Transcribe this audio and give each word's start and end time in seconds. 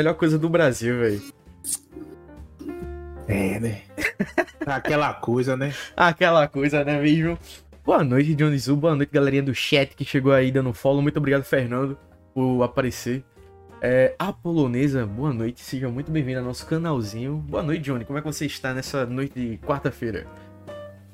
Melhor 0.00 0.14
coisa 0.14 0.38
do 0.38 0.48
Brasil, 0.48 0.96
velho. 0.96 1.22
É, 3.26 3.58
né? 3.58 3.82
Aquela 4.64 5.12
coisa, 5.12 5.56
né? 5.56 5.74
Aquela 5.96 6.46
coisa, 6.46 6.84
né 6.84 7.00
mesmo? 7.00 7.36
Boa 7.84 8.04
noite, 8.04 8.32
Johnny 8.32 8.56
Zu. 8.56 8.76
Boa 8.76 8.94
noite, 8.94 9.10
galerinha 9.12 9.42
do 9.42 9.52
chat 9.52 9.96
que 9.96 10.04
chegou 10.04 10.30
aí 10.30 10.52
dando 10.52 10.72
follow. 10.72 11.02
Muito 11.02 11.16
obrigado, 11.16 11.42
Fernando, 11.42 11.98
por 12.32 12.62
aparecer. 12.62 13.24
É, 13.82 14.14
a 14.20 14.32
polonesa, 14.32 15.04
boa 15.04 15.32
noite. 15.32 15.62
Seja 15.62 15.88
muito 15.88 16.12
bem-vindo 16.12 16.38
ao 16.38 16.44
nosso 16.44 16.64
canalzinho. 16.64 17.34
Boa 17.48 17.64
noite, 17.64 17.82
Johnny. 17.82 18.04
Como 18.04 18.20
é 18.20 18.22
que 18.22 18.26
você 18.28 18.46
está 18.46 18.72
nessa 18.72 19.04
noite 19.04 19.34
de 19.34 19.58
quarta-feira? 19.58 20.28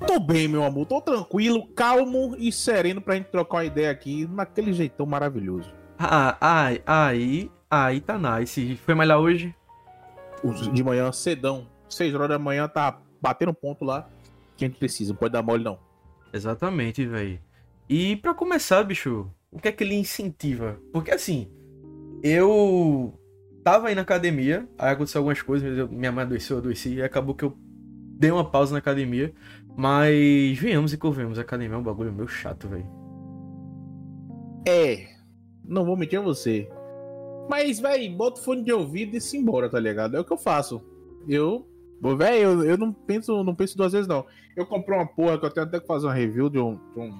Tô 0.05 0.19
bem, 0.19 0.47
meu 0.47 0.63
amor. 0.63 0.85
Tô 0.85 1.01
tranquilo, 1.01 1.65
calmo 1.69 2.35
e 2.37 2.51
sereno 2.51 3.01
pra 3.01 3.15
gente 3.15 3.29
trocar 3.29 3.57
uma 3.57 3.65
ideia 3.65 3.89
aqui 3.89 4.29
naquele 4.31 4.71
jeitão 4.73 5.07
maravilhoso. 5.07 5.73
Ah, 5.97 6.37
ai, 6.39 6.83
aí, 6.85 7.49
aí 7.69 7.99
tá 8.01 8.17
nice. 8.17 8.75
Foi 8.77 8.93
malhar 8.93 9.19
hoje? 9.19 9.53
De 10.73 10.83
manhã, 10.83 11.11
cedão. 11.11 11.67
6 11.89 12.13
horas 12.15 12.29
da 12.29 12.39
manhã, 12.39 12.67
tá 12.67 12.99
batendo 13.21 13.53
ponto 13.53 13.85
lá. 13.85 14.07
Que 14.57 14.65
a 14.65 14.67
gente 14.67 14.77
precisa, 14.77 15.11
não 15.11 15.17
pode 15.17 15.33
dar 15.33 15.41
mole, 15.41 15.63
não. 15.63 15.79
Exatamente, 16.33 17.05
velho. 17.05 17.39
E 17.87 18.15
para 18.17 18.33
começar, 18.33 18.83
bicho, 18.83 19.29
o 19.51 19.59
que 19.59 19.67
é 19.67 19.71
que 19.71 19.83
ele 19.83 19.95
incentiva? 19.95 20.79
Porque 20.91 21.11
assim, 21.11 21.49
eu 22.23 23.13
tava 23.63 23.87
aí 23.87 23.95
na 23.95 24.01
academia, 24.01 24.67
aí 24.77 24.91
aconteceu 24.91 25.19
algumas 25.19 25.41
coisas, 25.41 25.77
eu, 25.77 25.87
minha 25.87 26.11
mãe 26.11 26.23
adoeceu, 26.23 26.57
eu 26.57 26.61
adoeci, 26.61 26.95
e 26.95 27.03
acabou 27.03 27.35
que 27.35 27.45
eu 27.45 27.57
dei 28.17 28.31
uma 28.31 28.49
pausa 28.49 28.73
na 28.73 28.79
academia. 28.79 29.33
Mas 29.77 30.57
venhamos 30.57 30.93
e 30.93 30.97
convenhamos, 30.97 31.37
a 31.37 31.41
academia 31.41 31.75
é 31.75 31.79
um 31.79 31.83
bagulho 31.83 32.11
meio 32.11 32.27
chato, 32.27 32.67
velho. 32.67 32.87
É, 34.67 35.07
não 35.63 35.85
vou 35.85 35.97
mentir 35.97 36.19
a 36.19 36.21
você. 36.21 36.69
Mas, 37.49 37.79
velho, 37.79 38.15
bota 38.15 38.39
o 38.39 38.43
fone 38.43 38.63
de 38.63 38.73
ouvido 38.73 39.15
e 39.15 39.21
se 39.21 39.37
embora, 39.37 39.69
tá 39.69 39.79
ligado? 39.79 40.17
É 40.17 40.19
o 40.19 40.25
que 40.25 40.33
eu 40.33 40.37
faço. 40.37 40.81
Eu 41.27 41.67
Velho, 42.01 42.37
eu, 42.37 42.63
eu 42.63 42.77
não 42.77 42.91
penso, 42.91 43.43
não 43.43 43.55
penso 43.55 43.77
duas 43.77 43.93
vezes, 43.93 44.07
não. 44.07 44.25
Eu 44.55 44.65
comprei 44.65 44.97
uma 44.97 45.07
porra 45.07 45.39
que 45.39 45.45
eu 45.45 45.49
tenho 45.49 45.65
até 45.65 45.79
que 45.79 45.87
fazer 45.87 46.05
uma 46.05 46.13
review 46.13 46.49
de 46.49 46.59
um, 46.59 46.75
de 46.93 46.99
um, 46.99 47.11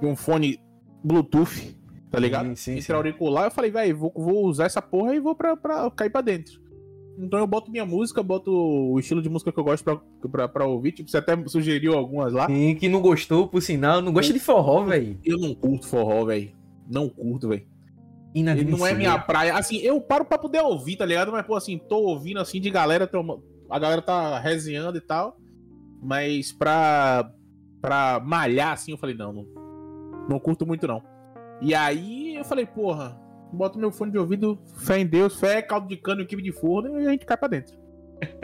de 0.00 0.06
um 0.06 0.16
fone 0.16 0.58
Bluetooth, 1.02 1.76
tá 2.10 2.18
ligado? 2.18 2.48
Sim, 2.48 2.54
sim, 2.54 2.72
Entre 2.72 2.82
sim. 2.84 2.92
auricular, 2.92 3.44
eu 3.44 3.50
falei, 3.50 3.70
velho, 3.70 3.96
vou, 3.96 4.12
vou 4.14 4.46
usar 4.46 4.64
essa 4.64 4.80
porra 4.80 5.14
e 5.14 5.20
vou 5.20 5.34
pra, 5.34 5.56
pra 5.56 5.90
cair 5.90 6.10
pra 6.10 6.20
dentro. 6.20 6.62
Então 7.18 7.38
eu 7.38 7.46
boto 7.46 7.70
minha 7.70 7.84
música, 7.84 8.22
boto 8.22 8.50
o 8.50 8.98
estilo 8.98 9.22
de 9.22 9.28
música 9.28 9.52
que 9.52 9.58
eu 9.58 9.64
gosto 9.64 9.84
pra, 9.84 10.00
pra, 10.28 10.48
pra 10.48 10.66
ouvir. 10.66 10.92
Tipo, 10.92 11.08
você 11.08 11.18
até 11.18 11.36
sugeriu 11.46 11.94
algumas 11.94 12.32
lá. 12.32 12.46
Sim, 12.46 12.74
que 12.74 12.88
não 12.88 13.00
gostou, 13.00 13.46
por 13.46 13.62
sinal. 13.62 14.02
Não 14.02 14.12
gosta 14.12 14.32
de 14.32 14.40
forró, 14.40 14.82
velho. 14.84 15.16
Eu 15.24 15.38
não 15.38 15.54
curto 15.54 15.86
forró, 15.86 16.24
velho. 16.24 16.50
Não 16.90 17.08
curto, 17.08 17.48
velho. 17.50 17.64
Não 18.42 18.86
é 18.86 18.94
minha 18.94 19.18
praia. 19.18 19.54
Assim, 19.54 19.76
eu 19.78 20.00
paro 20.00 20.24
pra 20.24 20.38
poder 20.38 20.60
ouvir, 20.60 20.96
tá 20.96 21.06
ligado? 21.06 21.30
Mas, 21.30 21.46
pô, 21.46 21.54
assim, 21.54 21.78
tô 21.78 21.98
ouvindo 21.98 22.40
assim 22.40 22.60
de 22.60 22.70
galera 22.70 23.08
a 23.70 23.78
galera 23.78 24.02
tá 24.02 24.38
resenhando 24.38 24.98
e 24.98 25.00
tal. 25.00 25.36
Mas 26.02 26.52
pra, 26.52 27.30
pra 27.80 28.20
malhar, 28.24 28.72
assim, 28.72 28.92
eu 28.92 28.98
falei, 28.98 29.16
não, 29.16 29.32
não, 29.32 29.46
não 30.28 30.38
curto 30.38 30.66
muito, 30.66 30.86
não. 30.86 31.02
E 31.62 31.74
aí 31.74 32.34
eu 32.34 32.44
falei, 32.44 32.66
porra, 32.66 33.18
boto 33.52 33.78
meu 33.78 33.90
fone 33.90 34.12
de 34.12 34.18
ouvido, 34.18 34.58
fé 34.78 34.98
em 34.98 35.06
Deus, 35.06 35.38
fé, 35.38 35.62
caldo 35.62 35.88
de 35.88 35.96
cano, 35.96 36.22
equipe 36.22 36.42
de 36.42 36.52
forno, 36.52 37.00
e 37.00 37.06
a 37.06 37.10
gente 37.10 37.24
cai 37.24 37.36
pra 37.36 37.48
dentro. 37.48 37.84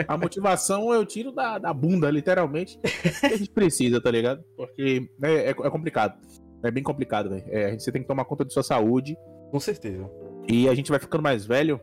A 0.06 0.16
motivação 0.16 0.92
eu 0.92 1.04
tiro 1.04 1.32
da, 1.32 1.58
da 1.58 1.72
bunda, 1.72 2.10
literalmente. 2.10 2.78
A 3.22 3.36
gente 3.36 3.50
precisa, 3.50 4.00
tá 4.00 4.10
ligado? 4.10 4.42
Porque 4.56 5.08
é, 5.22 5.32
é, 5.32 5.50
é 5.50 5.70
complicado. 5.70 6.18
É 6.62 6.70
bem 6.70 6.82
complicado, 6.82 7.30
velho. 7.30 7.44
É, 7.48 7.78
você 7.78 7.90
tem 7.90 8.02
que 8.02 8.08
tomar 8.08 8.24
conta 8.24 8.44
de 8.44 8.52
sua 8.52 8.62
saúde. 8.62 9.16
Com 9.50 9.60
certeza. 9.60 10.08
E 10.48 10.68
a 10.68 10.74
gente 10.74 10.90
vai 10.90 10.98
ficando 10.98 11.22
mais 11.22 11.44
velho 11.44 11.80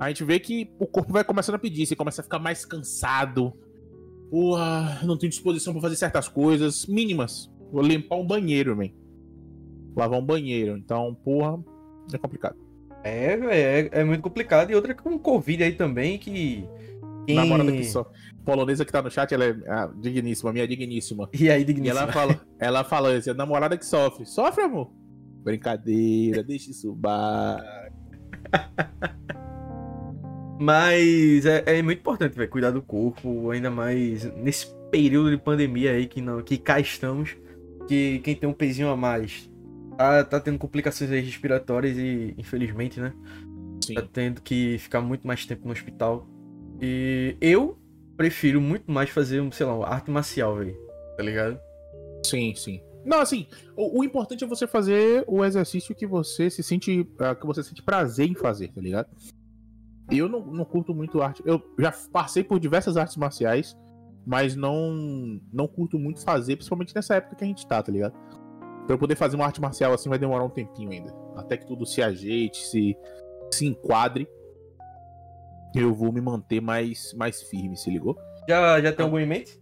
a 0.00 0.08
gente 0.08 0.24
vê 0.24 0.40
que 0.40 0.72
o 0.78 0.86
corpo 0.86 1.12
vai 1.12 1.22
começando 1.22 1.56
a 1.56 1.58
pedir, 1.58 1.84
você 1.84 1.94
começa 1.94 2.22
a 2.22 2.24
ficar 2.24 2.38
mais 2.38 2.64
cansado. 2.64 3.52
Porra, 4.30 4.98
não 5.04 5.18
tenho 5.18 5.28
disposição 5.28 5.74
para 5.74 5.82
fazer 5.82 5.96
certas 5.96 6.26
coisas 6.26 6.86
mínimas. 6.86 7.52
Vou 7.70 7.82
limpar 7.82 8.16
um 8.16 8.26
banheiro, 8.26 8.74
man. 8.74 8.88
Lavar 9.94 10.18
um 10.18 10.24
banheiro. 10.24 10.78
Então, 10.78 11.14
porra, 11.22 11.62
é 12.10 12.16
complicado. 12.16 12.56
É, 13.04 13.34
é, 13.34 13.90
é 13.92 14.04
muito 14.04 14.22
complicado. 14.22 14.70
E 14.70 14.74
outra 14.74 14.94
com 14.94 15.18
Covid 15.18 15.64
aí 15.64 15.72
também, 15.72 16.16
que. 16.16 16.66
Quem... 17.26 17.36
Namorada 17.36 17.70
que 17.70 17.84
só. 17.84 18.10
Polonesa 18.42 18.86
que 18.86 18.92
tá 18.92 19.02
no 19.02 19.10
chat, 19.10 19.34
ela 19.34 19.44
é 19.44 19.54
ah, 19.68 19.90
digníssima, 20.00 20.50
minha 20.50 20.66
digníssima. 20.66 21.28
E 21.38 21.50
aí, 21.50 21.62
digníssima? 21.62 22.00
E 22.00 22.02
ela 22.04 22.10
fala, 22.10 22.40
ela 22.58 22.84
fala 22.84 23.12
assim, 23.12 23.34
namorada 23.34 23.76
que 23.76 23.84
sofre. 23.84 24.24
Sofre, 24.24 24.64
amor? 24.64 24.90
Brincadeira, 25.42 26.42
deixa 26.42 26.70
isso 26.70 26.94
bar. 26.94 27.90
Mas 30.60 31.46
é, 31.46 31.78
é 31.78 31.82
muito 31.82 32.00
importante, 32.00 32.36
velho, 32.36 32.50
cuidar 32.50 32.70
do 32.70 32.82
corpo, 32.82 33.50
ainda 33.50 33.70
mais 33.70 34.24
nesse 34.36 34.66
período 34.90 35.30
de 35.30 35.38
pandemia 35.38 35.92
aí 35.92 36.06
que, 36.06 36.20
não, 36.20 36.42
que 36.42 36.58
cá 36.58 36.78
estamos, 36.78 37.34
que 37.88 38.18
quem 38.18 38.36
tem 38.36 38.46
um 38.46 38.52
pezinho 38.52 38.90
a 38.90 38.96
mais 38.96 39.50
tá, 40.00 40.24
tá 40.24 40.40
tendo 40.40 40.58
complicações 40.58 41.10
respiratórias 41.10 41.96
e, 41.98 42.34
infelizmente, 42.38 43.00
né? 43.00 43.12
Sim. 43.84 43.94
Tá 43.94 44.02
tendo 44.10 44.40
que 44.40 44.78
ficar 44.78 45.00
muito 45.00 45.26
mais 45.26 45.44
tempo 45.44 45.66
no 45.66 45.72
hospital. 45.72 46.26
E 46.80 47.36
eu 47.40 47.78
prefiro 48.16 48.60
muito 48.60 48.90
mais 48.90 49.10
fazer, 49.10 49.42
sei 49.52 49.66
lá, 49.66 49.86
arte 49.86 50.10
marcial, 50.10 50.56
velho. 50.56 50.76
Tá 51.16 51.22
ligado? 51.22 51.60
Sim, 52.24 52.54
sim. 52.54 52.80
Não, 53.04 53.20
assim, 53.20 53.46
o, 53.76 54.00
o, 54.00 54.04
importante 54.04 54.44
é 54.44 54.46
você 54.46 54.66
fazer 54.66 55.24
o 55.26 55.44
exercício 55.44 55.94
que 55.94 56.06
você 56.06 56.50
se 56.50 56.62
sente. 56.62 57.00
Uh, 57.00 57.34
que 57.38 57.46
você 57.46 57.62
sente 57.62 57.82
prazer 57.82 58.28
em 58.28 58.34
fazer, 58.34 58.68
tá 58.68 58.80
ligado? 58.80 59.08
Eu 60.10 60.28
não, 60.28 60.44
não 60.46 60.64
curto 60.64 60.94
muito 60.94 61.22
arte. 61.22 61.42
Eu 61.46 61.62
já 61.78 61.92
passei 62.12 62.44
por 62.44 62.58
diversas 62.58 62.96
artes 62.96 63.16
marciais, 63.16 63.76
mas 64.26 64.54
não 64.54 65.40
não 65.52 65.66
curto 65.66 65.98
muito 65.98 66.22
fazer, 66.22 66.56
principalmente 66.56 66.94
nessa 66.94 67.14
época 67.14 67.36
que 67.36 67.44
a 67.44 67.46
gente 67.46 67.66
tá, 67.66 67.82
tá 67.82 67.90
ligado? 67.90 68.12
Pra 68.86 68.94
eu 68.94 68.98
poder 68.98 69.14
fazer 69.14 69.36
uma 69.36 69.46
arte 69.46 69.60
marcial 69.60 69.92
assim 69.92 70.08
vai 70.08 70.18
demorar 70.18 70.44
um 70.44 70.50
tempinho 70.50 70.90
ainda. 70.90 71.14
Até 71.36 71.56
que 71.56 71.66
tudo 71.66 71.86
se 71.86 72.02
ajeite, 72.02 72.66
se, 72.66 72.96
se 73.52 73.66
enquadre. 73.66 74.28
Eu 75.74 75.94
vou 75.94 76.12
me 76.12 76.20
manter 76.20 76.60
mais, 76.60 77.14
mais 77.14 77.40
firme, 77.42 77.76
se 77.76 77.88
ligou? 77.88 78.18
Já, 78.48 78.80
já 78.80 78.92
tem 78.92 79.04
algum 79.04 79.18
em 79.18 79.26
mente? 79.26 79.60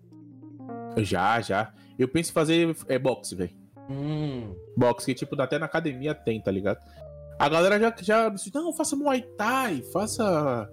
Já, 0.97 1.41
já. 1.43 1.75
Eu 1.99 2.09
penso 2.09 2.31
em 2.31 2.35
fazer 2.35 2.77
é, 2.87 2.99
boxe, 2.99 3.35
velho. 3.35 3.51
Hum. 3.91 4.55
Boxe, 4.77 5.07
que 5.07 5.15
tipo, 5.15 5.41
até 5.41 5.59
na 5.59 5.67
academia 5.67 6.15
tem, 6.15 6.41
tá 6.41 6.51
ligado? 6.51 6.79
A 7.39 7.49
galera 7.49 7.79
já, 7.79 7.95
já 8.01 8.29
disse, 8.29 8.53
não, 8.55 8.73
faça 8.73 8.97
Muay 8.97 9.23
Thai, 9.37 9.83
faça 9.93 10.69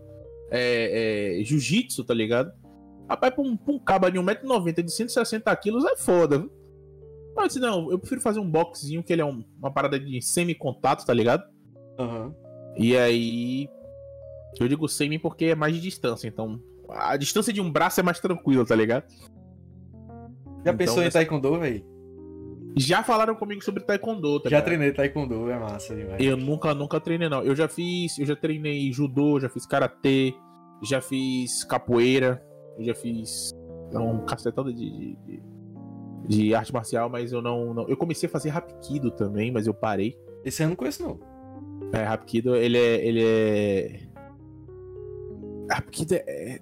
é, 0.51 1.39
é, 1.39 1.43
Jiu-Jitsu, 1.43 2.03
tá 2.03 2.13
ligado? 2.13 2.51
Rapaz, 3.09 3.33
pra 3.33 3.43
um, 3.43 3.55
pra 3.55 3.73
um 3.73 3.79
cabo 3.79 4.09
de 4.09 4.19
1,90m 4.19 4.83
de 4.83 4.91
160 4.91 5.55
quilos 5.57 5.85
é 5.85 5.95
foda, 5.95 6.39
viu? 6.39 6.51
Mas 7.35 7.47
disse, 7.47 7.59
não, 7.59 7.91
eu 7.91 7.99
prefiro 7.99 8.21
fazer 8.21 8.39
um 8.39 8.49
boxzinho, 8.49 9.03
que 9.03 9.11
ele 9.11 9.21
é 9.21 9.25
um, 9.25 9.43
uma 9.59 9.71
parada 9.71 9.99
de 9.99 10.21
semi-contato, 10.21 11.05
tá 11.05 11.13
ligado? 11.13 11.43
Uhum. 11.99 12.33
E 12.77 12.95
aí. 12.97 13.69
Eu 14.59 14.67
digo 14.69 14.87
semi 14.87 15.19
porque 15.19 15.45
é 15.45 15.55
mais 15.55 15.75
de 15.75 15.81
distância, 15.81 16.27
então. 16.27 16.59
A 16.89 17.17
distância 17.17 17.51
de 17.51 17.59
um 17.59 17.69
braço 17.69 17.99
é 17.99 18.03
mais 18.03 18.19
tranquila, 18.19 18.65
tá 18.65 18.75
ligado? 18.75 19.05
Já 20.65 20.71
então, 20.71 20.77
pensou 20.77 21.03
em. 21.03 21.09
Taekwondo, 21.11 21.59
velho? 21.59 21.85
Já 22.77 23.03
falaram 23.03 23.35
comigo 23.35 23.63
sobre 23.63 23.83
taekwondo, 23.83 24.39
tá 24.41 24.49
Já 24.49 24.61
treinei 24.61 24.91
taekwondo, 24.91 25.49
é 25.49 25.57
massa 25.57 25.95
demais. 25.95 26.21
Eu 26.21 26.35
nunca, 26.35 26.73
nunca 26.73 26.99
treinei, 26.99 27.29
não. 27.29 27.41
Eu 27.41 27.55
já 27.55 27.69
fiz, 27.69 28.17
eu 28.19 28.25
já 28.25 28.35
treinei 28.35 28.91
judô, 28.91 29.39
já 29.39 29.47
fiz 29.47 29.65
karatê, 29.65 30.33
já 30.83 30.99
fiz 30.99 31.63
capoeira, 31.63 32.43
já 32.79 32.93
fiz 32.93 33.51
um 33.93 34.25
cacetado 34.25 34.73
de, 34.73 34.91
de, 34.91 35.17
de, 35.25 35.43
de, 36.27 36.55
arte 36.55 36.73
marcial, 36.73 37.09
mas 37.09 37.31
eu 37.31 37.41
não, 37.41 37.73
não, 37.73 37.87
Eu 37.87 37.95
comecei 37.95 38.27
a 38.27 38.31
fazer 38.31 38.49
Hapkido 38.49 39.09
também, 39.09 39.51
mas 39.51 39.67
eu 39.67 39.73
parei. 39.73 40.17
Esse 40.43 40.63
eu 40.63 40.67
não 40.67 40.75
conheço, 40.75 41.01
não. 41.01 41.19
É, 41.93 42.05
Hapkido, 42.05 42.57
ele 42.57 42.77
é. 42.77 43.07
Ele 43.07 43.23
é. 43.23 43.99
Hapkido 45.69 46.15
é. 46.15 46.59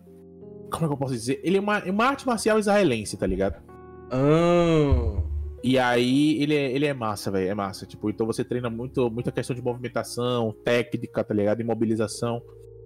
Como 0.69 0.85
é 0.85 0.87
que 0.87 0.93
eu 0.93 0.97
posso 0.97 1.13
dizer? 1.13 1.41
Ele 1.43 1.57
é 1.57 1.59
uma, 1.59 1.79
é 1.79 1.89
uma 1.89 2.05
arte 2.05 2.27
marcial 2.27 2.59
israelense, 2.59 3.17
tá 3.17 3.25
ligado? 3.25 3.72
Ah. 4.13 5.23
E 5.63 5.79
aí 5.79 6.41
ele 6.41 6.55
é, 6.55 6.71
ele 6.71 6.85
é 6.85 6.93
massa, 6.93 7.31
velho. 7.31 7.49
É 7.49 7.53
massa. 7.55 7.85
Tipo, 7.85 8.09
então 8.09 8.27
você 8.27 8.43
treina 8.43 8.69
muito, 8.69 9.09
muita 9.09 9.31
questão 9.31 9.55
de 9.55 9.61
movimentação, 9.61 10.53
técnica, 10.63 11.23
tá 11.23 11.33
ligado? 11.33 11.61
Imobilização. 11.61 12.41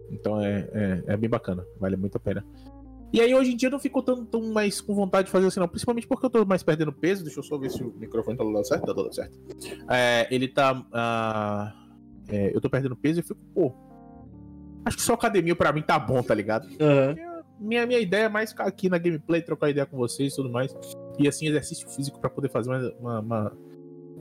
Então 0.10 0.42
é, 0.42 0.70
é, 0.72 1.04
é, 1.08 1.18
bem 1.18 1.30
bacana. 1.30 1.66
Vale 1.80 1.98
muito 1.98 2.16
a 2.16 2.20
pena. 2.20 2.46
E 3.12 3.20
aí 3.22 3.34
hoje 3.34 3.54
em 3.54 3.56
dia 3.56 3.68
eu 3.68 3.72
não 3.72 3.80
fico 3.80 4.02
tão, 4.02 4.26
tão 4.26 4.42
mais 4.52 4.80
com 4.80 4.94
vontade 4.94 5.26
de 5.26 5.32
fazer 5.32 5.48
assim, 5.48 5.60
não. 5.60 5.68
Principalmente 5.68 6.08
porque 6.08 6.26
eu 6.26 6.30
tô 6.30 6.46
mais 6.46 6.64
perdendo 6.64 6.94
peso. 6.94 7.24
Deixa 7.24 7.40
eu 7.40 7.44
só 7.44 7.58
ver 7.58 7.72
se 7.72 7.84
o 7.84 7.94
microfone 7.98 8.38
tá 8.38 8.44
dando 8.44 8.64
certo. 8.64 8.86
Tá 8.86 8.94
dando 8.94 9.14
certo. 9.14 9.38
É, 9.90 10.28
ele 10.32 10.48
tá. 10.48 10.74
Uh, 10.74 11.88
é, 12.30 12.56
eu 12.56 12.62
tô 12.62 12.70
perdendo 12.70 12.96
peso 12.96 13.20
e 13.20 13.24
fico, 13.24 13.40
pô. 13.54 13.74
Acho 14.86 14.96
que 14.96 15.04
só 15.04 15.16
academia 15.16 15.56
pra 15.56 15.74
mim 15.74 15.82
tá 15.82 16.00
bom, 16.00 16.24
tá 16.24 16.34
ligado? 16.34 16.66
Uhum 16.66 17.38
minha, 17.60 17.86
minha 17.86 18.00
ideia 18.00 18.26
é 18.26 18.30
mais 18.30 18.52
ficar 18.52 18.66
aqui 18.66 18.90
na 18.90 18.98
gameplay, 18.98 19.42
trocar 19.42 19.70
ideia 19.70 19.86
com 19.86 19.98
vocês 19.98 20.34
e 20.34 20.36
tudo 20.36 20.50
mais. 20.50 20.76
E 21.18 21.28
assim, 21.28 21.48
exercício 21.48 21.88
físico 21.90 22.20
para 22.20 22.30
poder 22.30 22.50
fazer 22.50 22.70
uma, 22.70 22.94
uma, 23.00 23.20
uma, 23.20 23.58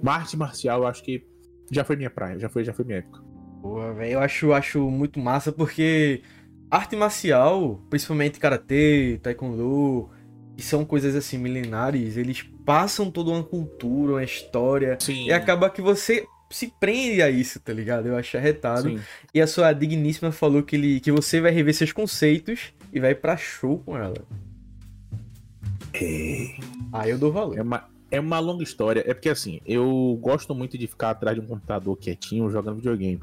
uma, 0.03 0.13
arte 0.13 0.37
marcial, 0.37 0.83
eu 0.83 0.87
acho 0.87 1.03
que 1.03 1.25
já 1.71 1.85
foi 1.85 1.97
minha 1.97 2.11
praia, 2.11 2.39
já 2.39 2.49
foi, 2.49 2.65
já 2.65 2.73
foi 2.73 2.85
minha 2.85 2.99
época. 2.99 3.23
Porra, 3.61 3.93
velho, 3.95 4.13
eu 4.13 4.21
acho, 4.21 4.53
acho 4.53 4.91
muito 4.91 5.19
massa 5.19 5.53
porque 5.53 6.23
arte 6.71 6.97
marcial, 6.97 7.81
principalmente 7.91 8.39
karatê, 8.39 9.19
taekwondo, 9.23 10.09
que 10.57 10.63
são 10.63 10.85
coisas 10.85 11.15
assim 11.15 11.39
milenares, 11.39 12.17
eles 12.17 12.43
passam 12.65 13.11
toda 13.11 13.31
uma 13.31 13.43
cultura, 13.43 14.13
uma 14.13 14.25
história, 14.25 14.97
Sim. 15.01 15.27
e 15.27 15.33
acaba 15.33 15.69
que 15.69 15.83
você 15.83 16.27
se 16.51 16.73
prende 16.81 17.23
a 17.23 17.31
isso, 17.31 17.61
tá 17.61 17.73
ligado? 17.73 18.07
Eu 18.07 18.17
acho 18.17 18.37
arretado. 18.37 18.89
Sim. 18.89 19.01
E 19.35 19.41
a 19.41 19.47
sua 19.47 19.73
digníssima 19.73 20.31
falou 20.31 20.63
que, 20.63 20.77
ele, 20.77 21.01
que 21.01 21.11
você 21.11 21.41
vai 21.41 21.51
rever 21.51 21.75
seus 21.75 21.93
conceitos 21.93 22.73
e 22.93 23.01
vai 23.01 23.15
pra 23.15 23.37
show 23.37 23.79
com 23.81 23.97
ela. 23.97 24.25
É... 26.01 26.55
Aí 26.93 27.11
eu 27.11 27.19
dou 27.19 27.33
valor. 27.33 27.59
É 27.59 27.63
uma, 27.63 27.89
é 28.11 28.21
uma 28.21 28.39
longa 28.39 28.63
história. 28.63 29.05
É 29.07 29.15
porque 29.15 29.29
assim, 29.29 29.61
eu 29.67 30.19
gosto 30.21 30.55
muito 30.55 30.77
de 30.79 30.87
ficar 30.87 31.11
atrás 31.11 31.37
de 31.37 31.43
um 31.43 31.47
computador 31.47 31.97
quietinho 31.97 32.51
jogando 32.51 32.77
videogame. 32.77 33.21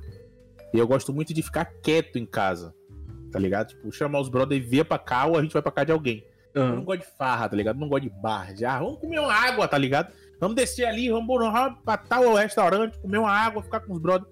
E 0.74 0.80
eu 0.80 0.88
gosto 0.88 1.14
muito 1.14 1.34
de 1.34 1.42
ficar 1.42 1.66
quieto 1.66 2.18
em 2.18 2.25
casa. 2.25 2.74
Tá 3.31 3.40
ligado? 3.40 3.70
Tipo, 3.70 3.92
chamar 3.92 4.20
os 4.20 4.30
brothers 4.30 4.64
e 4.64 4.68
vir 4.68 4.86
pra 4.86 4.98
cá 4.98 5.25
ou 5.25 5.38
a 5.38 5.42
gente 5.42 5.54
vai 5.54 5.62
pra 5.62 5.72
cá 5.72 5.84
de 5.84 5.92
alguém. 5.92 6.24
Uhum. 6.56 6.64
Eu 6.64 6.75
não 6.75 6.84
gosto 6.84 7.02
de 7.02 7.18
farra, 7.18 7.50
tá 7.50 7.56
ligado? 7.56 7.80
não 7.80 7.90
gosto 7.90 8.04
de 8.04 8.10
bar. 8.10 8.54
De, 8.54 8.66
ah, 8.66 8.80
vamos 8.80 9.00
comer 9.00 9.20
uma 9.20 9.34
água, 9.34 9.68
tá 9.68 9.78
ligado? 9.78 10.14
Vamos 10.40 10.56
descer 10.56 10.86
ali, 10.86 11.10
vamos, 11.10 11.28
pra 11.84 11.98
tal 11.98 12.34
restaurante, 12.34 13.00
comer 13.00 13.18
uma 13.18 13.31
água, 13.31 13.64
ficar 13.64 13.80
com 13.80 13.94
os 13.94 14.00
brothers. 14.00 14.31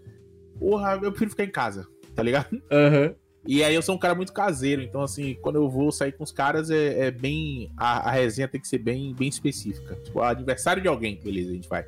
Porra, 0.60 1.00
eu 1.02 1.12
prefiro 1.12 1.32
ficar 1.32 1.46
em 1.46 1.52
casa, 1.52 1.88
tá 2.16 2.22
ligado? 2.22 2.54
Uhum. 2.54 3.16
E 3.46 3.64
aí 3.64 3.74
eu 3.74 3.82
sou 3.82 3.96
um 3.96 3.98
cara 3.98 4.14
muito 4.14 4.32
caseiro, 4.32 4.82
então 4.84 5.02
assim, 5.02 5.36
quando 5.42 5.56
eu 5.56 5.68
vou 5.68 5.92
sair 5.92 6.12
com 6.12 6.24
os 6.24 6.32
caras, 6.32 6.70
é, 6.70 7.08
é 7.08 7.12
bem. 7.12 7.72
A, 7.76 8.10
a, 8.10 8.12
resenha 8.12 8.48
tem 8.48 8.62
que 8.62 8.68
ser 8.68 8.78
bem, 8.78 9.14
bem 9.14 9.28
específica. 9.28 9.96
Tipo, 10.04 10.22
aniversário 10.22 10.82
de 10.82 10.88
alguém, 10.88 11.20
beleza, 11.22 11.50
a 11.50 11.54
gente 11.54 11.68
vai. 11.68 11.84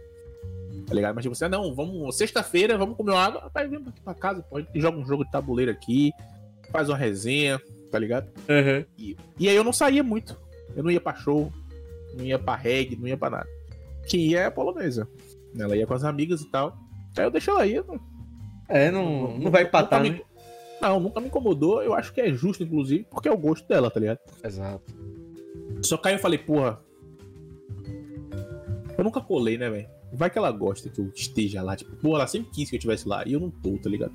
Tá 0.86 0.94
ligado? 0.94 1.16
Mas 1.16 1.24
tipo, 1.24 1.36
você, 1.36 1.48
não, 1.48 1.74
vamos, 1.74 2.18
sexta-feira, 2.18 2.78
vamos 2.78 2.98
comer 2.98 3.12
uma 3.12 3.24
água, 3.24 3.52
vai, 3.54 3.68
vem 3.68 3.80
aqui 3.88 4.02
pra 4.02 4.14
casa, 4.14 4.42
pô, 4.42 4.58
a 4.58 4.62
gente 4.62 4.82
joga 4.82 4.98
um 4.98 5.06
jogo 5.06 5.24
de 5.24 5.32
tabuleiro 5.32 5.72
aqui, 5.72 6.12
faz 6.72 6.90
uma 6.90 6.98
resenha, 6.98 7.62
tá 7.92 8.00
ligado? 8.00 8.28
Uhum. 8.50 8.86
E, 8.98 9.16
e 9.40 9.48
aí 9.48 9.56
eu 9.56 9.64
não 9.64 9.72
saía 9.72 10.04
muito. 10.04 10.38
Eu 10.76 10.84
não 10.84 10.90
ia 10.90 11.00
pra 11.00 11.14
show, 11.14 11.54
não 12.18 12.26
ia 12.26 12.40
pra 12.40 12.56
reggae, 12.56 12.96
não 12.96 13.08
ia 13.08 13.16
pra 13.16 13.30
nada. 13.30 13.48
Que 14.08 14.18
ia 14.18 14.42
é 14.42 14.46
a 14.46 14.52
polonesa. 14.52 15.08
Ela 15.58 15.78
ia 15.78 15.86
com 15.86 15.94
as 15.94 16.04
amigas 16.04 16.42
e 16.42 16.50
tal. 16.50 16.76
Aí 17.16 17.24
eu 17.24 17.32
deixo 17.32 17.52
ela 17.52 17.62
aí. 17.62 17.76
Não... 17.76 18.00
É, 18.68 18.90
não, 18.90 19.06
não, 19.06 19.38
não 19.38 19.52
vai 19.52 19.64
empatar, 19.64 20.02
né? 20.02 20.20
Não, 20.83 21.00
nunca 21.00 21.21
me 21.21 21.27
incomodou. 21.27 21.81
Eu 21.81 21.94
acho 21.94 22.13
que 22.13 22.19
é 22.19 22.33
justo, 22.33 22.62
inclusive, 22.62 23.06
porque 23.09 23.30
é 23.30 23.31
o 23.31 23.38
gosto 23.38 23.65
dela, 23.68 23.89
tá 23.89 24.00
ligado? 24.00 24.19
Exato. 24.44 24.94
Só 25.81 25.95
que 25.95 26.09
aí 26.09 26.15
eu 26.15 26.19
falei, 26.19 26.38
porra. 26.38 26.81
Eu 28.97 29.03
nunca 29.03 29.21
colei, 29.21 29.57
né, 29.57 29.69
velho? 29.69 29.88
Vai 30.12 30.30
que 30.30 30.38
ela 30.38 30.51
gosta 30.51 30.89
que 30.89 31.00
eu 31.00 31.09
esteja 31.15 31.62
lá. 31.63 31.75
Tipo, 31.75 31.95
pô, 31.95 32.15
ela 32.15 32.27
sempre 32.27 32.51
quis 32.51 32.69
que 32.69 32.75
eu 32.75 32.77
estivesse 32.77 33.07
lá 33.07 33.24
e 33.25 33.33
eu 33.33 33.39
não 33.39 33.50
tô, 33.50 33.77
tá 33.77 33.89
ligado? 33.89 34.13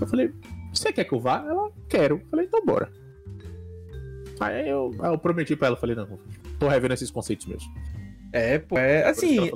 Eu 0.00 0.06
falei, 0.06 0.32
você 0.72 0.92
quer 0.92 1.04
que 1.04 1.12
eu 1.12 1.20
vá? 1.20 1.44
Ela, 1.46 1.70
quero. 1.88 2.16
Eu 2.16 2.26
falei, 2.30 2.46
então 2.46 2.64
bora. 2.64 2.90
Aí 4.38 4.68
eu, 4.68 4.94
aí 5.00 5.12
eu 5.12 5.18
prometi 5.18 5.54
pra 5.54 5.68
ela, 5.68 5.76
falei, 5.76 5.94
não, 5.94 6.18
tô 6.58 6.68
revendo 6.68 6.94
esses 6.94 7.10
conceitos 7.10 7.46
mesmo. 7.46 7.68
É, 8.32 8.58
pô, 8.58 8.78
é 8.78 9.06
assim. 9.06 9.50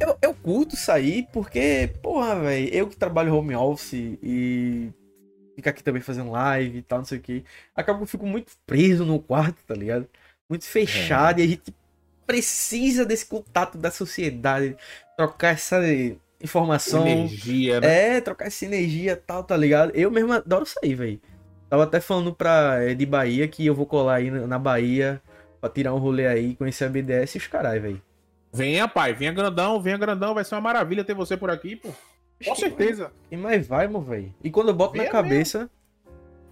Eu, 0.00 0.16
eu 0.20 0.34
curto 0.34 0.74
sair 0.74 1.28
porque, 1.32 1.92
porra, 2.02 2.40
velho, 2.40 2.74
eu 2.74 2.88
que 2.88 2.96
trabalho 2.96 3.34
home 3.34 3.54
office 3.54 4.18
e 4.22 4.90
ficar 5.54 5.70
aqui 5.70 5.82
também 5.82 6.02
fazendo 6.02 6.30
live 6.30 6.78
e 6.78 6.82
tal, 6.82 6.98
não 6.98 7.04
sei 7.04 7.18
o 7.18 7.20
que. 7.20 7.44
Acaba 7.74 7.98
que 7.98 8.04
eu 8.04 8.08
fico 8.08 8.26
muito 8.26 8.52
preso 8.66 9.04
no 9.04 9.18
quarto, 9.20 9.58
tá 9.66 9.74
ligado? 9.74 10.08
Muito 10.48 10.64
fechado 10.64 11.40
é. 11.40 11.42
e 11.42 11.46
a 11.46 11.48
gente 11.48 11.74
precisa 12.26 13.04
desse 13.04 13.26
contato 13.26 13.78
da 13.78 13.90
sociedade, 13.90 14.76
trocar 15.16 15.48
essa 15.48 15.80
informação. 16.40 17.06
Energia, 17.06 17.80
né? 17.80 18.16
É, 18.16 18.20
trocar 18.20 18.46
essa 18.46 18.64
energia 18.64 19.12
e 19.12 19.16
tal, 19.16 19.44
tá 19.44 19.56
ligado? 19.56 19.92
Eu 19.94 20.10
mesmo 20.10 20.32
adoro 20.32 20.66
sair, 20.66 20.94
velho. 20.94 21.20
Tava 21.68 21.84
até 21.84 22.00
falando 22.00 22.34
pra, 22.34 22.82
é, 22.82 22.94
de 22.94 23.06
Bahia 23.06 23.48
que 23.48 23.64
eu 23.66 23.74
vou 23.74 23.86
colar 23.86 24.16
aí 24.16 24.30
na 24.30 24.58
Bahia 24.58 25.20
pra 25.60 25.70
tirar 25.70 25.94
um 25.94 25.98
rolê 25.98 26.26
aí, 26.26 26.54
conhecer 26.54 26.84
a 26.84 26.88
BDS 26.88 27.34
e 27.34 27.38
os 27.38 27.46
carai, 27.46 27.80
velho. 27.80 28.02
Venha, 28.52 28.86
pai, 28.86 29.12
venha 29.12 29.32
grandão, 29.32 29.80
venha 29.80 29.98
grandão, 29.98 30.34
vai 30.34 30.44
ser 30.44 30.54
uma 30.54 30.60
maravilha 30.60 31.02
ter 31.02 31.14
você 31.14 31.36
por 31.36 31.50
aqui, 31.50 31.74
pô. 31.74 31.88
Com 32.44 32.54
certeza. 32.54 33.12
E 33.30 33.36
mais 33.36 33.66
vai, 33.66 33.86
meu 33.86 34.00
velho. 34.00 34.34
E 34.42 34.50
quando 34.50 34.68
eu 34.68 34.74
boto 34.74 34.92
venha 34.92 35.04
na 35.04 35.10
cabeça. 35.10 35.58
Mesmo. 35.58 35.70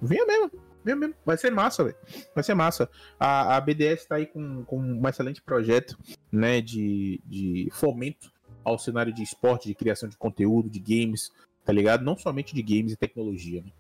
Venha 0.01 0.27
mesmo. 0.27 0.51
Venha 0.85 0.97
mesmo. 0.97 1.15
Vai 1.25 1.37
ser 1.37 1.51
massa, 1.51 1.85
velho. 1.85 1.97
Vai 2.35 2.45
ser 2.45 2.55
massa. 2.55 2.91
A, 3.19 3.57
a 3.57 3.61
BDS 3.61 4.07
tá 4.07 4.17
aí 4.17 4.27
com, 4.27 4.65
com 4.65 4.79
um 4.79 5.09
excelente 5.09 5.43
projeto, 5.43 5.97
né, 6.31 6.61
de, 6.61 7.21
de 7.25 7.69
fomento 7.73 8.33
ao 8.65 8.79
cenário 8.79 9.13
de 9.13 9.23
esporte, 9.23 9.69
de 9.69 9.75
criação 9.75 10.09
de 10.09 10.17
conteúdo, 10.17 10.71
de 10.71 10.79
games, 10.79 11.31
tá 11.65 11.73
ligado? 11.73 12.05
Não 12.05 12.17
somente 12.17 12.55
de 12.55 12.63
games 12.63 12.93
e 12.93 12.97
tecnologia, 12.97 13.63
né? 13.63 13.71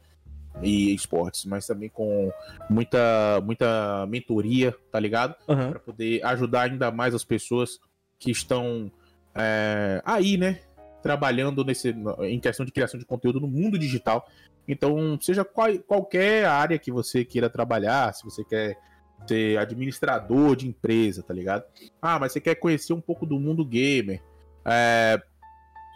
e 0.61 0.95
esportes, 0.95 1.45
mas 1.45 1.67
também 1.67 1.89
com 1.89 2.31
muita, 2.69 3.41
muita 3.43 4.07
mentoria, 4.07 4.75
tá 4.91 5.01
ligado? 5.01 5.35
Uhum. 5.49 5.71
Para 5.71 5.79
poder 5.79 6.25
ajudar 6.27 6.63
ainda 6.63 6.91
mais 6.91 7.15
as 7.15 7.25
pessoas 7.25 7.79
que 8.19 8.31
estão 8.31 8.91
é, 9.35 10.03
aí, 10.05 10.37
né? 10.37 10.61
Trabalhando 11.03 11.65
nesse, 11.65 11.95
em 12.21 12.41
questão 12.41 12.65
de 12.65 12.73
criação 12.73 12.99
de 12.99 13.07
conteúdo 13.07 13.41
no 13.41 13.49
mundo 13.49 13.79
digital. 13.79 14.29
Então, 14.67 15.19
seja 15.21 15.45
qual, 15.45 15.77
qualquer 15.81 16.47
área 16.47 16.79
que 16.79 16.93
você 16.93 17.25
queira 17.25 17.51
trabalhar, 17.51 18.15
se 18.15 18.25
você 18.25 18.45
quer 18.45 18.79
ser 19.27 19.59
administrador 19.59 20.57
de 20.57 20.69
empresa, 20.69 21.23
tá 21.23 21.35
ligado? 21.35 21.65
Ah, 22.01 22.19
mas 22.19 22.33
você 22.33 22.41
quer 22.41 22.55
conhecer 22.55 22.93
um 22.93 23.01
pouco 23.01 23.27
do 23.27 23.39
mundo 23.39 23.65
gamer. 23.65 24.23
É, 24.65 25.21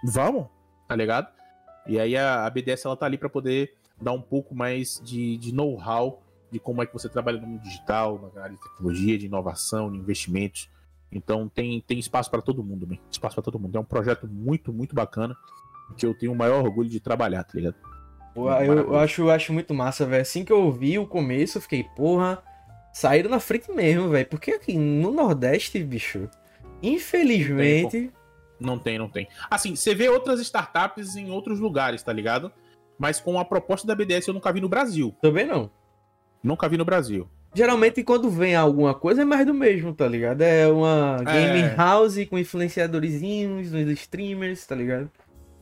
vamos, 0.05 0.47
tá 0.89 0.95
ligado? 0.97 1.29
E 1.87 1.99
aí 1.99 2.17
a, 2.17 2.45
a 2.45 2.51
BDS 2.51 2.85
ela 2.85 2.97
tá 2.97 3.07
ali 3.07 3.17
para 3.17 3.29
poder 3.29 3.75
dar 4.01 4.13
um 4.13 4.21
pouco 4.21 4.55
mais 4.55 5.01
de, 5.05 5.37
de 5.39 5.55
know-how 5.55 6.23
de 6.51 6.59
como 6.59 6.83
é 6.83 6.87
que 6.87 6.93
você 6.93 7.09
trabalha 7.09 7.41
no 7.41 7.47
mundo 7.47 7.63
digital, 7.63 8.31
na 8.35 8.43
área 8.43 8.57
de 8.57 8.63
tecnologia, 8.63 9.19
de 9.19 9.27
inovação, 9.27 9.91
de 9.91 9.99
investimentos. 9.99 10.69
Então 11.17 11.49
tem, 11.49 11.81
tem 11.81 11.99
espaço 11.99 12.31
para 12.31 12.43
todo 12.43 12.63
mundo, 12.63 12.87
man. 12.87 12.99
espaço 13.11 13.35
para 13.35 13.45
todo 13.45 13.59
mundo. 13.59 13.77
É 13.77 13.81
um 13.81 13.85
projeto 13.85 14.29
muito, 14.29 14.73
muito 14.73 14.95
bacana 14.95 15.37
que 15.97 16.05
eu 16.05 16.15
tenho 16.15 16.33
o 16.33 16.37
maior 16.37 16.65
orgulho 16.65 16.89
de 16.89 17.01
trabalhar, 17.01 17.45
tá 17.45 17.53
ligado? 17.55 17.77
Eu, 18.35 18.45
eu 18.45 18.97
acho, 18.97 19.31
acho 19.31 19.53
muito 19.53 19.73
massa, 19.73 20.05
velho. 20.05 20.23
Assim 20.23 20.45
que 20.45 20.53
eu 20.53 20.63
ouvi 20.63 20.99
o 20.99 21.07
começo, 21.07 21.59
eu 21.59 21.63
fiquei, 21.63 21.85
porra, 21.85 22.43
saíram 22.93 23.31
na 23.31 23.41
frente 23.41 23.73
mesmo, 23.73 24.11
velho. 24.11 24.27
Porque 24.27 24.53
aqui 24.53 24.77
no 24.77 25.11
Nordeste, 25.11 25.83
bicho, 25.83 26.29
infelizmente. 26.83 28.13
Não 28.61 28.79
tem, 28.79 28.99
não 28.99 29.09
tem. 29.09 29.29
Assim, 29.51 29.75
você 29.75 29.95
vê 29.95 30.09
outras 30.09 30.41
startups 30.41 31.17
em 31.17 31.31
outros 31.31 31.59
lugares, 31.61 32.03
tá 32.03 32.13
ligado? 32.13 32.53
mas 32.99 33.21
com 33.21 33.39
a 33.39 33.45
proposta 33.45 33.87
da 33.87 33.95
BDS 33.95 34.29
eu 34.29 34.35
nunca 34.35 34.53
vi 34.53 34.61
no 34.61 34.69
Brasil. 34.69 35.15
Também 35.21 35.47
não. 35.47 35.71
Nunca 36.43 36.69
vi 36.69 36.77
no 36.77 36.85
Brasil. 36.85 37.29
Geralmente 37.55 38.03
quando 38.05 38.29
vem 38.29 38.55
alguma 38.55 38.95
coisa 38.95 39.23
é 39.23 39.25
mais 39.25 39.47
do 39.47 39.55
mesmo, 39.55 39.95
tá 39.95 40.07
ligado? 40.07 40.43
É 40.43 40.67
uma 40.69 41.17
game 41.25 41.61
é... 41.61 41.75
house 41.75 42.25
com 42.29 42.39
influenciadorzinhos, 42.39 43.73
uns 43.73 43.89
streamers, 43.93 44.67
tá 44.67 44.75
ligado? 44.75 45.11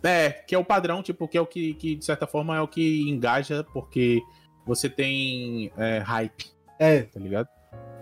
É, 0.03 0.31
que 0.31 0.55
é 0.55 0.59
o 0.59 0.65
padrão, 0.65 1.03
tipo, 1.03 1.27
que 1.27 1.39
é 1.39 1.41
o 1.41 1.47
que, 1.47 1.75
que 1.75 1.95
de 1.95 2.05
certa 2.05 2.27
forma 2.27 2.57
é 2.57 2.61
o 2.61 2.69
que 2.69 3.09
engaja, 3.09 3.65
porque 3.73 4.21
você 4.67 4.89
tem 4.89 5.73
é, 5.79 5.99
hype. 5.99 6.47
É. 6.79 7.03
Tá 7.03 7.21
ligado? 7.21 7.49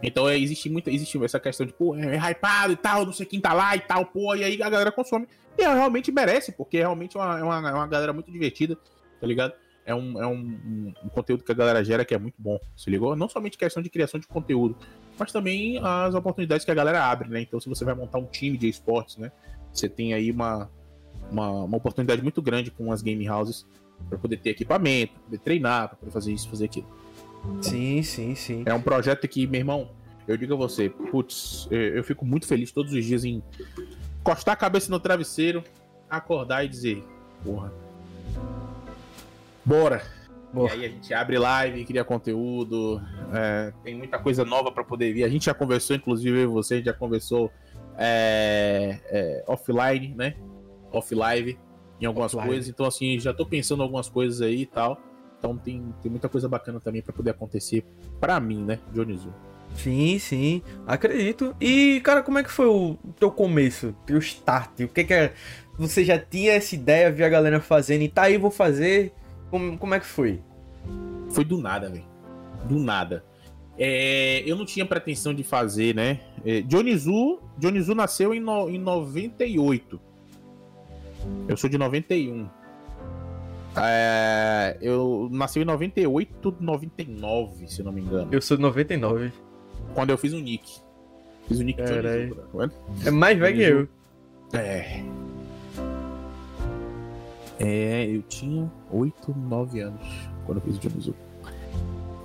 Então 0.03 0.29
é, 0.29 0.37
existe 0.37 0.69
muita, 0.69 0.91
existe 0.91 1.23
essa 1.23 1.39
questão 1.39 1.65
de, 1.65 1.73
pô, 1.73 1.95
é, 1.95 2.17
é 2.17 2.31
hypado 2.31 2.73
e 2.73 2.77
tal, 2.77 3.07
não 3.07 3.13
sei 3.13 3.25
quem 3.25 3.41
tá 3.41 3.53
lá 3.53 3.77
e 3.77 3.81
tal, 3.81 4.07
pô, 4.07 4.35
e 4.35 4.43
aí 4.43 4.61
a 4.63 4.71
galera 4.71 4.91
consome. 4.91 5.29
E 5.57 5.63
realmente 5.63 6.11
merece, 6.11 6.51
porque 6.51 6.79
realmente 6.79 7.17
é 7.17 7.21
uma, 7.21 7.39
é 7.39 7.43
uma, 7.43 7.71
é 7.71 7.75
uma 7.75 7.87
galera 7.87 8.13
muito 8.13 8.33
divertida 8.33 8.77
tá 9.23 9.27
ligado? 9.29 9.55
É, 9.85 9.95
um, 9.95 10.23
é 10.23 10.27
um, 10.27 10.39
um, 10.39 10.95
um, 11.05 11.09
conteúdo 11.09 11.43
que 11.43 11.51
a 11.51 11.55
galera 11.55 11.83
gera 11.83 12.05
que 12.05 12.15
é 12.15 12.19
muito 12.19 12.37
bom, 12.39 12.59
se 12.77 12.89
ligou? 12.89 13.17
Não 13.17 13.29
somente 13.29 13.59
questão 13.59 13.83
de 13.83 13.91
criação 13.91 14.21
de 14.21 14.29
conteúdo, 14.29 14.77
mas 15.19 15.33
também 15.33 15.79
as 15.83 16.15
oportunidades 16.15 16.65
que 16.65 16.71
a 16.71 16.75
galera 16.75 17.05
abre, 17.05 17.29
né? 17.29 17.41
Então, 17.41 17.59
se 17.61 17.69
você 17.69 17.85
vai 17.85 17.95
montar 17.95 18.19
um 18.19 18.27
time 18.27 18.57
de 18.57 18.69
esportes, 18.69 19.17
né? 19.17 19.33
Você 19.73 19.89
tem 19.89 20.15
aí 20.15 20.31
uma, 20.31 20.71
uma, 21.31 21.51
uma 21.65 21.77
oportunidade 21.77 22.23
muito 22.23 22.41
grande 22.41 22.71
com 22.71 22.93
as 22.93 23.03
game 23.03 23.29
houses 23.29 23.67
para 24.09 24.19
poder 24.19 24.37
ter 24.37 24.51
equipamento, 24.51 25.15
poder 25.21 25.39
treinar, 25.39 25.89
para 25.89 25.97
poder 25.97 26.13
fazer 26.13 26.33
isso, 26.33 26.49
fazer 26.49 26.67
aquilo. 26.67 26.87
Sim, 27.61 28.03
sim, 28.03 28.35
sim. 28.35 28.63
É 28.67 28.75
um 28.75 28.81
projeto 28.81 29.27
que, 29.27 29.47
meu 29.47 29.61
irmão, 29.61 29.91
eu 30.29 30.37
digo 30.37 30.55
a 30.55 30.57
você, 30.57 30.89
putz, 30.89 31.67
eu 31.71 32.05
fico 32.05 32.25
muito 32.25 32.47
feliz 32.47 32.71
todos 32.71 32.93
os 32.93 33.05
dias 33.05 33.25
em 33.25 33.43
encostar 34.21 34.55
a 34.55 34.57
cabeça 34.57 34.91
no 34.91 35.01
travesseiro, 35.01 35.65
acordar 36.09 36.65
e 36.65 36.69
dizer, 36.69 37.03
porra, 37.43 37.73
Bora! 39.65 40.03
E 40.55 40.71
aí 40.71 40.85
a 40.85 40.89
gente 40.89 41.15
abre 41.15 41.39
live, 41.39 41.85
cria 41.87 42.05
conteúdo, 42.05 43.01
é, 43.33 43.73
tem 43.83 43.95
muita 43.97 44.19
coisa 44.19 44.45
nova 44.45 44.71
para 44.71 44.85
poder 44.85 45.13
vir. 45.15 45.25
A 45.25 45.29
gente 45.29 45.47
já 45.47 45.55
conversou, 45.55 45.97
inclusive 45.97 46.45
você 46.45 46.83
já 46.83 46.93
conversou 46.93 47.51
é, 47.97 48.99
é, 49.07 49.45
offline, 49.47 50.15
né? 50.15 50.35
Off-live 50.93 51.59
em 51.99 52.05
algumas 52.05 52.35
Offline. 52.35 52.49
coisas. 52.49 52.69
Então, 52.69 52.85
assim, 52.85 53.19
já 53.19 53.33
tô 53.33 53.47
pensando 53.47 53.81
em 53.81 53.85
algumas 53.85 54.11
coisas 54.11 54.43
aí 54.43 54.63
e 54.63 54.67
tal. 54.67 55.01
Então 55.39 55.57
tem, 55.57 55.83
tem 56.03 56.11
muita 56.11 56.29
coisa 56.29 56.49
bacana 56.49 56.79
também 56.79 57.01
para 57.01 57.13
poder 57.13 57.31
acontecer 57.31 57.85
para 58.21 58.39
mim, 58.39 58.63
né, 58.63 58.79
Dionísio? 58.93 59.35
Sim, 59.75 60.19
sim, 60.19 60.63
acredito. 60.87 61.57
E, 61.59 62.01
cara, 62.05 62.23
como 62.23 62.39
é 62.39 62.45
que 62.45 62.51
foi 62.51 62.67
o 62.67 62.99
teu 63.19 63.31
começo, 63.31 63.95
teu 64.05 64.19
start? 64.19 64.81
O 64.81 64.89
que 64.89 65.03
que 65.03 65.15
é... 65.15 65.33
Você 65.79 66.05
já 66.05 66.19
tinha 66.19 66.53
essa 66.53 66.75
ideia, 66.75 67.11
via 67.11 67.27
a 67.27 67.31
galera 67.31 67.59
fazendo 67.59 68.03
e 68.03 68.09
tá 68.09 68.25
aí, 68.25 68.37
vou 68.37 68.51
fazer? 68.51 69.13
Como, 69.53 69.77
como 69.77 69.95
é 69.95 70.01
que 70.01 70.07
foi? 70.07 70.41
Foi 71.29 71.45
do 71.45 71.59
nada, 71.59 71.91
velho. 71.91 72.07
Do 72.65 72.79
nada. 72.79 73.23
É, 73.79 74.43
eu 74.47 74.57
não 74.57 74.65
tinha 74.65 74.87
pretensão 74.87 75.35
de 75.35 75.45
fazer, 75.45 75.95
né? 75.95 76.21
É, 76.43 76.63
Dionizu, 76.63 77.39
Dionizu 77.59 77.95
nasceu 77.95 78.33
em, 78.33 78.41
no, 78.41 78.71
em 78.71 78.79
98. 78.79 80.01
Eu 81.47 81.57
sou 81.59 81.69
de 81.69 81.77
91. 81.77 82.49
É, 83.77 84.79
eu 84.81 85.29
nasci 85.31 85.61
em 85.61 85.67
98, 85.67 86.57
99, 86.59 87.69
se 87.69 87.83
não 87.83 87.93
me 87.93 88.01
engano. 88.01 88.29
Eu 88.33 88.41
sou 88.41 88.57
de 88.57 88.63
99. 88.63 89.33
Quando 89.95 90.09
eu 90.09 90.17
fiz 90.17 90.33
o 90.33 90.39
nick. 90.39 90.81
Fiz 91.47 91.61
o 91.61 91.63
nick 91.63 91.83
Dionizu, 91.83 92.37
tá 92.37 92.71
É 93.05 93.11
mais 93.11 93.39
velho 93.39 93.55
que 93.55 93.63
eu. 93.63 94.59
É. 94.59 95.05
É, 97.59 98.07
eu 98.07 98.23
tinha 98.23 98.71
8, 98.91 99.35
9 99.37 99.81
anos 99.81 100.01
quando 100.45 100.59
eu 100.59 100.65
fiz 100.65 100.77
o 100.77 100.81
Dionizu. 100.81 101.15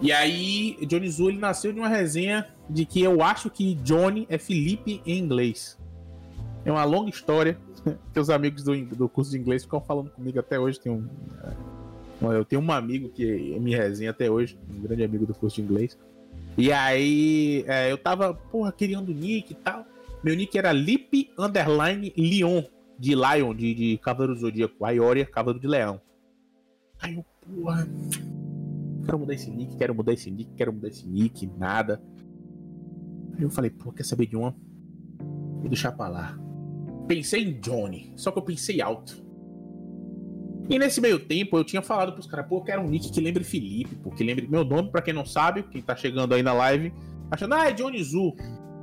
E 0.02 0.12
aí, 0.12 0.78
Johnny 0.86 1.10
Zu 1.10 1.30
ele 1.30 1.40
nasceu 1.40 1.74
de 1.74 1.80
uma 1.80 1.88
resenha 1.88 2.48
de 2.70 2.86
que 2.86 3.02
eu 3.02 3.24
acho 3.24 3.50
que 3.50 3.74
Johnny 3.76 4.28
é 4.30 4.38
Felipe 4.38 5.02
em 5.06 5.18
inglês. 5.18 5.78
É 6.64 6.72
uma 6.72 6.84
longa 6.84 7.10
história 7.10 7.58
que 8.14 8.20
os 8.20 8.30
amigos 8.30 8.64
do, 8.64 8.76
do 8.86 9.10
curso 9.10 9.32
de 9.32 9.38
inglês 9.38 9.64
ficam 9.64 9.82
falando 9.82 10.12
comigo 10.12 10.40
até 10.40 10.60
hoje. 10.60 10.80
Tem 10.80 10.92
um, 10.92 11.08
eu 12.22 12.46
tenho 12.46 12.62
um 12.62 12.72
amigo 12.72 13.10
que 13.10 13.60
me 13.60 13.76
resenha 13.76 14.12
até 14.12 14.30
hoje, 14.30 14.58
um 14.70 14.82
grande 14.82 15.04
amigo 15.04 15.26
do 15.26 15.34
curso 15.34 15.56
de 15.56 15.62
inglês. 15.64 15.98
E 16.58 16.72
aí, 16.72 17.64
é, 17.68 17.92
eu 17.92 17.98
tava, 17.98 18.34
porra, 18.34 18.72
criando 18.72 19.14
nick 19.14 19.52
e 19.52 19.56
tal. 19.56 19.86
Meu 20.24 20.36
nick 20.36 20.58
era 20.58 20.72
Lip 20.72 21.30
Underline 21.38 22.14
Leon, 22.18 22.64
de 23.00 23.16
Lion, 23.16 23.54
de, 23.54 23.74
de 23.74 23.98
Cavaleiro 23.98 24.36
do 24.36 24.42
Zodíaco. 24.42 24.86
Aioria, 24.86 25.26
Cavaleiro 25.26 25.60
de 25.60 25.68
Leão. 25.68 26.02
Aí 27.00 27.16
eu, 27.16 27.26
porra 27.42 27.88
quero 29.08 29.20
mudar 29.20 29.34
esse 29.34 29.50
nick, 29.50 29.78
quero 29.78 29.96
mudar 29.96 30.14
esse 30.14 30.30
nick, 30.30 30.52
quero 30.56 30.74
mudar 30.74 30.90
esse 30.90 31.08
nick, 31.08 31.48
nada. 31.58 32.02
Aí 33.36 33.44
eu 33.44 33.50
falei, 33.50 33.72
pô, 33.72 33.92
quer 33.92 34.04
saber 34.04 34.28
de 34.28 34.36
uma? 34.36 34.54
Vou 35.20 35.70
deixar 35.70 35.94
pra 35.94 36.10
lá. 36.10 36.38
Pensei 37.08 37.44
em 37.44 37.60
Johnny, 37.60 38.12
só 38.18 38.32
que 38.32 38.38
eu 38.38 38.44
pensei 38.44 38.82
alto. 38.82 39.26
E 40.70 40.78
nesse 40.78 41.00
meio 41.00 41.18
tempo 41.18 41.58
eu 41.58 41.64
tinha 41.64 41.82
falado 41.82 42.12
pros 42.12 42.28
caras, 42.28 42.48
pô, 42.48 42.58
eu 42.58 42.64
quero 42.64 42.82
um 42.82 42.90
nick 42.90 43.10
que 43.10 43.22
lembre 43.22 43.46
Felipe, 43.46 43.96
pô, 43.96 44.12
que 44.12 44.24
lembre 44.24 44.48
meu 44.48 44.66
nome, 44.66 44.92
pra 44.92 45.02
quem 45.02 45.14
não 45.14 45.26
sabe, 45.26 45.64
quem 45.64 45.82
tá 45.82 45.96
chegando 45.96 46.34
aí 46.34 46.44
na 46.44 46.52
live, 46.52 46.94
achando, 47.32 47.56
ah, 47.56 47.70
é 47.70 47.72
Johnny 47.72 48.04
Zu. 48.04 48.36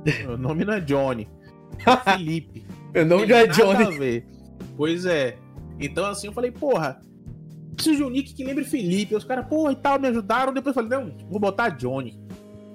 meu 0.25 0.37
nome 0.37 0.65
não 0.65 0.73
é 0.73 0.81
Johnny, 0.81 1.29
é 1.85 1.97
Felipe. 2.11 2.65
Meu 2.95 3.05
nome 3.05 3.27
já 3.27 3.37
é 3.39 3.47
Johnny. 3.47 4.23
Pois 4.77 5.05
é. 5.05 5.37
Então 5.79 6.05
assim 6.05 6.27
eu 6.27 6.33
falei, 6.33 6.51
porra, 6.51 6.99
preciso 7.75 7.97
de 7.97 8.03
um 8.03 8.09
nick 8.09 8.33
que 8.33 8.43
lembre 8.43 8.63
Felipe. 8.63 9.15
Os 9.15 9.23
caras, 9.23 9.45
porra, 9.47 9.73
e 9.73 9.75
tal, 9.75 9.99
me 9.99 10.07
ajudaram. 10.07 10.53
Depois 10.53 10.75
eu 10.75 10.83
falei, 10.83 10.97
não, 10.97 11.15
vou 11.29 11.39
botar 11.39 11.69
Johnny. 11.69 12.19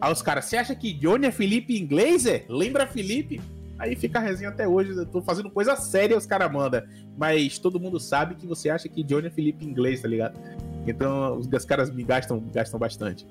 Aí 0.01 0.13
os 0.13 0.23
caras, 0.23 0.45
você 0.47 0.57
acha 0.57 0.75
que 0.75 0.93
Johnny 0.93 1.27
é 1.27 1.31
Felipe 1.31 1.75
em 1.77 1.83
inglês, 1.83 2.27
é? 2.27 2.45
Lembra 2.49 2.87
Felipe? 2.87 3.41
Aí 3.79 3.97
fica 3.97 4.19
a 4.19 4.23
resenha 4.23 4.51
até 4.51 4.69
hoje. 4.69 4.91
Eu 4.91 5.07
tô 5.07 5.23
fazendo 5.23 5.51
coisa 5.51 5.75
séria, 5.77 6.17
os 6.17 6.27
caras 6.27 6.53
mandam. 6.53 6.83
Mas 7.17 7.59
todo 7.59 7.81
mundo 7.81 7.99
sabe 7.99 8.35
que 8.35 8.47
você 8.47 8.69
acha 8.71 8.89
que 8.89 9.03
Johnny 9.03 9.29
é 9.29 9.31
Felipe 9.31 9.65
em 9.65 9.69
inglês, 9.69 10.03
tá 10.03 10.09
ligado? 10.09 10.39
Então 10.87 11.39
os, 11.39 11.65
caras 11.65 11.91
me 11.91 12.03
gastam, 12.03 12.41
me 12.41 12.51
gastam 12.51 12.79
bastante. 12.79 13.27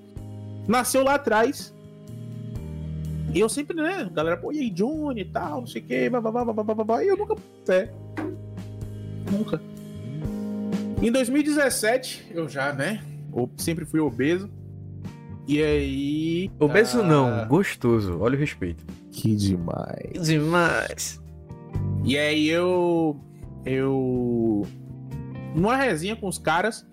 Nasceu 0.67 1.03
lá 1.03 1.15
atrás. 1.15 1.73
E 3.33 3.39
eu 3.39 3.47
sempre, 3.47 3.75
né, 3.75 4.09
galera, 4.11 4.37
pô, 4.37 4.51
e 4.51 4.59
aí, 4.59 4.69
Johnny 4.69 5.21
e 5.21 5.25
tal, 5.25 5.61
não 5.61 5.67
sei 5.67 5.81
o 5.81 5.85
que, 5.85 6.09
babá, 6.09 7.03
e 7.03 7.07
eu 7.07 7.17
nunca. 7.17 7.35
É. 7.67 7.89
Nunca. 9.31 9.61
Em 11.01 11.11
2017, 11.11 12.31
eu 12.31 12.49
já, 12.49 12.73
né? 12.73 13.03
Sempre 13.57 13.85
fui 13.85 13.99
obeso. 13.99 14.49
E 15.47 15.63
aí. 15.63 16.51
Obeso 16.59 17.01
ah... 17.01 17.03
não, 17.03 17.47
gostoso. 17.47 18.19
Olha 18.19 18.35
o 18.35 18.39
respeito. 18.39 18.83
Que 19.11 19.35
demais. 19.35 20.11
Que 20.13 20.19
demais. 20.19 21.21
E 22.03 22.17
aí 22.17 22.49
eu. 22.49 23.19
Eu. 23.65 24.67
Numa 25.55 25.75
resenha 25.75 26.15
com 26.15 26.27
os 26.27 26.37
caras, 26.37 26.85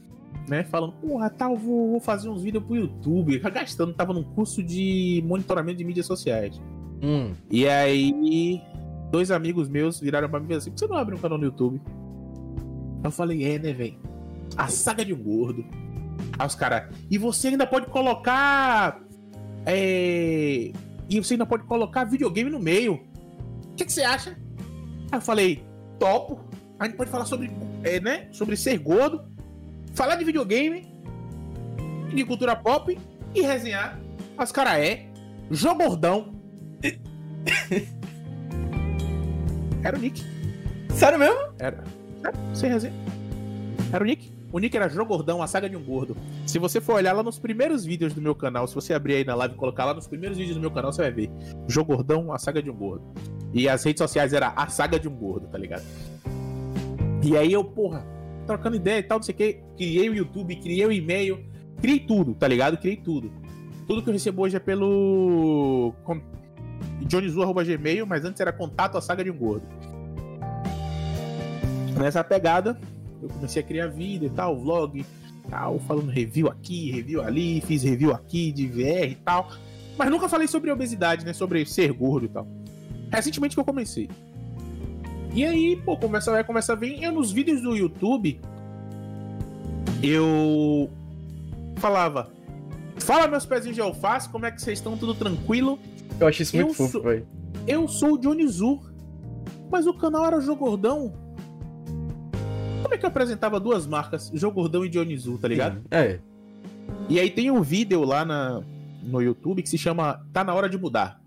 né? 0.48 0.64
Falando, 0.64 0.92
porra, 0.94 1.28
tal, 1.30 1.56
vou, 1.56 1.92
vou 1.92 2.00
fazer 2.00 2.28
uns 2.28 2.42
vídeos 2.42 2.64
pro 2.64 2.76
YouTube. 2.76 3.38
Gastando, 3.38 3.92
tava 3.92 4.12
num 4.12 4.22
curso 4.22 4.62
de 4.62 5.22
monitoramento 5.26 5.78
de 5.78 5.84
mídias 5.84 6.06
sociais. 6.06 6.60
Hum. 7.02 7.32
E 7.50 7.66
aí, 7.68 8.62
dois 9.10 9.30
amigos 9.30 9.68
meus 9.68 10.00
viraram 10.00 10.28
pra 10.28 10.38
mim 10.38 10.46
e 10.46 10.48
falaram 10.48 10.58
assim: 10.58 10.70
por 10.70 10.74
que 10.74 10.80
você 10.80 10.86
não 10.86 10.96
abre 10.96 11.14
um 11.14 11.18
canal 11.18 11.38
no 11.38 11.44
YouTube? 11.44 11.80
Eu 13.02 13.10
falei, 13.10 13.44
é, 13.44 13.58
né, 13.58 13.72
velho? 13.72 13.98
A 14.56 14.68
saga 14.68 15.04
de 15.04 15.12
um 15.12 15.22
gordo. 15.22 15.64
Aí 16.38 16.46
os 16.46 16.54
caras, 16.54 16.94
e 17.10 17.18
você 17.18 17.48
ainda 17.48 17.66
pode 17.66 17.86
colocar. 17.86 19.00
É. 19.64 20.72
E 21.08 21.20
você 21.20 21.34
ainda 21.34 21.46
pode 21.46 21.64
colocar 21.64 22.04
videogame 22.04 22.50
no 22.50 22.58
meio. 22.58 22.94
O 22.94 23.74
que, 23.76 23.84
que, 23.84 23.92
você 23.92 24.02
acha? 24.02 24.30
Aí 25.10 25.18
eu 25.18 25.20
falei, 25.20 25.64
topo. 25.98 26.40
A 26.78 26.84
gente 26.84 26.96
pode 26.96 27.10
falar 27.10 27.24
sobre, 27.24 27.50
é, 27.84 28.00
né? 28.00 28.28
Sobre 28.32 28.56
ser 28.56 28.78
gordo, 28.78 29.24
falar 29.96 30.16
de 30.16 30.24
videogame, 30.24 30.86
de 32.14 32.24
cultura 32.24 32.54
pop 32.54 32.96
e 33.34 33.40
resenhar. 33.40 33.98
Os 34.38 34.52
caras 34.52 34.74
é. 34.74 35.06
Jogordão. 35.50 36.36
Era 39.82 39.96
o 39.96 40.00
Nick. 40.00 40.22
Sério 40.92 41.18
mesmo? 41.18 41.40
Era. 41.58 41.82
Sem 42.52 42.70
resenha. 42.70 42.92
Era 43.92 44.04
o 44.04 44.06
Nick. 44.06 44.36
O 44.52 44.58
Nick 44.58 44.76
era 44.76 44.88
Jogordão, 44.88 45.42
a 45.42 45.46
saga 45.46 45.68
de 45.68 45.76
um 45.76 45.84
gordo. 45.84 46.16
Se 46.46 46.58
você 46.58 46.80
for 46.80 46.94
olhar 46.94 47.12
lá 47.12 47.22
nos 47.22 47.38
primeiros 47.38 47.84
vídeos 47.84 48.14
do 48.14 48.22
meu 48.22 48.34
canal, 48.34 48.66
se 48.66 48.74
você 48.74 48.94
abrir 48.94 49.16
aí 49.16 49.24
na 49.24 49.34
live 49.34 49.54
e 49.54 49.58
colocar 49.58 49.84
lá 49.84 49.92
nos 49.92 50.06
primeiros 50.06 50.38
vídeos 50.38 50.56
do 50.56 50.60
meu 50.60 50.70
canal, 50.70 50.92
você 50.92 51.02
vai 51.02 51.10
ver. 51.10 51.30
Jogordão, 51.68 52.32
a 52.32 52.38
saga 52.38 52.62
de 52.62 52.70
um 52.70 52.74
gordo. 52.74 53.04
E 53.52 53.68
as 53.68 53.84
redes 53.84 54.00
sociais 54.00 54.32
era 54.32 54.54
a 54.56 54.66
saga 54.68 54.98
de 54.98 55.08
um 55.08 55.14
gordo, 55.14 55.46
tá 55.48 55.58
ligado? 55.58 55.84
E 57.22 57.36
aí 57.36 57.52
eu, 57.52 57.62
porra, 57.62 58.06
trocando 58.46 58.76
ideia 58.76 59.00
e 59.00 59.02
tal, 59.02 59.18
não 59.18 59.22
sei 59.22 59.34
o 59.34 59.38
que, 59.38 59.60
criei 59.76 60.08
o 60.08 60.14
YouTube, 60.14 60.56
criei 60.56 60.86
o 60.86 60.92
e-mail, 60.92 61.44
criei 61.80 62.00
tudo, 62.00 62.34
tá 62.34 62.46
ligado? 62.48 62.78
Criei 62.78 62.96
tudo. 62.96 63.30
Tudo 63.86 64.02
que 64.02 64.08
eu 64.08 64.12
recebo 64.12 64.42
hoje 64.42 64.56
é 64.56 64.60
pelo 64.60 65.94
johnnyzu.gmail, 67.02 68.06
mas 68.06 68.24
antes 68.24 68.40
era 68.40 68.52
contato 68.52 68.96
a 68.96 69.00
saga 69.00 69.22
de 69.22 69.30
um 69.30 69.36
gordo. 69.36 69.66
Nessa 71.98 72.22
pegada, 72.22 72.78
eu 73.22 73.28
comecei 73.28 73.62
a 73.62 73.64
criar 73.64 73.86
vídeo 73.88 74.26
e 74.26 74.30
tal, 74.30 74.56
vlog, 74.58 75.04
tal, 75.48 75.78
falando 75.80 76.10
review 76.10 76.48
aqui, 76.48 76.90
review 76.90 77.22
ali, 77.22 77.60
fiz 77.60 77.82
review 77.82 78.12
aqui 78.12 78.52
de 78.52 78.66
VR 78.66 79.10
e 79.10 79.18
tal. 79.24 79.50
Mas 79.96 80.10
nunca 80.10 80.28
falei 80.28 80.46
sobre 80.46 80.70
obesidade, 80.70 81.24
né? 81.24 81.32
Sobre 81.32 81.64
ser 81.64 81.92
gordo 81.92 82.26
e 82.26 82.28
tal. 82.28 82.46
Recentemente 83.10 83.56
que 83.56 83.60
eu 83.60 83.64
comecei. 83.64 84.10
E 85.36 85.44
aí, 85.44 85.76
pô, 85.76 85.98
conversa 85.98 86.32
vai, 86.32 86.42
conversa 86.42 86.74
vem. 86.74 87.04
Eu 87.04 87.12
nos 87.12 87.30
vídeos 87.30 87.60
do 87.60 87.76
YouTube, 87.76 88.40
eu 90.02 90.90
falava: 91.76 92.30
Fala 92.96 93.28
meus 93.28 93.44
pezinhos 93.44 93.74
de 93.74 93.82
alface, 93.82 94.30
como 94.30 94.46
é 94.46 94.50
que 94.50 94.62
vocês 94.62 94.78
estão? 94.78 94.96
Tudo 94.96 95.14
tranquilo? 95.14 95.78
Eu 96.18 96.26
achei 96.26 96.42
isso 96.42 96.56
muito 96.56 96.72
fofo, 96.72 97.02
velho. 97.02 97.26
Eu 97.66 97.86
sou 97.86 98.14
o 98.14 98.18
Johnny 98.18 98.48
Zu, 98.48 98.80
mas 99.70 99.86
o 99.86 99.92
canal 99.92 100.24
era 100.24 100.40
Jogordão. 100.40 101.12
Como 102.80 102.94
é 102.94 102.96
que 102.96 103.04
eu 103.04 103.08
apresentava 103.08 103.60
duas 103.60 103.86
marcas, 103.86 104.30
Jogurdão 104.32 104.86
e 104.86 104.88
Dionizu, 104.88 105.36
tá 105.36 105.48
ligado? 105.48 105.82
É. 105.90 106.18
E 107.10 107.20
aí 107.20 107.28
tem 107.28 107.50
um 107.50 107.60
vídeo 107.60 108.02
lá 108.04 108.24
na, 108.24 108.62
no 109.02 109.20
YouTube 109.20 109.62
que 109.62 109.68
se 109.68 109.76
chama 109.76 110.24
Tá 110.32 110.42
na 110.42 110.54
hora 110.54 110.66
de 110.66 110.78
mudar. 110.78 111.20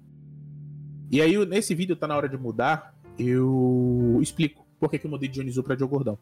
E 1.11 1.21
aí, 1.21 1.45
nesse 1.45 1.75
vídeo, 1.75 1.95
Tá 1.95 2.07
na 2.07 2.17
hora 2.17 2.27
de 2.27 2.37
mudar, 2.37 2.95
eu 3.19 4.17
explico 4.21 4.65
por 4.79 4.89
que, 4.89 4.97
que 4.97 5.05
eu 5.05 5.11
mudei 5.11 5.27
de 5.27 5.35
Dionizu 5.35 5.61
pra 5.61 5.75
Jogurdão. 5.75 6.17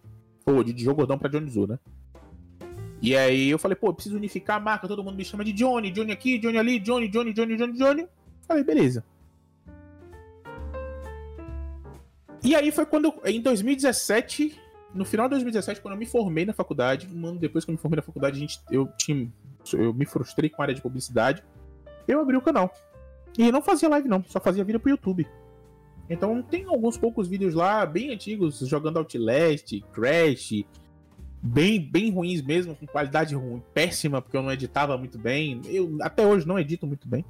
Ou 0.45 0.63
de 0.63 0.83
Jogurdão 0.83 1.17
pra 1.17 1.29
Dionizu, 1.29 1.67
né? 1.67 1.79
E 3.01 3.15
aí 3.15 3.49
eu 3.49 3.59
falei, 3.59 3.75
pô, 3.75 3.87
eu 3.87 3.93
preciso 3.93 4.17
unificar 4.17 4.57
a 4.57 4.59
marca, 4.59 4.87
todo 4.87 5.03
mundo 5.03 5.15
me 5.15 5.23
chama 5.23 5.45
de 5.45 5.53
Johnny, 5.53 5.91
Johnny 5.91 6.11
aqui, 6.11 6.39
Johnny 6.39 6.57
ali, 6.57 6.79
Johnny, 6.79 7.07
Johnny, 7.07 7.31
Johnny, 7.31 7.55
Johnny, 7.55 7.77
Johnny. 7.77 8.07
Falei, 8.47 8.63
beleza. 8.63 9.05
E 12.43 12.55
aí 12.55 12.71
foi 12.71 12.85
quando, 12.85 13.13
em 13.25 13.41
2017, 13.41 14.59
no 14.95 15.05
final 15.05 15.27
de 15.27 15.31
2017, 15.31 15.81
quando 15.81 15.93
eu 15.93 15.99
me 15.99 16.05
formei 16.05 16.45
na 16.45 16.53
faculdade, 16.53 17.07
um 17.13 17.27
ano 17.27 17.39
depois 17.39 17.63
que 17.63 17.69
eu 17.69 17.73
me 17.73 17.79
formei 17.79 17.97
na 17.97 18.01
faculdade, 18.01 18.37
a 18.37 18.39
gente, 18.39 18.59
eu, 18.71 18.87
tinha, 18.97 19.31
eu 19.73 19.93
me 19.93 20.05
frustrei 20.05 20.49
com 20.49 20.61
a 20.61 20.65
área 20.65 20.73
de 20.73 20.81
publicidade. 20.81 21.43
Eu 22.07 22.19
abri 22.19 22.35
o 22.35 22.41
canal. 22.41 22.73
E 23.37 23.51
não 23.51 23.61
fazia 23.61 23.89
live, 23.89 24.07
não, 24.07 24.23
só 24.23 24.39
fazia 24.39 24.63
vídeo 24.63 24.79
pro 24.79 24.89
YouTube. 24.89 25.27
Então 26.09 26.41
tem 26.41 26.65
alguns 26.65 26.97
poucos 26.97 27.27
vídeos 27.27 27.53
lá, 27.53 27.85
bem 27.85 28.13
antigos, 28.13 28.59
jogando 28.59 28.97
Outlast, 28.97 29.81
Crash, 29.91 30.63
bem, 31.41 31.79
bem 31.79 32.11
ruins 32.11 32.41
mesmo, 32.41 32.75
com 32.75 32.87
qualidade 32.87 33.35
ruim, 33.35 33.61
péssima, 33.73 34.21
porque 34.21 34.37
eu 34.37 34.43
não 34.43 34.51
editava 34.51 34.97
muito 34.97 35.17
bem. 35.17 35.61
Eu 35.65 35.97
até 36.01 36.25
hoje 36.25 36.47
não 36.47 36.57
edito 36.57 36.87
muito 36.87 37.07
bem. 37.07 37.25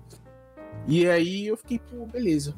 E 0.88 1.07
aí 1.07 1.48
eu 1.48 1.57
fiquei, 1.57 1.79
pô, 1.79 2.05
beleza. 2.05 2.53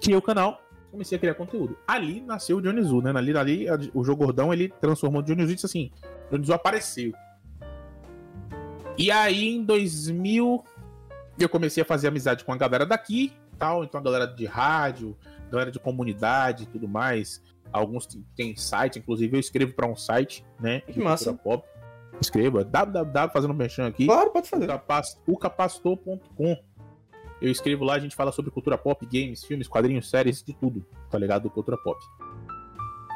Criei 0.00 0.16
o 0.16 0.22
canal, 0.22 0.60
comecei 0.90 1.16
a 1.16 1.20
criar 1.20 1.34
conteúdo. 1.34 1.76
Ali 1.86 2.20
nasceu 2.20 2.58
o 2.58 2.62
Dionizu, 2.62 3.00
né? 3.00 3.10
Ali, 3.16 3.36
ali 3.36 3.66
o 3.94 4.04
Jogo 4.04 4.24
Gordão 4.24 4.52
ele 4.52 4.68
transformou 4.80 5.20
o 5.20 5.24
Dionizu 5.24 5.52
e 5.52 5.54
disse 5.54 5.66
assim: 5.66 5.90
Dionizu 6.28 6.52
apareceu. 6.52 7.12
E 8.96 9.10
aí 9.10 9.48
em 9.48 9.64
2000 9.64 10.64
eu 11.38 11.48
comecei 11.48 11.82
a 11.82 11.86
fazer 11.86 12.08
amizade 12.08 12.44
com 12.44 12.52
a 12.52 12.56
galera 12.56 12.84
daqui, 12.84 13.32
tal, 13.62 13.84
então 13.84 14.00
a 14.00 14.02
galera 14.02 14.26
de 14.26 14.44
rádio, 14.44 15.16
galera 15.48 15.70
de 15.70 15.78
comunidade 15.78 16.64
e 16.64 16.66
tudo 16.66 16.88
mais. 16.88 17.40
Alguns 17.72 18.08
têm 18.34 18.56
site, 18.56 18.98
inclusive 18.98 19.36
eu 19.36 19.40
escrevo 19.40 19.72
para 19.72 19.86
um 19.86 19.94
site, 19.94 20.44
né? 20.58 20.80
Que 20.80 21.00
massa. 21.00 21.32
Pop. 21.32 21.64
Escreva 22.20 22.64
www, 22.64 23.32
fazendo 23.32 23.52
um 23.52 23.56
mexão 23.56 23.86
aqui. 23.86 24.06
Claro, 24.06 24.30
pode 24.30 24.48
fazer. 24.48 24.68
Ucapacitor.com. 25.28 26.56
Eu 27.40 27.50
escrevo 27.50 27.84
lá, 27.84 27.94
a 27.94 27.98
gente 28.00 28.16
fala 28.16 28.32
sobre 28.32 28.50
cultura 28.50 28.76
pop, 28.76 29.06
games, 29.06 29.44
filmes, 29.44 29.68
quadrinhos, 29.68 30.10
séries, 30.10 30.42
de 30.42 30.52
tudo, 30.52 30.84
tá 31.08 31.16
ligado? 31.16 31.44
Do 31.44 31.50
cultura 31.50 31.76
pop. 31.78 31.98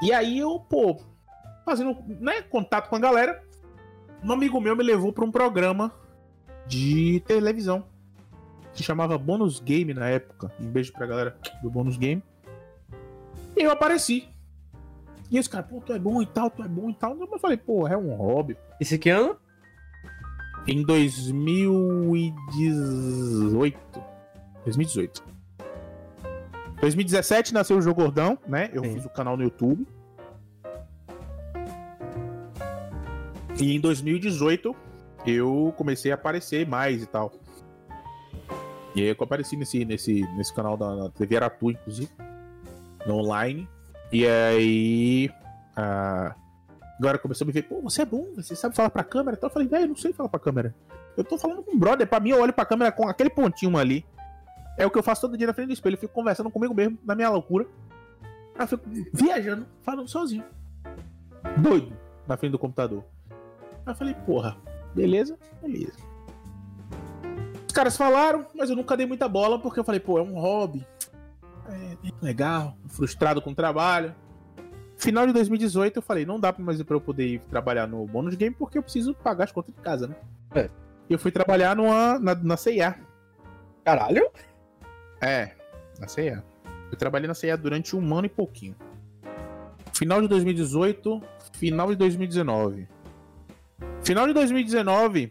E 0.02 0.12
aí 0.12 0.38
eu, 0.38 0.60
pô, 0.60 1.00
fazendo, 1.64 1.96
né, 2.20 2.42
contato 2.42 2.88
com 2.88 2.96
a 2.96 3.00
galera, 3.00 3.42
um 4.22 4.32
amigo 4.32 4.60
meu 4.60 4.76
me 4.76 4.82
levou 4.82 5.12
para 5.12 5.24
um 5.24 5.30
programa 5.30 5.92
de 6.66 7.20
televisão 7.26 7.84
que 8.76 8.82
chamava 8.82 9.16
Bônus 9.16 9.58
Game 9.58 9.94
na 9.94 10.06
época. 10.08 10.52
Um 10.60 10.66
beijo 10.66 10.92
pra 10.92 11.06
galera 11.06 11.34
do 11.62 11.70
Bônus 11.70 11.96
Game. 11.96 12.22
E 13.56 13.62
eu 13.62 13.70
apareci. 13.70 14.28
E 15.30 15.38
esse 15.38 15.48
cara, 15.48 15.64
pô, 15.64 15.80
tu 15.80 15.94
é 15.94 15.98
bom 15.98 16.20
e 16.20 16.26
tal, 16.26 16.50
tu 16.50 16.62
é 16.62 16.68
bom 16.68 16.90
e 16.90 16.94
tal. 16.94 17.16
Eu 17.18 17.38
falei, 17.38 17.56
pô, 17.56 17.88
é 17.88 17.96
um 17.96 18.14
hobby. 18.14 18.54
Esse 18.78 18.98
que 18.98 19.08
ano? 19.08 19.38
Em 20.66 20.84
2018. 20.84 23.78
2018. 24.64 25.24
2017 26.80 27.54
nasceu 27.54 27.78
o 27.78 27.82
Jogo 27.82 28.02
Gordão, 28.02 28.38
né? 28.46 28.68
Eu 28.72 28.84
Sim. 28.84 28.94
fiz 28.94 29.04
o 29.06 29.10
canal 29.10 29.36
no 29.36 29.42
YouTube. 29.42 29.84
E 33.58 33.74
em 33.74 33.80
2018 33.80 34.76
eu 35.26 35.74
comecei 35.76 36.12
a 36.12 36.14
aparecer 36.14 36.68
mais 36.68 37.02
e 37.02 37.06
tal. 37.06 37.32
E 38.96 39.02
aí 39.02 39.08
eu 39.08 39.16
apareci 39.20 39.58
nesse, 39.58 39.84
nesse, 39.84 40.22
nesse 40.38 40.54
canal 40.54 40.74
da 40.74 41.10
TV 41.10 41.36
Aratu, 41.36 41.70
inclusive, 41.70 42.10
online. 43.06 43.68
E 44.10 44.26
aí. 44.26 45.30
A... 45.76 46.34
Agora 46.98 47.18
começou 47.18 47.44
a 47.44 47.46
me 47.46 47.52
ver, 47.52 47.64
pô, 47.64 47.82
você 47.82 48.00
é 48.00 48.06
bom, 48.06 48.32
você 48.34 48.56
sabe 48.56 48.74
falar 48.74 48.88
pra 48.88 49.04
câmera. 49.04 49.36
Então 49.36 49.50
eu 49.50 49.52
falei, 49.52 49.68
velho, 49.68 49.84
eu 49.84 49.88
não 49.88 49.96
sei 49.96 50.14
falar 50.14 50.30
pra 50.30 50.40
câmera. 50.40 50.74
Eu 51.14 51.22
tô 51.22 51.36
falando 51.36 51.62
com 51.62 51.72
um 51.72 51.78
brother, 51.78 52.06
pra 52.06 52.18
mim 52.18 52.30
eu 52.30 52.40
olho 52.40 52.54
pra 52.54 52.64
câmera 52.64 52.90
com 52.90 53.06
aquele 53.06 53.28
pontinho 53.28 53.76
ali. 53.76 54.02
É 54.78 54.86
o 54.86 54.90
que 54.90 54.98
eu 54.98 55.02
faço 55.02 55.20
todo 55.20 55.36
dia 55.36 55.46
na 55.46 55.52
frente 55.52 55.66
do 55.68 55.72
espelho. 55.74 55.94
Eu 55.94 56.00
fico 56.00 56.14
conversando 56.14 56.50
comigo 56.50 56.72
mesmo, 56.74 56.98
na 57.04 57.14
minha 57.14 57.28
loucura. 57.28 57.66
Eu 58.58 58.66
fico 58.66 58.82
viajando, 59.12 59.66
falando 59.82 60.08
sozinho. 60.08 60.44
Doido, 61.58 61.94
na 62.26 62.38
frente 62.38 62.52
do 62.52 62.58
computador. 62.58 63.04
Aí 63.84 63.92
eu 63.92 63.94
falei, 63.94 64.14
porra, 64.14 64.56
beleza? 64.94 65.38
Beleza. 65.60 66.15
Caras 67.76 67.94
falaram, 67.94 68.46
mas 68.54 68.70
eu 68.70 68.74
nunca 68.74 68.96
dei 68.96 69.04
muita 69.04 69.28
bola 69.28 69.58
porque 69.58 69.78
eu 69.78 69.84
falei, 69.84 70.00
pô, 70.00 70.18
é 70.18 70.22
um 70.22 70.40
hobby. 70.40 70.82
É, 71.68 72.08
é 72.08 72.12
legal, 72.22 72.74
frustrado 72.88 73.42
com 73.42 73.50
o 73.50 73.54
trabalho. 73.54 74.14
Final 74.96 75.26
de 75.26 75.34
2018 75.34 75.98
eu 75.98 76.02
falei, 76.02 76.24
não 76.24 76.40
dá 76.40 76.54
mais 76.56 76.82
pra 76.82 76.96
eu 76.96 77.00
poder 77.02 77.26
ir 77.26 77.40
trabalhar 77.50 77.86
no 77.86 78.06
bônus 78.06 78.34
game 78.34 78.56
porque 78.58 78.78
eu 78.78 78.82
preciso 78.82 79.14
pagar 79.14 79.44
as 79.44 79.52
contas 79.52 79.74
de 79.74 79.80
casa, 79.82 80.08
né? 80.08 80.16
É. 80.54 80.70
E 81.06 81.12
eu 81.12 81.18
fui 81.18 81.30
trabalhar 81.30 81.76
numa, 81.76 82.18
na, 82.18 82.34
na 82.34 82.56
CIA. 82.56 82.98
Caralho? 83.84 84.26
É, 85.20 85.50
na 86.00 86.08
CIA. 86.08 86.42
Eu 86.90 86.96
trabalhei 86.96 87.28
na 87.28 87.34
CIA 87.34 87.58
durante 87.58 87.94
um 87.94 88.16
ano 88.16 88.24
e 88.24 88.30
pouquinho. 88.30 88.74
Final 89.92 90.22
de 90.22 90.28
2018, 90.28 91.22
final 91.52 91.88
de 91.88 91.96
2019. 91.96 92.88
Final 94.02 94.26
de 94.26 94.32
2019, 94.32 95.30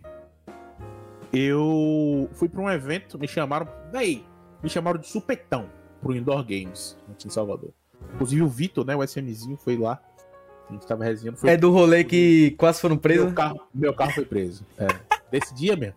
eu 1.33 2.29
fui 2.33 2.49
para 2.49 2.61
um 2.61 2.69
evento, 2.69 3.17
me 3.19 3.27
chamaram, 3.27 3.67
daí, 3.91 4.25
me 4.63 4.69
chamaram 4.69 4.99
de 4.99 5.07
supetão 5.07 5.69
pro 6.01 6.15
Indoor 6.15 6.43
Games, 6.43 6.97
aqui 7.09 7.27
em 7.27 7.31
Salvador. 7.31 7.71
Inclusive 8.13 8.41
o 8.41 8.47
Vitor, 8.47 8.85
né, 8.85 8.95
o 8.95 9.03
SMzinho, 9.03 9.57
foi 9.57 9.77
lá. 9.77 10.01
A 10.69 10.73
gente 10.73 10.87
tava 10.87 11.03
resenhando. 11.03 11.37
é 11.47 11.55
do 11.55 11.71
rolê 11.71 12.03
que 12.03 12.51
quase 12.51 12.81
foram 12.81 12.97
presos? 12.97 13.25
Meu 13.25 13.35
carro, 13.35 13.61
meu 13.73 13.93
carro 13.93 14.11
foi 14.13 14.25
preso. 14.25 14.65
É. 14.77 14.87
Desse 15.31 15.53
dia 15.53 15.75
mesmo. 15.75 15.95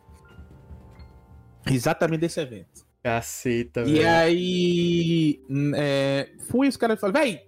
Exatamente 1.71 2.21
desse 2.21 2.41
evento. 2.41 2.87
Caceta, 3.03 3.85
velho. 3.85 3.97
E 3.97 4.05
aí. 4.05 5.43
É, 5.77 6.31
fui 6.49 6.69
os 6.69 6.77
caras 6.77 6.99
falaram, 6.99 7.21
véi, 7.21 7.43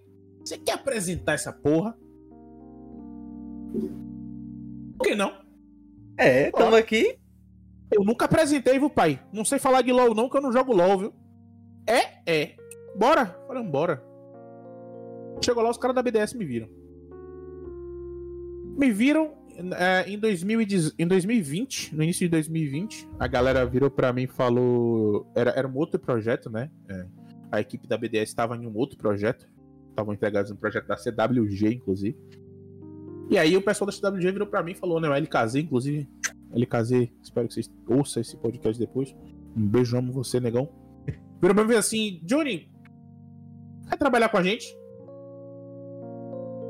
você 0.44 0.58
quer 0.58 0.72
apresentar 0.72 1.34
essa 1.34 1.52
porra? 1.52 1.96
Por 4.98 5.06
que 5.06 5.14
não? 5.14 5.32
É, 6.16 6.50
tamo 6.50 6.76
aqui. 6.76 7.19
Eu 7.90 8.04
nunca 8.04 8.26
apresentei, 8.26 8.78
viu, 8.78 8.88
pai? 8.88 9.20
Não 9.32 9.44
sei 9.44 9.58
falar 9.58 9.82
de 9.82 9.92
LOL, 9.92 10.14
não, 10.14 10.28
que 10.28 10.36
eu 10.36 10.40
não 10.40 10.52
jogo 10.52 10.72
LOL, 10.72 10.98
viu? 10.98 11.14
É, 11.86 12.22
é. 12.24 12.56
Bora. 12.96 13.26
Falei, 13.46 13.62
bora. 13.64 14.02
Chegou 15.42 15.62
lá, 15.62 15.70
os 15.70 15.78
caras 15.78 15.94
da 15.94 16.02
BDS 16.02 16.34
me 16.34 16.44
viram. 16.44 16.68
Me 18.76 18.92
viram 18.92 19.32
é, 19.76 20.08
em, 20.08 20.18
2000, 20.18 20.60
em 20.98 21.06
2020, 21.06 21.94
no 21.94 22.02
início 22.02 22.26
de 22.26 22.30
2020. 22.30 23.08
A 23.18 23.26
galera 23.26 23.66
virou 23.66 23.90
pra 23.90 24.12
mim 24.12 24.22
e 24.22 24.26
falou. 24.26 25.26
Era, 25.34 25.50
era 25.50 25.66
um 25.66 25.76
outro 25.76 25.98
projeto, 25.98 26.48
né? 26.48 26.70
É, 26.88 27.06
a 27.50 27.60
equipe 27.60 27.88
da 27.88 27.98
BDS 27.98 28.28
estava 28.28 28.56
em 28.56 28.66
um 28.66 28.76
outro 28.76 28.96
projeto. 28.96 29.48
Estavam 29.90 30.14
entregados 30.14 30.50
no 30.50 30.56
projeto 30.56 30.86
da 30.86 30.96
CWG, 30.96 31.74
inclusive. 31.74 32.16
E 33.28 33.36
aí 33.38 33.56
o 33.56 33.62
pessoal 33.62 33.90
da 33.90 33.92
CWG 33.92 34.32
virou 34.32 34.46
pra 34.46 34.62
mim 34.62 34.72
e 34.72 34.76
falou, 34.76 35.00
né? 35.00 35.08
O 35.08 35.14
LKZ, 35.14 35.56
inclusive. 35.56 36.08
LKZ, 36.54 37.10
espero 37.22 37.48
que 37.48 37.54
vocês 37.54 37.70
ouçam 37.88 38.20
esse 38.20 38.36
podcast 38.36 38.78
depois. 38.78 39.14
Um 39.56 39.66
beijo, 39.66 39.96
amo 39.96 40.12
você, 40.12 40.40
negão. 40.40 40.68
Virou 41.40 41.54
pra 41.54 41.64
mim 41.64 41.74
assim, 41.74 42.20
Johnny, 42.24 42.70
quer 43.88 43.96
trabalhar 43.96 44.28
com 44.28 44.38
a 44.38 44.42
gente? 44.42 44.66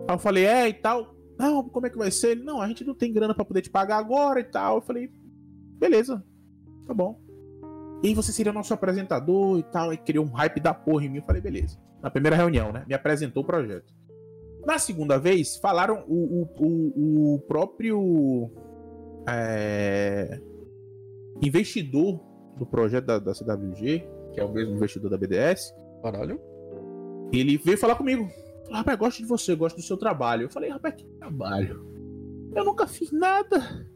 Aí 0.09 0.15
eu 0.15 0.19
falei, 0.19 0.45
é 0.45 0.69
e 0.69 0.75
tal. 0.75 1.15
Não, 1.39 1.69
como 1.69 1.87
é 1.87 1.91
que 1.91 1.97
vai 1.97 2.11
ser? 2.11 2.33
Ele, 2.33 2.45
não, 2.45 2.61
a 2.61 2.69
gente 2.69 2.85
não 2.85 2.95
tem 2.95 3.13
grana 3.13 3.35
para 3.35 3.45
poder 3.45 3.63
te 3.63 3.71
pagar 3.71 3.99
agora 3.99 4.41
e 4.41 4.45
tal. 4.45 4.77
Eu 4.77 4.83
falei, 4.83 5.11
beleza, 5.79 6.23
tá 6.87 6.93
bom. 6.93 7.21
E 8.03 8.09
aí 8.09 8.15
você 8.15 8.33
seria 8.33 8.53
nosso 8.53 8.75
apresentador 8.75 9.59
e 9.59 9.63
tal. 9.63 9.93
E 9.93 9.97
criou 9.97 10.27
um 10.27 10.33
hype 10.33 10.61
da 10.61 10.75
porra 10.75 11.05
em 11.05 11.09
mim. 11.09 11.19
Eu 11.19 11.25
falei, 11.25 11.41
beleza. 11.41 11.79
Na 12.03 12.11
primeira 12.11 12.37
reunião, 12.37 12.73
né? 12.73 12.85
Me 12.87 12.95
apresentou 12.95 13.43
o 13.43 13.47
projeto. 13.47 13.95
Na 14.67 14.79
segunda 14.79 15.19
vez, 15.19 15.57
falaram 15.57 16.05
o, 16.07 16.43
o, 16.43 16.49
o, 16.59 17.35
o 17.35 17.39
próprio 17.41 18.51
é, 19.29 20.41
investidor 21.43 22.21
do 22.57 22.67
projeto 22.67 23.07
da, 23.07 23.19
da, 23.19 23.35
CWG, 23.35 24.07
que 24.33 24.41
é 24.41 24.45
o 24.45 24.53
mesmo 24.53 24.75
investidor 24.75 25.11
da 25.11 25.19
BDS. 25.19 25.75
Caralho. 26.03 26.41
Ele 27.33 27.57
veio 27.59 27.79
falar 27.79 27.97
comigo. 27.97 28.29
Falou, 28.65 28.79
rapaz, 28.79 28.99
gosto 28.99 29.19
de 29.19 29.27
você, 29.27 29.55
gosto 29.55 29.77
do 29.77 29.83
seu 29.83 29.97
trabalho. 29.97 30.45
Eu 30.45 30.51
falei, 30.51 30.71
rapaz, 30.71 30.95
que 30.95 31.05
trabalho? 31.19 31.85
Eu 32.55 32.65
nunca 32.65 32.87
fiz 32.87 33.13
nada. 33.13 33.87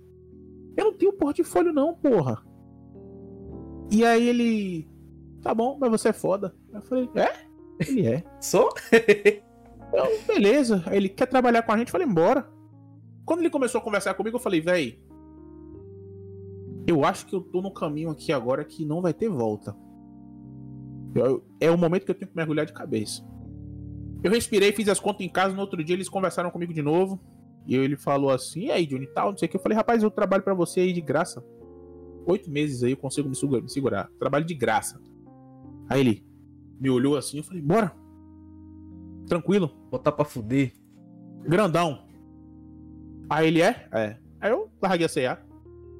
Eu 0.76 0.86
não 0.86 0.94
tenho 0.94 1.12
portfólio, 1.12 1.72
não, 1.72 1.94
porra. 1.94 2.42
E 3.90 4.04
aí 4.04 4.28
ele. 4.28 4.88
Tá 5.42 5.54
bom, 5.54 5.76
mas 5.78 5.90
você 5.90 6.08
é 6.08 6.12
foda. 6.12 6.54
Eu 6.72 6.82
falei, 6.82 7.08
é? 7.14 7.32
Ele 7.80 8.06
é. 8.06 8.24
Sou? 8.40 8.68
Então, 9.94 10.08
beleza. 10.26 10.82
Aí 10.86 10.96
ele 10.96 11.08
quer 11.08 11.26
trabalhar 11.26 11.62
com 11.62 11.70
a 11.70 11.78
gente, 11.78 11.86
eu 11.86 11.92
falei, 11.92 12.04
embora. 12.04 12.50
Quando 13.24 13.40
ele 13.40 13.50
começou 13.50 13.80
a 13.80 13.84
conversar 13.84 14.14
comigo, 14.14 14.36
eu 14.36 14.40
falei, 14.40 14.60
véi, 14.60 15.00
eu 16.86 17.04
acho 17.04 17.26
que 17.26 17.34
eu 17.34 17.40
tô 17.40 17.62
no 17.62 17.72
caminho 17.72 18.10
aqui 18.10 18.32
agora 18.32 18.64
que 18.64 18.84
não 18.84 19.00
vai 19.00 19.14
ter 19.14 19.28
volta. 19.28 19.76
Eu, 21.14 21.44
é 21.60 21.70
o 21.70 21.78
momento 21.78 22.04
que 22.04 22.10
eu 22.10 22.14
tenho 22.14 22.30
que 22.30 22.36
mergulhar 22.36 22.66
de 22.66 22.72
cabeça. 22.72 23.24
Eu 24.22 24.30
respirei, 24.30 24.72
fiz 24.72 24.88
as 24.88 24.98
contas 24.98 25.24
em 25.24 25.28
casa. 25.28 25.54
No 25.54 25.60
outro 25.60 25.82
dia 25.84 25.94
eles 25.94 26.08
conversaram 26.08 26.50
comigo 26.50 26.72
de 26.72 26.82
novo. 26.82 27.20
E 27.66 27.76
ele 27.76 27.96
falou 27.96 28.30
assim: 28.30 28.64
E 28.64 28.70
aí, 28.70 28.86
Johnny, 28.86 29.06
tal, 29.06 29.30
não 29.30 29.38
sei 29.38 29.46
o 29.46 29.50
que. 29.50 29.56
Eu 29.56 29.60
falei: 29.60 29.76
Rapaz, 29.76 30.02
eu 30.02 30.10
trabalho 30.10 30.42
para 30.42 30.54
você 30.54 30.80
aí 30.80 30.92
de 30.92 31.00
graça. 31.00 31.44
Oito 32.26 32.50
meses 32.50 32.82
aí 32.82 32.92
eu 32.92 32.96
consigo 32.96 33.28
me 33.28 33.36
segurar. 33.68 34.10
Trabalho 34.18 34.44
de 34.44 34.54
graça. 34.54 35.00
Aí 35.88 36.00
ele 36.00 36.26
me 36.80 36.90
olhou 36.90 37.16
assim. 37.16 37.38
Eu 37.38 37.44
falei: 37.44 37.62
Bora. 37.62 37.94
Tranquilo. 39.26 39.70
Botar 39.90 40.12
pra 40.12 40.24
fuder. 40.24 40.72
Grandão. 41.42 42.04
Aí 43.28 43.46
ele 43.46 43.62
é? 43.62 43.88
É. 43.92 44.16
Aí 44.40 44.50
eu 44.50 44.70
larguei 44.82 45.06
a 45.06 45.08
CA. 45.08 45.42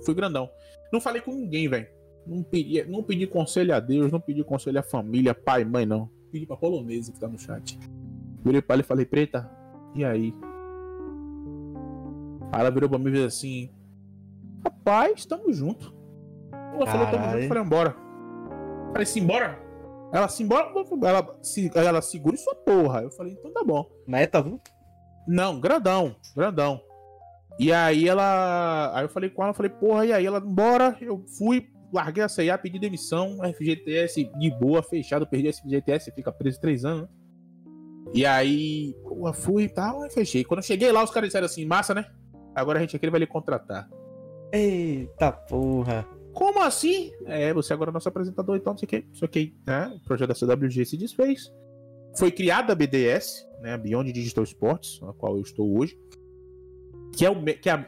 Fui 0.04 0.14
grandão. 0.14 0.48
Não 0.94 1.00
falei 1.00 1.20
com 1.20 1.32
ninguém, 1.32 1.68
velho. 1.68 1.88
Não 2.24 2.44
pedi, 2.44 2.84
não 2.84 3.02
pedi 3.02 3.26
conselho 3.26 3.74
a 3.74 3.80
Deus, 3.80 4.12
não 4.12 4.20
pedi 4.20 4.44
conselho 4.44 4.78
à 4.78 4.82
família, 4.84 5.34
pai, 5.34 5.64
mãe, 5.64 5.84
não. 5.84 6.08
Pedi 6.30 6.46
pra 6.46 6.56
polonesa 6.56 7.12
que 7.12 7.18
tá 7.18 7.26
no 7.26 7.36
chat. 7.36 7.76
Virei 8.44 8.62
pra 8.62 8.74
ela 8.74 8.82
e 8.82 8.84
falei, 8.84 9.04
preta, 9.04 9.50
e 9.92 10.04
aí? 10.04 10.32
Aí 12.52 12.60
ela 12.60 12.70
virou 12.70 12.88
pra 12.88 12.96
mim 12.96 13.08
e 13.08 13.10
fez 13.10 13.24
assim: 13.24 13.70
Rapaz, 14.62 15.26
tamo 15.26 15.52
junto. 15.52 15.92
Ela 16.52 16.86
falou, 16.86 17.06
tamo 17.08 17.24
junto, 17.24 17.38
eu 17.38 17.48
falei, 17.48 17.64
bora. 17.64 17.96
Falei, 18.92 19.06
simbora? 19.06 19.58
Ela, 20.12 20.28
simbora? 20.28 20.72
Ela, 21.02 21.38
se, 21.42 21.72
ela 21.74 22.00
segura 22.00 22.36
sua 22.36 22.54
porra. 22.54 23.02
Eu 23.02 23.10
falei, 23.10 23.32
então 23.32 23.52
tá 23.52 23.64
bom. 23.64 23.84
Meta, 24.06 24.40
viu? 24.40 24.60
Não, 25.26 25.58
grandão, 25.58 26.14
grandão. 26.36 26.80
E 27.58 27.72
aí 27.72 28.08
ela. 28.08 28.92
Aí 28.94 29.04
eu 29.04 29.08
falei 29.08 29.30
com 29.30 29.42
ela, 29.42 29.54
falei, 29.54 29.70
porra, 29.70 30.06
e 30.06 30.12
aí 30.12 30.26
ela, 30.26 30.40
bora. 30.40 30.96
Eu 31.00 31.24
fui, 31.38 31.68
larguei 31.92 32.22
a 32.22 32.28
CIA, 32.28 32.58
pedi 32.58 32.78
demissão, 32.78 33.38
FGTS 33.54 34.24
de 34.38 34.50
boa, 34.58 34.82
fechado, 34.82 35.26
perdi 35.26 35.48
esse 35.48 35.62
FGTS, 35.62 36.12
fica 36.12 36.32
preso 36.32 36.60
três 36.60 36.84
anos. 36.84 37.08
E 38.12 38.26
aí, 38.26 38.94
porra, 39.02 39.32
fui 39.32 39.64
e 39.64 39.68
tal, 39.68 40.08
fechei. 40.10 40.44
Quando 40.44 40.58
eu 40.58 40.64
cheguei 40.64 40.90
lá, 40.92 41.02
os 41.02 41.10
caras 41.10 41.28
disseram 41.28 41.46
assim, 41.46 41.64
massa, 41.64 41.94
né? 41.94 42.06
Agora 42.54 42.78
a 42.78 42.80
gente 42.80 42.96
aqui 42.96 43.08
vai 43.10 43.20
lhe 43.20 43.26
contratar. 43.26 43.88
Eita 44.52 45.32
porra. 45.32 46.06
Como 46.32 46.60
assim? 46.62 47.12
É, 47.26 47.54
você 47.54 47.72
agora 47.72 47.90
é 47.90 47.92
nosso 47.92 48.08
apresentador, 48.08 48.56
então 48.56 48.72
não 48.72 48.78
sei 48.78 48.86
o 48.86 48.88
que, 48.88 49.06
não 49.08 49.14
sei 49.14 49.26
o 49.26 49.28
que, 49.28 49.56
né? 49.66 49.92
O 49.96 50.06
projeto 50.06 50.28
da 50.28 50.34
CWG 50.34 50.84
se 50.84 50.96
desfez. 50.96 51.52
Foi 52.16 52.30
criada 52.30 52.72
a 52.72 52.76
BDS, 52.76 53.48
né? 53.60 53.76
Beyond 53.78 54.12
Digital 54.12 54.44
Sports, 54.44 55.00
na 55.00 55.12
qual 55.12 55.36
eu 55.36 55.42
estou 55.42 55.78
hoje. 55.78 55.96
Que 57.16 57.24
é, 57.24 57.30
o, 57.30 57.44
que 57.44 57.70
é, 57.70 57.86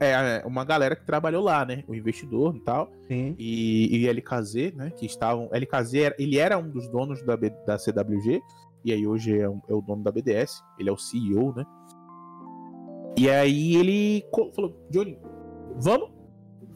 é 0.00 0.42
uma 0.46 0.64
galera 0.64 0.94
que 0.94 1.04
trabalhou 1.04 1.42
lá, 1.42 1.64
né? 1.64 1.84
O 1.88 1.94
investidor 1.94 2.54
e 2.56 2.60
tal. 2.60 2.92
Sim. 3.08 3.34
E, 3.38 3.96
e 3.96 4.08
LKZ, 4.08 4.74
né? 4.74 4.90
Que 4.90 5.06
estavam. 5.06 5.48
LKZ, 5.52 6.14
ele 6.18 6.38
era 6.38 6.58
um 6.58 6.68
dos 6.68 6.88
donos 6.88 7.22
da, 7.22 7.36
da 7.36 7.78
CWG. 7.78 8.40
E 8.84 8.92
aí 8.92 9.06
hoje 9.06 9.38
é, 9.38 9.48
um, 9.48 9.60
é 9.68 9.74
o 9.74 9.80
dono 9.80 10.02
da 10.02 10.10
BDS. 10.10 10.62
Ele 10.78 10.88
é 10.88 10.92
o 10.92 10.96
CEO, 10.96 11.54
né? 11.54 11.64
E 13.16 13.28
aí 13.28 13.76
ele 13.76 14.24
falou, 14.54 14.74
Johnny, 14.90 15.18
vamos? 15.76 16.10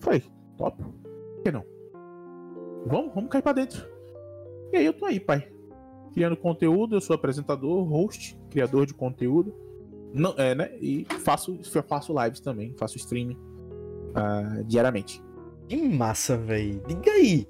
Falei, 0.00 0.22
top. 0.56 0.82
Por 0.82 1.42
que 1.42 1.50
não? 1.50 1.64
Vamos, 2.86 3.14
vamos 3.14 3.30
cair 3.30 3.42
pra 3.42 3.52
dentro. 3.52 3.86
E 4.72 4.76
aí 4.76 4.84
eu 4.84 4.92
tô 4.92 5.06
aí, 5.06 5.18
pai. 5.18 5.48
Criando 6.12 6.36
conteúdo, 6.36 6.96
eu 6.96 7.00
sou 7.00 7.14
apresentador, 7.14 7.82
host, 7.84 8.38
criador 8.50 8.86
de 8.86 8.94
conteúdo. 8.94 9.54
Não, 10.14 10.32
é, 10.38 10.54
né? 10.54 10.70
E 10.80 11.04
faço, 11.24 11.58
faço 11.88 12.14
lives 12.22 12.38
também, 12.38 12.72
faço 12.78 12.96
streaming 12.96 13.36
uh, 13.36 14.64
diariamente. 14.64 15.20
Que 15.68 15.76
massa, 15.76 16.36
velho. 16.36 16.80
Diga 16.86 17.10
aí. 17.10 17.48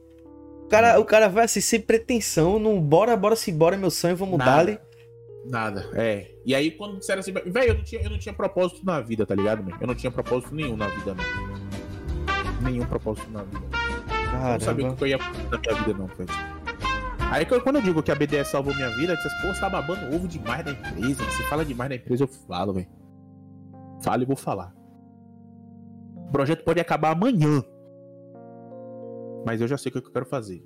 O 0.64 0.68
cara, 0.68 0.98
o 0.98 1.04
cara 1.04 1.28
vai 1.28 1.44
assim, 1.44 1.60
sem 1.60 1.78
pretensão, 1.78 2.58
não 2.58 2.80
bora, 2.80 3.14
bora 3.16 3.36
se 3.36 3.52
bora, 3.52 3.76
meu 3.76 3.90
sonho, 3.90 4.16
vamos 4.16 4.38
dar 4.38 4.66
Nada, 5.44 5.90
é. 5.92 6.30
E 6.42 6.54
aí, 6.54 6.70
quando 6.70 6.98
disseram 6.98 7.20
assim, 7.20 7.32
velho, 7.32 7.68
eu, 7.68 7.74
não 7.74 7.84
tinha, 7.84 8.00
eu 8.00 8.08
não 8.08 8.18
tinha 8.18 8.32
propósito 8.32 8.80
na 8.82 8.98
vida, 9.02 9.26
tá 9.26 9.34
ligado, 9.34 9.62
man? 9.62 9.76
Eu 9.78 9.86
não 9.86 9.94
tinha 9.94 10.10
propósito 10.10 10.54
nenhum 10.54 10.74
na 10.74 10.88
vida, 10.88 11.14
não. 11.14 12.62
Nenhum 12.62 12.86
propósito 12.86 13.30
na 13.30 13.42
vida. 13.42 13.60
Caramba. 13.70 14.46
Eu 14.46 14.52
não 14.52 14.60
sabia 14.60 14.88
o 14.88 14.96
que 14.96 15.04
eu 15.04 15.08
ia 15.08 15.18
fazer 15.18 15.42
na 15.50 15.58
minha 15.58 15.74
vida, 15.84 15.98
não, 15.98 16.06
velho. 16.06 16.53
Aí 17.34 17.44
quando 17.44 17.76
eu 17.76 17.82
digo 17.82 18.00
que 18.00 18.12
a 18.12 18.14
BDS 18.14 18.46
salvou 18.46 18.72
minha 18.76 18.90
vida, 18.90 19.16
vocês, 19.16 19.34
pô, 19.42 19.48
você 19.48 19.60
tá 19.60 19.68
babando 19.68 20.14
ovo 20.14 20.28
demais 20.28 20.64
da 20.64 20.70
empresa. 20.70 21.28
Se 21.32 21.42
fala 21.48 21.64
demais 21.64 21.90
da 21.90 21.96
empresa, 21.96 22.22
eu 22.22 22.28
falo, 22.28 22.72
velho. 22.72 22.86
Falo 24.04 24.22
e 24.22 24.24
vou 24.24 24.36
falar. 24.36 24.72
O 26.28 26.30
projeto 26.30 26.62
pode 26.62 26.78
acabar 26.78 27.10
amanhã. 27.10 27.60
Mas 29.44 29.60
eu 29.60 29.66
já 29.66 29.76
sei 29.76 29.90
o 29.90 29.92
que 29.92 29.98
eu 29.98 30.12
quero 30.12 30.24
fazer. 30.24 30.62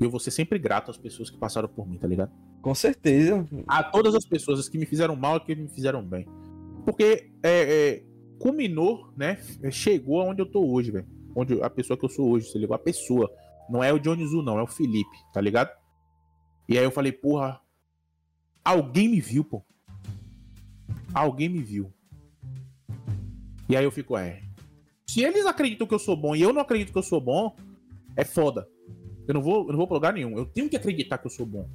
E 0.00 0.04
eu 0.04 0.08
vou 0.08 0.20
ser 0.20 0.30
sempre 0.30 0.60
grato 0.60 0.92
às 0.92 0.96
pessoas 0.96 1.28
que 1.28 1.36
passaram 1.36 1.68
por 1.68 1.88
mim, 1.88 1.98
tá 1.98 2.06
ligado? 2.06 2.30
Com 2.60 2.72
certeza. 2.72 3.44
A 3.66 3.82
todas 3.82 4.14
as 4.14 4.24
pessoas 4.24 4.68
que 4.68 4.78
me 4.78 4.86
fizeram 4.86 5.16
mal 5.16 5.38
e 5.38 5.40
que 5.40 5.56
me 5.56 5.68
fizeram 5.68 6.04
bem. 6.04 6.24
Porque 6.84 7.32
é, 7.42 7.50
é, 7.50 8.02
culminou, 8.38 9.12
né? 9.16 9.38
Chegou 9.72 10.20
aonde 10.20 10.40
eu 10.40 10.46
tô 10.46 10.64
hoje, 10.64 10.92
velho. 10.92 11.06
Onde 11.34 11.60
a 11.60 11.68
pessoa 11.68 11.96
que 11.96 12.04
eu 12.04 12.08
sou 12.08 12.30
hoje, 12.30 12.46
você 12.46 12.60
ligou? 12.60 12.76
A 12.76 12.78
pessoa. 12.78 13.28
Não 13.68 13.82
é 13.82 13.92
o 13.92 13.98
Johnny 13.98 14.26
Zu, 14.26 14.42
não, 14.42 14.58
é 14.58 14.62
o 14.62 14.66
Felipe, 14.66 15.16
tá 15.32 15.40
ligado? 15.40 15.70
E 16.68 16.78
aí 16.78 16.84
eu 16.84 16.90
falei, 16.90 17.12
porra, 17.12 17.60
alguém 18.64 19.08
me 19.08 19.20
viu, 19.20 19.44
pô. 19.44 19.62
Alguém 21.14 21.48
me 21.48 21.60
viu. 21.60 21.92
E 23.68 23.76
aí 23.76 23.84
eu 23.84 23.90
fico, 23.90 24.16
é. 24.16 24.42
Se 25.06 25.22
eles 25.22 25.46
acreditam 25.46 25.86
que 25.86 25.94
eu 25.94 25.98
sou 25.98 26.16
bom 26.16 26.34
e 26.34 26.42
eu 26.42 26.52
não 26.52 26.62
acredito 26.62 26.92
que 26.92 26.98
eu 26.98 27.02
sou 27.02 27.20
bom, 27.20 27.54
é 28.16 28.24
foda. 28.24 28.68
Eu 29.26 29.34
não 29.34 29.42
vou, 29.42 29.66
eu 29.66 29.68
não 29.68 29.76
vou 29.76 29.86
pra 29.86 29.94
lugar 29.94 30.12
nenhum. 30.12 30.36
Eu 30.36 30.46
tenho 30.46 30.68
que 30.68 30.76
acreditar 30.76 31.18
que 31.18 31.26
eu 31.26 31.30
sou 31.30 31.46
bom. 31.46 31.68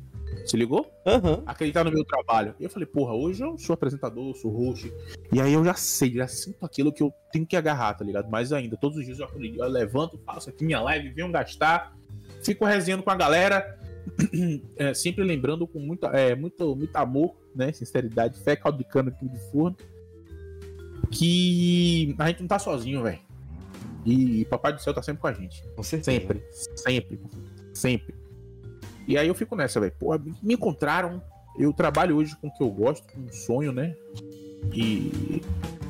Se 0.46 0.56
ligou? 0.56 0.92
Uhum. 1.06 1.44
Acreditar 1.46 1.84
no 1.84 1.92
meu 1.92 2.04
trabalho. 2.06 2.56
E 2.60 2.64
eu 2.64 2.70
falei, 2.70 2.86
porra, 2.86 3.14
hoje 3.14 3.44
eu 3.44 3.58
sou 3.58 3.74
apresentador, 3.74 4.36
sou 4.36 4.52
host. 4.52 4.92
E 5.32 5.42
aí 5.42 5.54
eu 5.54 5.64
já 5.64 5.74
sei, 5.74 6.14
já 6.14 6.28
sinto 6.28 6.66
aquilo 6.66 6.92
que 6.92 7.04
eu 7.04 7.14
tenho 7.32 7.46
que 7.46 7.56
agarrar, 7.56 7.94
tá 7.94 8.06
ligado? 8.06 8.30
Mais 8.30 8.54
ainda, 8.54 8.78
todos 8.78 8.98
os 8.98 9.06
dias 9.06 9.20
eu, 9.20 9.30
eu 9.36 9.68
levanto, 9.68 10.20
faço 10.26 10.50
aqui 10.50 10.64
minha 10.64 10.82
live, 10.82 11.10
venho 11.10 11.32
gastar, 11.32 11.98
fico 12.44 12.66
resenhando 12.66 13.04
com 13.04 13.12
a 13.12 13.16
galera. 13.16 13.78
É, 14.78 14.94
sempre 14.94 15.24
lembrando 15.24 15.68
com 15.68 15.80
muita, 15.80 16.08
é, 16.08 16.34
muito, 16.34 16.76
muito 16.76 16.96
amor, 16.96 17.36
né? 17.54 17.74
Sinceridade, 17.74 18.40
fé, 18.40 18.56
caldo 18.56 18.78
de 18.78 18.86
cana 18.86 19.10
aqui 19.10 19.28
de 19.28 19.40
forno. 19.52 19.76
Que 21.12 22.16
a 22.18 22.28
gente 22.28 22.42
não 22.42 22.48
tá 22.48 22.58
sozinho, 22.58 23.04
velho. 23.04 23.20
E 24.06 24.46
Papai 24.46 24.72
do 24.72 24.82
Céu 24.82 24.94
tá 24.94 25.02
sempre 25.02 25.22
com 25.22 25.28
a 25.28 25.34
gente. 25.34 25.62
Com 25.76 25.84
certeza. 25.84 26.18
Sempre. 26.18 26.44
Sempre. 26.76 27.20
Sempre. 27.74 28.16
E 29.08 29.18
aí 29.18 29.28
eu 29.28 29.34
fico 29.34 29.56
nessa, 29.56 29.80
velho. 29.80 29.94
Pô, 29.98 30.18
me 30.44 30.54
encontraram. 30.54 31.22
Eu 31.58 31.74
trabalho 31.74 32.18
hoje 32.18 32.36
com 32.36 32.48
o 32.48 32.54
que 32.54 32.62
eu 32.62 32.70
gosto, 32.70 33.08
com 33.12 33.22
um 33.22 33.32
sonho, 33.32 33.72
né? 33.72 33.96
E 34.74 35.42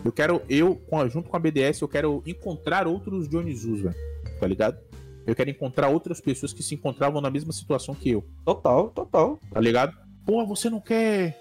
eu 0.06 0.12
quero, 0.12 0.42
eu, 0.48 0.80
junto 1.10 1.30
com 1.30 1.36
a 1.36 1.40
BDS, 1.40 1.82
eu 1.82 1.88
quero 1.88 2.24
encontrar 2.26 2.88
outros 2.88 3.28
Dionysus, 3.28 3.82
velho. 3.82 3.96
Tá 4.40 4.48
ligado? 4.48 4.78
Eu 5.26 5.36
quero 5.36 5.50
encontrar 5.50 5.90
outras 5.90 6.22
pessoas 6.22 6.54
que 6.54 6.64
se 6.64 6.76
encontravam 6.76 7.20
na 7.20 7.30
mesma 7.30 7.52
situação 7.52 7.94
que 7.94 8.12
eu. 8.12 8.24
Total, 8.46 8.90
total. 8.92 9.38
Tá 9.52 9.60
ligado? 9.60 9.94
Pô, 10.26 10.46
você 10.46 10.70
não 10.70 10.80
quer. 10.80 11.38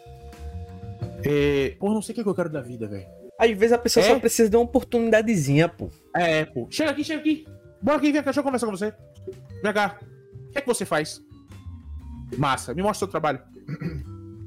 É... 1.25 1.77
Pô, 1.79 1.93
não 1.93 2.03
sei 2.03 2.13
o 2.13 2.15
que, 2.15 2.21
é 2.23 2.25
que 2.25 2.31
eu 2.31 2.35
quero 2.35 2.51
da 2.51 2.61
vida, 2.61 2.89
velho. 2.89 3.07
Às 3.39 3.51
vezes 3.51 3.73
a 3.73 3.79
pessoa 3.79 4.05
é? 4.05 4.09
só 4.09 4.19
precisa 4.19 4.49
de 4.49 4.57
uma 4.57 4.65
oportunidadezinha, 4.65 5.69
pô. 5.69 5.89
É, 6.17 6.47
pô. 6.47 6.67
Chega 6.71 6.91
aqui, 6.91 7.05
chega 7.05 7.21
aqui. 7.21 7.47
Bora 7.81 7.99
aqui, 7.99 8.11
vem 8.11 8.21
cá, 8.21 8.23
deixa 8.23 8.41
eu 8.41 8.45
conversar 8.45 8.67
com 8.67 8.77
você. 8.77 8.93
Vem 9.63 9.73
cá. 9.73 10.01
O 10.49 10.53
que 10.53 10.59
é 10.59 10.61
que 10.61 10.67
você 10.67 10.85
faz? 10.85 11.21
Massa, 12.37 12.75
me 12.75 12.83
mostra 12.83 12.97
o 12.97 12.99
seu 13.07 13.09
trabalho. 13.09 13.41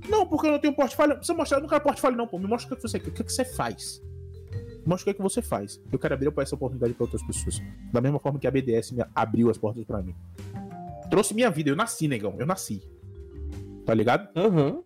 Não, 0.10 0.26
porque 0.26 0.48
eu 0.48 0.52
não 0.54 0.60
tenho 0.60 0.74
portfólio. 0.74 1.18
Você 1.18 1.34
mostra, 1.34 1.58
eu 1.58 1.62
não 1.62 1.70
quero 1.70 1.82
portfólio, 1.82 2.18
não, 2.18 2.28
pô. 2.28 2.40
Me 2.40 2.48
mostra 2.48 2.74
o 2.74 2.76
que 2.76 2.82
você, 2.82 2.98
o 2.98 3.12
que 3.12 3.24
você 3.24 3.46
faz. 3.46 4.02
Mostra 4.86 5.04
o 5.04 5.06
que, 5.06 5.10
é 5.12 5.14
que 5.14 5.22
você 5.22 5.42
faz. 5.42 5.80
Eu 5.92 6.00
quero 6.00 6.16
abrir 6.16 6.34
essa 6.38 6.56
oportunidade 6.56 6.94
para 6.94 7.04
outras 7.04 7.22
pessoas. 7.22 7.62
Da 7.94 8.02
mesma 8.02 8.20
forma 8.20 8.40
que 8.40 8.48
a 8.48 8.52
BDS 8.52 8.92
me 8.92 9.04
abriu 9.14 9.50
as 9.50 9.58
portas 9.58 9.86
para 9.86 10.02
mim. 10.02 10.16
Trouxe 11.10 11.34
minha 11.34 11.50
vida. 11.50 11.70
Eu 11.70 11.76
nasci, 11.76 12.08
negão. 12.08 12.36
Eu 12.40 12.46
nasci. 12.46 12.82
Tá 13.86 13.94
ligado? 13.94 14.30
Uhum. 14.36 14.84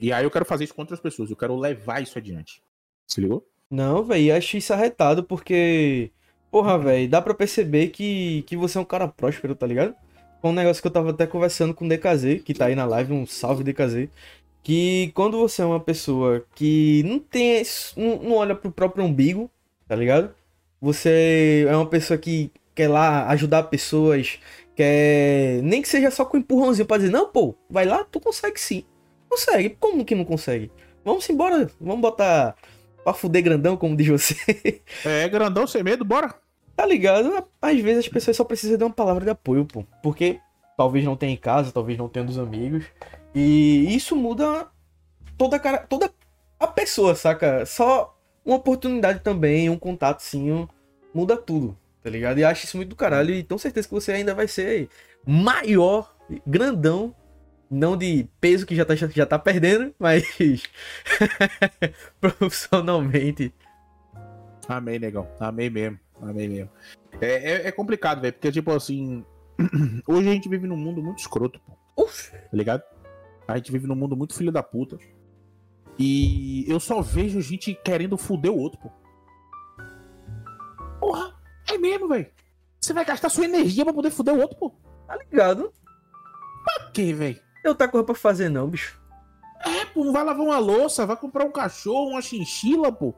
E 0.00 0.12
aí 0.12 0.24
eu 0.24 0.30
quero 0.30 0.44
fazer 0.44 0.64
isso 0.64 0.74
com 0.74 0.82
outras 0.82 1.00
pessoas. 1.00 1.30
Eu 1.30 1.36
quero 1.36 1.56
levar 1.56 2.02
isso 2.02 2.18
adiante. 2.18 2.62
Se 3.06 3.20
ligou? 3.20 3.46
Não, 3.70 4.02
velho, 4.02 4.36
acho 4.36 4.56
isso 4.56 4.72
arretado 4.72 5.24
porque. 5.24 6.10
Porra, 6.50 6.78
velho, 6.78 7.08
dá 7.08 7.20
pra 7.20 7.34
perceber 7.34 7.88
que, 7.88 8.42
que 8.46 8.56
você 8.56 8.78
é 8.78 8.80
um 8.80 8.84
cara 8.84 9.08
próspero, 9.08 9.54
tá 9.54 9.66
ligado? 9.66 9.94
Foi 10.40 10.50
um 10.50 10.54
negócio 10.54 10.80
que 10.82 10.86
eu 10.86 10.92
tava 10.92 11.10
até 11.10 11.26
conversando 11.26 11.74
com 11.74 11.84
o 11.84 11.88
DKZ, 11.88 12.42
que 12.44 12.54
tá 12.54 12.66
aí 12.66 12.74
na 12.74 12.84
live, 12.84 13.12
um 13.12 13.26
salve 13.26 13.64
DKZ. 13.64 14.08
Que 14.62 15.12
quando 15.14 15.38
você 15.38 15.62
é 15.62 15.64
uma 15.64 15.80
pessoa 15.80 16.44
que 16.54 17.02
não 17.04 17.18
tem. 17.18 17.62
Não, 17.96 18.18
não 18.22 18.32
olha 18.36 18.54
pro 18.54 18.70
próprio 18.70 19.04
umbigo, 19.04 19.50
tá 19.88 19.94
ligado? 19.94 20.34
Você 20.80 21.66
é 21.68 21.76
uma 21.76 21.86
pessoa 21.86 22.18
que 22.18 22.50
quer 22.74 22.88
lá 22.88 23.28
ajudar 23.28 23.64
pessoas, 23.64 24.38
quer. 24.74 25.60
Nem 25.62 25.80
que 25.82 25.88
seja 25.88 26.10
só 26.10 26.24
com 26.24 26.36
um 26.36 26.40
empurrãozinho 26.40 26.86
pra 26.86 26.98
dizer, 26.98 27.10
não, 27.10 27.28
pô, 27.28 27.54
vai 27.70 27.84
lá, 27.84 28.04
tu 28.04 28.20
consegue 28.20 28.60
sim. 28.60 28.84
Consegue, 29.28 29.76
como 29.80 30.04
que 30.04 30.14
não 30.14 30.24
consegue? 30.24 30.70
Vamos 31.04 31.28
embora, 31.30 31.70
vamos 31.80 32.00
botar 32.00 32.56
pra 33.04 33.14
fuder 33.14 33.42
grandão, 33.42 33.76
como 33.76 33.96
diz 33.96 34.08
você. 34.08 34.34
É, 35.04 35.28
grandão 35.28 35.66
sem 35.66 35.82
medo, 35.82 36.04
bora. 36.04 36.34
Tá 36.76 36.84
ligado? 36.84 37.44
Às 37.60 37.80
vezes 37.80 38.04
as 38.04 38.08
pessoas 38.08 38.36
só 38.36 38.44
precisam 38.44 38.76
de 38.76 38.84
uma 38.84 38.90
palavra 38.90 39.24
de 39.24 39.30
apoio, 39.30 39.64
pô. 39.64 39.84
Porque 40.02 40.40
talvez 40.76 41.04
não 41.04 41.16
tenha 41.16 41.32
em 41.32 41.36
casa, 41.36 41.72
talvez 41.72 41.96
não 41.98 42.08
tenha 42.08 42.26
dos 42.26 42.38
amigos. 42.38 42.84
E 43.34 43.94
isso 43.94 44.14
muda 44.14 44.68
toda 45.38 45.56
a 45.56 45.58
cara, 45.58 45.78
toda 45.78 46.10
a 46.60 46.66
pessoa, 46.66 47.14
saca? 47.14 47.64
Só 47.64 48.14
uma 48.44 48.56
oportunidade 48.56 49.20
também, 49.20 49.70
um 49.70 49.78
contato 49.78 50.20
sim, 50.20 50.68
muda 51.12 51.36
tudo, 51.36 51.76
tá 52.02 52.10
ligado? 52.10 52.38
E 52.38 52.44
acho 52.44 52.64
isso 52.64 52.76
muito 52.76 52.90
do 52.90 52.96
caralho 52.96 53.34
e 53.34 53.42
tenho 53.42 53.58
certeza 53.58 53.88
que 53.88 53.94
você 53.94 54.12
ainda 54.12 54.34
vai 54.34 54.46
ser 54.46 54.88
maior, 55.26 56.14
grandão 56.46 57.14
não 57.70 57.96
de 57.96 58.28
peso 58.40 58.64
que 58.64 58.76
já 58.76 58.84
tá, 58.84 58.94
já 58.94 59.26
tá 59.26 59.38
perdendo, 59.38 59.94
mas 59.98 60.24
profissionalmente. 62.20 63.52
Amei, 64.68 64.98
negão. 64.98 65.28
Amei 65.38 65.70
mesmo. 65.70 65.98
Amei 66.20 66.48
mesmo. 66.48 66.70
É, 67.20 67.52
é, 67.52 67.68
é 67.68 67.72
complicado, 67.72 68.20
velho, 68.20 68.32
porque, 68.32 68.52
tipo 68.52 68.72
assim. 68.72 69.24
Hoje 70.06 70.28
a 70.28 70.32
gente 70.32 70.48
vive 70.48 70.66
num 70.66 70.76
mundo 70.76 71.02
muito 71.02 71.18
escroto, 71.18 71.60
pô. 71.60 72.04
Uf. 72.04 72.30
Tá 72.30 72.48
ligado? 72.52 72.82
A 73.48 73.56
gente 73.56 73.72
vive 73.72 73.86
num 73.86 73.94
mundo 73.94 74.16
muito 74.16 74.34
filho 74.34 74.52
da 74.52 74.62
puta. 74.62 74.98
E 75.98 76.64
eu 76.68 76.78
só 76.78 77.00
vejo 77.00 77.40
gente 77.40 77.74
querendo 77.82 78.18
fuder 78.18 78.52
o 78.52 78.58
outro, 78.58 78.80
pô. 78.80 78.90
Porra, 81.00 81.34
é 81.70 81.78
mesmo, 81.78 82.08
velho. 82.08 82.30
Você 82.80 82.92
vai 82.92 83.04
gastar 83.04 83.28
sua 83.28 83.44
energia 83.44 83.84
pra 83.84 83.94
poder 83.94 84.10
foder 84.10 84.34
o 84.34 84.40
outro, 84.40 84.58
pô. 84.58 84.74
Tá 85.06 85.16
ligado? 85.16 85.72
Pra 86.64 86.90
quê, 86.90 87.12
velho? 87.12 87.40
Eu 87.64 87.74
tá 87.74 87.88
com 87.88 88.02
pra 88.02 88.14
fazer, 88.14 88.48
não, 88.48 88.68
bicho. 88.68 89.00
É, 89.64 89.84
pô, 89.86 90.12
vai 90.12 90.22
lavar 90.22 90.44
uma 90.44 90.58
louça, 90.58 91.06
vai 91.06 91.16
comprar 91.16 91.44
um 91.44 91.50
cachorro, 91.50 92.10
uma 92.10 92.22
chinchila, 92.22 92.92
pô. 92.92 93.14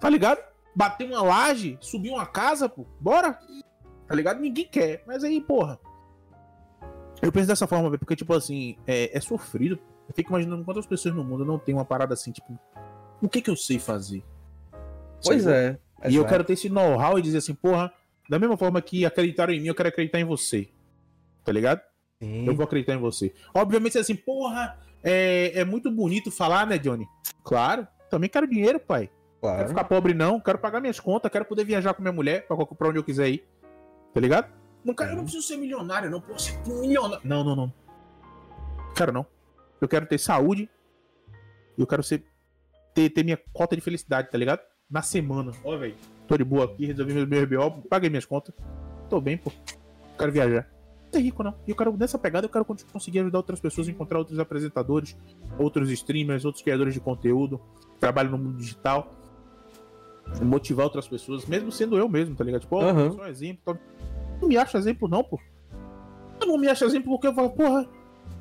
Tá 0.00 0.10
ligado? 0.10 0.40
Bater 0.76 1.08
uma 1.08 1.22
laje, 1.22 1.78
subir 1.80 2.10
uma 2.10 2.26
casa, 2.26 2.68
pô. 2.68 2.86
Bora. 3.00 3.38
Tá 4.06 4.14
ligado? 4.14 4.38
Ninguém 4.40 4.68
quer. 4.68 5.02
Mas 5.06 5.24
aí, 5.24 5.40
porra. 5.40 5.80
Eu 7.22 7.32
penso 7.32 7.46
dessa 7.46 7.66
forma, 7.66 7.90
porque, 7.98 8.14
tipo 8.14 8.34
assim, 8.34 8.76
é, 8.86 9.16
é 9.16 9.20
sofrido. 9.20 9.78
Eu 10.06 10.14
fico 10.14 10.30
imaginando 10.30 10.62
quantas 10.64 10.86
pessoas 10.86 11.14
no 11.14 11.24
mundo 11.24 11.46
não 11.46 11.58
tem 11.58 11.74
uma 11.74 11.84
parada 11.84 12.12
assim, 12.12 12.30
tipo, 12.30 12.58
o 13.22 13.28
que 13.28 13.40
que 13.40 13.50
eu 13.50 13.56
sei 13.56 13.78
fazer? 13.78 14.22
Pois 15.24 15.44
Sabe? 15.44 15.56
é. 15.56 15.78
E 16.10 16.14
eu 16.14 16.26
quero 16.26 16.44
ter 16.44 16.52
esse 16.52 16.68
know-how 16.68 17.18
e 17.18 17.22
dizer 17.22 17.38
assim, 17.38 17.54
porra, 17.54 17.90
da 18.28 18.38
mesma 18.38 18.56
forma 18.56 18.80
que 18.82 19.06
acreditaram 19.06 19.52
em 19.52 19.60
mim, 19.60 19.68
eu 19.68 19.74
quero 19.74 19.88
acreditar 19.88 20.20
em 20.20 20.24
você. 20.24 20.68
Tá 21.42 21.50
ligado? 21.50 21.80
Sim. 22.22 22.46
Eu 22.46 22.54
vou 22.54 22.64
acreditar 22.64 22.94
em 22.94 22.98
você. 22.98 23.34
Obviamente, 23.54 23.98
assim, 23.98 24.14
porra, 24.14 24.78
é, 25.02 25.52
é 25.54 25.64
muito 25.64 25.90
bonito 25.90 26.30
falar, 26.30 26.66
né, 26.66 26.78
Johnny? 26.78 27.06
Claro, 27.42 27.88
também 28.10 28.28
quero 28.28 28.46
dinheiro, 28.46 28.78
pai. 28.78 29.10
Claro. 29.46 29.58
Quero 29.58 29.68
ficar 29.68 29.84
pobre, 29.84 30.12
não. 30.12 30.40
Quero 30.40 30.58
pagar 30.58 30.80
minhas 30.80 30.98
contas, 30.98 31.30
quero 31.30 31.44
poder 31.44 31.64
viajar 31.64 31.94
com 31.94 32.02
minha 32.02 32.12
mulher 32.12 32.46
pra, 32.48 32.56
pra 32.66 32.88
onde 32.88 32.98
eu 32.98 33.04
quiser 33.04 33.28
ir. 33.28 33.46
Tá 34.12 34.20
ligado? 34.20 34.52
Não, 34.84 34.92
cara, 34.92 35.12
eu 35.12 35.16
não 35.16 35.22
preciso 35.22 35.46
ser 35.46 35.56
milionário, 35.56 36.10
não. 36.10 36.20
Posso 36.20 36.50
ser 36.50 36.68
milionário. 36.68 37.20
Não, 37.24 37.44
não, 37.44 37.54
não. 37.54 37.72
Quero 38.96 39.12
não. 39.12 39.24
Eu 39.80 39.86
quero 39.86 40.04
ter 40.06 40.18
saúde. 40.18 40.68
Eu 41.78 41.86
quero 41.86 42.02
ser. 42.02 42.24
Ter, 42.92 43.10
ter 43.10 43.22
minha 43.22 43.38
cota 43.52 43.76
de 43.76 43.82
felicidade, 43.82 44.30
tá 44.30 44.38
ligado? 44.38 44.60
Na 44.90 45.02
semana. 45.02 45.52
Ó, 45.62 45.76
velho. 45.76 45.94
Tô 46.26 46.36
de 46.36 46.42
boa 46.42 46.64
aqui, 46.64 46.86
resolvi 46.86 47.12
meus 47.12 47.28
meus 47.28 47.48
BO, 47.48 47.82
paguei 47.88 48.10
minhas 48.10 48.24
contas. 48.24 48.52
Tô 49.08 49.20
bem, 49.20 49.38
pô. 49.38 49.52
Quero 50.18 50.32
viajar. 50.32 50.66
Não 51.04 51.10
ter 51.12 51.20
rico, 51.20 51.42
não. 51.44 51.54
E 51.66 51.70
eu 51.70 51.76
quero, 51.76 51.96
nessa 51.96 52.18
pegada, 52.18 52.46
eu 52.46 52.50
quero 52.50 52.64
conseguir 52.64 53.20
ajudar 53.20 53.38
outras 53.38 53.60
pessoas 53.60 53.86
a 53.86 53.92
encontrar 53.92 54.18
outros 54.18 54.40
apresentadores, 54.40 55.16
outros 55.56 55.88
streamers, 55.90 56.44
outros 56.44 56.64
criadores 56.64 56.94
de 56.94 57.00
conteúdo, 57.00 57.60
trabalho 58.00 58.30
no 58.30 58.38
mundo 58.38 58.56
digital. 58.56 59.08
Motivar 60.42 60.84
outras 60.86 61.08
pessoas, 61.08 61.46
mesmo 61.46 61.70
sendo 61.72 61.96
eu 61.96 62.08
mesmo, 62.08 62.34
tá 62.34 62.44
ligado? 62.44 62.62
Tipo, 62.62 62.76
oh, 62.76 62.84
uhum. 62.84 63.12
sou 63.12 63.22
um 63.22 63.26
exemplo. 63.26 63.74
Tá... 63.74 63.80
Não 64.40 64.48
me 64.48 64.56
acho 64.56 64.76
exemplo, 64.76 65.08
não, 65.08 65.24
pô. 65.24 65.40
Eu 66.40 66.46
não 66.46 66.58
me 66.58 66.68
acho 66.68 66.84
exemplo 66.84 67.12
porque 67.12 67.28
eu 67.28 67.34
falo, 67.34 67.50
porra, 67.50 67.88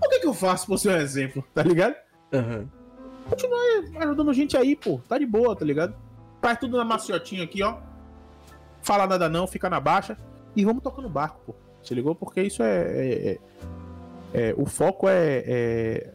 o 0.04 0.10
que 0.10 0.20
que 0.20 0.28
eu 0.28 0.34
faço 0.34 0.68
por 0.68 0.78
ser 0.78 0.90
um 0.90 0.98
exemplo, 0.98 1.44
tá 1.54 1.64
ligado? 1.64 1.96
Uhum. 2.34 2.68
Continua 3.30 3.60
ajudando 4.02 4.34
gente 4.34 4.58
aí, 4.58 4.76
pô. 4.76 5.00
Tá 5.08 5.18
de 5.18 5.26
boa, 5.26 5.56
tá 5.56 5.66
ligado? 5.66 5.96
Faz 6.42 6.60
tudo 6.60 6.78
na 6.78 6.86
maciotinha 6.86 7.44
aqui, 7.44 7.64
ó. 7.64 7.78
Fala 8.82 9.08
nada 9.08 9.28
não, 9.28 9.48
fica 9.48 9.70
na 9.70 9.80
baixa. 9.80 10.18
E 10.56 10.64
vamos 10.64 10.84
tocando 10.84 11.10
barco, 11.10 11.40
pô. 11.46 11.56
Se 11.82 11.94
ligou? 11.94 12.14
Porque 12.14 12.42
isso 12.42 12.62
é. 12.62 12.82
é, 12.82 13.32
é, 13.32 13.40
é 14.34 14.56
o 14.58 14.66
foco 14.66 15.08
é, 15.08 15.44
é, 15.46 16.14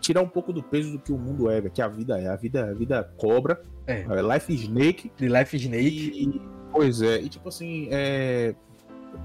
tirar 0.00 0.20
um 0.20 0.28
pouco 0.28 0.52
do 0.52 0.62
peso 0.62 0.92
do 0.92 0.98
que 0.98 1.12
o 1.12 1.18
mundo 1.18 1.50
é, 1.50 1.60
que 1.68 1.80
a 1.80 1.88
vida 1.88 2.20
é. 2.20 2.28
A 2.28 2.36
vida, 2.36 2.70
a 2.70 2.74
vida 2.74 3.04
cobra. 3.16 3.62
É. 3.86 4.00
é 4.08 4.34
Life 4.34 4.52
Snake. 4.52 5.10
The 5.16 5.26
Life 5.26 5.56
Snake. 5.56 6.12
E, 6.14 6.42
pois 6.70 7.02
é. 7.02 7.20
E 7.20 7.28
tipo 7.28 7.48
assim, 7.48 7.88
é. 7.90 8.54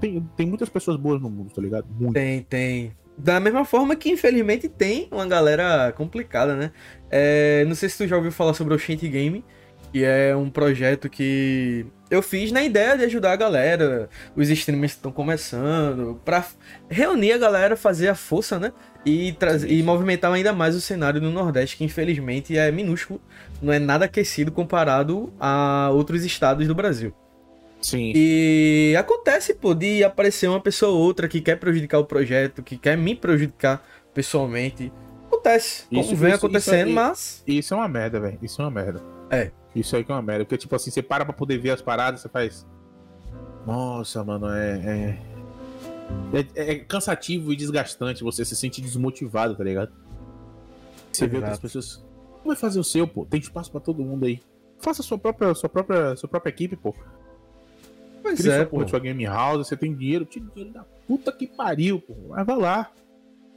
Tem, 0.00 0.20
tem 0.36 0.46
muitas 0.46 0.68
pessoas 0.68 0.96
boas 0.96 1.20
no 1.20 1.30
mundo, 1.30 1.50
tá 1.54 1.62
ligado? 1.62 1.86
Muito. 1.98 2.14
Tem, 2.14 2.42
tem. 2.42 2.92
Da 3.16 3.40
mesma 3.40 3.64
forma 3.64 3.96
que, 3.96 4.10
infelizmente, 4.10 4.68
tem 4.68 5.08
uma 5.10 5.26
galera 5.26 5.92
complicada, 5.92 6.54
né? 6.54 6.70
É, 7.10 7.64
não 7.66 7.74
sei 7.74 7.88
se 7.88 7.98
tu 7.98 8.06
já 8.06 8.16
ouviu 8.16 8.30
falar 8.30 8.54
sobre 8.54 8.74
o 8.74 8.78
Shanty 8.78 9.08
Game, 9.08 9.44
que 9.92 10.04
é 10.04 10.36
um 10.36 10.48
projeto 10.50 11.08
que 11.08 11.84
eu 12.10 12.22
fiz 12.22 12.52
na 12.52 12.62
ideia 12.62 12.96
de 12.96 13.04
ajudar 13.04 13.32
a 13.32 13.36
galera, 13.36 14.08
os 14.36 14.48
streamers 14.48 14.92
estão 14.92 15.10
começando, 15.10 16.20
para 16.24 16.44
reunir 16.88 17.32
a 17.32 17.38
galera, 17.38 17.76
fazer 17.76 18.08
a 18.08 18.14
força, 18.14 18.58
né? 18.58 18.72
E, 19.06 19.34
e 19.68 19.82
movimentar 19.82 20.32
ainda 20.32 20.52
mais 20.52 20.74
o 20.74 20.80
cenário 20.80 21.20
do 21.20 21.30
Nordeste, 21.30 21.76
que 21.76 21.84
infelizmente 21.84 22.58
é 22.58 22.70
minúsculo, 22.70 23.20
não 23.62 23.72
é 23.72 23.78
nada 23.78 24.04
aquecido 24.04 24.52
comparado 24.52 25.32
a 25.40 25.90
outros 25.92 26.24
estados 26.24 26.66
do 26.66 26.74
Brasil. 26.74 27.14
Sim. 27.80 28.12
E 28.14 28.94
acontece, 28.98 29.54
pô, 29.54 29.72
de 29.72 30.02
aparecer 30.02 30.48
uma 30.48 30.60
pessoa 30.60 30.92
ou 30.92 30.98
outra 30.98 31.28
que 31.28 31.40
quer 31.40 31.56
prejudicar 31.56 31.98
o 31.98 32.04
projeto, 32.04 32.62
que 32.62 32.76
quer 32.76 32.96
me 32.96 33.14
prejudicar 33.14 33.84
pessoalmente. 34.12 34.92
Acontece. 35.26 35.84
Como 35.88 36.00
isso, 36.00 36.16
vem 36.16 36.30
isso, 36.30 36.38
acontecendo, 36.38 36.88
isso 36.88 36.98
é, 36.98 37.02
mas. 37.02 37.44
Isso 37.46 37.74
é 37.74 37.76
uma 37.76 37.88
merda, 37.88 38.18
velho. 38.20 38.38
Isso 38.42 38.60
é 38.60 38.64
uma 38.64 38.70
merda. 38.70 39.00
É. 39.30 39.50
Isso 39.74 39.94
aí 39.94 40.02
que 40.02 40.10
é 40.10 40.14
uma 40.14 40.22
merda. 40.22 40.44
Porque, 40.44 40.56
tipo 40.56 40.74
assim, 40.74 40.90
você 40.90 41.02
para 41.02 41.24
pra 41.24 41.32
poder 41.32 41.58
ver 41.58 41.70
as 41.70 41.80
paradas, 41.80 42.20
você 42.20 42.28
faz. 42.28 42.66
Nossa, 43.64 44.24
mano, 44.24 44.48
é. 44.50 44.78
É, 44.84 45.18
é, 46.54 46.72
é 46.72 46.74
cansativo 46.76 47.52
e 47.52 47.56
desgastante. 47.56 48.22
Você 48.22 48.44
se 48.44 48.54
sente 48.56 48.80
desmotivado, 48.80 49.56
tá 49.56 49.64
ligado? 49.64 49.92
Você 51.12 51.26
vê 51.26 51.38
outras 51.38 51.58
pessoas. 51.58 51.96
Como 52.32 52.46
vai 52.46 52.56
fazer 52.56 52.78
o 52.78 52.84
seu, 52.84 53.06
pô? 53.06 53.24
Tem 53.24 53.40
espaço 53.40 53.70
pra 53.70 53.80
todo 53.80 54.04
mundo 54.04 54.26
aí. 54.26 54.40
Faça 54.78 55.02
sua 55.02 55.18
própria, 55.18 55.54
sua 55.54 55.68
própria, 55.68 56.14
sua 56.16 56.28
própria 56.28 56.50
equipe, 56.50 56.76
pô. 56.76 56.94
Pois 58.22 58.38
Cria 58.38 58.52
é, 58.52 58.64
pô. 58.64 58.86
Sua 58.86 58.98
game 58.98 59.24
house, 59.24 59.66
você 59.66 59.76
tem 59.76 59.94
dinheiro, 59.94 60.24
tira 60.24 60.46
dinheiro 60.46 60.72
da 60.72 60.84
puta 61.06 61.32
que 61.32 61.46
pariu, 61.46 62.00
pô. 62.00 62.14
Mas 62.28 62.46
vai 62.46 62.56
lá. 62.56 62.92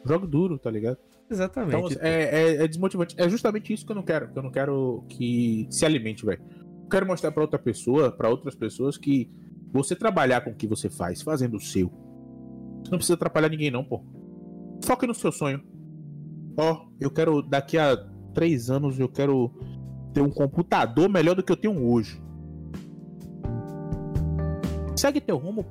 Jogo 0.06 0.26
duro, 0.26 0.58
tá 0.58 0.72
ligado? 0.72 0.98
Exatamente. 1.30 1.94
Então, 1.94 2.02
é, 2.02 2.24
é, 2.24 2.64
é, 2.64 2.68
desmotivante. 2.68 3.16
É 3.18 3.30
justamente 3.30 3.72
isso 3.72 3.86
que 3.86 3.92
eu 3.92 3.96
não 3.96 4.04
quero. 4.04 4.30
Que 4.30 4.38
eu 4.40 4.44
não 4.44 4.52
quero 4.52 5.04
que 5.08 5.68
se 5.70 5.86
alimente, 5.86 6.26
velho. 6.26 6.42
Quero 6.90 7.06
mostrar 7.06 7.32
para 7.32 7.42
outra 7.42 7.60
pessoa, 7.60 8.12
para 8.12 8.30
outras 8.30 8.56
pessoas, 8.56 8.98
que 8.98 9.30
você 9.72 9.96
trabalhar 9.96 10.42
com 10.42 10.50
o 10.50 10.56
que 10.56 10.68
você 10.68 10.90
faz, 10.90 11.22
fazendo 11.22 11.56
o 11.56 11.62
seu. 11.62 11.92
Você 12.84 12.92
não 12.92 12.98
precisa 12.98 13.14
atrapalhar 13.14 13.50
ninguém, 13.50 13.72
não, 13.72 13.84
pô. 13.84 14.04
Foque 14.84 15.08
no 15.08 15.14
seu 15.14 15.32
sonho. 15.32 15.64
Ó, 16.58 16.88
eu 17.00 17.10
quero, 17.12 17.42
daqui 17.42 17.78
a 17.78 17.96
três 18.34 18.70
anos, 18.70 19.00
eu 19.00 19.08
quero 19.08 19.52
ter 20.14 20.22
um 20.22 20.30
computador 20.30 21.10
melhor 21.10 21.36
do 21.36 21.44
que 21.44 21.52
eu 21.52 21.58
tenho 21.58 21.86
hoje. 21.86 22.22
Segue 24.96 25.22
teu 25.22 25.38
rumo. 25.38 25.66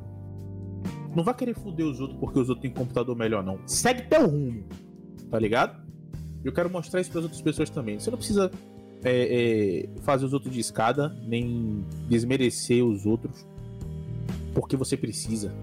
Não 1.14 1.24
vai 1.24 1.34
querer 1.34 1.54
foder 1.54 1.86
os 1.86 2.00
outros 2.00 2.18
porque 2.18 2.38
os 2.38 2.48
outros 2.48 2.62
têm 2.62 2.72
computador 2.72 3.16
melhor, 3.16 3.42
não. 3.42 3.58
Segue 3.66 4.02
teu 4.02 4.26
rumo 4.28 4.64
tá 5.30 5.38
ligado? 5.38 5.80
Eu 6.44 6.52
quero 6.52 6.68
mostrar 6.68 7.00
isso 7.00 7.10
para 7.10 7.20
as 7.20 7.24
outras 7.24 7.40
pessoas 7.40 7.70
também. 7.70 7.98
Você 7.98 8.10
não 8.10 8.18
precisa 8.18 8.50
é, 9.04 9.84
é, 9.84 9.88
fazer 10.00 10.26
os 10.26 10.32
outros 10.32 10.52
de 10.52 10.60
escada, 10.60 11.08
nem 11.26 11.84
desmerecer 12.08 12.84
os 12.84 13.06
outros, 13.06 13.46
porque 14.52 14.76
você 14.76 14.96
precisa, 14.96 15.54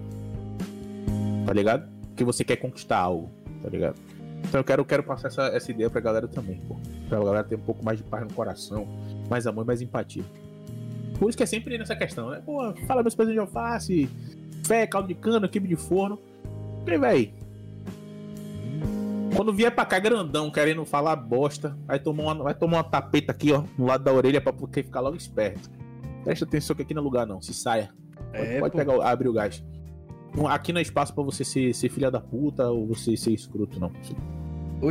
tá 1.48 1.54
ligado? 1.54 1.88
Porque 2.08 2.24
você 2.24 2.44
quer 2.44 2.56
conquistar 2.56 2.98
algo, 2.98 3.30
tá 3.62 3.70
ligado? 3.70 3.98
Então 4.44 4.60
eu 4.60 4.64
quero, 4.64 4.84
quero 4.84 5.02
passar 5.02 5.28
essa, 5.28 5.46
essa 5.46 5.70
ideia 5.70 5.88
pra 5.88 5.98
galera 5.98 6.28
também, 6.28 6.60
pô. 6.68 6.76
Pra 7.08 7.18
galera 7.18 7.42
ter 7.42 7.54
um 7.54 7.60
pouco 7.60 7.82
mais 7.82 7.96
de 7.96 8.04
paz 8.04 8.22
no 8.22 8.34
coração, 8.34 8.86
mais 9.30 9.46
amor 9.46 9.64
e 9.64 9.66
mais 9.66 9.80
empatia. 9.80 10.22
Por 11.18 11.26
isso 11.26 11.38
que 11.38 11.42
é 11.42 11.46
sempre 11.46 11.78
nessa 11.78 11.96
questão, 11.96 12.28
né? 12.28 12.42
Pô, 12.44 12.74
fala 12.86 13.02
meus 13.02 13.14
pés 13.14 13.30
de 13.30 13.38
alface, 13.38 14.10
fé, 14.66 14.86
caldo 14.86 15.08
de 15.08 15.14
cana, 15.14 15.48
quibe 15.48 15.66
de 15.66 15.76
forno. 15.76 16.20
E, 16.86 16.98
véi, 16.98 17.32
quando 19.34 19.50
vier 19.50 19.74
pra 19.74 19.86
cá 19.86 19.98
grandão, 19.98 20.50
querendo 20.50 20.84
falar 20.84 21.16
bosta, 21.16 21.74
vai 21.86 21.98
tomar 21.98 22.24
uma, 22.24 22.44
vai 22.44 22.54
tomar 22.54 22.76
uma 22.76 22.84
tapeta 22.84 23.32
aqui, 23.32 23.52
ó, 23.52 23.64
no 23.78 23.86
lado 23.86 24.04
da 24.04 24.12
orelha 24.12 24.40
pra 24.40 24.52
porque 24.52 24.82
ficar 24.82 25.00
logo 25.00 25.16
esperto. 25.16 25.70
Presta 26.24 26.44
atenção 26.44 26.76
que 26.76 26.82
aqui 26.82 26.92
não 26.92 27.00
é 27.00 27.04
lugar 27.04 27.26
não, 27.26 27.40
se 27.40 27.54
saia. 27.54 27.90
É, 28.34 28.60
pode, 28.60 28.76
pegar, 28.76 29.02
abrir 29.02 29.28
o 29.28 29.32
gás. 29.32 29.64
Aqui 30.46 30.72
não 30.72 30.78
é 30.78 30.82
espaço 30.82 31.14
pra 31.14 31.24
você 31.24 31.44
ser, 31.44 31.74
ser 31.74 31.88
filha 31.88 32.10
da 32.10 32.20
puta 32.20 32.70
ou 32.70 32.86
você 32.86 33.16
ser 33.16 33.32
escroto, 33.32 33.80
não. 33.80 33.90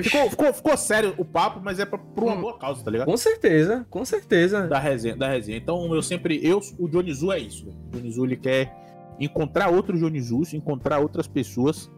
Ficou, 0.01 0.29
ficou, 0.29 0.53
ficou, 0.53 0.77
sério 0.77 1.15
o 1.17 1.23
papo, 1.23 1.62
mas 1.63 1.79
é 1.79 1.86
pra, 1.86 1.97
por 1.97 2.25
uma 2.25 2.33
hum, 2.33 2.41
boa 2.41 2.57
causa, 2.57 2.83
tá 2.83 2.91
ligado? 2.91 3.07
Com 3.07 3.15
certeza, 3.15 3.86
com 3.89 4.03
certeza. 4.03 4.67
Da 4.67 4.79
resenha, 4.79 5.15
da 5.15 5.29
resenha. 5.29 5.57
Então 5.57 5.93
eu 5.95 6.01
sempre. 6.01 6.39
Eu, 6.43 6.62
o 6.77 6.89
Dionizu 6.89 7.31
é 7.31 7.39
isso. 7.39 7.67
O 7.69 7.91
Dionizu 7.91 8.25
ele 8.25 8.36
quer 8.36 8.75
encontrar 9.17 9.69
outros 9.69 9.99
Dionizus, 9.99 10.53
encontrar 10.53 10.99
outras 10.99 11.25
pessoas 11.25 11.89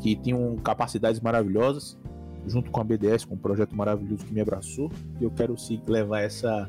que 0.00 0.14
tinham 0.14 0.56
capacidades 0.56 1.20
maravilhosas, 1.20 1.98
junto 2.46 2.70
com 2.70 2.80
a 2.80 2.84
BDS, 2.84 3.24
com 3.24 3.34
um 3.34 3.38
projeto 3.38 3.74
maravilhoso 3.74 4.24
que 4.24 4.32
me 4.32 4.40
abraçou. 4.40 4.90
E 5.20 5.24
eu 5.24 5.30
quero 5.30 5.58
sim 5.58 5.82
levar 5.88 6.20
essa, 6.20 6.68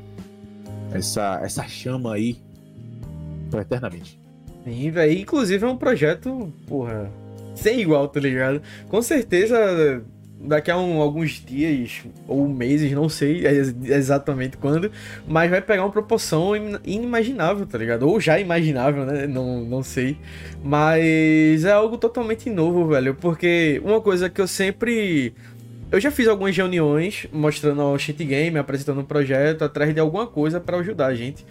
essa, 0.92 1.40
essa 1.42 1.68
chama 1.68 2.14
aí 2.14 2.42
pra 3.48 3.62
eternamente. 3.62 4.20
Sim, 4.68 4.90
velho. 4.90 5.18
Inclusive 5.18 5.64
é 5.64 5.68
um 5.68 5.76
projeto, 5.76 6.52
porra, 6.66 7.10
sem 7.54 7.80
igual, 7.80 8.06
tá 8.08 8.20
ligado? 8.20 8.60
Com 8.88 9.00
certeza 9.00 10.02
daqui 10.40 10.70
a 10.70 10.78
um, 10.78 11.00
alguns 11.00 11.42
dias 11.44 12.02
ou 12.26 12.48
meses, 12.48 12.92
não 12.92 13.08
sei 13.08 13.42
exatamente 13.86 14.56
quando, 14.56 14.90
mas 15.26 15.50
vai 15.50 15.60
pegar 15.60 15.82
uma 15.82 15.90
proporção 15.90 16.52
inimaginável, 16.84 17.66
tá 17.66 17.76
ligado? 17.76 18.08
Ou 18.08 18.20
já 18.20 18.38
imaginável, 18.38 19.04
né? 19.04 19.26
Não, 19.26 19.64
não 19.64 19.82
sei. 19.82 20.16
Mas 20.62 21.64
é 21.64 21.72
algo 21.72 21.98
totalmente 21.98 22.48
novo, 22.50 22.86
velho, 22.86 23.14
porque 23.14 23.80
uma 23.84 24.00
coisa 24.00 24.28
que 24.28 24.40
eu 24.40 24.46
sempre. 24.46 25.34
Eu 25.90 25.98
já 25.98 26.10
fiz 26.10 26.28
algumas 26.28 26.54
reuniões 26.54 27.26
mostrando 27.32 27.82
o 27.82 27.98
Shit 27.98 28.22
Game, 28.22 28.58
apresentando 28.58 29.00
um 29.00 29.04
projeto 29.04 29.64
atrás 29.64 29.94
de 29.94 29.98
alguma 29.98 30.26
coisa 30.26 30.60
para 30.60 30.76
ajudar 30.76 31.06
a 31.06 31.14
gente. 31.14 31.46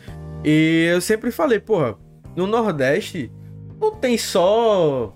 E 0.45 0.89
eu 0.93 1.01
sempre 1.01 1.32
falei, 1.32 1.60
porra, 1.60 1.97
no 2.38 2.45
Nordeste 2.45 3.32
não 3.82 3.91
tem 3.95 4.17
só 4.17 5.13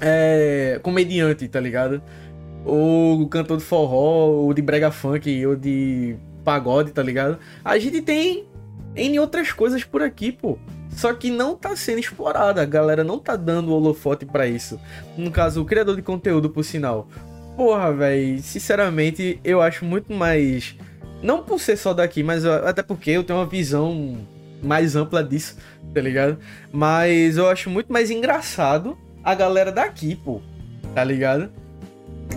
é, 0.00 0.80
comediante, 0.82 1.46
tá 1.46 1.60
ligado? 1.60 2.02
Ou 2.64 3.28
cantor 3.28 3.58
de 3.58 3.64
forró, 3.64 4.26
ou 4.26 4.52
de 4.52 4.60
brega 4.60 4.90
funk, 4.90 5.46
ou 5.46 5.54
de 5.54 6.16
pagode, 6.44 6.90
tá 6.90 7.02
ligado? 7.02 7.38
A 7.64 7.78
gente 7.78 8.02
tem 8.02 8.44
em 8.96 9.18
outras 9.20 9.52
coisas 9.52 9.84
por 9.84 10.02
aqui, 10.02 10.32
pô. 10.32 10.58
Só 10.90 11.14
que 11.14 11.30
não 11.30 11.56
tá 11.56 11.74
sendo 11.74 12.00
explorada, 12.00 12.60
a 12.60 12.66
galera 12.66 13.02
não 13.02 13.18
tá 13.18 13.36
dando 13.36 13.72
holofote 13.72 14.26
para 14.26 14.46
isso. 14.46 14.78
No 15.16 15.30
caso, 15.30 15.62
o 15.62 15.64
criador 15.64 15.96
de 15.96 16.02
conteúdo, 16.02 16.50
por 16.50 16.64
sinal. 16.64 17.08
Porra, 17.56 17.92
velho, 17.92 18.42
sinceramente, 18.42 19.40
eu 19.42 19.62
acho 19.62 19.84
muito 19.84 20.12
mais. 20.12 20.76
Não 21.22 21.42
por 21.42 21.60
ser 21.60 21.76
só 21.76 21.94
daqui, 21.94 22.22
mas 22.22 22.44
até 22.44 22.82
porque 22.82 23.10
eu 23.10 23.24
tenho 23.24 23.38
uma 23.38 23.46
visão 23.46 24.18
mais 24.62 24.96
ampla 24.96 25.22
disso, 25.22 25.56
tá 25.92 26.00
ligado? 26.00 26.38
Mas 26.72 27.36
eu 27.36 27.48
acho 27.48 27.68
muito 27.68 27.92
mais 27.92 28.10
engraçado 28.10 28.96
a 29.22 29.34
galera 29.34 29.70
daqui, 29.70 30.16
pô, 30.16 30.40
tá 30.94 31.02
ligado? 31.04 31.50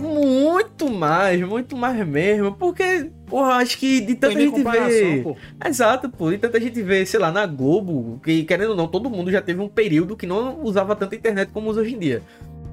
Muito 0.00 0.90
mais, 0.90 1.40
muito 1.40 1.76
mais 1.76 2.06
mesmo, 2.06 2.52
porque, 2.52 3.10
porra, 3.26 3.54
acho 3.54 3.78
que 3.78 4.00
de 4.00 4.14
tanta 4.14 4.38
gente 4.38 4.62
ver. 4.62 5.22
Pô. 5.22 5.36
Exato, 5.64 6.08
pô, 6.08 6.30
de 6.30 6.38
tanta 6.38 6.60
gente 6.60 6.82
ver, 6.82 7.06
sei 7.06 7.18
lá, 7.18 7.32
na 7.32 7.46
Globo, 7.46 8.20
que 8.22 8.44
querendo 8.44 8.70
ou 8.70 8.76
não, 8.76 8.88
todo 8.88 9.08
mundo 9.08 9.30
já 9.30 9.40
teve 9.40 9.60
um 9.60 9.68
período 9.68 10.16
que 10.16 10.26
não 10.26 10.62
usava 10.62 10.94
tanta 10.94 11.16
internet 11.16 11.50
como 11.50 11.70
usa 11.70 11.80
hoje 11.80 11.94
em 11.94 11.98
dia. 11.98 12.22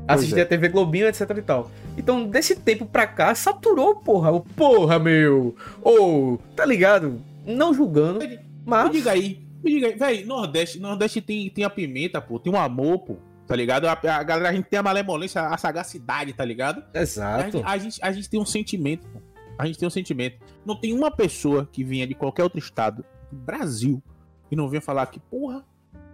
Assistia 0.08 0.39
é. 0.39 0.42
a 0.42 0.46
TV 0.46 0.68
Globinho, 0.68 1.08
etc 1.08 1.30
e 1.38 1.42
tal. 1.42 1.72
Então, 1.98 2.28
desse 2.28 2.56
tempo 2.56 2.86
pra 2.86 3.08
cá, 3.08 3.34
saturou, 3.34 3.96
porra. 3.96 4.32
O 4.32 4.42
porra, 4.42 5.00
meu. 5.00 5.56
Ou, 5.82 6.38
tá 6.56 6.66
ligado? 6.66 7.22
Não 7.46 7.74
julgando, 7.74 8.20
mas. 8.66 8.86
Me 8.86 8.92
diga 8.92 9.12
aí, 9.12 9.39
me 9.63 9.71
diga 9.71 9.88
aí, 9.88 9.95
véi, 9.95 10.26
Nordeste, 10.26 10.80
Nordeste 10.80 11.21
tem, 11.21 11.49
tem 11.49 11.63
a 11.63 11.69
pimenta, 11.69 12.21
pô, 12.21 12.39
tem 12.39 12.52
o 12.52 12.56
um 12.56 12.60
amor, 12.60 12.99
pô 12.99 13.17
tá 13.47 13.56
ligado? 13.56 13.88
A, 13.88 13.91
a, 13.91 14.23
galera, 14.23 14.49
a 14.49 14.54
gente 14.54 14.65
tem 14.65 14.80
a 14.80 14.84
malemolência, 14.84 15.41
a 15.41 15.58
sagacidade, 15.58 16.34
tá 16.34 16.45
ligado? 16.45 16.84
Exato. 16.93 17.62
A, 17.63 17.71
a, 17.71 17.78
gente, 17.78 17.99
a 18.02 18.12
gente 18.12 18.30
tem 18.30 18.39
um 18.39 18.45
sentimento, 18.45 19.08
pô. 19.08 19.21
A 19.58 19.65
gente 19.65 19.78
tem 19.78 19.88
um 19.88 19.91
sentimento. 19.91 20.43
Não 20.65 20.76
tem 20.76 20.93
uma 20.93 21.12
pessoa 21.12 21.67
que 21.71 21.84
vinha 21.84 22.08
de 22.08 22.15
qualquer 22.15 22.43
outro 22.43 22.58
estado 22.58 23.06
do 23.32 23.38
Brasil 23.38 24.02
e 24.49 24.56
não 24.56 24.67
venha 24.67 24.82
falar 24.82 25.06
que, 25.08 25.19
porra, 25.19 25.63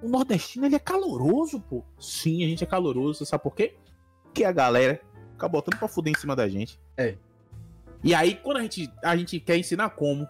o 0.02 0.10
nordestino 0.10 0.66
ele 0.66 0.76
é 0.76 0.80
caloroso, 0.80 1.60
pô. 1.62 1.84
Sim, 2.00 2.44
a 2.44 2.48
gente 2.48 2.64
é 2.64 2.68
caloroso, 2.68 3.26
sabe 3.26 3.44
por 3.44 3.56
quê? 3.56 3.76
Porque 4.24 4.44
a 4.44 4.52
galera 4.52 5.00
fica 5.32 5.48
botando 5.48 5.78
pra 5.78 5.88
fuder 5.88 6.14
em 6.16 6.20
cima 6.20 6.36
da 6.36 6.48
gente. 6.50 6.80
É. 6.98 7.16
E 8.04 8.14
aí, 8.14 8.36
quando 8.36 8.58
a 8.58 8.62
gente, 8.62 8.92
a 9.04 9.16
gente 9.16 9.40
quer 9.40 9.58
ensinar 9.58 9.90
como, 9.92 10.28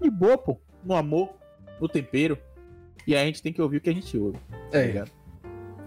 de 0.00 0.10
boa, 0.10 0.36
pô, 0.36 0.58
no 0.84 0.94
amor, 0.94 1.34
no 1.80 1.88
tempero, 1.88 2.38
e 3.06 3.14
aí 3.14 3.22
a 3.22 3.26
gente 3.26 3.42
tem 3.42 3.52
que 3.52 3.62
ouvir 3.62 3.76
o 3.76 3.80
que 3.80 3.90
a 3.90 3.94
gente 3.94 4.16
ouve. 4.18 4.38
Tá 4.70 4.78
é. 4.78 4.86
Ligado? 4.86 5.10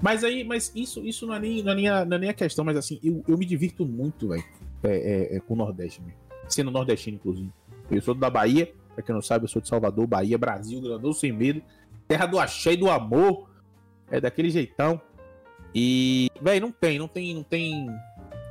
Mas 0.02 0.24
aí, 0.24 0.44
mas 0.44 0.72
isso, 0.74 1.06
isso 1.06 1.28
não, 1.28 1.36
é 1.36 1.40
nem, 1.40 1.62
não, 1.62 1.74
é 1.74 1.76
nem 1.76 1.88
a, 1.90 2.06
não 2.06 2.16
é 2.16 2.20
nem 2.20 2.30
a 2.30 2.34
questão, 2.34 2.64
mas 2.64 2.78
assim, 2.78 3.00
eu, 3.04 3.24
eu 3.28 3.38
me 3.38 3.46
divirto 3.46 3.86
muito, 3.86 4.30
velho, 4.30 4.44
é, 4.84 4.90
é, 4.90 5.36
é, 5.36 5.40
com 5.42 5.54
o 5.54 5.58
Nordeste, 5.58 6.02
sendo 6.48 6.72
nordestino, 6.72 7.18
inclusive. 7.18 7.52
Eu 7.92 8.02
sou 8.02 8.16
da 8.16 8.30
Bahia, 8.30 8.72
pra 8.96 9.04
quem 9.04 9.14
não 9.14 9.22
sabe, 9.22 9.44
eu 9.44 9.50
sou 9.50 9.62
de 9.62 9.68
Salvador, 9.68 10.08
Bahia, 10.08 10.38
Brasil, 10.38 10.80
grandão 10.82 11.12
sem 11.12 11.34
medo, 11.34 11.62
terra 12.08 12.26
do 12.26 12.40
axé 12.40 12.74
e 12.74 12.78
do 12.78 12.90
amor, 12.90 13.50
é 14.10 14.22
daquele 14.22 14.50
jeitão. 14.50 15.02
E, 15.76 16.30
velho, 16.42 16.62
não 16.62 16.72
tem, 16.72 16.98
não 16.98 17.08
tem, 17.08 17.36
não 17.36 17.44
tem, 17.44 17.88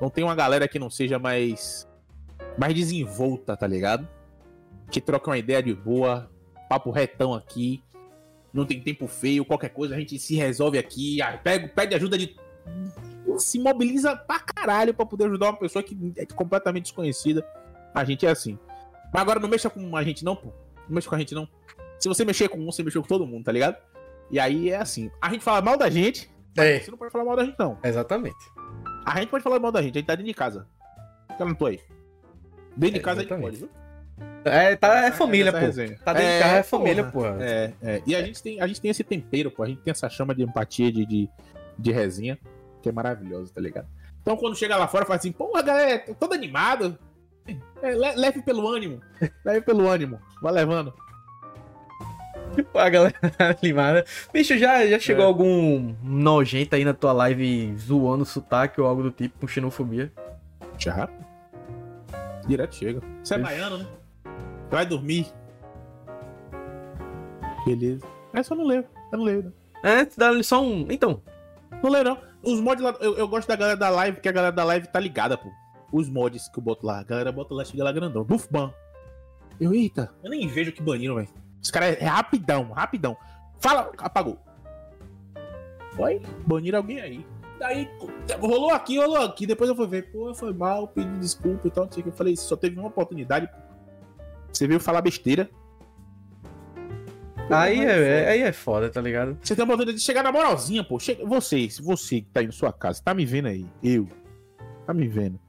não 0.01 0.11
tem 0.11 0.25
uma 0.25 0.35
galera 0.35 0.69
que 0.69 0.79
não 0.79 0.91
seja 0.91 1.19
mais, 1.19 1.89
mais 2.59 2.75
desenvolta, 2.75 3.57
tá 3.57 3.67
ligado? 3.67 4.07
Que 4.91 5.01
troca 5.01 5.31
uma 5.31 5.39
ideia 5.39 5.63
de 5.63 5.75
boa, 5.75 6.31
papo 6.69 6.91
retão 6.91 7.33
aqui, 7.33 7.83
não 8.53 8.65
tem 8.65 8.81
tempo 8.81 9.07
feio, 9.07 9.45
qualquer 9.45 9.71
coisa, 9.71 9.95
a 9.95 9.99
gente 9.99 10.19
se 10.19 10.35
resolve 10.37 10.79
aqui, 10.79 11.19
pega, 11.43 11.69
pede 11.69 11.95
ajuda 11.95 12.19
de. 12.19 12.37
Se 13.39 13.59
mobiliza 13.59 14.17
pra 14.17 14.41
caralho 14.41 14.93
pra 14.95 15.07
poder 15.07 15.25
ajudar 15.27 15.51
uma 15.51 15.59
pessoa 15.59 15.83
que 15.83 15.97
é 16.17 16.27
completamente 16.27 16.85
desconhecida. 16.85 17.47
A 17.95 18.05
gente 18.05 18.27
é 18.27 18.31
assim. 18.31 18.59
Mas 19.13 19.23
agora 19.23 19.39
não 19.39 19.49
mexa 19.49 19.71
com 19.71 19.97
a 19.97 20.03
gente, 20.03 20.25
não, 20.25 20.35
pô. 20.35 20.49
Não 20.89 20.95
mexa 20.95 21.09
com 21.09 21.15
a 21.15 21.19
gente, 21.19 21.35
não. 21.35 21.49
Se 21.99 22.09
você 22.09 22.25
mexer 22.25 22.49
com 22.49 22.59
um, 22.59 22.67
você 22.67 22.83
mexeu 22.83 23.03
com 23.03 23.09
todo 23.09 23.27
mundo, 23.27 23.45
tá 23.45 23.53
ligado? 23.53 23.77
E 24.31 24.39
aí 24.39 24.71
é 24.71 24.77
assim. 24.77 25.11
A 25.21 25.31
gente 25.31 25.43
fala 25.43 25.63
mal 25.63 25.77
da 25.77 25.89
gente, 25.89 26.31
é. 26.57 26.81
você 26.81 26.91
não 26.91 26.99
pode 26.99 27.13
falar 27.13 27.25
mal 27.25 27.37
da 27.37 27.45
gente, 27.45 27.59
não. 27.59 27.79
Exatamente. 27.83 28.37
A 29.05 29.19
gente 29.21 29.31
pode 29.31 29.43
falar 29.43 29.59
mal 29.59 29.73
da 29.73 29.81
gente, 29.81 29.97
a 29.97 29.99
gente 29.99 30.07
tá 30.07 30.15
dentro 30.15 30.27
de 30.27 30.35
casa. 30.35 30.67
Eu 31.39 31.47
não 31.47 31.55
tô 31.55 31.67
aí. 31.67 31.81
Dentro 32.77 32.95
de 32.95 33.01
é, 33.01 33.03
casa 33.03 33.21
exatamente. 33.21 33.49
a 33.49 33.51
gente 33.51 33.61
pode, 33.61 33.73
viu? 33.73 33.88
É, 34.45 34.77
tá, 34.77 35.07
é 35.07 35.11
família, 35.11 35.53
pô. 35.53 35.59
Resenha. 35.59 35.99
Tá 36.05 36.13
dentro 36.13 36.29
é, 36.29 36.37
de 36.37 36.43
carro, 36.43 36.57
é 36.57 36.63
família, 36.63 37.05
pô. 37.05 37.27
É, 37.27 37.73
é. 37.83 38.03
E 38.07 38.15
a 38.15 38.23
gente, 38.23 38.43
tem, 38.43 38.61
a 38.61 38.67
gente 38.67 38.81
tem 38.81 38.91
esse 38.91 39.05
tempero, 39.05 39.51
pô. 39.51 39.63
A 39.63 39.67
gente 39.67 39.81
tem 39.81 39.91
essa 39.91 40.09
chama 40.09 40.35
de 40.35 40.43
empatia, 40.43 40.93
de, 40.93 41.05
de, 41.05 41.29
de 41.79 41.93
resenha, 41.93 42.39
que 42.83 42.89
é 42.89 42.93
maravilhoso, 42.93 43.53
tá 43.53 43.61
ligado? 43.61 43.87
Então 44.23 44.37
quando 44.37 44.57
chega 44.57 44.77
lá 44.77 44.87
fora, 44.87 45.05
fala 45.05 45.19
assim, 45.19 45.33
porra, 45.33 45.63
galera, 45.63 45.99
tô 46.01 46.15
todo 46.15 46.35
animado. 46.35 46.99
É, 47.83 47.95
leve 47.95 48.43
pelo 48.43 48.69
ânimo. 48.69 49.01
Leve 49.45 49.63
pelo 49.63 49.89
ânimo. 49.89 50.21
Vai 50.43 50.53
levando. 50.53 50.93
Pô, 52.73 52.79
a 52.79 52.89
galera 52.89 53.15
animada. 53.63 54.05
Bicho, 54.33 54.59
já, 54.59 54.87
já 54.87 54.99
chegou 54.99 55.25
é. 55.25 55.27
algum 55.27 55.95
nojento 56.03 56.75
aí 56.75 56.85
na 56.85 56.93
tua 56.93 57.13
live 57.13 57.75
zoando 57.79 58.25
sotaque 58.25 58.81
ou 58.81 58.87
algo 58.87 59.03
do 59.03 59.11
tipo, 59.11 59.39
com 59.39 59.49
xenofobia? 59.49 60.13
Já. 60.79 61.09
Direto 62.47 62.75
chega. 62.75 63.01
Você 63.23 63.35
é 63.35 63.39
baiano, 63.39 63.79
né? 63.79 63.87
Vai 64.71 64.87
dormir. 64.87 65.27
Beleza. 67.65 68.07
É 68.33 68.43
só 68.43 68.55
não 68.55 68.67
ler. 68.67 68.87
Eu 69.13 69.19
não 69.19 69.25
leio. 69.25 69.43
Né? 69.45 69.53
É, 69.83 70.09
dá 70.17 70.43
só 70.43 70.63
um. 70.63 70.87
Então. 70.91 71.23
Não 71.83 71.91
leio, 71.91 72.05
não. 72.05 72.19
Os 72.43 72.61
mods 72.61 72.83
lá. 72.83 72.95
Eu, 73.01 73.17
eu, 73.17 73.29
gosto 73.29 73.49
da 73.49 73.57
galera 73.57 73.77
da 73.77 73.91
live, 73.91 74.17
porque 74.17 74.29
a 74.29 74.33
galera 74.33 74.53
da 74.53 74.65
live 74.65 74.87
tá 74.89 75.01
ligada, 75.01 75.37
pô. 75.37 75.51
Os 75.93 76.09
mods 76.09 76.49
que 76.49 76.59
eu 76.59 76.63
boto 76.63 76.87
lá. 76.87 77.01
A 77.01 77.05
galera 77.05 77.33
bota 77.33 77.55
lá, 77.55 77.65
chega 77.65 77.85
lá 77.85 77.93
grandão. 77.93 78.25
Buf 78.25 78.49
ban. 78.51 78.73
Eu, 79.61 79.75
eita. 79.75 80.13
Eu 80.23 80.31
nem 80.31 80.47
vejo 80.47 80.73
que 80.73 80.83
baniram, 80.83 81.17
velho. 81.17 81.29
Os 81.63 81.71
caras 81.71 81.97
é, 81.97 82.05
é 82.05 82.07
rapidão, 82.07 82.71
rapidão. 82.71 83.17
Fala, 83.59 83.91
apagou. 83.99 84.39
Oi? 85.99 86.23
Baniram 86.47 86.79
alguém 86.79 87.01
aí. 87.01 87.27
Daí, 87.59 87.91
rolou 88.41 88.71
aqui, 88.71 88.99
rolou 88.99 89.21
aqui. 89.21 89.47
Depois 89.47 89.69
eu 89.69 89.75
fui 89.75 89.89
ver, 89.89 90.13
pô, 90.13 90.33
foi 90.33 90.53
mal, 90.53 90.87
pedi 90.87 91.19
desculpa 91.19 91.67
e 91.67 91.71
tal. 91.71 91.87
Não 91.87 91.93
sei 91.93 92.01
o 92.01 92.05
que. 92.05 92.11
Eu 92.11 92.15
falei, 92.15 92.37
só 92.37 92.57
teve 92.57 92.79
uma 92.79 92.89
oportunidade, 92.89 93.49
pô. 93.49 93.68
Você 94.53 94.67
veio 94.67 94.81
falar 94.81 95.01
besteira. 95.01 95.51
Aí 97.51 97.81
é, 97.81 98.29
aí 98.29 98.43
é 98.43 98.53
foda, 98.53 98.91
tá 98.91 99.01
ligado? 99.01 99.39
Você 99.43 99.55
tem 99.55 99.63
a 99.63 99.65
oportunidade 99.65 99.99
de 99.99 100.05
chegar 100.05 100.23
na 100.23 100.31
moralzinha, 100.31 100.85
pô. 100.85 100.99
Chega, 100.99 101.25
você, 101.25 101.69
você 101.81 102.21
que 102.21 102.29
tá 102.31 102.41
aí 102.41 102.47
na 102.47 102.53
sua 102.53 102.73
casa, 102.73 103.03
tá 103.03 103.15
me 103.15 103.25
vendo 103.25 103.49
aí. 103.49 103.67
Eu. 103.83 104.07
Tá 104.87 104.93
me 104.93 105.09
vendo. 105.09 105.41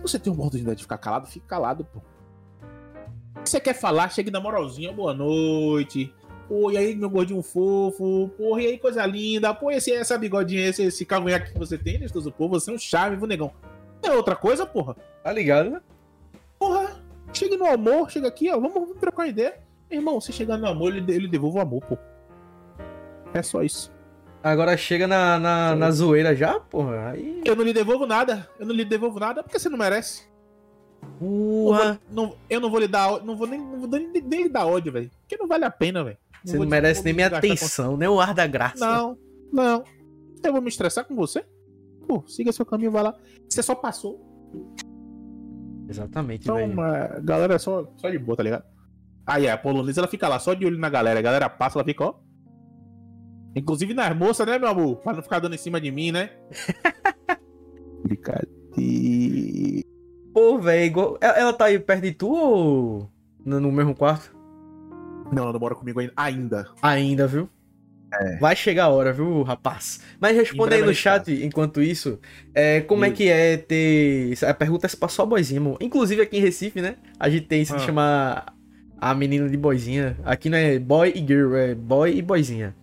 Você 0.00 0.18
tem 0.18 0.32
a 0.32 0.34
oportunidade 0.34 0.78
de 0.78 0.84
ficar 0.84 0.98
calado, 0.98 1.26
fica 1.26 1.46
calado, 1.46 1.84
pô. 1.84 2.00
Você 3.44 3.60
quer 3.60 3.74
falar, 3.74 4.10
chegue 4.10 4.30
na 4.30 4.40
moralzinha, 4.40 4.92
boa 4.92 5.12
noite. 5.12 6.14
Pô, 6.48 6.70
e 6.70 6.76
aí, 6.76 6.96
meu 6.96 7.08
gordinho 7.10 7.42
fofo? 7.42 8.28
Porra, 8.36 8.62
e 8.62 8.66
aí, 8.66 8.78
coisa 8.78 9.04
linda? 9.06 9.54
Pô, 9.54 9.70
esse, 9.70 9.92
essa 9.92 10.18
bigodinha, 10.18 10.66
esse, 10.66 10.82
esse 10.82 11.04
cavanhaque 11.04 11.52
que 11.52 11.58
você 11.58 11.78
tem, 11.78 12.00
gostoso, 12.00 12.32
pô, 12.32 12.48
você 12.48 12.70
é 12.70 12.74
um 12.74 12.78
charme, 12.78 13.16
viu, 13.16 13.26
negão? 13.26 13.52
É 14.02 14.10
outra 14.12 14.34
coisa, 14.34 14.66
porra. 14.66 14.96
Tá 15.22 15.32
ligado, 15.32 15.70
né? 15.70 15.80
Chega 17.32 17.56
no 17.56 17.66
amor, 17.66 18.10
chega 18.10 18.28
aqui, 18.28 18.50
ó, 18.50 18.58
vamos, 18.58 18.96
trocar 18.98 19.26
ideia. 19.26 19.58
Irmão, 19.90 20.20
se 20.20 20.32
chegar 20.32 20.56
no 20.56 20.66
amor, 20.66 20.94
ele, 20.94 21.12
ele 21.12 21.28
devolve 21.28 21.58
o 21.58 21.60
amor, 21.60 21.82
pô. 21.84 21.98
É 23.32 23.42
só 23.42 23.62
isso. 23.62 23.92
Agora 24.42 24.76
chega 24.76 25.06
na, 25.06 25.38
na, 25.38 25.76
na 25.76 25.90
zoeira 25.90 26.34
já, 26.34 26.58
porra. 26.58 27.10
Aí... 27.10 27.42
Eu 27.44 27.54
não 27.54 27.64
lhe 27.64 27.72
devolvo 27.72 28.06
nada. 28.06 28.48
Eu 28.58 28.66
não 28.66 28.74
lhe 28.74 28.84
devolvo 28.84 29.20
nada 29.20 29.42
porque 29.42 29.58
você 29.58 29.68
não 29.68 29.78
merece. 29.78 30.24
Porra. 31.18 32.00
Não 32.10 32.26
não, 32.26 32.36
eu 32.48 32.60
não 32.60 32.70
vou 32.70 32.80
lhe 32.80 32.88
dar. 32.88 33.22
Não 33.22 33.36
vou 33.36 33.46
nem, 33.46 33.60
não 33.60 33.80
vou 33.80 33.88
nem, 33.88 34.10
nem 34.10 34.42
lhe 34.44 34.48
dar 34.48 34.66
ódio, 34.66 34.92
velho. 34.92 35.10
Porque 35.20 35.36
não 35.36 35.46
vale 35.46 35.64
a 35.64 35.70
pena, 35.70 36.02
velho. 36.02 36.16
Você 36.44 36.58
não 36.58 36.66
merece 36.66 37.04
nem 37.04 37.12
minha 37.12 37.26
atenção, 37.26 37.96
nem 37.98 38.08
o 38.08 38.18
ar 38.18 38.32
da 38.32 38.46
graça. 38.46 38.78
Não, 38.78 39.18
não. 39.52 39.84
Eu 40.42 40.52
vou 40.52 40.62
me 40.62 40.68
estressar 40.68 41.04
com 41.04 41.14
você? 41.14 41.44
Pô, 42.08 42.24
siga 42.26 42.50
seu 42.50 42.64
caminho, 42.64 42.90
vai 42.90 43.02
lá. 43.02 43.14
Você 43.46 43.62
só 43.62 43.74
passou. 43.74 44.18
Exatamente, 45.90 46.44
então, 46.44 46.56
velho. 46.56 46.80
a 46.80 47.20
galera 47.20 47.54
é 47.54 47.58
só, 47.58 47.92
só 47.96 48.08
de 48.08 48.18
boa, 48.18 48.36
tá 48.36 48.44
ligado? 48.44 48.64
Aí 49.26 49.48
a 49.48 49.58
polonesa 49.58 50.00
ela 50.00 50.08
fica 50.08 50.28
lá 50.28 50.38
só 50.38 50.54
de 50.54 50.64
olho 50.64 50.78
na 50.78 50.88
galera. 50.88 51.18
A 51.18 51.22
galera 51.22 51.50
passa, 51.50 51.78
ela 51.78 51.84
fica, 51.84 52.04
ó. 52.04 52.14
Inclusive 53.54 53.92
nas 53.92 54.16
moças, 54.16 54.46
né, 54.46 54.58
meu 54.58 54.68
amor? 54.68 54.96
Pra 54.98 55.12
não 55.12 55.22
ficar 55.22 55.40
dando 55.40 55.54
em 55.54 55.58
cima 55.58 55.80
de 55.80 55.90
mim, 55.90 56.12
né? 56.12 56.30
Brincadeira. 58.04 58.48
Pô, 60.32 60.58
velho, 60.58 61.18
ela 61.20 61.52
tá 61.52 61.64
aí 61.66 61.78
perto 61.78 62.02
de 62.02 62.12
tu 62.12 62.32
ou 62.32 63.10
no 63.44 63.72
mesmo 63.72 63.94
quarto? 63.94 64.32
Não, 65.32 65.42
ela 65.42 65.52
não 65.52 65.60
mora 65.60 65.74
comigo 65.74 66.00
ainda. 66.16 66.68
Ainda, 66.80 67.26
viu? 67.26 67.48
É. 68.12 68.36
Vai 68.38 68.56
chegar 68.56 68.84
a 68.84 68.88
hora, 68.88 69.12
viu, 69.12 69.42
rapaz? 69.42 70.00
Mas 70.20 70.36
responda 70.36 70.74
aí 70.74 70.82
no 70.82 70.94
chat, 70.94 71.32
enquanto 71.44 71.80
isso, 71.80 72.18
é, 72.54 72.80
como 72.80 73.04
é 73.04 73.10
que 73.10 73.28
é 73.28 73.56
ter... 73.56 74.32
A 74.44 74.52
pergunta 74.52 74.86
é 74.86 74.90
pra 74.96 75.08
só 75.08 75.24
boizinha, 75.24 75.60
mano. 75.60 75.78
Inclusive 75.80 76.22
aqui 76.22 76.38
em 76.38 76.40
Recife, 76.40 76.80
né? 76.80 76.96
A 77.18 77.28
gente 77.28 77.46
tem 77.46 77.62
isso 77.62 77.74
ah. 77.74 77.76
de 77.76 77.84
chamar 77.84 78.54
a 79.00 79.14
menina 79.14 79.48
de 79.48 79.56
boizinha. 79.56 80.16
Aqui 80.24 80.50
não 80.50 80.58
é 80.58 80.78
boy 80.78 81.12
e 81.14 81.20
girl, 81.20 81.54
é 81.54 81.74
boy 81.74 82.16
e 82.16 82.20
boizinha. 82.20 82.74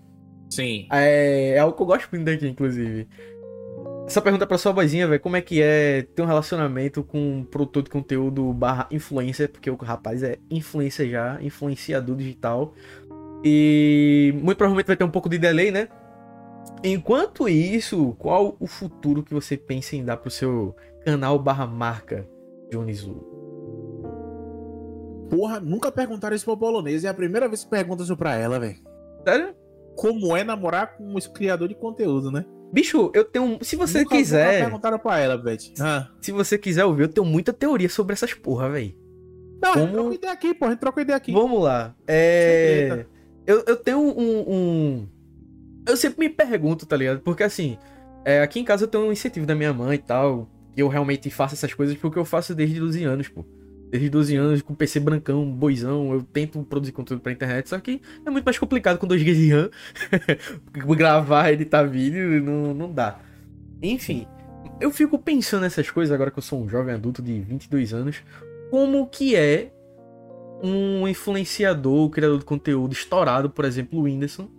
Sim. 0.50 0.88
É, 0.92 1.56
é 1.56 1.60
algo 1.60 1.76
que 1.76 1.82
eu 1.82 1.86
gosto 1.86 2.10
muito 2.12 2.26
daqui, 2.26 2.48
inclusive. 2.48 3.08
Essa 4.08 4.22
pergunta 4.22 4.48
pra 4.48 4.58
sua 4.58 4.72
vozinha, 4.72 5.06
velho, 5.06 5.20
como 5.20 5.36
é 5.36 5.42
que 5.42 5.62
é 5.62 6.04
ter 6.16 6.22
um 6.22 6.26
relacionamento 6.26 7.04
com 7.04 7.40
um 7.40 7.44
produtor 7.44 7.84
de 7.84 7.90
conteúdo 7.90 8.54
barra 8.54 8.88
influencer, 8.90 9.50
porque 9.50 9.70
o 9.70 9.76
rapaz 9.76 10.24
é 10.24 10.38
influencer 10.50 11.10
já, 11.10 11.38
influenciador 11.42 12.16
digital. 12.16 12.74
E 13.50 14.34
muito 14.34 14.58
provavelmente 14.58 14.88
vai 14.88 14.98
ter 14.98 15.04
um 15.06 15.10
pouco 15.10 15.30
de 15.30 15.38
delay, 15.38 15.72
né? 15.72 15.88
Enquanto 16.84 17.48
isso, 17.48 18.16
qual 18.20 18.58
o 18.60 18.68
futuro 18.68 19.24
que 19.24 19.34
você 19.34 19.56
pensa 19.56 19.96
em 19.96 20.04
dar 20.04 20.18
pro 20.18 20.30
seu 20.30 20.76
canal 21.06 21.40
barra 21.40 21.66
marca, 21.66 22.28
Johnny 22.70 22.94
Porra, 25.30 25.60
nunca 25.60 25.92
perguntaram 25.92 26.36
isso 26.36 26.46
pra 26.46 26.58
polonesa. 26.58 27.08
É 27.08 27.10
a 27.10 27.14
primeira 27.14 27.48
vez 27.48 27.64
que 27.64 27.70
perguntam 27.70 28.04
isso 28.04 28.18
pra 28.18 28.36
ela, 28.36 28.60
velho. 28.60 28.78
Sério? 29.26 29.56
Como 29.96 30.36
é 30.36 30.44
namorar 30.44 30.98
com 30.98 31.04
um 31.04 31.20
criador 31.34 31.68
de 31.68 31.76
conteúdo, 31.76 32.32
né? 32.32 32.46
Bicho, 32.72 33.12
eu 33.14 33.24
tenho. 33.24 33.58
Se 33.62 33.76
você 33.76 34.00
nunca, 34.00 34.16
quiser. 34.16 34.46
Nunca 34.46 34.66
perguntaram 34.66 35.00
pra 35.00 35.20
ela, 35.20 35.38
Beth. 35.38 35.74
Ah. 35.80 36.10
Se 36.22 36.32
você 36.32 36.58
quiser 36.58 36.86
ouvir, 36.86 37.04
eu 37.04 37.08
tenho 37.08 37.26
muita 37.26 37.54
teoria 37.54 37.90
sobre 37.90 38.14
essas 38.14 38.34
porra, 38.34 38.70
velho. 38.70 38.94
Não, 39.62 39.74
Como... 39.74 39.84
a 39.84 39.86
gente 39.86 39.94
troca 39.94 40.16
ideia 40.16 40.34
aqui, 40.34 40.54
pô. 40.54 40.66
A 40.66 40.70
gente 40.70 40.80
troca 40.80 41.02
ideia 41.02 41.18
aqui. 41.18 41.32
Vamos 41.32 41.64
lá. 41.64 41.96
É. 42.08 43.06
Eu, 43.48 43.64
eu 43.66 43.78
tenho 43.78 44.00
um, 44.00 44.54
um, 44.54 45.08
Eu 45.88 45.96
sempre 45.96 46.28
me 46.28 46.30
pergunto, 46.30 46.86
tá 46.86 46.98
ligado? 46.98 47.22
Porque 47.22 47.44
assim, 47.44 47.78
é, 48.26 48.42
aqui 48.42 48.60
em 48.60 48.64
casa 48.66 48.84
eu 48.84 48.90
tenho 48.90 49.06
um 49.06 49.12
incentivo 49.12 49.46
da 49.46 49.56
minha 49.56 49.74
mãe 49.74 49.96
e 49.96 50.00
tal. 50.00 50.50
Que 50.76 50.82
eu 50.84 50.90
realmente 50.90 51.30
faço 51.30 51.56
essas 51.56 51.74
coisas 51.74 51.98
porque 51.98 52.20
eu 52.20 52.26
faço 52.26 52.54
desde 52.54 52.78
12 52.78 53.04
anos, 53.06 53.28
pô. 53.30 53.46
Desde 53.90 54.10
12 54.10 54.36
anos, 54.36 54.62
com 54.62 54.76
PC 54.76 55.00
brancão, 55.00 55.50
boizão, 55.50 56.12
eu 56.14 56.22
tento 56.22 56.62
produzir 56.64 56.92
conteúdo 56.92 57.22
pra 57.22 57.32
internet, 57.32 57.70
só 57.70 57.80
que 57.80 58.02
é 58.26 58.30
muito 58.30 58.44
mais 58.44 58.60
complicado 58.60 58.98
com 58.98 59.08
2 59.08 59.22
GB 59.22 59.34
de 59.34 59.54
RAM. 59.54 59.70
Gravar, 60.98 61.54
editar 61.54 61.84
vídeo, 61.86 62.44
não, 62.44 62.74
não 62.74 62.92
dá. 62.92 63.18
Enfim, 63.82 64.28
eu 64.82 64.92
fico 64.92 65.18
pensando 65.18 65.62
nessas 65.62 65.90
coisas 65.90 66.14
agora 66.14 66.30
que 66.30 66.38
eu 66.38 66.44
sou 66.44 66.62
um 66.62 66.68
jovem 66.68 66.94
adulto 66.94 67.22
de 67.22 67.40
22 67.40 67.94
anos, 67.94 68.22
como 68.70 69.08
que 69.08 69.38
é 69.38 69.72
um 70.64 71.08
influenciador, 71.08 72.10
criador 72.10 72.40
de 72.40 72.46
conteúdo 72.46 72.94
estourado, 72.94 73.50
por 73.50 73.66
exemplo, 73.66 74.00
o 74.00 74.04
Whindersson, 74.04 74.50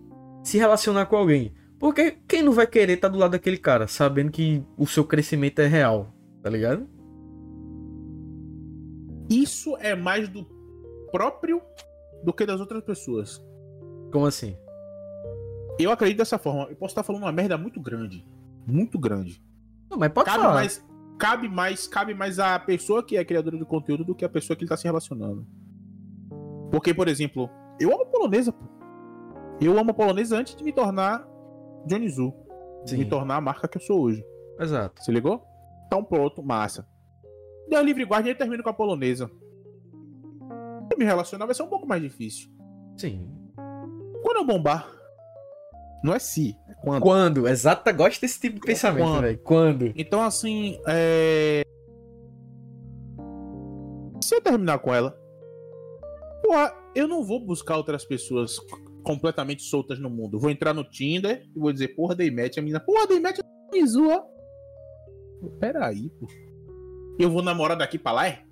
se 0.43 0.59
relacionar 0.59 1.07
com 1.07 1.17
alguém. 1.17 1.53
Porque 1.79 2.19
quem 2.27 2.43
não 2.43 2.53
vai 2.53 2.67
querer 2.67 2.95
estar 2.95 3.09
tá 3.09 3.13
do 3.13 3.19
lado 3.19 3.33
daquele 3.33 3.59
cara, 3.59 3.87
sabendo 3.87 4.31
que 4.31 4.63
o 4.77 4.87
seu 4.87 5.05
crescimento 5.05 5.61
é 5.61 5.67
real, 5.67 6.13
tá 6.43 6.51
ligado? 6.51 6.87
isso 9.29 9.77
é 9.79 9.95
mais 9.95 10.29
do 10.29 10.45
próprio 11.13 11.61
do 12.23 12.33
que 12.33 12.47
das 12.47 12.61
outras 12.61 12.83
pessoas. 12.83 13.45
Como 14.11 14.27
assim? 14.27 14.57
Eu 15.79 15.91
acredito 15.91 16.19
dessa 16.19 16.39
forma. 16.39 16.65
Eu 16.65 16.77
posso 16.77 16.93
estar 16.93 17.03
falando 17.03 17.23
uma 17.23 17.33
merda 17.33 17.57
muito 17.57 17.81
grande. 17.81 18.27
Muito 18.67 18.99
grande. 18.99 19.43
Não, 19.91 19.99
mas 19.99 20.13
pode 20.13 20.27
cabe 20.27 20.43
falar. 20.43 20.55
Mais, 20.55 20.85
cabe 21.19 21.49
mais, 21.49 21.87
cabe 21.87 22.15
mais 22.15 22.39
a 22.39 22.59
pessoa 22.59 23.03
que 23.03 23.17
é 23.17 23.25
criadora 23.25 23.57
de 23.57 23.65
conteúdo 23.65 24.05
do 24.05 24.15
que 24.15 24.25
a 24.25 24.29
pessoa 24.29 24.57
que 24.57 24.65
ele 24.65 24.69
tá 24.69 24.77
se 24.77 24.85
relacionando. 24.85 25.47
Porque, 26.71 26.93
por 26.93 27.09
exemplo, 27.09 27.49
eu 27.81 27.93
amo 27.93 28.07
polonesa, 28.07 28.53
pô. 28.53 28.64
Eu 29.61 29.79
amo 29.79 29.93
polonesa 29.93 30.37
antes 30.37 30.55
de 30.55 30.62
me 30.62 30.73
tornar 30.73 31.27
Johnny 31.87 32.09
Zu. 32.09 32.33
De 32.85 32.97
me 32.97 33.05
tornar 33.05 33.37
a 33.37 33.41
marca 33.41 33.66
que 33.66 33.77
eu 33.77 33.83
sou 33.83 34.03
hoje. 34.03 34.25
Exato. 34.59 35.03
Se 35.03 35.11
ligou? 35.11 35.45
Então 35.87 36.05
pronto, 36.05 36.43
massa. 36.43 36.87
Deu 37.69 37.83
livre 37.83 38.05
guarda 38.05 38.29
e 38.29 38.31
ele 38.31 38.39
termina 38.39 38.62
com 38.62 38.71
a 38.71 38.75
polonesa. 38.75 39.31
Me 40.97 41.05
relacionar 41.05 41.47
vai 41.47 41.55
ser 41.55 41.62
um 41.62 41.69
pouco 41.69 41.87
mais 41.87 42.03
difícil. 42.03 42.51
Sim. 42.97 43.31
Quando 44.23 44.39
eu 44.39 44.45
bombar, 44.45 44.91
não 46.03 46.12
é 46.12 46.19
se, 46.19 46.57
é 46.69 46.75
quando. 46.75 47.03
Quando, 47.03 47.49
exato, 47.49 47.95
gosto 47.95 48.21
desse 48.21 48.41
tipo 48.41 48.57
de 48.57 48.66
pensamento, 48.66 49.21
velho. 49.21 49.39
Quando. 49.39 49.93
Então, 49.95 50.23
assim, 50.23 50.81
é. 50.89 51.62
Se 54.21 54.35
eu 54.35 54.41
terminar 54.41 54.81
com 54.81 54.93
ela, 54.93 55.16
porra, 56.49 56.75
eu 56.95 57.07
não 57.07 57.23
vou 57.23 57.45
buscar 57.45 57.77
outras 57.77 58.07
pessoas 58.07 58.59
completamente 59.03 59.63
soltas 59.63 59.99
no 59.99 60.09
mundo. 60.09 60.39
Vou 60.39 60.51
entrar 60.51 60.73
no 60.73 60.83
Tinder 60.83 61.47
e 61.55 61.59
vou 61.59 61.73
dizer, 61.73 61.89
porra, 61.89 62.15
dei 62.15 62.31
match. 62.31 62.57
A 62.57 62.63
menina, 62.63 62.81
porra, 62.81 63.07
dei 63.07 63.21
match, 63.21 63.41
me 63.71 63.87
zoa. 63.87 64.25
Peraí, 65.61 66.11
pô 66.19 66.27
eu 67.19 67.29
vou 67.31 67.43
namorar 67.43 67.77
daqui 67.77 67.99
pra 67.99 68.13
lá, 68.13 68.29
é? 68.29 68.43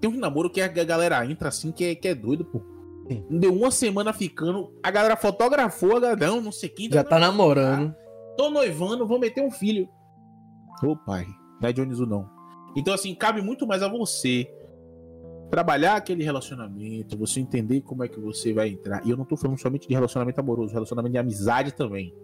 Tem 0.00 0.10
um 0.10 0.18
namoro 0.18 0.50
que 0.50 0.60
a 0.60 0.66
galera 0.68 1.24
entra 1.24 1.48
assim 1.48 1.70
que 1.70 1.84
é, 1.84 1.94
que 1.94 2.08
é 2.08 2.14
doido, 2.14 2.44
pô. 2.44 2.60
Sim. 3.08 3.24
Deu 3.30 3.54
uma 3.54 3.70
semana 3.70 4.12
ficando, 4.12 4.72
a 4.82 4.90
galera 4.90 5.16
fotografou, 5.16 5.96
a 5.96 6.00
galera, 6.00 6.26
não, 6.26 6.40
não 6.40 6.52
sei 6.52 6.68
quem. 6.68 6.90
Já 6.90 7.04
tá 7.04 7.18
namorando. 7.18 7.94
Tô 8.36 8.50
noivando, 8.50 9.06
vou 9.06 9.18
meter 9.18 9.40
um 9.40 9.50
filho. 9.50 9.88
Ô 10.82 10.96
pai, 10.96 11.26
não 11.60 11.68
é 11.68 11.72
Dioniso 11.72 12.06
não. 12.06 12.28
Então 12.76 12.92
assim, 12.92 13.14
cabe 13.14 13.40
muito 13.40 13.66
mais 13.66 13.82
a 13.82 13.88
você 13.88 14.52
trabalhar 15.50 15.96
aquele 15.96 16.22
relacionamento, 16.22 17.16
você 17.16 17.40
entender 17.40 17.80
como 17.80 18.04
é 18.04 18.08
que 18.08 18.20
você 18.20 18.52
vai 18.52 18.68
entrar. 18.68 19.04
E 19.06 19.10
eu 19.10 19.16
não 19.16 19.24
tô 19.24 19.36
falando 19.36 19.58
somente 19.58 19.88
de 19.88 19.94
relacionamento 19.94 20.40
amoroso, 20.40 20.72
relacionamento 20.72 21.12
de 21.12 21.18
amizade 21.18 21.72
também. 21.74 22.14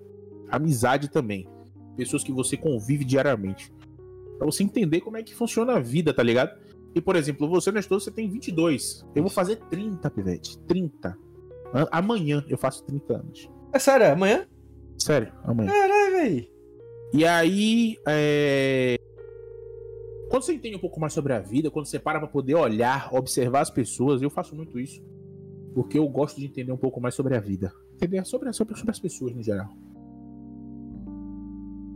Amizade 0.51 1.09
também. 1.09 1.49
Pessoas 1.97 2.23
que 2.23 2.33
você 2.33 2.57
convive 2.57 3.05
diariamente. 3.05 3.73
Pra 4.39 4.47
você 4.47 4.63
entender 4.63 5.01
como 5.01 5.17
é 5.17 5.23
que 5.23 5.35
funciona 5.35 5.75
a 5.75 5.81
vida, 5.81 6.13
tá 6.13 6.23
ligado? 6.23 6.59
E, 6.95 7.01
por 7.01 7.17
exemplo, 7.17 7.49
você, 7.49 7.73
Nestor, 7.73 8.01
você 8.01 8.11
tem 8.11 8.29
22. 8.29 9.05
Eu 9.15 9.23
vou 9.23 9.31
fazer 9.31 9.57
30, 9.57 10.11
Pivete. 10.11 10.59
30. 10.61 11.17
Amanhã 11.91 12.45
eu 12.49 12.57
faço 12.57 12.85
30 12.85 13.15
anos. 13.15 13.51
É 13.73 13.79
sério? 13.79 14.13
Amanhã? 14.13 14.47
Sério, 14.99 15.33
amanhã. 15.43 15.71
Caralho, 15.71 16.13
véi. 16.13 16.51
E 17.13 17.25
aí, 17.25 17.97
é... 18.07 18.97
Quando 20.35 20.43
você 20.43 20.55
entende 20.55 20.75
um 20.75 20.81
pouco 20.81 20.99
mais 20.99 21.13
sobre 21.13 21.33
a 21.33 21.39
vida, 21.39 21.71
quando 21.71 21.87
você 21.87 21.97
para 21.97 22.19
pra 22.19 22.27
poder 22.27 22.57
olhar, 22.57 23.09
observar 23.15 23.61
as 23.61 23.71
pessoas, 23.71 24.21
eu 24.21 24.29
faço 24.29 24.57
muito 24.57 24.81
isso. 24.81 25.01
Porque 25.73 25.97
eu 25.97 26.09
gosto 26.09 26.41
de 26.41 26.47
entender 26.47 26.73
um 26.73 26.77
pouco 26.77 27.01
mais 27.01 27.15
sobre 27.15 27.37
a 27.37 27.41
vida. 27.41 27.73
Entender 27.95 28.25
sobre, 28.25 28.53
sobre, 28.53 28.75
sobre 28.75 28.91
as 28.91 28.99
pessoas 28.99 29.33
no 29.33 29.41
geral. 29.41 29.69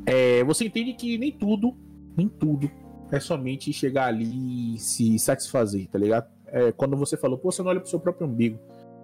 É, 0.07 0.45
você 0.45 0.67
entende 0.67 0.93
que 0.93 1.19
nem 1.19 1.33
tudo 1.33 1.77
nem 2.17 2.29
tudo 2.29 2.71
é 3.11 3.19
somente 3.19 3.73
chegar 3.73 4.07
ali 4.07 4.77
e 4.77 4.79
se 4.79 5.19
satisfazer, 5.19 5.89
tá 5.89 5.99
ligado? 5.99 6.31
É, 6.47 6.71
quando 6.71 6.97
você 6.97 7.17
falou, 7.17 7.39
pô, 7.39 7.51
você 7.51 7.61
não 7.61 7.71
olha 7.71 7.81
pro 7.81 7.91
seu 7.91 7.99
próprio 7.99 8.29
umbigo. 8.29 8.61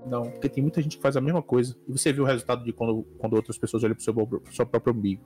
Não, 0.07 0.30
porque 0.30 0.49
tem 0.49 0.62
muita 0.62 0.80
gente 0.80 0.97
que 0.97 1.03
faz 1.03 1.16
a 1.16 1.20
mesma 1.20 1.43
coisa. 1.43 1.74
E 1.89 1.91
você 1.91 2.12
vê 2.12 2.20
o 2.20 2.24
resultado 2.24 2.62
de 2.62 2.72
quando, 2.72 3.03
quando 3.18 3.35
outras 3.35 3.59
pessoas 3.59 3.82
olham 3.82 3.97
pro 3.97 4.05
seu, 4.05 4.14
pro 4.14 4.55
seu 4.55 4.64
próprio 4.64 4.95
umbigo. 4.95 5.24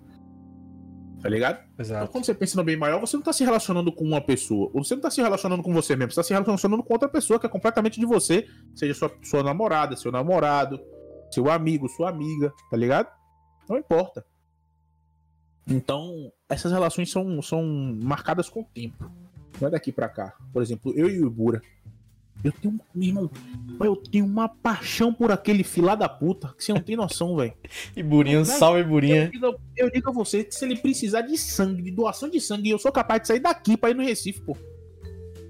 Tá 1.21 1.29
ligado? 1.29 1.65
Exato. 1.79 2.05
Então, 2.05 2.13
quando 2.13 2.25
você 2.25 2.35
pensa 2.35 2.57
no 2.57 2.65
bem 2.65 2.77
maior, 2.77 3.01
você 3.01 3.17
não 3.17 3.25
tá 3.25 3.33
se 3.33 3.45
relacionando 3.45 3.93
com 3.93 4.05
uma 4.05 4.21
pessoa. 4.21 4.71
Ou 4.73 4.85
você 4.85 4.95
não 4.95 5.03
tá 5.03 5.11
se 5.11 5.21
relacionando 5.21 5.63
com 5.63 5.73
você 5.73 5.97
mesmo. 5.97 6.13
Você 6.13 6.17
tá 6.17 6.23
se 6.23 6.33
relacionando 6.33 6.83
com 6.83 6.93
outra 6.93 7.09
pessoa 7.09 7.41
que 7.41 7.47
é 7.47 7.49
completamente 7.49 7.99
de 7.99 8.07
você. 8.07 8.47
Seja 8.75 8.95
sua, 8.95 9.13
sua 9.23 9.43
namorada, 9.43 9.97
seu 9.97 10.13
namorado, 10.13 10.81
seu 11.31 11.51
amigo, 11.51 11.89
sua 11.89 12.11
amiga. 12.11 12.53
Tá 12.71 12.77
ligado? 12.77 13.09
Não 13.69 13.79
importa. 13.79 14.25
Então, 15.67 16.33
essas 16.49 16.73
relações 16.73 17.11
são, 17.11 17.43
são 17.43 17.63
marcadas 18.01 18.49
com 18.49 18.61
o 18.61 18.65
tempo. 18.65 19.11
Não 19.61 19.69
é 19.69 19.71
daqui 19.71 19.91
para 19.91 20.09
cá. 20.09 20.35
Por 20.53 20.63
exemplo, 20.63 20.93
eu 20.97 21.09
e 21.11 21.21
o 21.21 21.27
Ibura. 21.27 21.61
Eu 22.45 22.53
tenho, 22.53 22.81
meu 22.95 23.09
irmão, 23.09 23.31
eu 23.81 23.97
tenho 23.97 24.25
uma 24.25 24.49
paixão 24.49 25.13
por 25.13 25.33
aquele 25.33 25.65
filá 25.65 25.95
da 25.97 26.09
puta 26.09 26.55
que 26.57 26.65
você 26.65 26.73
não 26.73 26.81
tem 26.81 26.97
noção, 26.97 27.37
velho. 27.37 27.53
E 27.97 28.03
Burinha, 28.03 28.41
um 28.41 28.45
salve, 28.45 28.85
Burinha. 28.85 29.25
Eu 29.25 29.31
digo, 29.31 29.61
eu 29.77 29.91
digo 29.91 30.11
a 30.11 30.13
você 30.13 30.45
que 30.45 30.55
se 30.55 30.65
ele 30.65 30.77
precisar 30.77 31.23
de 31.23 31.37
sangue, 31.37 31.83
de 31.83 31.91
doação 31.91 32.29
de 32.29 32.41
sangue, 32.41 32.71
eu 32.71 32.79
sou 32.79 32.93
capaz 32.93 33.23
de 33.23 33.29
sair 33.29 33.41
daqui 33.41 33.77
pra 33.77 33.91
ir 33.91 33.95
no 33.95 34.03
Recife, 34.05 34.41
pô. 34.41 34.57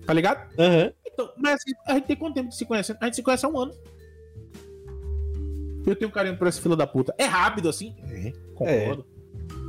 Tá 0.06 0.14
ligado? 0.14 0.48
Uhum. 0.58 0.90
Então, 1.06 1.30
mas 1.36 1.56
assim, 1.56 1.72
a 1.86 1.94
gente 1.94 2.06
tem 2.06 2.16
quanto 2.16 2.34
tempo 2.34 2.48
de 2.48 2.56
se 2.56 2.64
conhecer? 2.64 2.96
A 3.00 3.04
gente 3.04 3.16
se 3.16 3.22
conhece 3.22 3.44
há 3.44 3.48
um 3.48 3.58
ano. 3.58 3.74
Eu 5.86 5.94
tenho 5.94 6.10
carinho 6.10 6.36
por 6.38 6.46
esse 6.46 6.60
fila 6.60 6.76
da 6.76 6.86
puta. 6.86 7.14
É 7.18 7.24
rápido 7.24 7.68
assim? 7.68 7.94
É, 8.04 8.32
concordo. 8.54 9.06
É. 9.14 9.18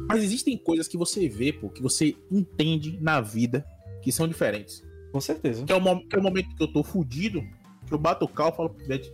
Mas 0.08 0.24
existem 0.24 0.58
coisas 0.58 0.88
que 0.88 0.98
você 0.98 1.28
vê, 1.28 1.52
pô, 1.52 1.70
que 1.70 1.82
você 1.82 2.16
entende 2.32 2.98
na 3.02 3.20
vida 3.22 3.66
que 4.02 4.12
são 4.12 4.28
diferentes. 4.28 4.84
Com 5.12 5.22
certeza. 5.22 5.66
Que 5.66 5.72
é 5.72 5.76
o, 5.76 6.00
que 6.08 6.16
é 6.16 6.20
o 6.20 6.24
momento 6.24 6.56
que 6.56 6.64
eu 6.64 6.72
tô 6.72 6.84
fudido, 6.84 7.42
que 7.88 7.94
eu 7.94 7.98
bato 7.98 8.26
o 8.26 8.28
carro 8.28 8.52
e 8.54 8.58
falo 8.58 8.70
pro 8.70 8.88
Beth, 8.88 9.12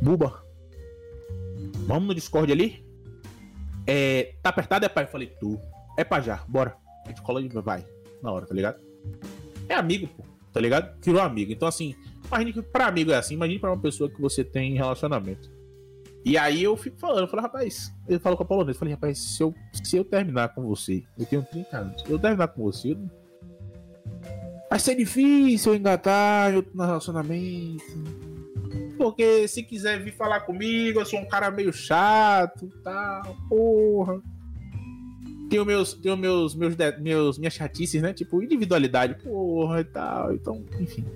Buba, 0.00 0.44
vamos 1.86 2.08
no 2.08 2.14
Discord 2.14 2.52
ali? 2.52 2.84
É, 3.86 4.34
tá 4.42 4.50
apertado, 4.50 4.84
é 4.84 4.88
pai? 4.88 5.04
Eu 5.04 5.08
falei, 5.08 5.28
tu. 5.40 5.60
É 5.96 6.04
pra 6.04 6.20
já, 6.20 6.44
bora. 6.46 6.76
A 7.04 7.08
gente 7.08 7.22
cola 7.22 7.40
e 7.40 7.48
vai. 7.48 7.84
Na 8.22 8.30
hora, 8.30 8.46
tá 8.46 8.54
ligado? 8.54 8.80
É 9.68 9.74
amigo, 9.74 10.06
pô, 10.08 10.22
tá 10.52 10.60
ligado? 10.60 10.96
Virou 11.02 11.20
amigo. 11.20 11.52
Então, 11.52 11.66
assim, 11.66 11.94
imagine 12.26 12.52
que 12.52 12.62
pra 12.62 12.86
amigo 12.86 13.10
é 13.10 13.16
assim, 13.16 13.34
imagine 13.34 13.58
pra 13.58 13.70
uma 13.70 13.80
pessoa 13.80 14.10
que 14.10 14.20
você 14.20 14.44
tem 14.44 14.74
relacionamento. 14.74 15.50
E 16.24 16.36
aí 16.36 16.62
eu 16.62 16.76
fico 16.76 16.98
falando, 16.98 17.20
eu 17.20 17.28
falo, 17.28 17.42
rapaz, 17.42 17.94
ele 18.08 18.18
falou 18.18 18.36
com 18.36 18.42
a 18.42 18.46
polonesa, 18.46 18.76
eu 18.76 18.78
falei, 18.78 18.94
rapaz, 18.94 19.18
se 19.18 19.42
eu, 19.42 19.54
se 19.72 19.96
eu 19.96 20.04
terminar 20.04 20.54
com 20.54 20.62
você, 20.62 21.02
eu 21.18 21.24
tenho 21.24 21.42
30 21.42 21.76
anos, 21.76 22.02
se 22.02 22.10
eu 22.10 22.18
terminar 22.18 22.48
com 22.48 22.62
você, 22.62 22.92
eu... 22.92 23.10
vai 24.68 24.78
ser 24.78 24.94
difícil 24.94 25.72
eu 25.72 25.78
engatar 25.78 26.52
eu, 26.52 26.64
no 26.74 26.84
relacionamento. 26.84 27.84
porque 28.96 29.46
se 29.48 29.62
quiser 29.62 30.02
vir 30.02 30.12
falar 30.12 30.40
comigo, 30.40 31.00
eu 31.00 31.06
sou 31.06 31.20
um 31.20 31.28
cara 31.28 31.50
meio 31.50 31.72
chato, 31.72 32.68
tá, 32.82 33.22
porra. 33.48 34.20
Tenho 35.48 35.64
meus, 35.64 35.94
tenho 35.94 36.16
meus, 36.16 36.54
meus, 36.54 36.76
meus, 37.00 37.38
minhas 37.38 37.54
chatices, 37.54 38.02
né? 38.02 38.12
Tipo, 38.12 38.42
individualidade, 38.42 39.14
porra 39.22 39.80
e 39.80 39.84
tal. 39.84 40.34
Então, 40.34 40.62
enfim. 40.78 41.06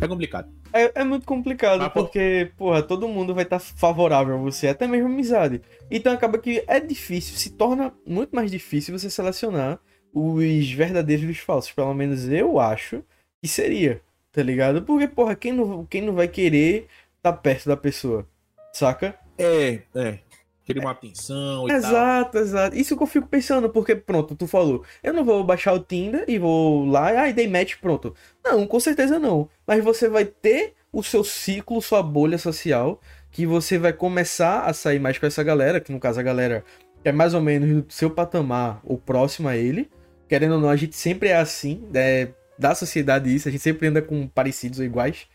É, 0.00 0.04
é 0.04 0.08
complicado. 0.08 0.58
É, 0.72 1.00
é, 1.00 1.04
muito 1.04 1.24
complicado, 1.24 1.80
Mas, 1.80 1.92
porque, 1.92 2.52
porra, 2.58 2.82
todo 2.82 3.08
mundo 3.08 3.34
vai 3.34 3.44
estar 3.44 3.58
tá 3.58 3.64
favorável 3.64 4.34
a 4.34 4.38
você, 4.38 4.68
até 4.68 4.86
mesmo 4.86 5.06
amizade. 5.06 5.62
Então 5.90 6.12
acaba 6.12 6.38
que 6.38 6.62
é 6.66 6.78
difícil, 6.78 7.36
se 7.36 7.50
torna 7.50 7.92
muito 8.06 8.36
mais 8.36 8.50
difícil 8.50 8.96
você 8.96 9.08
selecionar 9.08 9.80
os 10.18 10.70
verdadeiros 10.72 11.26
dos 11.26 11.38
falsos. 11.38 11.72
Pelo 11.72 11.94
menos 11.94 12.28
eu 12.28 12.58
acho 12.58 13.02
que 13.40 13.48
seria, 13.48 14.00
tá 14.32 14.42
ligado? 14.42 14.82
Porque, 14.82 15.06
porra, 15.06 15.34
quem 15.34 15.52
não, 15.52 15.84
quem 15.86 16.02
não 16.02 16.14
vai 16.14 16.28
querer 16.28 16.86
estar 17.16 17.32
tá 17.32 17.32
perto 17.32 17.68
da 17.68 17.76
pessoa, 17.76 18.26
saca? 18.72 19.14
É, 19.38 19.80
é. 19.94 20.18
Querer 20.64 20.80
uma 20.80 20.90
atenção 20.90 21.66
e 21.66 21.72
Exato, 21.72 22.32
tal. 22.32 22.42
exato. 22.42 22.76
Isso 22.76 22.94
que 22.94 23.02
eu 23.02 23.06
fico 23.06 23.26
pensando, 23.26 23.70
porque, 23.70 23.96
pronto, 23.96 24.34
tu 24.34 24.46
falou, 24.46 24.84
eu 25.02 25.14
não 25.14 25.24
vou 25.24 25.42
baixar 25.42 25.72
o 25.72 25.80
Tinder 25.80 26.24
e 26.28 26.38
vou 26.38 26.84
lá, 26.84 27.06
ai, 27.22 27.32
dei 27.32 27.48
match, 27.48 27.76
pronto. 27.80 28.14
Não, 28.44 28.66
com 28.66 28.78
certeza 28.78 29.18
não. 29.18 29.48
Mas 29.66 29.82
você 29.82 30.10
vai 30.10 30.26
ter 30.26 30.74
o 30.92 31.02
seu 31.02 31.24
ciclo, 31.24 31.80
sua 31.80 32.02
bolha 32.02 32.36
social, 32.36 33.00
que 33.30 33.46
você 33.46 33.78
vai 33.78 33.94
começar 33.94 34.64
a 34.64 34.74
sair 34.74 34.98
mais 34.98 35.16
com 35.16 35.24
essa 35.24 35.42
galera, 35.42 35.80
que 35.80 35.92
no 35.92 36.00
caso 36.00 36.20
a 36.20 36.22
galera 36.22 36.62
é 37.04 37.12
mais 37.12 37.32
ou 37.32 37.40
menos 37.40 37.84
do 37.84 37.92
seu 37.92 38.10
patamar 38.10 38.80
ou 38.84 38.98
próximo 38.98 39.48
a 39.48 39.56
ele. 39.56 39.90
Querendo 40.28 40.54
ou 40.54 40.60
não, 40.60 40.68
a 40.68 40.76
gente 40.76 40.94
sempre 40.94 41.28
é 41.28 41.36
assim, 41.36 41.88
é, 41.94 42.28
da 42.58 42.74
sociedade 42.74 43.34
isso, 43.34 43.48
a 43.48 43.52
gente 43.52 43.62
sempre 43.62 43.86
anda 43.86 44.02
com 44.02 44.26
parecidos 44.28 44.78
ou 44.78 44.84
iguais. 44.84 45.26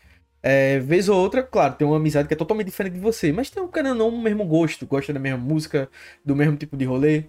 É, 0.42 0.78
vez 0.78 1.08
ou 1.08 1.16
outra, 1.18 1.42
claro, 1.42 1.74
tem 1.74 1.86
uma 1.86 1.96
amizade 1.96 2.28
que 2.28 2.34
é 2.34 2.36
totalmente 2.36 2.66
diferente 2.66 2.94
de 2.94 3.00
você, 3.00 3.32
mas 3.32 3.48
tem 3.48 3.62
um 3.62 3.68
cara 3.68 3.94
não 3.94 4.08
o 4.08 4.20
mesmo 4.20 4.44
gosto, 4.44 4.86
gosta 4.86 5.12
da 5.12 5.18
mesma 5.18 5.38
música, 5.38 5.88
do 6.24 6.36
mesmo 6.36 6.56
tipo 6.56 6.76
de 6.76 6.84
rolê, 6.84 7.24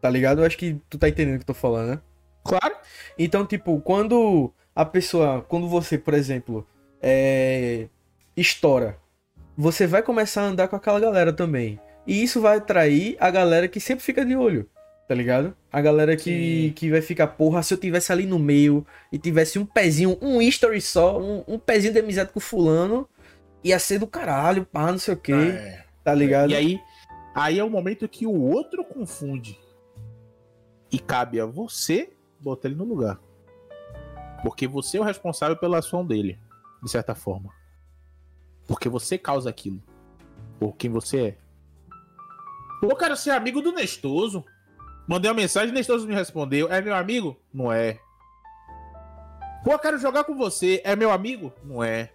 tá 0.00 0.10
ligado? 0.10 0.42
Eu 0.42 0.46
acho 0.46 0.58
que 0.58 0.78
tu 0.90 0.98
tá 0.98 1.08
entendendo 1.08 1.36
o 1.36 1.38
que 1.38 1.42
eu 1.42 1.46
tô 1.46 1.54
falando, 1.54 1.92
né? 1.92 2.00
Claro. 2.44 2.74
Então, 3.18 3.46
tipo, 3.46 3.80
quando 3.80 4.52
a 4.74 4.84
pessoa, 4.84 5.42
quando 5.48 5.68
você, 5.68 5.96
por 5.96 6.14
exemplo, 6.14 6.66
é, 7.00 7.88
estoura, 8.36 8.98
você 9.56 9.86
vai 9.86 10.02
começar 10.02 10.42
a 10.42 10.46
andar 10.46 10.68
com 10.68 10.76
aquela 10.76 11.00
galera 11.00 11.32
também. 11.32 11.80
E 12.06 12.22
isso 12.22 12.40
vai 12.40 12.58
atrair 12.58 13.16
a 13.18 13.30
galera 13.30 13.68
que 13.68 13.80
sempre 13.80 14.04
fica 14.04 14.24
de 14.24 14.36
olho 14.36 14.68
tá 15.10 15.14
ligado? 15.16 15.56
A 15.72 15.80
galera 15.80 16.14
que, 16.14 16.70
que 16.76 16.88
vai 16.88 17.02
ficar, 17.02 17.26
porra, 17.26 17.64
se 17.64 17.74
eu 17.74 17.78
tivesse 17.78 18.12
ali 18.12 18.26
no 18.26 18.38
meio 18.38 18.86
e 19.10 19.18
tivesse 19.18 19.58
um 19.58 19.66
pezinho, 19.66 20.16
um 20.22 20.40
history 20.40 20.80
só, 20.80 21.20
um, 21.20 21.42
um 21.48 21.58
pezinho 21.58 21.92
de 21.92 21.98
amizade 21.98 22.32
com 22.32 22.38
fulano, 22.38 23.08
ia 23.64 23.76
ser 23.80 23.98
do 23.98 24.06
caralho, 24.06 24.64
pá, 24.64 24.92
não 24.92 25.00
sei 25.00 25.14
o 25.14 25.16
quê, 25.16 25.32
é. 25.32 25.84
tá 26.04 26.14
ligado? 26.14 26.52
E 26.52 26.54
aí, 26.54 26.80
aí 27.34 27.58
é 27.58 27.64
o 27.64 27.68
momento 27.68 28.08
que 28.08 28.24
o 28.24 28.40
outro 28.40 28.84
confunde. 28.84 29.58
E 30.92 30.96
cabe 31.00 31.40
a 31.40 31.44
você 31.44 32.12
botar 32.38 32.68
ele 32.68 32.76
no 32.76 32.84
lugar. 32.84 33.18
Porque 34.44 34.68
você 34.68 34.96
é 34.96 35.00
o 35.00 35.04
responsável 35.04 35.56
pela 35.56 35.78
ação 35.78 36.06
dele, 36.06 36.38
de 36.80 36.88
certa 36.88 37.16
forma. 37.16 37.52
Porque 38.64 38.88
você 38.88 39.18
causa 39.18 39.50
aquilo. 39.50 39.82
Por 40.60 40.76
quem 40.76 40.88
você 40.88 41.20
é. 41.20 41.38
Pô, 42.80 42.94
cara, 42.94 43.16
ser 43.16 43.30
amigo 43.30 43.60
do 43.60 43.72
Nestoso. 43.72 44.44
Mandei 45.06 45.30
uma 45.30 45.36
mensagem, 45.36 45.72
nem 45.72 45.84
todos 45.84 46.06
me 46.06 46.14
respondeu. 46.14 46.70
É 46.72 46.80
meu 46.80 46.94
amigo? 46.94 47.36
Não 47.52 47.72
é. 47.72 47.98
Pô, 49.64 49.78
quero 49.78 49.98
jogar 49.98 50.24
com 50.24 50.34
você. 50.34 50.80
É 50.84 50.94
meu 50.96 51.10
amigo? 51.10 51.52
Não 51.64 51.82
é. 51.82 52.10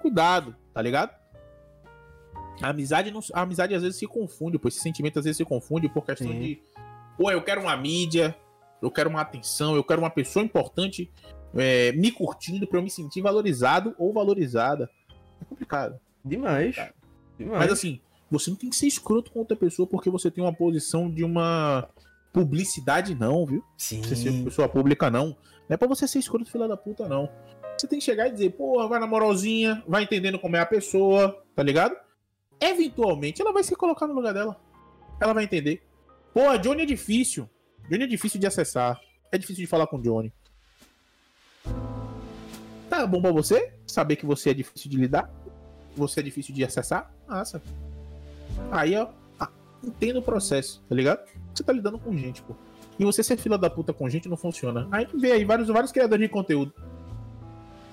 Cuidado, 0.00 0.54
tá 0.72 0.82
ligado? 0.82 1.14
A 2.62 2.68
amizade, 2.70 3.10
não, 3.10 3.20
a 3.32 3.42
amizade 3.42 3.74
às 3.74 3.82
vezes 3.82 3.98
se 3.98 4.06
confunde, 4.06 4.58
pô. 4.58 4.68
Esse 4.68 4.80
sentimento 4.80 5.18
às 5.18 5.24
vezes 5.24 5.36
se 5.36 5.44
confunde 5.44 5.88
por 5.88 6.04
questão 6.04 6.28
Sim. 6.28 6.40
de. 6.40 6.62
Pô, 7.16 7.30
eu 7.30 7.42
quero 7.42 7.60
uma 7.60 7.76
mídia, 7.76 8.36
eu 8.82 8.90
quero 8.90 9.08
uma 9.08 9.20
atenção, 9.20 9.74
eu 9.74 9.84
quero 9.84 10.00
uma 10.00 10.10
pessoa 10.10 10.44
importante 10.44 11.10
é, 11.54 11.92
me 11.92 12.10
curtindo 12.10 12.66
pra 12.66 12.78
eu 12.78 12.82
me 12.82 12.90
sentir 12.90 13.20
valorizado 13.20 13.94
ou 13.98 14.12
valorizada. 14.12 14.90
É 15.40 15.44
complicado. 15.44 15.98
Demais. 16.24 16.76
Demais. 17.38 17.58
Mas 17.58 17.72
assim, 17.72 18.00
você 18.30 18.50
não 18.50 18.56
tem 18.56 18.70
que 18.70 18.76
ser 18.76 18.86
escroto 18.86 19.30
com 19.30 19.40
outra 19.40 19.56
pessoa 19.56 19.86
porque 19.86 20.10
você 20.10 20.30
tem 20.30 20.42
uma 20.42 20.52
posição 20.52 21.10
de 21.10 21.22
uma 21.24 21.88
publicidade, 22.32 23.14
não, 23.14 23.46
viu? 23.46 23.64
Sim. 23.76 24.02
Você 24.02 24.16
ser 24.16 24.44
pessoa 24.44 24.68
pública, 24.68 25.10
não. 25.10 25.28
Não 25.68 25.74
é 25.74 25.76
pra 25.76 25.88
você 25.88 26.06
ser 26.06 26.18
escroto, 26.18 26.50
filha 26.50 26.68
da 26.68 26.76
puta, 26.76 27.08
não. 27.08 27.30
Você 27.76 27.86
tem 27.86 27.98
que 27.98 28.04
chegar 28.04 28.28
e 28.28 28.32
dizer, 28.32 28.50
porra, 28.50 28.88
vai 28.88 29.00
na 29.00 29.06
moralzinha, 29.06 29.82
vai 29.86 30.02
entendendo 30.02 30.38
como 30.38 30.56
é 30.56 30.60
a 30.60 30.66
pessoa, 30.66 31.42
tá 31.54 31.62
ligado? 31.62 31.96
Eventualmente 32.60 33.42
ela 33.42 33.52
vai 33.52 33.62
se 33.62 33.74
colocar 33.76 34.06
no 34.06 34.14
lugar 34.14 34.32
dela. 34.32 34.60
Ela 35.20 35.32
vai 35.32 35.44
entender. 35.44 35.82
Pô, 36.32 36.48
a 36.48 36.56
Johnny 36.56 36.82
é 36.82 36.86
difícil. 36.86 37.48
Johnny 37.88 38.04
é 38.04 38.06
difícil 38.06 38.40
de 38.40 38.46
acessar. 38.46 39.00
É 39.30 39.38
difícil 39.38 39.64
de 39.64 39.66
falar 39.66 39.86
com 39.86 40.00
Johnny. 40.00 40.32
Tá 42.88 43.06
bom 43.06 43.20
pra 43.20 43.32
você? 43.32 43.72
Saber 43.86 44.16
que 44.16 44.26
você 44.26 44.50
é 44.50 44.54
difícil 44.54 44.90
de 44.90 44.96
lidar? 44.96 45.30
Você 45.96 46.20
é 46.20 46.22
difícil 46.22 46.54
de 46.54 46.64
acessar? 46.64 47.14
Massa. 47.26 47.62
Aí, 48.70 48.96
ó, 48.96 49.08
entenda 49.82 50.18
o 50.18 50.22
processo, 50.22 50.82
tá 50.88 50.94
ligado? 50.94 51.20
Você 51.54 51.62
tá 51.62 51.72
lidando 51.72 51.98
com 51.98 52.16
gente, 52.16 52.42
pô. 52.42 52.54
E 52.98 53.04
você 53.04 53.22
ser 53.22 53.36
fila 53.36 53.58
da 53.58 53.68
puta 53.68 53.92
com 53.92 54.08
gente 54.08 54.28
não 54.28 54.36
funciona. 54.36 54.88
Aí 54.90 55.06
vê 55.14 55.32
aí 55.32 55.44
vários, 55.44 55.68
vários 55.68 55.92
criadores 55.92 56.26
de 56.26 56.32
conteúdo. 56.32 56.72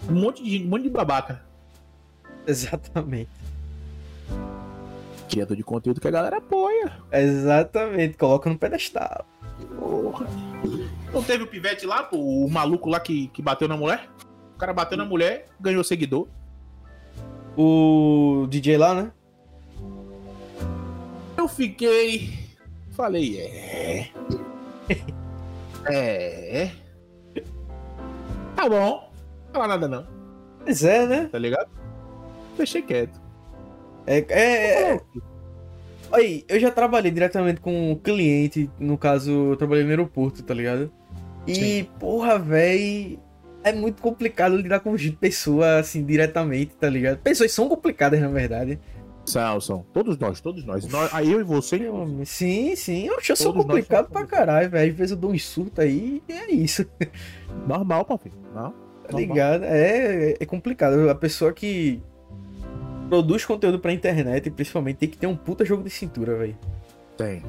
Um 0.10 0.14
monte 0.14 0.44
de 0.44 0.50
gente, 0.50 0.66
um 0.66 0.70
monte 0.70 0.84
de 0.84 0.90
babaca. 0.90 1.44
Exatamente. 2.48 3.30
Criador 5.30 5.58
de 5.58 5.64
conteúdo 5.64 6.00
que 6.00 6.08
a 6.08 6.12
galera 6.12 6.38
apoia. 6.38 6.92
Exatamente, 7.12 8.18
coloca 8.18 8.50
no 8.50 8.58
pedestal. 8.58 9.26
Porra. 9.78 10.28
Não 11.14 11.24
teve 11.24 11.44
o 11.44 11.48
pivete 11.48 11.86
lá, 11.86 12.04
pô, 12.04 12.18
o 12.18 12.50
maluco 12.50 12.90
lá 12.90 13.00
que, 13.00 13.28
que 13.28 13.42
bateu 13.42 13.68
na 13.68 13.78
mulher? 13.78 14.10
O 14.56 14.58
cara 14.58 14.74
bateu 14.74 14.98
na 14.98 15.06
mulher, 15.06 15.48
ganhou 15.60 15.84
seguidor. 15.84 16.28
O 17.58 18.48
DJ 18.50 18.78
lá, 18.78 18.94
né? 18.94 19.12
Eu 21.44 21.48
fiquei. 21.50 22.30
Falei, 22.92 23.38
é. 23.38 24.08
É. 25.92 26.72
Tá 28.56 28.70
bom. 28.70 29.12
Não 29.48 29.52
fala 29.52 29.68
nada 29.68 29.88
não. 29.90 30.08
Pois 30.64 30.82
é, 30.86 31.06
né? 31.06 31.28
Tá 31.30 31.38
ligado? 31.38 31.70
Deixei 32.56 32.82
quieto. 32.82 33.20
É. 34.08 34.20
é, 34.30 34.94
é... 34.94 35.02
Aí, 36.14 36.46
eu 36.48 36.58
já 36.62 36.72
trabalhei 36.72 37.12
diretamente 37.12 37.60
com 37.60 37.92
um 37.92 37.96
cliente, 37.96 38.72
no 38.80 38.98
caso, 38.98 39.50
eu 39.50 39.58
trabalhei 39.58 39.84
no 39.84 39.90
aeroporto, 39.90 40.42
tá 40.42 40.54
ligado? 40.54 40.90
E, 41.46 41.56
Sim. 41.56 41.90
porra, 42.00 42.40
véi, 42.40 43.20
é 43.66 43.74
muito 43.74 44.02
complicado 44.02 44.56
lidar 44.56 44.80
com 44.80 44.96
pessoas 45.20 45.82
assim 45.82 46.06
diretamente, 46.06 46.74
tá 46.80 46.90
ligado? 46.90 47.18
Pessoas 47.18 47.52
são 47.52 47.68
complicadas, 47.68 48.22
na 48.22 48.30
verdade. 48.30 48.80
São, 49.26 49.62
são. 49.62 49.86
Todos 49.94 50.18
nós, 50.18 50.42
todos 50.42 50.66
nós. 50.66 50.88
nós 50.88 51.14
aí 51.14 51.32
eu 51.32 51.40
e 51.40 51.44
você. 51.44 51.80
Sim, 52.26 52.76
sim. 52.76 53.08
Eu, 53.08 53.18
eu 53.28 53.36
sou 53.36 53.54
complicado 53.54 54.10
pra 54.10 54.26
caralho, 54.26 54.70
velho. 54.70 54.92
Às 54.92 54.98
vezes 54.98 55.12
eu 55.12 55.18
dou 55.18 55.32
um 55.32 55.40
surto 55.40 55.82
aí 55.82 56.22
e 56.28 56.34
é 56.34 56.52
isso. 56.52 56.86
Normal, 57.68 58.04
papi. 58.06 58.34
Não. 58.54 58.74
Tá 59.10 59.18
ligado? 59.18 59.64
É, 59.64 60.36
é 60.40 60.46
complicado. 60.46 61.10
A 61.10 61.16
pessoa 61.16 61.54
que 61.54 62.02
produz 63.10 63.46
conteúdo 63.46 63.80
pra 63.80 63.94
internet, 63.94 64.50
principalmente, 64.50 64.98
tem 64.98 65.10
que 65.10 65.18
ter 65.18 65.28
um 65.28 65.36
puta 65.36 65.64
jogo 65.64 65.84
de 65.84 65.90
cintura, 65.90 66.36
velho. 66.36 66.58
Tem. 67.18 67.42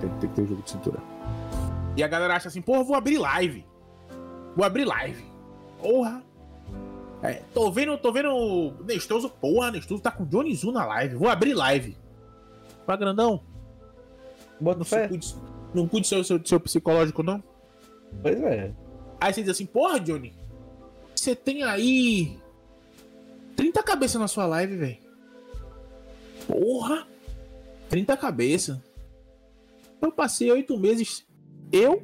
tem. 0.00 0.10
Tem 0.20 0.28
que 0.28 0.34
ter 0.34 0.42
um 0.42 0.46
jogo 0.46 0.62
de 0.62 0.70
cintura. 0.70 0.98
E 1.96 2.02
a 2.02 2.08
galera 2.08 2.34
acha 2.34 2.48
assim, 2.48 2.60
porra, 2.62 2.82
vou 2.82 2.96
abrir 2.96 3.18
live. 3.18 3.64
Vou 4.56 4.64
abrir 4.64 4.84
live. 4.84 5.24
Porra. 5.80 6.22
É, 7.22 7.34
tô 7.54 7.70
vendo, 7.70 7.96
tô 7.96 8.12
vendo 8.12 8.30
o 8.30 8.82
Nestoso. 8.82 9.30
Porra, 9.30 9.70
Nestoso 9.70 10.02
tá 10.02 10.10
com 10.10 10.24
o 10.24 10.26
Johnny 10.26 10.54
Zu 10.56 10.72
na 10.72 10.84
live. 10.84 11.14
Vou 11.14 11.28
abrir 11.28 11.54
live. 11.54 11.96
Vai, 12.84 12.96
grandão. 12.98 13.40
Bota 14.60 14.78
não 14.78 14.84
fé. 14.84 15.06
Cuide, 15.06 15.34
não 15.72 15.86
cuide 15.86 16.08
seu, 16.08 16.24
seu, 16.24 16.44
seu 16.44 16.58
psicológico, 16.58 17.22
não? 17.22 17.42
Pois 18.20 18.40
é. 18.42 18.74
Aí 19.20 19.32
você 19.32 19.42
diz 19.42 19.52
assim, 19.52 19.66
porra, 19.66 20.00
Johnny. 20.00 20.34
Você 21.14 21.36
tem 21.36 21.62
aí 21.62 22.36
30 23.54 23.80
cabeças 23.84 24.20
na 24.20 24.26
sua 24.26 24.46
live, 24.46 24.76
velho. 24.76 24.98
Porra! 26.48 27.06
30 27.88 28.16
cabeças. 28.16 28.78
Eu 30.00 30.10
passei 30.10 30.50
oito 30.50 30.76
meses. 30.76 31.24
Eu, 31.70 32.02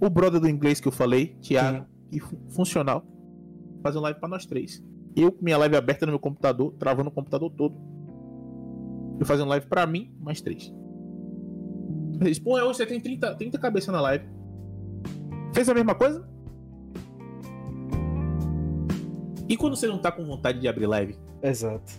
o 0.00 0.10
brother 0.10 0.40
do 0.40 0.48
inglês 0.48 0.80
que 0.80 0.88
eu 0.88 0.92
falei, 0.92 1.36
Thiago, 1.40 1.86
Sim. 2.10 2.16
e 2.16 2.52
funcional 2.52 3.06
fazendo 3.86 4.02
live 4.02 4.18
pra 4.18 4.28
nós 4.28 4.44
três. 4.44 4.82
Eu 5.14 5.30
com 5.30 5.44
minha 5.44 5.56
live 5.56 5.76
aberta 5.76 6.04
no 6.04 6.12
meu 6.12 6.18
computador, 6.18 6.74
travando 6.78 7.08
o 7.08 7.12
computador 7.12 7.50
todo. 7.50 7.76
Eu 9.20 9.24
fazendo 9.24 9.48
live 9.48 9.66
pra 9.66 9.86
mim, 9.86 10.12
mais 10.18 10.40
três. 10.40 10.72
Eles, 12.20 12.38
pô, 12.38 12.54
hoje 12.54 12.78
você 12.78 12.86
tem 12.86 13.00
30, 13.00 13.34
30 13.36 13.58
cabeças 13.58 13.92
na 13.92 14.00
live. 14.00 14.26
Fez 15.54 15.68
a 15.68 15.74
mesma 15.74 15.94
coisa? 15.94 16.28
E 19.48 19.56
quando 19.56 19.76
você 19.76 19.86
não 19.86 19.98
tá 19.98 20.10
com 20.10 20.24
vontade 20.24 20.58
de 20.58 20.66
abrir 20.66 20.86
live? 20.86 21.16
Exato. 21.40 21.92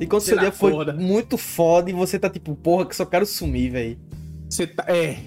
E 0.00 0.06
quando 0.06 0.22
você 0.22 0.30
seu 0.30 0.38
dia 0.38 0.52
foi 0.52 0.72
muito 0.92 1.36
foda 1.36 1.90
e 1.90 1.92
você 1.92 2.20
tá 2.20 2.30
tipo, 2.30 2.54
porra, 2.54 2.86
que 2.86 2.94
só 2.94 3.04
quero 3.04 3.26
sumir, 3.26 3.72
velho. 3.72 3.98
Você 4.48 4.66
tá. 4.66 4.84
É. 4.86 5.18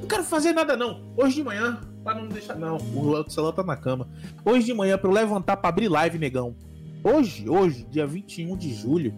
Não 0.00 0.08
quero 0.08 0.24
fazer 0.24 0.52
nada, 0.52 0.74
não. 0.74 1.12
Hoje 1.16 1.36
de 1.36 1.44
manhã, 1.44 1.80
pra 2.04 2.14
não 2.14 2.28
deixar. 2.28 2.54
Não, 2.54 2.76
o 2.76 3.30
celular 3.30 3.52
tá 3.52 3.64
na 3.64 3.76
cama. 3.76 4.06
Hoje 4.44 4.66
de 4.66 4.74
manhã, 4.74 4.98
pra 4.98 5.08
eu 5.08 5.14
levantar 5.14 5.56
pra 5.56 5.70
abrir 5.70 5.88
live, 5.88 6.18
negão. 6.18 6.54
Hoje, 7.02 7.48
hoje, 7.48 7.86
dia 7.90 8.06
21 8.06 8.56
de 8.56 8.72
julho, 8.72 9.12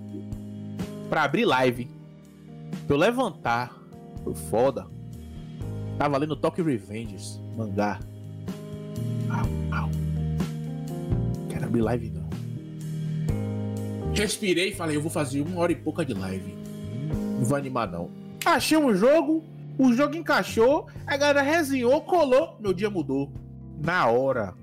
pra 1.11 1.25
abrir 1.25 1.45
live. 1.45 1.91
Pra 2.87 2.95
eu 2.97 2.99
levantar. 2.99 3.77
Foi 4.25 4.35
foda. 4.35 4.87
Tava 5.99 6.17
lendo 6.17 6.37
Tokyo 6.37 6.65
Revengers, 6.65 7.41
mangá. 7.57 8.01
Au, 9.31 9.79
au. 9.79 9.91
Quero 11.49 11.67
abrir 11.67 11.83
live 11.83 12.11
não. 12.11 12.27
Respirei 14.15 14.71
e 14.71 14.75
falei, 14.75 14.97
eu 14.97 15.03
vou 15.03 15.11
fazer 15.11 15.43
uma 15.43 15.61
hora 15.61 15.73
e 15.73 15.77
pouca 15.77 16.05
de 16.05 16.15
live. 16.15 16.55
Não 17.39 17.45
vou 17.45 17.57
animar 17.57 17.91
não. 17.91 18.11
Achei 18.45 18.77
um 18.77 18.95
jogo, 18.95 19.45
o 19.79 19.93
jogo 19.93 20.17
encaixou, 20.17 20.87
a 21.07 21.17
galera 21.17 21.43
resenhou, 21.43 22.01
colou, 22.03 22.57
meu 22.61 22.73
dia 22.73 22.89
mudou. 22.89 23.31
Na 23.85 24.07
hora. 24.07 24.55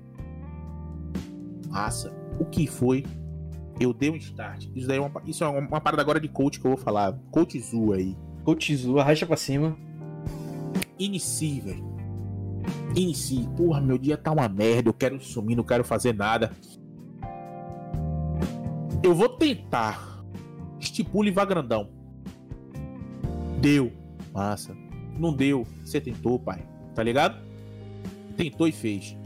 Massa. 1.68 2.12
O 2.38 2.44
que 2.44 2.66
foi? 2.66 3.04
Eu 3.78 3.92
dei 3.92 4.10
um 4.10 4.16
start. 4.16 4.66
Isso, 4.74 4.88
daí 4.88 4.98
é 4.98 5.00
uma, 5.00 5.22
isso 5.24 5.44
é 5.44 5.48
uma, 5.48 5.60
uma 5.60 5.80
parada 5.80 6.02
agora 6.02 6.20
de 6.20 6.28
coach 6.28 6.60
que 6.60 6.66
eu 6.66 6.72
vou 6.72 6.78
falar. 6.78 7.16
Coach 7.30 7.58
Zu 7.60 7.92
aí. 7.92 8.16
Coach 8.44 8.74
Zu, 8.76 8.98
arrasta 8.98 9.26
pra 9.26 9.36
cima. 9.36 9.76
Inicie, 10.98 11.60
velho. 11.60 11.94
Inicie. 12.96 13.48
Porra, 13.56 13.80
meu 13.80 13.98
dia 13.98 14.16
tá 14.16 14.32
uma 14.32 14.48
merda. 14.48 14.88
Eu 14.88 14.94
quero 14.94 15.20
sumir, 15.20 15.56
não 15.56 15.64
quero 15.64 15.84
fazer 15.84 16.14
nada. 16.14 16.52
Eu 19.02 19.14
vou 19.14 19.28
tentar. 19.28 20.24
Estipule 20.78 21.30
vá 21.30 21.44
grandão. 21.44 21.90
Deu. 23.60 23.92
Massa. 24.32 24.83
Não 25.18 25.32
deu. 25.32 25.66
Você 25.84 26.00
tentou, 26.00 26.38
pai. 26.38 26.64
Tá 26.94 27.02
ligado? 27.02 27.38
Tentou 28.36 28.66
e 28.66 28.72
fez. 28.72 29.16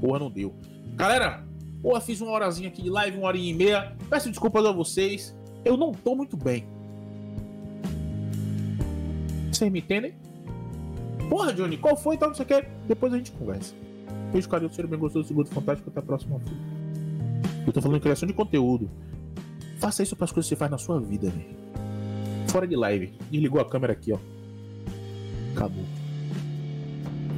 Porra, 0.00 0.18
não 0.18 0.30
deu. 0.30 0.54
Galera, 0.94 1.44
porra, 1.82 2.00
fiz 2.00 2.20
uma 2.20 2.32
horazinha 2.32 2.68
aqui 2.68 2.82
de 2.82 2.90
live, 2.90 3.18
uma 3.18 3.28
hora 3.28 3.36
e 3.36 3.52
meia. 3.52 3.96
Peço 4.08 4.28
desculpas 4.28 4.64
a 4.64 4.72
vocês. 4.72 5.36
Eu 5.64 5.76
não 5.76 5.92
tô 5.92 6.14
muito 6.14 6.36
bem. 6.36 6.66
Vocês 9.52 9.70
me 9.70 9.80
entendem? 9.80 10.14
Porra, 11.28 11.52
Johnny, 11.52 11.76
qual 11.76 11.96
foi? 11.96 12.16
Então, 12.16 12.30
o 12.30 12.34
que. 12.34 12.64
Depois 12.86 13.12
a 13.12 13.16
gente 13.16 13.32
conversa. 13.32 13.74
Beijo, 14.32 14.48
carinho, 14.48 14.72
ser 14.72 14.86
bem 14.86 14.98
gostoso, 14.98 15.26
segundo 15.28 15.48
fantástico. 15.48 15.90
Até 15.90 16.00
a 16.00 16.02
próxima. 16.02 16.38
Filho. 16.40 16.56
Eu 17.66 17.72
tô 17.72 17.82
falando 17.82 17.96
em 17.96 18.00
criação 18.00 18.26
de 18.26 18.32
conteúdo. 18.32 18.88
Faça 19.78 20.02
isso 20.02 20.14
para 20.14 20.24
as 20.26 20.32
coisas 20.32 20.48
que 20.48 20.54
você 20.54 20.58
faz 20.58 20.70
na 20.70 20.78
sua 20.78 21.00
vida, 21.00 21.28
velho. 21.30 21.56
Fora 22.48 22.66
de 22.66 22.76
live. 22.76 23.12
Desligou 23.30 23.60
a 23.60 23.64
câmera 23.64 23.92
aqui, 23.92 24.12
ó. 24.12 24.18
Acabou. 25.56 25.84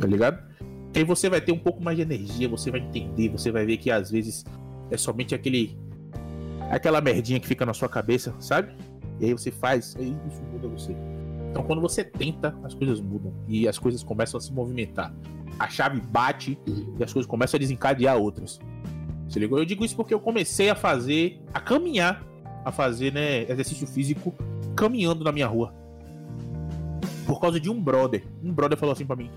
Tá 0.01 0.07
ligado? 0.07 0.49
Aí 0.95 1.05
você 1.05 1.31
vai 1.31 1.41
ter 1.41 1.53
um 1.53 1.59
pouco 1.59 1.83
mais 1.83 1.97
de 1.97 2.03
energia, 2.03 2.49
você 2.49 2.71
vai 2.71 2.81
entender, 2.81 3.29
você 3.29 3.53
vai 3.53 3.65
ver 3.65 3.77
que 3.77 3.91
às 3.91 4.11
vezes 4.11 4.45
é 4.91 4.97
somente 4.97 5.35
aquele. 5.35 5.79
aquela 6.71 7.01
merdinha 7.01 7.39
que 7.39 7.47
fica 7.47 7.65
na 7.65 7.73
sua 7.73 7.89
cabeça, 7.89 8.35
sabe? 8.41 8.75
E 9.21 9.27
aí 9.27 9.33
você 9.33 9.51
faz, 9.51 9.97
aí 9.99 10.17
isso 10.29 10.43
muda 10.53 10.69
você. 10.69 10.97
Então, 11.51 11.63
quando 11.63 11.81
você 11.81 12.05
tenta, 12.05 12.57
as 12.63 12.75
coisas 12.75 13.01
mudam 13.01 13.33
e 13.47 13.67
as 13.67 13.79
coisas 13.79 14.03
começam 14.03 14.39
a 14.39 14.41
se 14.41 14.53
movimentar. 14.53 15.15
A 15.59 15.69
chave 15.69 16.01
bate 16.01 16.59
e 16.67 17.03
as 17.03 17.13
coisas 17.13 17.29
começam 17.29 17.57
a 17.57 17.61
desencadear 17.61 18.17
outras. 18.17 18.61
Você 19.29 19.41
ligou? 19.41 19.59
Eu 19.59 19.65
digo 19.65 19.85
isso 19.85 19.97
porque 19.97 20.15
eu 20.15 20.21
comecei 20.21 20.71
a 20.71 20.75
fazer, 20.75 21.41
a 21.53 21.61
caminhar, 21.61 22.25
a 22.65 22.73
fazer, 22.73 23.13
né, 23.13 23.43
exercício 23.43 23.87
físico 23.87 24.35
caminhando 24.77 25.25
na 25.25 25.33
minha 25.33 25.47
rua. 25.47 25.75
Por 27.29 27.39
causa 27.39 27.61
de 27.61 27.69
um 27.69 27.79
brother. 27.79 28.25
Um 28.43 28.51
brother 28.51 28.79
falou 28.79 28.95
assim 28.95 29.05
para 29.05 29.17
mim: 29.17 29.31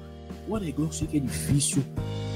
Pô, 0.47 0.57
negão, 0.57 0.85
eu 0.85 0.91
sei 0.93 1.07
que 1.07 1.17
é 1.17 1.19
difícil. 1.19 1.83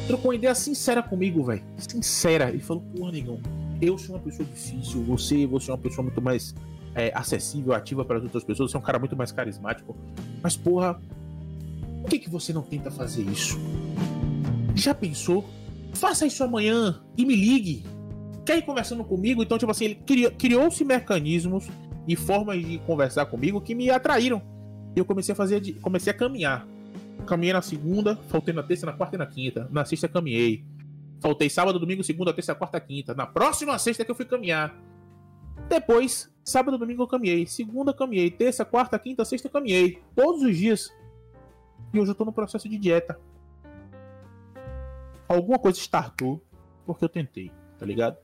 Trocou 0.06 0.32
uma 0.32 0.36
ideia 0.36 0.54
sincera 0.54 1.02
comigo, 1.02 1.42
velho. 1.46 1.64
Sincera. 1.78 2.50
Ele 2.50 2.60
falou: 2.60 2.84
Pô, 2.94 3.10
negão, 3.10 3.40
eu 3.82 3.98
sou 3.98 4.16
uma 4.16 4.22
pessoa 4.22 4.46
difícil. 4.48 5.02
Você, 5.06 5.48
você 5.48 5.72
é 5.72 5.74
uma 5.74 5.80
pessoa 5.80 6.04
muito 6.04 6.22
mais 6.22 6.54
é, 6.94 7.10
acessível, 7.16 7.72
ativa 7.74 8.04
para 8.04 8.18
as 8.18 8.24
outras 8.24 8.44
pessoas, 8.44 8.70
você 8.70 8.76
é 8.76 8.80
um 8.82 8.84
cara 8.84 9.00
muito 9.00 9.16
mais 9.16 9.32
carismático. 9.32 9.96
Mas, 10.44 10.58
porra, 10.58 11.00
por 12.02 12.10
que, 12.10 12.20
que 12.20 12.30
você 12.30 12.52
não 12.52 12.62
tenta 12.62 12.92
fazer 12.92 13.24
isso? 13.24 13.58
Já 14.76 14.94
pensou? 14.94 15.46
Faça 15.94 16.26
isso 16.26 16.44
amanhã 16.44 17.02
e 17.18 17.26
me 17.26 17.34
ligue. 17.34 17.86
Quer 18.46 18.58
ir 18.58 18.64
conversando 18.64 19.06
comigo? 19.06 19.42
Então, 19.42 19.58
tipo 19.58 19.72
assim, 19.72 19.86
ele 19.86 19.96
criou-se 20.32 20.84
mecanismos 20.84 21.70
e 22.06 22.18
formas 22.18 22.62
de 22.62 22.78
conversar 22.80 23.26
comigo 23.28 23.62
que 23.62 23.74
me 23.74 23.90
atraíram. 23.90 24.42
E 24.96 25.00
eu 25.00 25.06
comecei 25.06 25.34
a 25.34 25.36
fazer, 25.36 25.62
comecei 25.82 26.12
a 26.12 26.16
caminhar. 26.16 26.66
Caminhei 27.26 27.54
na 27.54 27.62
segunda, 27.62 28.16
faltei 28.28 28.54
na 28.54 28.64
terça, 28.64 28.86
na 28.86 28.94
quarta 28.94 29.16
e 29.16 29.20
na 29.20 29.26
quinta. 29.26 29.68
Na 29.72 29.84
sexta 29.84 30.08
caminhei. 30.08 30.64
Faltei 31.20 31.50
sábado, 31.50 31.80
domingo, 31.80 32.04
segunda, 32.04 32.34
terça, 32.34 32.54
quarta, 32.54 32.80
quinta. 32.80 33.14
Na 33.14 33.26
próxima 33.26 33.78
sexta 33.80 34.06
que 34.06 34.12
eu 34.12 34.16
fui 34.16 34.26
caminhar. 34.26 34.76
Depois, 35.68 36.32
sábado, 36.44 36.78
domingo 36.78 37.04
eu 37.04 37.08
caminhei. 37.08 37.48
Segunda 37.48 37.94
caminhei. 37.94 38.30
Terça, 38.30 38.64
quarta, 38.64 39.00
quinta, 39.00 39.26
sexta 39.26 39.50
caminhei. 39.50 40.02
Todos 40.16 40.44
os 40.44 40.56
dias. 40.56 40.94
E 41.94 42.00
hoje 42.00 42.12
eu 42.12 42.16
tô 42.16 42.26
no 42.26 42.34
processo 42.34 42.70
de 42.70 42.78
dieta. 42.78 43.20
Alguma 45.28 45.58
coisa 45.58 45.80
startou 45.80 46.44
porque 46.86 47.04
eu 47.04 47.10
tentei, 47.10 47.52
tá 47.80 47.86
ligado? 47.86 48.18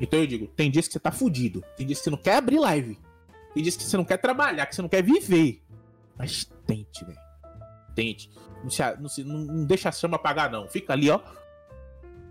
Então 0.00 0.18
eu 0.20 0.26
digo, 0.26 0.46
tem 0.48 0.70
dias 0.70 0.86
que 0.86 0.92
você 0.92 1.00
tá 1.00 1.10
fudido. 1.10 1.64
Tem 1.76 1.86
dias 1.86 1.98
que 1.98 2.04
você 2.04 2.10
não 2.10 2.18
quer 2.18 2.36
abrir 2.36 2.58
live. 2.58 2.98
Tem 3.54 3.62
dias 3.62 3.76
que 3.76 3.82
você 3.82 3.96
não 3.96 4.04
quer 4.04 4.18
trabalhar, 4.18 4.66
que 4.66 4.74
você 4.74 4.82
não 4.82 4.88
quer 4.88 5.02
viver. 5.02 5.61
Mas 6.16 6.44
tente, 6.66 7.04
velho. 7.04 7.18
Tente. 7.94 8.30
Não, 8.62 8.70
se, 8.70 8.96
não, 8.96 9.08
se, 9.08 9.24
não, 9.24 9.38
não 9.38 9.64
deixa 9.64 9.88
a 9.88 9.92
chama 9.92 10.16
apagar, 10.16 10.50
não. 10.50 10.68
Fica 10.68 10.92
ali, 10.92 11.10
ó. 11.10 11.20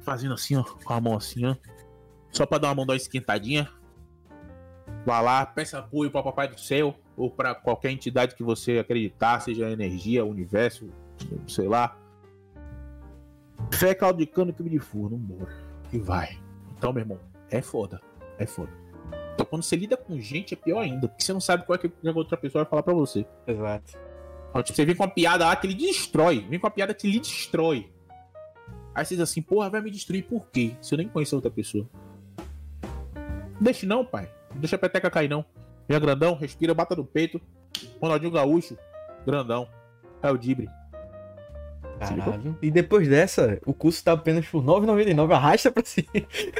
Fazendo 0.01 0.33
assim, 0.33 0.55
ó. 0.55 0.63
Com 0.63 0.93
a 0.93 1.01
mão 1.01 1.15
assim, 1.15 1.45
ó. 1.45 1.55
Só 2.31 2.45
pra 2.45 2.57
dar 2.57 2.69
uma 2.69 2.75
mão 2.75 2.85
dar 2.85 2.93
uma 2.93 2.97
esquentadinha. 2.97 3.69
Vá 5.05 5.19
lá, 5.19 5.45
peça 5.45 5.79
apoio 5.79 6.11
para 6.11 6.23
Papai 6.23 6.47
do 6.47 6.59
Céu 6.59 6.95
ou 7.17 7.29
para 7.29 7.55
qualquer 7.55 7.91
entidade 7.91 8.35
que 8.35 8.43
você 8.43 8.77
acreditar, 8.77 9.39
seja 9.39 9.69
energia, 9.69 10.23
universo, 10.25 10.89
sei 11.47 11.67
lá. 11.67 11.97
Fé, 13.71 13.93
caldo 13.93 14.19
de 14.19 14.25
cano, 14.25 14.53
tubo 14.53 14.69
de 14.69 14.79
furo, 14.79 15.17
vambora. 15.17 15.51
E 15.91 15.99
vai. 15.99 16.39
Então, 16.77 16.93
meu 16.93 17.01
irmão, 17.01 17.19
é 17.49 17.61
foda. 17.61 17.99
É 18.37 18.45
foda. 18.45 18.71
Então, 19.33 19.45
quando 19.45 19.63
você 19.63 19.75
lida 19.75 19.97
com 19.97 20.19
gente, 20.19 20.53
é 20.53 20.57
pior 20.57 20.81
ainda, 20.81 21.07
porque 21.07 21.23
você 21.23 21.33
não 21.33 21.41
sabe 21.41 21.65
qual 21.65 21.75
é 21.75 21.79
que 21.79 21.91
a 22.07 22.11
outra 22.11 22.37
pessoa 22.37 22.63
vai 22.63 22.69
falar 22.69 22.83
pra 22.83 22.93
você. 22.93 23.25
Exato. 23.47 23.97
Então, 24.49 24.61
tipo, 24.61 24.75
você 24.75 24.85
vem 24.85 24.95
com 24.95 25.03
uma 25.03 25.09
piada 25.09 25.45
lá 25.45 25.55
que 25.55 25.65
ele 25.65 25.73
destrói. 25.73 26.45
Vem 26.49 26.59
com 26.59 26.67
uma 26.67 26.71
piada 26.71 26.93
que 26.93 27.07
ele 27.07 27.19
destrói. 27.19 27.89
Aí 28.93 29.05
você 29.05 29.15
diz 29.15 29.23
assim, 29.23 29.41
porra, 29.41 29.69
vai 29.69 29.81
me 29.81 29.89
destruir 29.89 30.23
por 30.23 30.47
quê? 30.49 30.75
Se 30.81 30.93
eu 30.93 30.97
nem 30.97 31.07
conhecer 31.07 31.33
outra 31.35 31.49
pessoa. 31.49 31.87
Deixe 33.59 33.85
não, 33.85 34.03
pai. 34.03 34.29
Não 34.51 34.59
deixa 34.59 34.75
a 34.75 34.79
peteca 34.79 35.09
cair, 35.09 35.29
não. 35.29 35.45
Venha 35.87 35.99
grandão, 35.99 36.35
respira, 36.35 36.73
bata 36.73 36.95
no 36.95 37.05
peito. 37.05 37.39
Ronaldinho 38.01 38.31
Gaúcho, 38.31 38.77
grandão. 39.25 39.67
É 40.21 40.29
o 40.29 40.37
Dibre. 40.37 40.67
Caralho. 42.07 42.57
E 42.61 42.71
depois 42.71 43.07
dessa, 43.07 43.59
o 43.65 43.73
curso 43.73 44.03
tá 44.03 44.13
apenas 44.13 44.45
por 44.47 44.63
9,99. 44.63 45.31
Arrasta 45.33 45.71
pra 45.71 45.83
cima. 45.85 46.07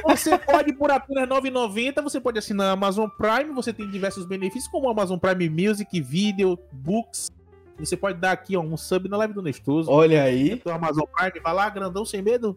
Você 0.04 0.38
pode, 0.38 0.72
por 0.74 0.90
apenas 0.90 1.28
9,90, 1.28 2.02
você 2.02 2.20
pode 2.20 2.38
assinar 2.38 2.68
a 2.68 2.72
Amazon 2.72 3.08
Prime. 3.08 3.52
Você 3.54 3.72
tem 3.72 3.88
diversos 3.88 4.26
benefícios, 4.26 4.70
como 4.70 4.88
Amazon 4.88 5.18
Prime 5.18 5.50
Music, 5.50 6.00
Video, 6.00 6.58
Books. 6.70 7.30
Você 7.78 7.96
pode 7.96 8.18
dar 8.18 8.32
aqui 8.32 8.56
ó, 8.56 8.60
um 8.60 8.76
sub 8.76 9.08
na 9.08 9.16
live 9.16 9.34
do 9.34 9.42
Nestoso. 9.42 9.90
Olha 9.90 10.22
aí. 10.22 10.56
Do 10.56 10.70
Amazon 10.70 11.04
Prime, 11.16 11.40
vai 11.42 11.54
lá, 11.54 11.68
grandão 11.68 12.04
sem 12.04 12.22
medo. 12.22 12.56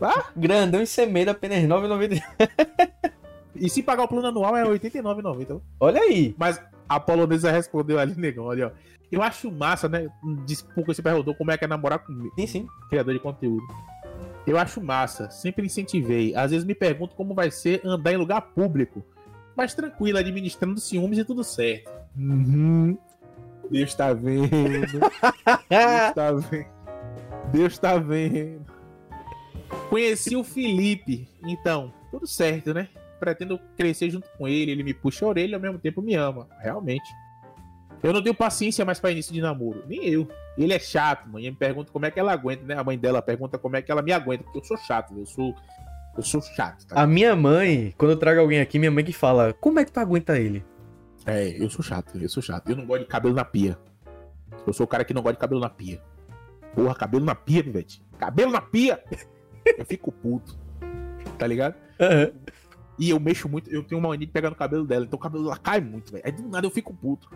Vá. 0.00 0.26
Grandão 0.36 0.82
e 0.82 0.86
sem 0.86 1.10
medo, 1.10 1.30
apenas 1.30 1.62
9,99. 1.64 2.22
E 3.54 3.68
se 3.70 3.82
pagar 3.82 4.04
o 4.04 4.08
plano 4.08 4.28
anual 4.28 4.56
é 4.56 4.62
R$ 4.62 4.78
89,90. 4.78 5.60
Olha 5.80 6.00
aí. 6.00 6.34
Mas 6.38 6.60
a 6.88 7.00
polonesa 7.00 7.50
respondeu 7.50 7.98
ali, 7.98 8.14
negão, 8.14 8.44
olha, 8.44 8.68
ó. 8.68 8.95
Eu 9.10 9.22
acho 9.22 9.50
massa, 9.50 9.88
né? 9.88 10.08
Pouco 10.74 10.92
você 10.92 11.02
perguntou 11.02 11.34
como 11.34 11.50
é 11.50 11.58
que 11.58 11.64
é 11.64 11.68
namorar 11.68 12.00
com 12.00 12.12
sim, 12.36 12.46
sim. 12.46 12.68
criador 12.88 13.14
de 13.14 13.20
conteúdo. 13.20 13.66
Eu 14.46 14.58
acho 14.58 14.80
massa, 14.80 15.30
sempre 15.30 15.66
incentivei. 15.66 16.34
Às 16.34 16.50
vezes 16.50 16.66
me 16.66 16.74
pergunto 16.74 17.14
como 17.14 17.34
vai 17.34 17.50
ser 17.50 17.80
andar 17.84 18.12
em 18.12 18.16
lugar 18.16 18.40
público. 18.40 19.04
Mas 19.56 19.74
tranquilo, 19.74 20.18
administrando 20.18 20.78
ciúmes 20.80 21.18
e 21.18 21.24
tudo 21.24 21.42
certo. 21.42 21.90
Uhum. 22.16 22.96
Deus 23.70 23.94
tá 23.94 24.12
vendo. 24.12 24.50
Deus 25.68 26.14
tá 26.14 26.32
vendo. 26.32 26.66
Deus 27.52 27.78
tá 27.78 27.98
vendo. 27.98 28.66
Conheci 29.88 30.36
o 30.36 30.44
Felipe, 30.44 31.28
então, 31.42 31.92
tudo 32.10 32.26
certo, 32.26 32.72
né? 32.72 32.88
pretendo 33.18 33.58
crescer 33.76 34.10
junto 34.10 34.28
com 34.36 34.46
ele, 34.46 34.70
ele 34.70 34.82
me 34.82 34.94
puxa 34.94 35.24
a 35.24 35.28
orelha 35.28 35.52
e 35.52 35.54
ao 35.54 35.60
mesmo 35.60 35.78
tempo 35.78 36.02
me 36.02 36.14
ama. 36.14 36.48
Realmente. 36.60 37.06
Eu 38.02 38.12
não 38.12 38.22
tenho 38.22 38.34
paciência 38.34 38.84
mais 38.84 39.00
pra 39.00 39.10
início 39.10 39.32
de 39.32 39.40
namoro. 39.40 39.82
Nem 39.86 40.04
eu. 40.04 40.28
Ele 40.56 40.72
é 40.72 40.78
chato, 40.78 41.28
mãe. 41.28 41.42
Ele 41.42 41.50
me 41.52 41.56
pergunta 41.56 41.90
como 41.90 42.06
é 42.06 42.10
que 42.10 42.20
ela 42.20 42.32
aguenta, 42.32 42.64
né? 42.64 42.78
A 42.78 42.84
mãe 42.84 42.98
dela 42.98 43.20
pergunta 43.20 43.58
como 43.58 43.76
é 43.76 43.82
que 43.82 43.90
ela 43.90 44.02
me 44.02 44.12
aguenta, 44.12 44.44
porque 44.44 44.58
eu 44.58 44.64
sou 44.64 44.76
chato, 44.76 45.14
eu 45.16 45.26
sou. 45.26 45.54
Eu 46.16 46.22
sou 46.22 46.40
chato. 46.40 46.86
Tá? 46.86 47.02
A 47.02 47.06
minha 47.06 47.36
mãe, 47.36 47.94
quando 47.98 48.12
eu 48.12 48.16
trago 48.16 48.40
alguém 48.40 48.60
aqui, 48.60 48.78
minha 48.78 48.90
mãe 48.90 49.04
que 49.04 49.12
fala, 49.12 49.52
como 49.54 49.78
é 49.78 49.84
que 49.84 49.92
tu 49.92 50.00
aguenta 50.00 50.38
ele? 50.38 50.64
É, 51.26 51.62
eu 51.62 51.68
sou 51.68 51.84
chato, 51.84 52.16
eu 52.18 52.28
sou 52.28 52.42
chato. 52.42 52.70
Eu 52.70 52.76
não 52.76 52.86
gosto 52.86 53.02
de 53.02 53.08
cabelo 53.08 53.34
na 53.34 53.44
pia. 53.44 53.78
Eu 54.66 54.72
sou 54.72 54.84
o 54.84 54.88
cara 54.88 55.04
que 55.04 55.12
não 55.12 55.22
gosta 55.22 55.34
de 55.34 55.40
cabelo 55.40 55.60
na 55.60 55.68
pia. 55.68 56.00
Porra, 56.74 56.94
cabelo 56.94 57.24
na 57.24 57.34
pia, 57.34 57.62
velho. 57.62 57.86
Cabelo 58.18 58.52
na 58.52 58.60
pia! 58.60 59.02
eu 59.76 59.84
fico 59.84 60.12
puto. 60.12 60.56
Tá 61.38 61.46
ligado? 61.46 61.74
Uhum. 62.00 62.32
E 62.98 63.10
eu 63.10 63.20
mexo 63.20 63.48
muito, 63.48 63.70
eu 63.70 63.82
tenho 63.82 63.98
uma 63.98 64.08
mania 64.08 64.26
de 64.26 64.32
pegar 64.32 64.48
no 64.48 64.56
cabelo 64.56 64.86
dela, 64.86 65.04
então 65.04 65.18
o 65.18 65.20
cabelo 65.20 65.44
dela 65.44 65.58
cai 65.58 65.80
muito, 65.80 66.12
velho. 66.12 66.24
Aí 66.24 66.32
do 66.32 66.48
nada 66.48 66.66
eu 66.66 66.70
fico 66.70 66.94
puto. 66.94 67.28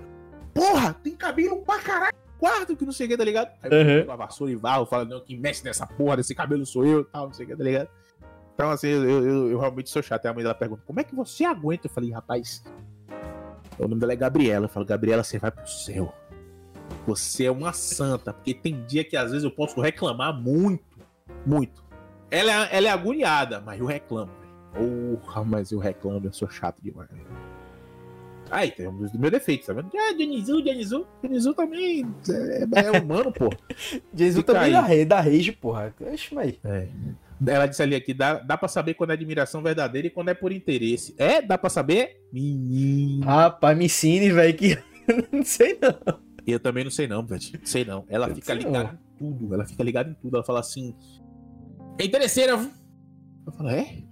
Porra, 0.55 0.95
tem 0.95 1.15
cabelo 1.15 1.63
pra 1.63 1.79
caralho 1.79 2.21
quarto 2.41 2.75
que 2.75 2.87
não 2.87 2.93
sei 2.93 3.07
o 3.07 3.11
que, 3.11 3.17
tá 3.19 3.25
ligado? 3.25 3.51
Aí 3.63 3.71
eu 3.71 4.07
uhum. 4.07 4.11
a 4.11 4.17
vassoura 4.17 4.51
e 4.51 4.57
varro, 4.57 4.87
falo, 4.87 5.05
não, 5.05 5.21
quem 5.21 5.39
mexe 5.39 5.63
nessa 5.63 5.87
porra 5.87 6.17
desse 6.17 6.35
cabelo 6.35 6.65
sou 6.65 6.87
eu 6.87 7.05
tal, 7.05 7.27
não 7.27 7.35
sei 7.35 7.45
o 7.45 7.49
que, 7.51 7.57
tá 7.57 7.63
ligado? 7.63 7.89
Então, 8.55 8.71
assim, 8.71 8.89
eu, 8.89 9.03
eu, 9.05 9.51
eu 9.51 9.59
realmente 9.59 9.91
sou 9.91 10.03
chato. 10.03 10.25
Aí 10.25 10.31
a 10.31 10.35
mãe 10.35 10.43
dela 10.43 10.55
pergunta, 10.55 10.83
como 10.87 11.01
é 11.01 11.05
que 11.05 11.15
você 11.15 11.45
aguenta? 11.45 11.87
Eu 11.87 11.91
falei, 11.91 12.11
rapaz, 12.11 12.63
o 13.79 13.89
nome 13.89 14.01
dela 14.01 14.13
é 14.13 14.17
Gabriela. 14.17 14.67
Eu 14.67 14.69
falo, 14.69 14.85
Gabriela, 14.85 15.23
você 15.23 15.39
vai 15.39 15.51
pro 15.51 15.67
céu. 15.67 16.13
Você 17.07 17.47
é 17.47 17.51
uma 17.51 17.73
santa. 17.73 18.35
Porque 18.35 18.53
tem 18.53 18.85
dia 18.85 19.03
que 19.03 19.17
às 19.17 19.31
vezes 19.31 19.45
eu 19.45 19.51
posso 19.51 19.81
reclamar 19.81 20.39
muito. 20.39 20.99
Muito. 21.47 21.83
Ela, 22.31 22.67
é, 22.67 22.77
ela 22.77 22.89
é 22.89 22.91
agoniada, 22.91 23.63
mas 23.65 23.81
eu 23.81 23.87
reclamo. 23.87 24.31
Porra, 24.75 25.43
mas 25.43 25.73
eu 25.73 25.79
reclamo, 25.79 26.27
eu 26.27 26.33
sou 26.33 26.49
chato 26.51 26.83
demais. 26.83 27.09
Aí, 28.51 28.71
tem 28.71 28.89
um 28.89 28.97
dos 28.97 29.13
meus 29.13 29.33
defeitos, 29.33 29.67
tá 29.67 29.73
vendo? 29.73 29.91
Ah, 29.95 30.13
Dionizu, 30.13 30.63
Dionizu. 30.63 31.07
Dionizu 31.23 31.55
também 31.55 32.07
é, 32.29 32.87
é 32.87 33.01
humano, 33.01 33.33
pô. 33.33 33.51
Dionizu 34.13 34.43
também 34.43 34.73
da, 34.73 35.05
da 35.05 35.21
rage, 35.21 35.53
porra. 35.53 35.95
Oxe, 36.01 36.35
mas... 36.35 36.55
É. 36.65 36.89
Ela 37.47 37.67
disse 37.67 37.83
ali 37.83 37.95
aqui, 37.95 38.13
dá, 38.13 38.35
dá 38.35 38.57
pra 38.59 38.69
saber 38.69 38.95
quando 38.95 39.11
é 39.11 39.13
admiração 39.15 39.63
verdadeira 39.63 40.09
e 40.09 40.11
quando 40.11 40.29
é 40.29 40.35
por 40.35 40.53
interesse. 40.53 41.15
É? 41.17 41.41
Dá 41.41 41.57
pra 41.57 41.71
saber? 41.71 42.21
Menino. 42.31 43.25
Rapaz, 43.25 43.77
me 43.77 43.87
ensine, 43.87 44.31
velho, 44.31 44.55
que 44.55 44.79
não 45.33 45.43
sei 45.43 45.79
não. 45.81 46.21
Eu 46.47 46.61
também 46.61 46.85
não 46.85 46.91
sei 46.91 47.07
não, 47.07 47.25
velho. 47.25 47.43
Sei 47.65 47.85
não. 47.85 48.05
Ela 48.09 48.29
eu 48.29 48.35
fica 48.35 48.53
ligada 48.53 48.93
em 48.93 49.19
tudo. 49.19 49.55
Ela 49.55 49.65
fica 49.65 49.83
ligada 49.83 50.11
em 50.11 50.15
tudo. 50.15 50.37
Ela 50.37 50.45
fala 50.45 50.61
assim... 50.61 50.95
É 51.99 52.05
interesseira, 52.05 52.53
Eu 53.47 53.53
falo, 53.53 53.71
é? 53.71 54.03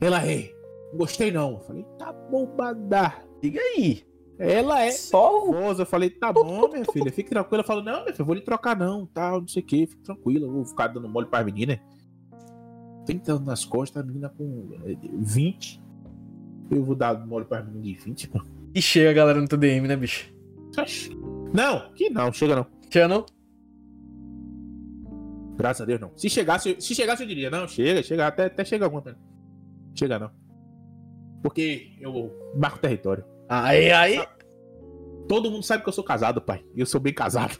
Ela 0.00 0.24
é. 0.24 0.50
Gostei 0.94 1.32
não. 1.32 1.54
Eu 1.54 1.60
falei, 1.60 1.84
tá 1.98 2.12
bom, 2.12 2.46
badar. 2.46 3.24
Diga 3.44 3.60
aí. 3.60 4.02
Ela 4.38 4.84
é 4.84 4.90
só 4.90 5.44
famosa. 5.44 5.82
Eu 5.82 5.86
falei, 5.86 6.08
tá 6.08 6.32
bom, 6.32 6.66
minha 6.66 6.82
filha, 6.90 7.12
fique 7.12 7.28
tranquila. 7.28 7.58
Ela 7.58 7.66
falou, 7.66 7.84
não, 7.84 8.00
minha 8.00 8.06
filha, 8.06 8.22
eu 8.22 8.24
vou 8.24 8.34
lhe 8.34 8.40
trocar 8.40 8.74
não, 8.74 9.04
tal, 9.04 9.42
não 9.42 9.48
sei 9.48 9.62
o 9.62 9.66
que, 9.66 9.86
fique 9.86 10.02
tranquila, 10.02 10.50
vou 10.50 10.64
ficar 10.64 10.86
dando 10.86 11.06
mole 11.10 11.26
pra 11.26 11.44
menina. 11.44 11.78
30 13.04 13.32
anos 13.32 13.46
nas 13.46 13.64
costas, 13.66 14.02
a 14.02 14.06
menina 14.06 14.30
com 14.30 14.66
20. 15.18 15.82
É, 16.70 16.74
eu 16.74 16.82
vou 16.82 16.94
dar 16.94 17.14
mole 17.26 17.44
pra 17.44 17.62
menina 17.62 17.82
de 17.82 17.92
20, 17.92 18.34
mano. 18.34 18.50
E 18.74 18.80
chega 18.80 19.10
a 19.10 19.12
galera 19.12 19.38
no 19.38 19.46
TDM, 19.46 19.86
né, 19.86 19.94
bicho? 19.94 20.34
Não, 21.52 21.92
que 21.92 22.08
não, 22.08 22.32
chega 22.32 22.56
não. 22.56 22.66
Chega 22.90 23.08
não? 23.08 23.26
Graças 25.58 25.82
a 25.82 25.84
Deus, 25.84 26.00
não. 26.00 26.10
Se 26.16 26.30
chegasse, 26.30 26.76
se 26.80 26.94
chegasse 26.94 27.22
eu 27.22 27.28
diria, 27.28 27.50
não, 27.50 27.68
chega, 27.68 28.02
chega, 28.02 28.26
até, 28.26 28.46
até 28.46 28.64
chega 28.64 28.86
alguma. 28.86 29.04
Chega 29.94 30.18
não. 30.18 30.30
Porque 31.42 31.92
eu 32.00 32.32
marco 32.56 32.78
território. 32.78 33.33
Aí, 33.48 33.90
aí. 33.90 34.26
Todo 35.28 35.50
mundo 35.50 35.62
sabe 35.62 35.82
que 35.82 35.88
eu 35.88 35.92
sou 35.92 36.04
casado, 36.04 36.40
pai. 36.40 36.64
E 36.74 36.80
eu 36.80 36.86
sou 36.86 37.00
bem 37.00 37.14
casado. 37.14 37.58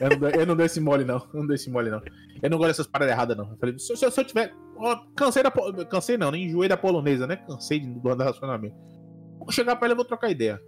Eu 0.00 0.18
não, 0.18 0.28
eu 0.28 0.46
não 0.46 0.56
dou 0.56 0.64
esse 0.64 0.80
mole, 0.80 1.04
não. 1.04 1.16
Eu 1.16 1.40
não 1.40 1.46
dou 1.46 1.54
esse 1.54 1.70
mole, 1.70 1.90
não. 1.90 2.00
Eu 2.42 2.48
não 2.50 2.56
gosto 2.56 2.68
dessas 2.68 2.86
paradas 2.86 3.12
erradas, 3.12 3.36
não. 3.36 3.50
Eu 3.50 3.56
falei, 3.58 3.78
se, 3.78 3.96
se, 3.96 4.10
se 4.10 4.20
eu 4.20 4.24
tiver. 4.24 4.54
cansei 5.16 5.42
da. 5.42 5.50
Cansei 5.86 6.16
não, 6.16 6.30
nem 6.30 6.44
enjoei 6.44 6.68
da 6.68 6.76
polonesa, 6.76 7.26
né? 7.26 7.36
Cansei 7.36 7.80
do 7.80 8.08
relacionamento. 8.08 8.76
Vou 9.38 9.50
chegar 9.50 9.76
pra 9.76 9.86
ela 9.86 9.94
e 9.94 9.96
vou 9.96 10.04
trocar 10.04 10.30
ideia. 10.30 10.60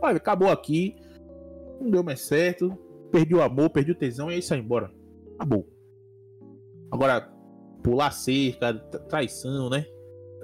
Pai, 0.00 0.16
acabou 0.16 0.50
aqui. 0.50 0.96
Não 1.80 1.90
deu 1.90 2.02
mais 2.02 2.20
certo. 2.20 2.76
Perdi 3.12 3.34
o 3.34 3.42
amor, 3.42 3.70
perdi 3.70 3.92
o 3.92 3.94
tesão 3.94 4.30
e 4.30 4.34
aí 4.34 4.42
sai 4.42 4.58
embora. 4.58 4.90
Acabou. 5.36 5.68
Agora, 6.90 7.30
pular 7.82 8.10
cerca, 8.10 8.74
traição, 9.08 9.68
né? 9.68 9.86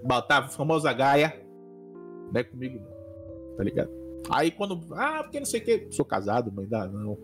Botar 0.05 0.39
a 0.39 0.49
famosa 0.49 0.93
gaia. 0.93 1.45
Não 2.33 2.41
é 2.41 2.45
comigo, 2.45 2.79
não. 2.79 3.00
Tá 3.61 3.65
ligado? 3.65 3.91
Aí 4.31 4.51
quando. 4.51 4.81
Ah, 4.95 5.23
porque 5.23 5.39
não 5.39 5.45
sei 5.45 5.61
o 5.61 5.65
que. 5.65 5.87
Sou 5.91 6.03
casado, 6.03 6.51
mas 6.51 6.67
dá 6.67 6.89
não. 6.89 7.19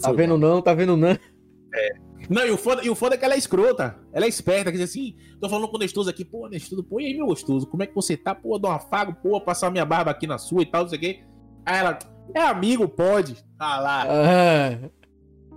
Tá 0.00 0.10
vendo 0.10 0.38
não, 0.38 0.62
tá 0.62 0.72
vendo 0.72 0.96
não. 0.96 1.08
É. 1.08 1.92
Não, 2.30 2.46
e 2.46 2.50
o, 2.50 2.56
foda, 2.56 2.82
e 2.82 2.88
o 2.88 2.94
foda 2.94 3.14
é 3.14 3.18
que 3.18 3.24
ela 3.26 3.34
é 3.34 3.36
escrota. 3.36 3.98
Ela 4.10 4.24
é 4.24 4.28
esperta, 4.28 4.70
quer 4.70 4.78
dizer 4.78 4.84
assim, 4.84 5.14
tô 5.38 5.50
falando 5.50 5.68
com 5.68 5.76
o 5.76 5.78
Nestoso 5.78 6.08
aqui, 6.08 6.24
pô, 6.24 6.48
Nestoso, 6.48 6.82
pô, 6.82 6.98
e 6.98 7.04
aí, 7.04 7.14
meu 7.14 7.26
gostoso, 7.26 7.66
como 7.66 7.82
é 7.82 7.86
que 7.86 7.94
você 7.94 8.16
tá? 8.16 8.34
Pô, 8.34 8.58
dá 8.58 8.70
um 8.70 8.72
afago, 8.72 9.14
pô, 9.22 9.38
passar 9.38 9.70
minha 9.70 9.84
barba 9.84 10.10
aqui 10.10 10.26
na 10.26 10.38
sua 10.38 10.62
e 10.62 10.66
tal, 10.66 10.84
não 10.84 10.88
sei 10.88 10.96
o 10.96 11.00
quê. 11.02 11.24
Aí 11.66 11.76
ela, 11.76 11.98
é 12.34 12.40
amigo, 12.40 12.88
pode. 12.88 13.36
Ah 13.58 13.80
lá. 13.80 14.06
Ah. 14.08 14.90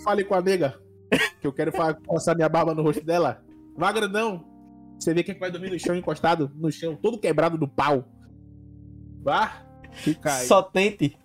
Fale 0.04 0.26
com 0.26 0.36
a 0.36 0.42
nega, 0.42 0.78
que 1.40 1.48
eu 1.48 1.54
quero 1.54 1.72
passar 1.72 2.36
minha 2.36 2.50
barba 2.50 2.76
no 2.76 2.84
rosto 2.84 3.06
dela. 3.06 3.42
Vá 3.78 3.90
grandão. 3.94 4.44
Você 5.00 5.14
vê 5.14 5.24
quem 5.24 5.40
vai 5.40 5.50
dormir 5.50 5.72
no 5.72 5.80
chão, 5.80 5.96
encostado 5.96 6.52
no 6.56 6.70
chão, 6.70 6.98
todo 6.98 7.18
quebrado 7.18 7.58
do 7.58 7.68
pau. 7.68 8.04
Vá. 9.24 9.67
Fica 9.98 10.34
aí. 10.34 10.46
Só 10.46 10.62
tente. 10.62 11.18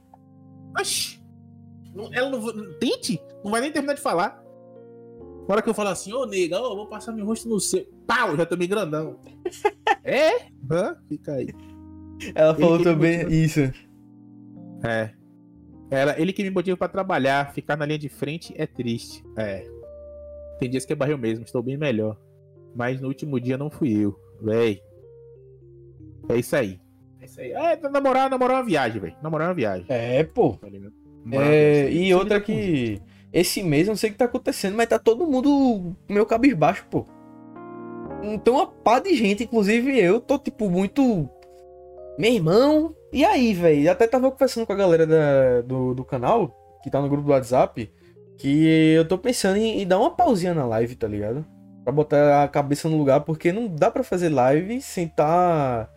Oxi. 0.79 1.23
Ela 2.13 2.31
não. 2.31 2.79
Tente? 2.79 3.21
Não 3.45 3.51
vai 3.51 3.61
nem 3.61 3.73
terminar 3.73 3.95
de 3.95 4.01
falar. 4.01 4.43
Na 5.49 5.55
hora 5.55 5.63
que 5.63 5.69
eu 5.69 5.75
falo 5.75 5.89
assim, 5.89 6.13
ô 6.13 6.25
nega, 6.25 6.61
ó, 6.61 6.75
vou 6.75 6.87
passar 6.87 7.13
meu 7.13 7.27
rosto 7.27 7.49
no 7.49 7.61
seu. 7.61 7.85
Pau, 8.07 8.37
já 8.37 8.47
tô 8.47 8.57
meio 8.57 8.71
grandão. 8.71 9.19
é? 10.05 10.47
Hã? 10.71 10.97
Fica 11.09 11.33
aí. 11.33 11.49
Ela 12.35 12.55
falou 12.55 12.77
ele 12.77 12.85
também 12.85 13.27
isso. 13.33 13.61
É. 14.85 15.13
Ela, 15.91 16.19
ele 16.19 16.33
que 16.33 16.43
me 16.43 16.51
motiva 16.51 16.77
para 16.77 16.89
trabalhar, 16.89 17.53
ficar 17.53 17.77
na 17.77 17.85
linha 17.85 17.99
de 17.99 18.09
frente 18.09 18.55
é 18.57 18.67
triste. 18.67 19.23
É. 19.37 19.69
Tem 20.59 20.71
dias 20.71 20.85
que 20.85 20.93
é 20.93 20.97
barril 20.97 21.19
mesmo, 21.19 21.45
estou 21.45 21.63
bem 21.63 21.77
melhor. 21.77 22.17
Mas 22.75 23.01
no 23.01 23.09
último 23.09 23.39
dia 23.39 23.59
não 23.59 23.69
fui 23.69 23.93
eu, 23.93 24.19
véi. 24.41 24.81
É 26.29 26.37
isso 26.37 26.57
aí. 26.57 26.81
É 27.23 27.25
isso 27.25 27.41
aí. 27.41 27.53
É, 27.53 27.77
namorar, 27.89 28.29
namorar 28.29 28.57
é 28.57 28.61
uma 28.61 28.67
viagem, 28.67 29.01
velho. 29.01 29.15
Namorar 29.23 29.49
uma 29.49 29.55
viagem. 29.55 29.87
É, 29.89 30.25
pô. 30.25 30.55
Tá 30.55 30.67
é, 31.31 31.89
e 31.91 32.13
outra 32.13 32.41
que. 32.41 33.01
Esse 33.33 33.63
mês, 33.63 33.87
não 33.87 33.97
sei 33.97 34.11
o 34.11 34.13
que 34.13 34.19
tá 34.19 34.27
acontecendo, 34.27 34.77
mas 34.77 34.89
tá 34.89 34.99
todo 34.99 35.27
mundo 35.27 35.97
meio 36.09 36.27
cabisbaixo, 36.27 36.85
pô. 36.91 37.07
Então, 38.23 38.55
uma 38.55 38.67
pá 38.67 38.99
de 38.99 39.15
gente, 39.15 39.45
inclusive 39.45 39.99
eu, 39.99 40.21
tô, 40.21 40.39
tipo, 40.39 40.69
muito. 40.69 41.31
Meu 42.19 42.33
irmão. 42.33 42.95
E 43.13 43.25
aí, 43.25 43.55
velho? 43.55 43.91
Até 43.91 44.07
tava 44.07 44.31
conversando 44.31 44.67
com 44.67 44.73
a 44.73 44.77
galera 44.77 45.07
da, 45.07 45.61
do, 45.63 45.95
do 45.95 46.05
canal, 46.05 46.55
que 46.83 46.91
tá 46.91 47.01
no 47.01 47.09
grupo 47.09 47.27
do 47.27 47.33
WhatsApp, 47.33 47.91
que 48.37 48.95
eu 48.95 49.07
tô 49.07 49.17
pensando 49.17 49.57
em, 49.57 49.81
em 49.81 49.87
dar 49.87 49.99
uma 49.99 50.11
pausinha 50.11 50.53
na 50.53 50.67
live, 50.67 50.97
tá 50.97 51.07
ligado? 51.07 51.45
Pra 51.85 51.93
botar 51.93 52.43
a 52.43 52.49
cabeça 52.49 52.89
no 52.89 52.99
lugar, 52.99 53.21
porque 53.21 53.53
não 53.53 53.69
dá 53.69 53.91
para 53.91 54.03
fazer 54.03 54.29
live 54.29 54.81
sem 54.81 55.09
tá 55.09 55.89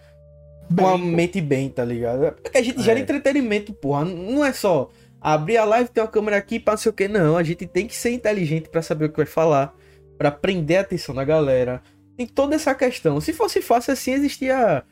com 0.77 0.87
a 0.87 0.97
mente 0.97 1.41
bem, 1.41 1.69
tá 1.69 1.83
ligado? 1.83 2.25
É 2.25 2.31
porque 2.31 2.57
a 2.57 2.61
gente 2.61 2.79
é. 2.79 2.83
gera 2.83 2.99
entretenimento, 2.99 3.73
porra. 3.73 4.05
Não 4.05 4.43
é 4.43 4.53
só 4.53 4.89
abrir 5.21 5.57
a 5.57 5.65
live, 5.65 5.89
ter 5.89 6.01
uma 6.01 6.07
câmera 6.07 6.37
aqui, 6.37 6.59
pra 6.59 6.73
não 6.73 6.77
sei 6.77 6.89
o 6.89 6.93
que, 6.93 7.07
não. 7.07 7.37
A 7.37 7.43
gente 7.43 7.65
tem 7.65 7.87
que 7.87 7.95
ser 7.95 8.11
inteligente 8.11 8.69
para 8.69 8.81
saber 8.81 9.05
o 9.05 9.09
que 9.09 9.17
vai 9.17 9.25
falar, 9.25 9.75
para 10.17 10.31
prender 10.31 10.77
a 10.77 10.81
atenção 10.81 11.15
da 11.15 11.23
galera. 11.23 11.81
Tem 12.15 12.25
toda 12.25 12.55
essa 12.55 12.73
questão. 12.73 13.19
Se 13.19 13.33
fosse 13.33 13.61
fácil 13.61 13.93
assim, 13.93 14.11
existia 14.11 14.83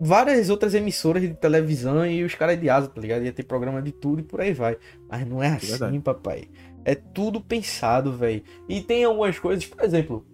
várias 0.00 0.50
outras 0.50 0.74
emissoras 0.74 1.22
de 1.22 1.32
televisão 1.32 2.04
e 2.04 2.24
os 2.24 2.34
caras 2.34 2.60
de 2.60 2.68
asa, 2.68 2.88
tá 2.88 3.00
ligado? 3.00 3.24
Ia 3.24 3.32
ter 3.32 3.44
programa 3.44 3.80
de 3.80 3.92
tudo 3.92 4.20
e 4.20 4.24
por 4.24 4.40
aí 4.40 4.52
vai. 4.52 4.76
Mas 5.08 5.26
não 5.26 5.42
é, 5.42 5.46
é 5.46 5.50
assim, 5.52 5.66
verdade. 5.68 5.98
papai. 6.00 6.48
É 6.84 6.94
tudo 6.96 7.40
pensado, 7.40 8.12
velho. 8.12 8.42
E 8.68 8.80
tem 8.80 9.04
algumas 9.04 9.38
coisas, 9.38 9.64
por 9.64 9.84
exemplo. 9.84 10.26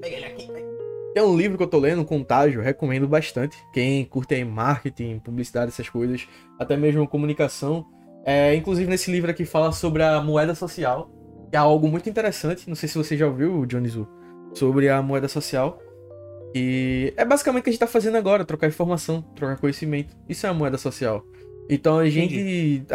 Peguei 0.00 0.18
ele 0.18 0.26
aqui. 0.26 0.57
Tem 1.18 1.26
um 1.26 1.36
livro 1.36 1.56
que 1.56 1.64
eu 1.64 1.66
tô 1.66 1.80
lendo, 1.80 2.04
Contágio, 2.04 2.62
recomendo 2.62 3.08
bastante. 3.08 3.56
Quem 3.72 4.04
curte 4.04 4.36
aí 4.36 4.44
marketing, 4.44 5.18
publicidade, 5.18 5.72
essas 5.72 5.88
coisas, 5.88 6.28
até 6.60 6.76
mesmo 6.76 7.08
comunicação. 7.08 7.84
É, 8.24 8.54
inclusive 8.54 8.88
nesse 8.88 9.10
livro 9.10 9.28
aqui 9.28 9.44
fala 9.44 9.72
sobre 9.72 10.04
a 10.04 10.20
moeda 10.20 10.54
social, 10.54 11.10
que 11.50 11.56
é 11.56 11.58
algo 11.58 11.88
muito 11.88 12.08
interessante. 12.08 12.68
Não 12.68 12.76
sei 12.76 12.88
se 12.88 12.96
você 12.96 13.16
já 13.16 13.26
ouviu, 13.26 13.66
Johnny 13.66 13.88
Zu, 13.88 14.06
sobre 14.54 14.88
a 14.88 15.02
moeda 15.02 15.26
social. 15.26 15.82
E 16.54 17.12
é 17.16 17.24
basicamente 17.24 17.62
o 17.62 17.64
que 17.64 17.70
a 17.70 17.72
gente 17.72 17.80
tá 17.80 17.88
fazendo 17.88 18.16
agora, 18.16 18.44
trocar 18.44 18.68
informação, 18.68 19.20
trocar 19.34 19.58
conhecimento. 19.58 20.16
Isso 20.28 20.46
é 20.46 20.50
a 20.50 20.54
moeda 20.54 20.78
social. 20.78 21.24
Então 21.68 21.98
a 21.98 22.08
gente 22.08 22.86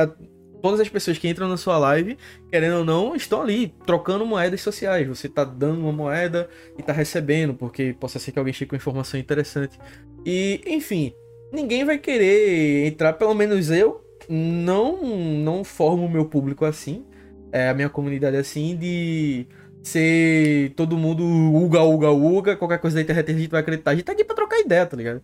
todas 0.63 0.79
as 0.79 0.87
pessoas 0.87 1.17
que 1.17 1.27
entram 1.27 1.49
na 1.49 1.57
sua 1.57 1.77
live, 1.77 2.17
querendo 2.49 2.77
ou 2.77 2.85
não, 2.85 3.13
estão 3.17 3.41
ali 3.41 3.75
trocando 3.85 4.25
moedas 4.25 4.61
sociais. 4.61 5.05
Você 5.05 5.27
tá 5.27 5.43
dando 5.43 5.81
uma 5.81 5.91
moeda 5.91 6.47
e 6.77 6.81
tá 6.81 6.93
recebendo, 6.93 7.53
porque 7.53 7.93
possa 7.99 8.17
ser 8.17 8.31
que 8.31 8.39
alguém 8.39 8.53
chegue 8.53 8.69
com 8.69 8.77
informação 8.77 9.19
interessante. 9.19 9.77
E, 10.25 10.61
enfim, 10.65 11.13
ninguém 11.51 11.83
vai 11.83 11.97
querer 11.97 12.87
entrar, 12.87 13.11
pelo 13.11 13.33
menos 13.33 13.69
eu, 13.69 14.01
não, 14.29 15.01
não 15.05 15.65
formo 15.65 16.05
o 16.05 16.09
meu 16.09 16.23
público 16.23 16.63
assim. 16.63 17.05
É 17.51 17.67
a 17.67 17.73
minha 17.73 17.89
comunidade 17.89 18.37
assim 18.37 18.77
de 18.77 19.45
ser 19.83 20.71
todo 20.77 20.97
mundo 20.97 21.25
uga, 21.25 21.83
uga, 21.83 22.09
uga, 22.09 22.55
qualquer 22.55 22.79
coisa 22.79 22.95
da 22.95 23.01
internet 23.01 23.29
a 23.29 23.37
gente 23.37 23.51
vai 23.51 23.59
acreditar. 23.59 23.91
A 23.91 23.95
gente 23.95 24.05
tá 24.05 24.13
aqui 24.13 24.23
pra 24.23 24.33
trocar 24.33 24.61
ideia, 24.61 24.85
tá 24.85 24.95
ligado? 24.95 25.21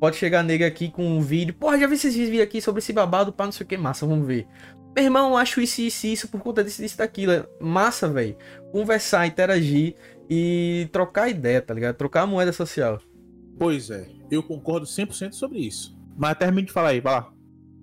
Pode 0.00 0.16
chegar 0.16 0.42
nega 0.42 0.66
aqui 0.66 0.90
com 0.90 1.04
um 1.04 1.20
vídeo. 1.20 1.54
Porra, 1.54 1.78
já 1.78 1.86
vi 1.86 1.94
esses 1.94 2.14
vídeos 2.14 2.42
aqui 2.42 2.60
sobre 2.60 2.78
esse 2.78 2.92
babado, 2.92 3.32
pá, 3.32 3.44
não 3.44 3.52
sei 3.52 3.64
o 3.64 3.68
que, 3.68 3.76
massa, 3.76 4.06
vamos 4.06 4.26
ver. 4.26 4.46
Meu 4.94 5.04
irmão, 5.04 5.36
acho 5.36 5.60
isso, 5.60 5.80
isso, 5.80 6.06
isso 6.06 6.28
por 6.28 6.40
conta 6.40 6.64
disso, 6.64 6.82
disso, 6.82 6.98
daquilo. 6.98 7.46
Massa, 7.60 8.08
velho. 8.08 8.36
Conversar, 8.72 9.26
interagir 9.26 9.94
e 10.28 10.88
trocar 10.92 11.28
ideia, 11.28 11.62
tá 11.62 11.74
ligado? 11.74 11.96
Trocar 11.96 12.22
a 12.22 12.26
moeda 12.26 12.52
social. 12.52 13.00
Pois 13.58 13.90
é, 13.90 14.08
eu 14.30 14.42
concordo 14.42 14.86
100% 14.86 15.32
sobre 15.32 15.58
isso. 15.58 15.96
Mas 16.16 16.36
termine 16.36 16.66
de 16.66 16.72
falar 16.72 16.90
aí, 16.90 17.00
vai 17.00 17.14
lá. 17.14 17.32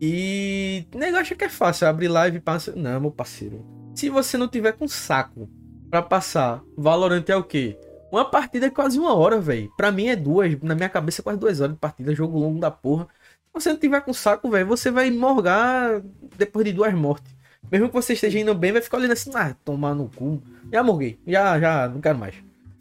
E 0.01 0.85
negócio 0.93 1.35
que 1.35 1.45
é 1.45 1.49
fácil, 1.49 1.87
abrir 1.87 2.07
live 2.07 2.37
e 2.37 2.41
passa. 2.41 2.73
Não, 2.75 2.99
meu 2.99 3.11
parceiro. 3.11 3.65
Se 3.93 4.09
você 4.09 4.37
não 4.37 4.47
tiver 4.47 4.73
com 4.73 4.87
saco 4.87 5.49
para 5.89 6.01
passar, 6.01 6.61
Valorant 6.77 7.23
é 7.29 7.35
o 7.35 7.43
quê? 7.43 7.77
Uma 8.15 8.23
partida 8.23 8.67
é 8.67 8.69
quase 8.69 8.97
uma 8.97 9.13
hora, 9.13 9.41
velho. 9.41 9.69
Pra 9.75 9.91
mim 9.91 10.07
é 10.07 10.15
duas. 10.15 10.57
Na 10.61 10.73
minha 10.73 10.87
cabeça 10.87 11.21
é 11.21 11.23
quase 11.23 11.37
duas 11.37 11.59
horas 11.59 11.73
de 11.73 11.79
partida. 11.79 12.15
Jogo 12.15 12.39
longo 12.39 12.61
da 12.61 12.71
porra. 12.71 13.09
Se 13.47 13.51
você 13.53 13.69
não 13.69 13.77
tiver 13.77 13.99
com 13.99 14.13
saco, 14.13 14.49
velho, 14.49 14.65
você 14.65 14.89
vai 14.89 15.11
morgar 15.11 16.01
depois 16.37 16.65
de 16.65 16.71
duas 16.71 16.93
mortes. 16.93 17.35
Mesmo 17.69 17.89
que 17.89 17.93
você 17.93 18.13
esteja 18.13 18.39
indo 18.39 18.55
bem, 18.55 18.71
vai 18.71 18.81
ficar 18.81 18.99
olhando 18.99 19.11
assim, 19.11 19.31
ah, 19.35 19.53
tomar 19.65 19.93
no 19.93 20.07
cu. 20.07 20.41
Já 20.71 20.81
morguei. 20.81 21.19
Já, 21.27 21.59
já, 21.59 21.89
não 21.89 21.99
quero 21.99 22.17
mais. 22.17 22.35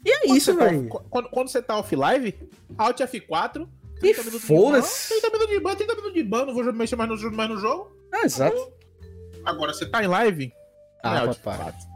E 0.05 0.09
é 0.09 0.19
quando 0.21 0.37
isso, 0.37 0.55
velho. 0.55 0.89
Tá, 0.89 0.99
quando, 1.09 1.29
quando, 1.29 1.49
você 1.49 1.61
tá 1.61 1.77
off-live, 1.79 2.33
Alt 2.77 3.01
F4, 3.01 3.67
30 3.99 4.23
minutos 4.23 4.41
foda-se. 4.41 5.19
30 5.19 5.29
minutos 5.31 5.53
de 5.53 5.59
ban, 5.59 5.75
30 5.75 5.95
minutos 5.95 6.13
de 6.13 6.23
ban, 6.23 6.45
não 6.45 6.53
vou 6.53 6.71
mexer 6.71 6.95
mais 6.95 7.09
no, 7.09 7.31
mais 7.33 7.49
no 7.49 7.57
jogo. 7.57 7.93
Ah, 8.09 8.21
exato. 8.23 8.71
Agora, 9.43 9.73
você 9.73 9.85
tá 9.85 10.01
em 10.01 10.07
live, 10.07 10.53
ah, 11.03 11.15
é 11.15 11.19
Alt 11.19 11.37
F4. 11.39 11.94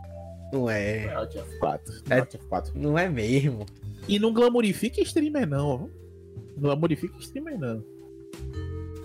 Não 0.51 0.69
é. 0.69 1.05
Não 1.05 1.11
é 1.11 1.15
Alt 1.15 1.35
F4. 1.35 2.03
Não 2.07 2.17
é, 2.17 2.21
F4. 2.21 2.71
Não 2.75 2.97
é 2.97 3.09
mesmo. 3.09 3.65
E 4.07 4.17
não 4.19 4.33
glamorifique 4.33 5.01
streamer, 5.01 5.47
não. 5.47 5.89
Não 6.55 6.61
glamorifique 6.61 7.17
streamer, 7.19 7.59
não. 7.59 7.83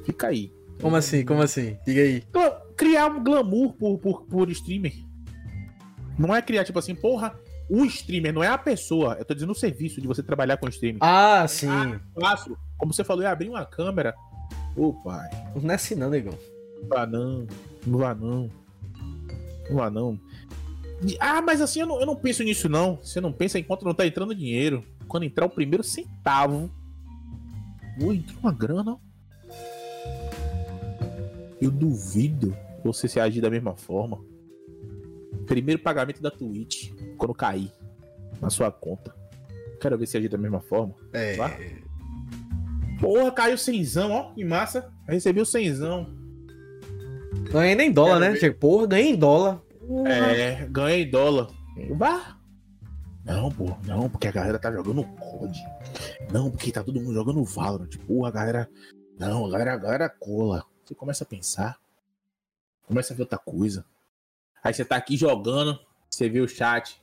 Fica 0.04 0.28
aí. 0.28 0.52
Como 0.80 0.96
assim? 0.96 1.24
Como 1.24 1.42
assim? 1.42 1.76
Diga 1.86 2.00
aí. 2.02 2.22
Criar 2.76 3.06
um 3.06 3.22
glamour 3.22 3.74
por, 3.74 3.98
por, 3.98 4.22
por 4.22 4.50
streamer. 4.50 4.92
Não 6.18 6.34
é 6.34 6.40
criar, 6.40 6.64
tipo 6.64 6.78
assim, 6.78 6.94
porra, 6.94 7.38
o 7.68 7.84
streamer, 7.84 8.32
não 8.32 8.42
é 8.42 8.48
a 8.48 8.58
pessoa. 8.58 9.16
Eu 9.18 9.24
tô 9.24 9.34
dizendo 9.34 9.52
o 9.52 9.54
serviço 9.54 10.00
de 10.00 10.06
você 10.06 10.22
trabalhar 10.22 10.56
com 10.56 10.68
streamer. 10.68 10.98
Ah, 11.00 11.46
sim. 11.48 11.68
fácil. 12.20 12.56
Como 12.76 12.92
você 12.92 13.04
falou, 13.04 13.24
é 13.24 13.26
abrir 13.26 13.48
uma 13.48 13.64
câmera. 13.64 14.14
Ô, 14.76 14.92
pai. 14.92 15.28
Não 15.60 15.70
é 15.70 15.74
assim, 15.74 15.94
não, 15.94 16.10
negão. 16.10 16.38
Não 16.82 16.88
vá, 16.88 17.06
não. 17.06 17.46
Não 17.86 17.98
vá, 17.98 18.14
não. 18.14 18.50
Não 19.68 19.76
vá, 19.76 19.90
não. 19.90 20.20
Ah, 21.20 21.42
mas 21.42 21.60
assim, 21.60 21.80
eu 21.80 21.86
não, 21.86 22.00
eu 22.00 22.06
não 22.06 22.16
penso 22.16 22.42
nisso, 22.42 22.68
não. 22.68 22.96
Você 22.96 23.20
não 23.20 23.32
pensa 23.32 23.58
enquanto 23.58 23.84
não 23.84 23.94
tá 23.94 24.06
entrando 24.06 24.34
dinheiro. 24.34 24.84
Quando 25.06 25.24
entrar 25.24 25.46
o 25.46 25.50
primeiro 25.50 25.82
centavo. 25.82 26.70
Ui, 28.00 28.16
entrou 28.16 28.40
uma 28.40 28.52
grana. 28.52 28.98
Eu 31.60 31.70
duvido 31.70 32.56
você 32.84 33.08
se 33.08 33.20
agir 33.20 33.40
da 33.40 33.50
mesma 33.50 33.76
forma. 33.76 34.20
Primeiro 35.46 35.80
pagamento 35.80 36.22
da 36.22 36.30
Twitch, 36.30 36.90
quando 37.16 37.34
cair 37.34 37.70
na 38.40 38.50
sua 38.50 38.70
conta. 38.70 39.14
Quero 39.80 39.98
ver 39.98 40.06
se 40.06 40.16
agir 40.16 40.28
da 40.28 40.38
mesma 40.38 40.60
forma. 40.60 40.94
É. 41.12 41.36
Vá. 41.36 41.50
Porra, 43.00 43.30
caiu 43.30 43.58
cenzão, 43.58 44.12
ó. 44.12 44.32
Que 44.32 44.44
massa. 44.44 44.90
Recebi 45.06 45.40
o 45.40 45.46
cenzão. 45.46 46.06
Ganhei 47.50 47.74
nem 47.74 47.92
dólar, 47.92 48.20
Quero 48.20 48.32
né? 48.32 48.38
Ver. 48.38 48.58
Porra, 48.58 48.86
ganhei 48.86 49.10
em 49.10 49.16
dólar. 49.16 49.62
É, 50.06 50.66
ganhei 50.66 51.02
em 51.02 51.10
dólar. 51.10 51.48
Vá. 51.96 52.38
Não, 53.24 53.50
pô, 53.50 53.76
não, 53.86 54.08
porque 54.08 54.28
a 54.28 54.32
galera 54.32 54.58
tá 54.58 54.70
jogando 54.70 55.04
COD. 55.04 55.58
Não, 56.30 56.50
porque 56.50 56.70
tá 56.70 56.82
todo 56.82 57.00
mundo 57.00 57.14
jogando 57.14 57.42
Valorant. 57.44 57.96
Porra, 58.06 58.28
a 58.28 58.32
galera. 58.32 58.70
Não, 59.18 59.46
a 59.46 59.50
galera, 59.50 59.72
a 59.72 59.76
galera 59.78 60.08
cola. 60.08 60.64
Você 60.84 60.94
começa 60.94 61.24
a 61.24 61.26
pensar. 61.26 61.78
Começa 62.86 63.14
a 63.14 63.16
ver 63.16 63.22
outra 63.22 63.38
coisa. 63.38 63.84
Aí 64.62 64.74
você 64.74 64.84
tá 64.84 64.96
aqui 64.96 65.16
jogando, 65.16 65.78
você 66.08 66.28
vê 66.28 66.40
o 66.40 66.48
chat. 66.48 67.02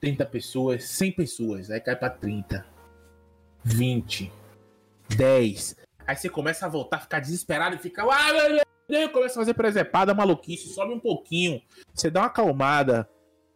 30 0.00 0.26
pessoas, 0.26 0.84
100 0.84 1.12
pessoas. 1.12 1.70
Aí 1.70 1.80
cai 1.80 1.96
pra 1.96 2.10
30. 2.10 2.64
20. 3.64 4.32
10. 5.16 5.76
Aí 6.12 6.16
você 6.16 6.28
começa 6.28 6.66
a 6.66 6.68
voltar, 6.68 7.00
ficar 7.00 7.20
desesperado 7.20 7.74
e 7.74 7.78
fica. 7.78 8.02
Ah, 8.02 8.32
meu 8.34 8.62
Deus! 8.86 9.10
Começa 9.12 9.32
a 9.32 9.40
fazer 9.40 9.54
presepada, 9.54 10.12
maluquice, 10.12 10.68
sobe 10.68 10.92
um 10.92 11.00
pouquinho. 11.00 11.62
Você 11.94 12.10
dá 12.10 12.20
uma 12.20 12.26
acalmada. 12.26 13.08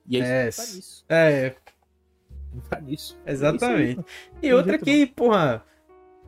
E 0.09 0.17
aí 0.17 0.23
é, 0.23 0.51
você 0.51 0.63
tá 0.63 0.73
nisso. 0.73 1.05
É. 1.07 1.55
Tá 2.71 2.81
nisso. 2.81 3.19
Exatamente. 3.27 4.01
É 4.41 4.47
e 4.47 4.55
outra 4.55 4.79
que, 4.79 5.05
porra, 5.05 5.63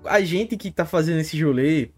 a 0.05 0.21
gente 0.21 0.55
que 0.55 0.71
tá 0.71 0.85
fazendo 0.85 1.21
esse 1.21 1.43
rolê 1.43 1.89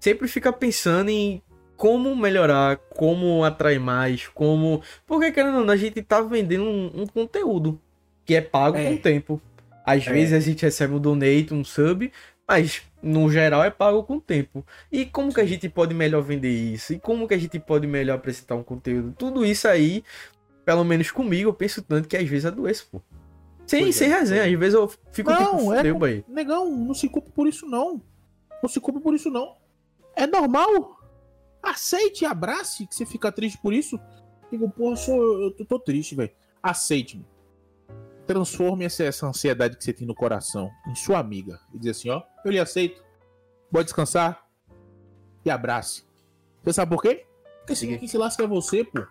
sempre 0.00 0.26
fica 0.28 0.50
pensando 0.50 1.10
em 1.10 1.42
como 1.76 2.16
melhorar, 2.16 2.78
como 2.78 3.44
atrair 3.44 3.78
mais, 3.78 4.26
como. 4.28 4.80
Porque, 5.06 5.30
querendo 5.30 5.58
ou 5.58 5.64
não, 5.66 5.74
a 5.74 5.76
gente 5.76 6.00
tá 6.00 6.22
vendendo 6.22 6.64
um, 6.64 7.02
um 7.02 7.06
conteúdo 7.06 7.78
que 8.24 8.34
é 8.34 8.40
pago 8.40 8.78
é. 8.78 8.84
com 8.86 8.94
o 8.94 8.98
tempo. 8.98 9.42
Às 9.84 10.06
é. 10.06 10.10
vezes 10.10 10.32
a 10.32 10.40
gente 10.40 10.62
recebe 10.62 10.94
um 10.94 10.98
donate, 10.98 11.52
um 11.52 11.62
sub, 11.62 12.10
mas 12.48 12.82
no 13.04 13.30
geral 13.30 13.62
é 13.62 13.70
pago 13.70 14.02
com 14.02 14.16
o 14.16 14.20
tempo. 14.20 14.66
E 14.90 15.04
como 15.04 15.32
que 15.32 15.40
a 15.40 15.46
gente 15.46 15.68
pode 15.68 15.94
melhor 15.94 16.22
vender 16.22 16.50
isso? 16.50 16.94
E 16.94 16.98
como 16.98 17.28
que 17.28 17.34
a 17.34 17.38
gente 17.38 17.60
pode 17.60 17.86
melhor 17.86 18.16
apresentar 18.16 18.54
um 18.54 18.62
conteúdo? 18.62 19.14
Tudo 19.16 19.44
isso 19.44 19.68
aí, 19.68 20.02
pelo 20.64 20.84
menos 20.84 21.10
comigo, 21.10 21.50
eu 21.50 21.54
penso 21.54 21.82
tanto 21.82 22.08
que 22.08 22.16
às 22.16 22.26
vezes 22.26 22.46
adoeço, 22.46 22.88
pô. 22.90 23.02
Sem, 23.66 23.92
sem 23.92 24.10
é, 24.10 24.18
resenha, 24.18 24.44
às 24.44 24.58
vezes 24.58 24.74
eu 24.74 24.90
fico 25.10 25.30
não, 25.30 25.82
tipo, 25.82 26.06
é, 26.06 26.22
Negão, 26.28 26.70
não 26.70 26.94
se 26.94 27.08
culpe 27.08 27.30
por 27.30 27.46
isso 27.46 27.66
não. 27.66 28.00
Não 28.62 28.68
se 28.68 28.80
culpe 28.80 29.00
por 29.00 29.14
isso 29.14 29.30
não. 29.30 29.56
É 30.16 30.26
normal. 30.26 30.98
Aceite 31.62 32.24
e 32.24 32.26
abrace 32.26 32.86
que 32.86 32.94
você 32.94 33.06
fica 33.06 33.32
triste 33.32 33.58
por 33.58 33.72
isso. 33.72 33.98
Digo, 34.50 34.70
porra, 34.70 34.96
sou, 34.96 35.42
eu 35.42 35.50
tô, 35.50 35.64
tô 35.64 35.78
triste, 35.78 36.14
velho. 36.14 36.30
Aceite-me. 36.62 37.26
Transforme 38.26 38.84
essa, 38.84 39.04
essa 39.04 39.26
ansiedade 39.26 39.76
que 39.76 39.84
você 39.84 39.92
tem 39.92 40.06
no 40.06 40.14
coração 40.14 40.70
em 40.86 40.94
sua 40.94 41.18
amiga. 41.18 41.60
E 41.72 41.78
diz 41.78 41.98
assim, 41.98 42.10
ó, 42.10 42.22
eu 42.44 42.50
lhe 42.50 42.58
aceito. 42.58 43.04
Pode 43.70 43.84
descansar. 43.86 44.46
E 45.44 45.50
abrace. 45.50 46.04
Você 46.62 46.72
sabe 46.72 46.94
por 46.94 47.02
quê? 47.02 47.26
Porque 47.58 47.76
se, 47.76 47.86
quem 47.98 48.08
se 48.08 48.16
lasca 48.16 48.42
é 48.42 48.46
você, 48.46 48.84
pô. 48.84 49.06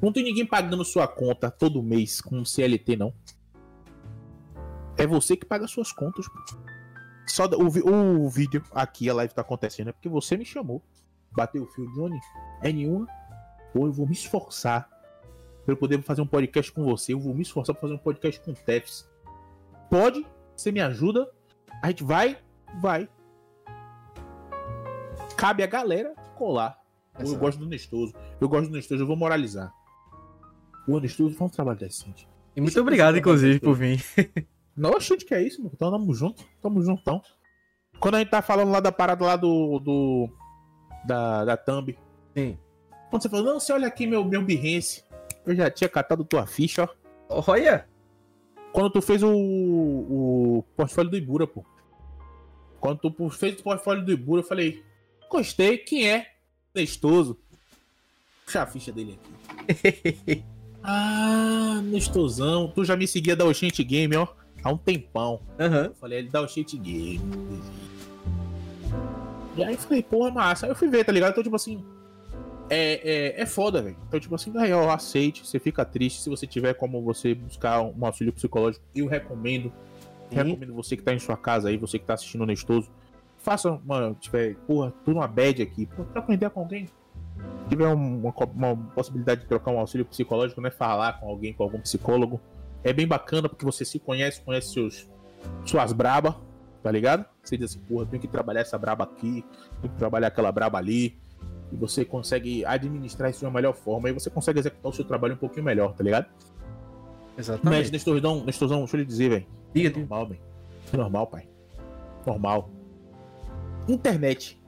Não 0.00 0.12
tem 0.12 0.24
ninguém 0.24 0.46
pagando 0.46 0.84
sua 0.84 1.06
conta 1.06 1.50
todo 1.50 1.82
mês 1.82 2.20
com 2.20 2.44
CLT, 2.44 2.96
não. 2.96 3.14
É 4.96 5.06
você 5.06 5.36
que 5.36 5.44
paga 5.44 5.66
suas 5.66 5.92
contas, 5.92 6.26
pô. 6.28 6.38
Só 7.26 7.46
o, 7.46 8.24
o 8.24 8.30
vídeo 8.30 8.62
aqui, 8.72 9.10
a 9.10 9.14
live 9.14 9.34
tá 9.34 9.42
acontecendo, 9.42 9.88
é 9.88 9.92
porque 9.92 10.08
você 10.08 10.36
me 10.36 10.44
chamou. 10.44 10.82
Bateu 11.32 11.64
o 11.64 11.66
fio, 11.66 11.90
Johnny. 11.92 12.18
É 12.62 12.72
nenhuma. 12.72 13.06
Ou 13.74 13.86
eu 13.86 13.92
vou 13.92 14.06
me 14.06 14.12
esforçar 14.12 14.88
pra 15.66 15.72
eu 15.72 15.76
poder 15.76 16.00
fazer 16.00 16.22
um 16.22 16.26
podcast 16.26 16.70
com 16.70 16.84
você. 16.84 17.12
Eu 17.12 17.18
vou 17.18 17.34
me 17.34 17.42
esforçar 17.42 17.74
pra 17.74 17.82
fazer 17.82 17.94
um 17.94 17.98
podcast 17.98 18.40
com 18.40 18.52
o 18.52 18.54
Tefs. 18.54 19.10
Pode? 19.90 20.24
Você 20.56 20.70
me 20.70 20.80
ajuda? 20.80 21.28
A 21.82 21.88
gente 21.88 22.04
vai? 22.04 22.38
Vai. 22.80 23.08
Cabe 25.36 25.64
a 25.64 25.66
galera 25.66 26.14
colar. 26.36 26.80
Eu 27.18 27.34
gosto 27.36 27.58
do 27.58 27.66
Nestoso. 27.66 28.14
Eu 28.40 28.48
gosto 28.48 28.68
do 28.68 28.76
Nestoso, 28.76 29.02
eu 29.02 29.06
vou 29.06 29.16
moralizar. 29.16 29.74
O 30.86 31.00
Nestoso 31.00 31.34
faz 31.34 31.50
um 31.50 31.54
trabalho 31.54 31.78
decente. 31.78 32.28
E 32.54 32.60
muito 32.60 32.80
obrigado, 32.80 33.18
inclusive, 33.18 33.58
por 33.58 33.74
vir. 33.74 34.02
Não, 34.76 35.00
chute 35.00 35.24
que 35.24 35.34
é 35.34 35.42
isso, 35.42 35.58
mano. 35.58 35.72
Então 35.74 35.90
tamo 35.90 36.14
junto, 36.14 36.44
tamo 36.62 36.80
juntão. 36.80 37.20
Quando 37.98 38.16
a 38.16 38.18
gente 38.18 38.30
tá 38.30 38.42
falando 38.42 38.70
lá 38.70 38.78
da 38.78 38.92
parada 38.92 39.24
lá 39.24 39.34
do. 39.34 39.80
do 39.80 40.28
da, 41.06 41.44
da 41.44 41.56
Thumb. 41.56 41.96
Sim. 42.36 42.58
Quando 43.08 43.22
você 43.22 43.28
falou, 43.28 43.46
não, 43.46 43.60
você 43.60 43.72
olha 43.72 43.86
aqui 43.86 44.06
meu, 44.06 44.24
meu 44.24 44.42
Behance. 44.42 45.05
Eu 45.46 45.54
já 45.54 45.70
tinha 45.70 45.88
catado 45.88 46.24
tua 46.24 46.46
ficha, 46.46 46.88
ó. 47.28 47.44
Olha! 47.48 47.88
Quando 48.72 48.90
tu 48.90 49.02
fez 49.02 49.22
o, 49.22 49.30
o 49.30 50.64
portfólio 50.76 51.10
do 51.10 51.16
Ibura, 51.16 51.46
pô. 51.46 51.64
Quando 52.80 52.98
tu 52.98 53.30
fez 53.30 53.58
o 53.58 53.62
portfólio 53.62 54.04
do 54.04 54.12
Ibura, 54.12 54.42
eu 54.42 54.46
falei, 54.46 54.84
gostei, 55.30 55.78
quem 55.78 56.10
é? 56.10 56.26
Nestoso. 56.74 57.38
Puxa 58.44 58.62
a 58.62 58.66
ficha 58.66 58.92
dele 58.92 59.18
aqui. 59.66 60.44
ah, 60.84 61.80
Nestosão. 61.84 62.70
Tu 62.74 62.84
já 62.84 62.96
me 62.96 63.06
seguia 63.06 63.34
da 63.34 63.46
Oxente 63.46 63.82
Game, 63.82 64.14
ó 64.16 64.28
há 64.66 64.72
um 64.72 64.76
tempão. 64.76 65.40
Uhum. 65.58 65.84
Eu 65.84 65.94
falei, 65.94 66.18
ele 66.18 66.28
dá 66.28 66.40
o 66.40 66.48
cheat 66.48 66.76
game. 66.78 67.20
E 69.56 69.64
aí 69.64 69.76
falei, 69.76 70.02
porra, 70.02 70.30
massa. 70.30 70.66
Aí 70.66 70.72
eu 70.72 70.76
fui 70.76 70.88
ver, 70.88 71.04
tá 71.04 71.12
ligado? 71.12 71.30
Então, 71.30 71.42
tipo 71.42 71.56
assim. 71.56 71.84
É, 72.68 73.36
é, 73.38 73.42
é 73.42 73.46
foda, 73.46 73.82
velho. 73.82 73.96
Então, 74.08 74.18
tipo 74.18 74.34
assim, 74.34 74.52
aí, 74.58 74.72
ó, 74.72 74.90
aceite. 74.90 75.46
Você 75.46 75.58
fica 75.58 75.84
triste. 75.84 76.20
Se 76.20 76.30
você 76.30 76.46
tiver 76.46 76.74
como 76.74 77.02
você 77.02 77.34
buscar 77.34 77.82
um 77.82 78.04
auxílio 78.04 78.32
psicológico, 78.32 78.84
eu 78.94 79.06
recomendo. 79.06 79.72
Sim. 80.30 80.36
Recomendo 80.36 80.74
você 80.74 80.96
que 80.96 81.02
tá 81.02 81.14
em 81.14 81.18
sua 81.18 81.36
casa 81.36 81.68
aí, 81.68 81.76
você 81.76 81.98
que 81.98 82.04
tá 82.04 82.14
assistindo 82.14 82.42
o 82.42 82.46
Nestoso. 82.46 82.90
faça 83.38 83.70
uma. 83.70 84.14
Tiver, 84.14 84.56
porra, 84.66 84.92
tô 85.04 85.12
numa 85.12 85.28
bad 85.28 85.62
aqui. 85.62 85.86
Pô, 85.86 86.04
troca 86.04 86.28
uma 86.28 86.34
ideia 86.34 86.50
com 86.50 86.60
alguém. 86.60 86.86
Se 86.86 87.70
tiver 87.70 87.86
uma, 87.86 88.34
uma, 88.54 88.76
possibilidade 88.94 89.42
de 89.42 89.46
trocar 89.46 89.70
um 89.70 89.78
auxílio 89.78 90.04
psicológico, 90.04 90.60
né? 90.60 90.70
Falar 90.70 91.20
com 91.20 91.28
alguém, 91.28 91.52
com 91.52 91.62
algum 91.62 91.80
psicólogo. 91.80 92.40
É 92.82 92.92
bem 92.92 93.06
bacana 93.06 93.48
porque 93.48 93.64
você 93.64 93.84
se 93.84 93.98
conhece, 93.98 94.40
conhece 94.42 94.72
seus, 94.72 95.08
suas 95.64 95.92
braba, 95.92 96.40
tá 96.82 96.90
ligado? 96.90 97.24
Você 97.42 97.56
diz 97.56 97.72
assim, 97.72 97.80
porra, 97.80 98.06
tenho 98.06 98.20
que 98.20 98.28
trabalhar 98.28 98.60
essa 98.60 98.78
braba 98.78 99.04
aqui, 99.04 99.44
tenho 99.80 99.92
que 99.92 99.98
trabalhar 99.98 100.28
aquela 100.28 100.52
braba 100.52 100.78
ali. 100.78 101.18
E 101.72 101.76
você 101.76 102.04
consegue 102.04 102.64
administrar 102.64 103.30
isso 103.30 103.40
de 103.40 103.44
uma 103.46 103.52
melhor 103.52 103.74
forma. 103.74 104.08
E 104.08 104.12
você 104.12 104.30
consegue 104.30 104.58
executar 104.58 104.90
o 104.90 104.94
seu 104.94 105.04
trabalho 105.04 105.34
um 105.34 105.38
pouquinho 105.38 105.64
melhor, 105.64 105.94
tá 105.94 106.04
ligado? 106.04 106.26
Exatamente. 107.36 107.82
Mas, 107.82 107.90
Nestorzão, 107.90 108.44
Nestorzão, 108.44 108.78
deixa 108.80 108.96
eu 108.96 109.00
lhe 109.00 109.06
dizer, 109.06 109.28
velho. 109.28 109.46
Diga, 109.74 109.90
diga. 109.90 110.00
Normal, 110.00 110.28
velho. 110.28 110.40
É 110.92 110.96
normal, 110.96 111.26
pai. 111.26 111.48
Normal. 112.26 112.70
Internet. 113.88 114.60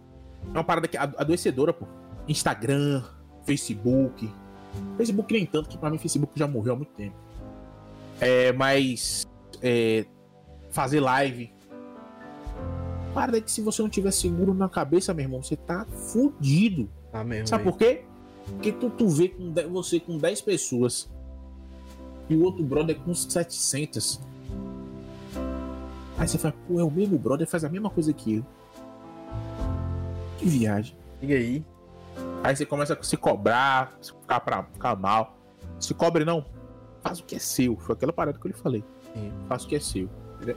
É 0.46 0.50
uma 0.50 0.64
parada 0.64 0.86
que 0.86 0.96
é 0.96 1.00
adoecedora, 1.00 1.72
pô. 1.72 1.86
Instagram, 2.26 3.02
Facebook. 3.44 4.30
Facebook 4.96 5.32
nem 5.32 5.46
tanto, 5.46 5.68
que 5.68 5.78
pra 5.78 5.90
mim 5.90 5.98
Facebook 5.98 6.38
já 6.38 6.46
morreu 6.46 6.74
há 6.74 6.76
muito 6.76 6.92
tempo. 6.92 7.16
É, 8.20 8.52
mas. 8.52 9.26
É, 9.62 10.04
fazer 10.70 11.00
live. 11.00 11.52
Parada 13.14 13.40
que 13.40 13.50
se 13.50 13.60
você 13.60 13.82
não 13.82 13.88
tiver 13.88 14.10
seguro 14.10 14.54
na 14.54 14.68
cabeça, 14.68 15.14
meu 15.14 15.24
irmão, 15.24 15.42
você 15.42 15.56
tá 15.56 15.84
fudido. 15.84 16.88
Tá 17.10 17.24
mesmo. 17.24 17.48
Sabe 17.48 17.64
por 17.64 17.76
quê? 17.76 18.04
Porque 18.46 18.72
tu, 18.72 18.90
tu 18.90 19.08
vê 19.08 19.28
com 19.28 19.50
10, 19.50 19.68
você 19.68 20.00
com 20.00 20.18
10 20.18 20.40
pessoas 20.42 21.10
e 22.28 22.36
o 22.36 22.44
outro 22.44 22.62
brother 22.62 22.98
com 23.00 23.14
700. 23.14 24.20
Aí 26.18 26.26
você 26.26 26.38
fala, 26.38 26.54
pô, 26.66 26.80
é 26.80 26.84
o 26.84 26.90
mesmo 26.90 27.18
brother, 27.18 27.46
faz 27.46 27.64
a 27.64 27.68
mesma 27.68 27.90
coisa 27.90 28.12
que 28.12 28.36
eu. 28.36 28.46
Que 30.38 30.46
viagem. 30.46 30.96
E 31.22 31.32
aí? 31.32 31.64
Aí 32.42 32.56
você 32.56 32.66
começa 32.66 32.94
a 32.94 33.02
se 33.02 33.16
cobrar, 33.16 33.98
ficar, 34.02 34.40
pra, 34.40 34.62
ficar 34.64 34.96
mal. 34.96 35.36
Se 35.78 35.94
cobre 35.94 36.24
não, 36.24 36.44
faz 37.02 37.20
o 37.20 37.24
que 37.24 37.36
é 37.36 37.38
seu. 37.38 37.76
Foi 37.76 37.94
aquela 37.94 38.12
parada 38.12 38.38
que 38.38 38.46
eu 38.46 38.50
lhe 38.50 38.56
falei. 38.56 38.84
Sim. 39.14 39.32
Faz 39.48 39.64
o 39.64 39.68
que 39.68 39.76
é 39.76 39.80
seu. 39.80 40.08
Entendeu? 40.36 40.56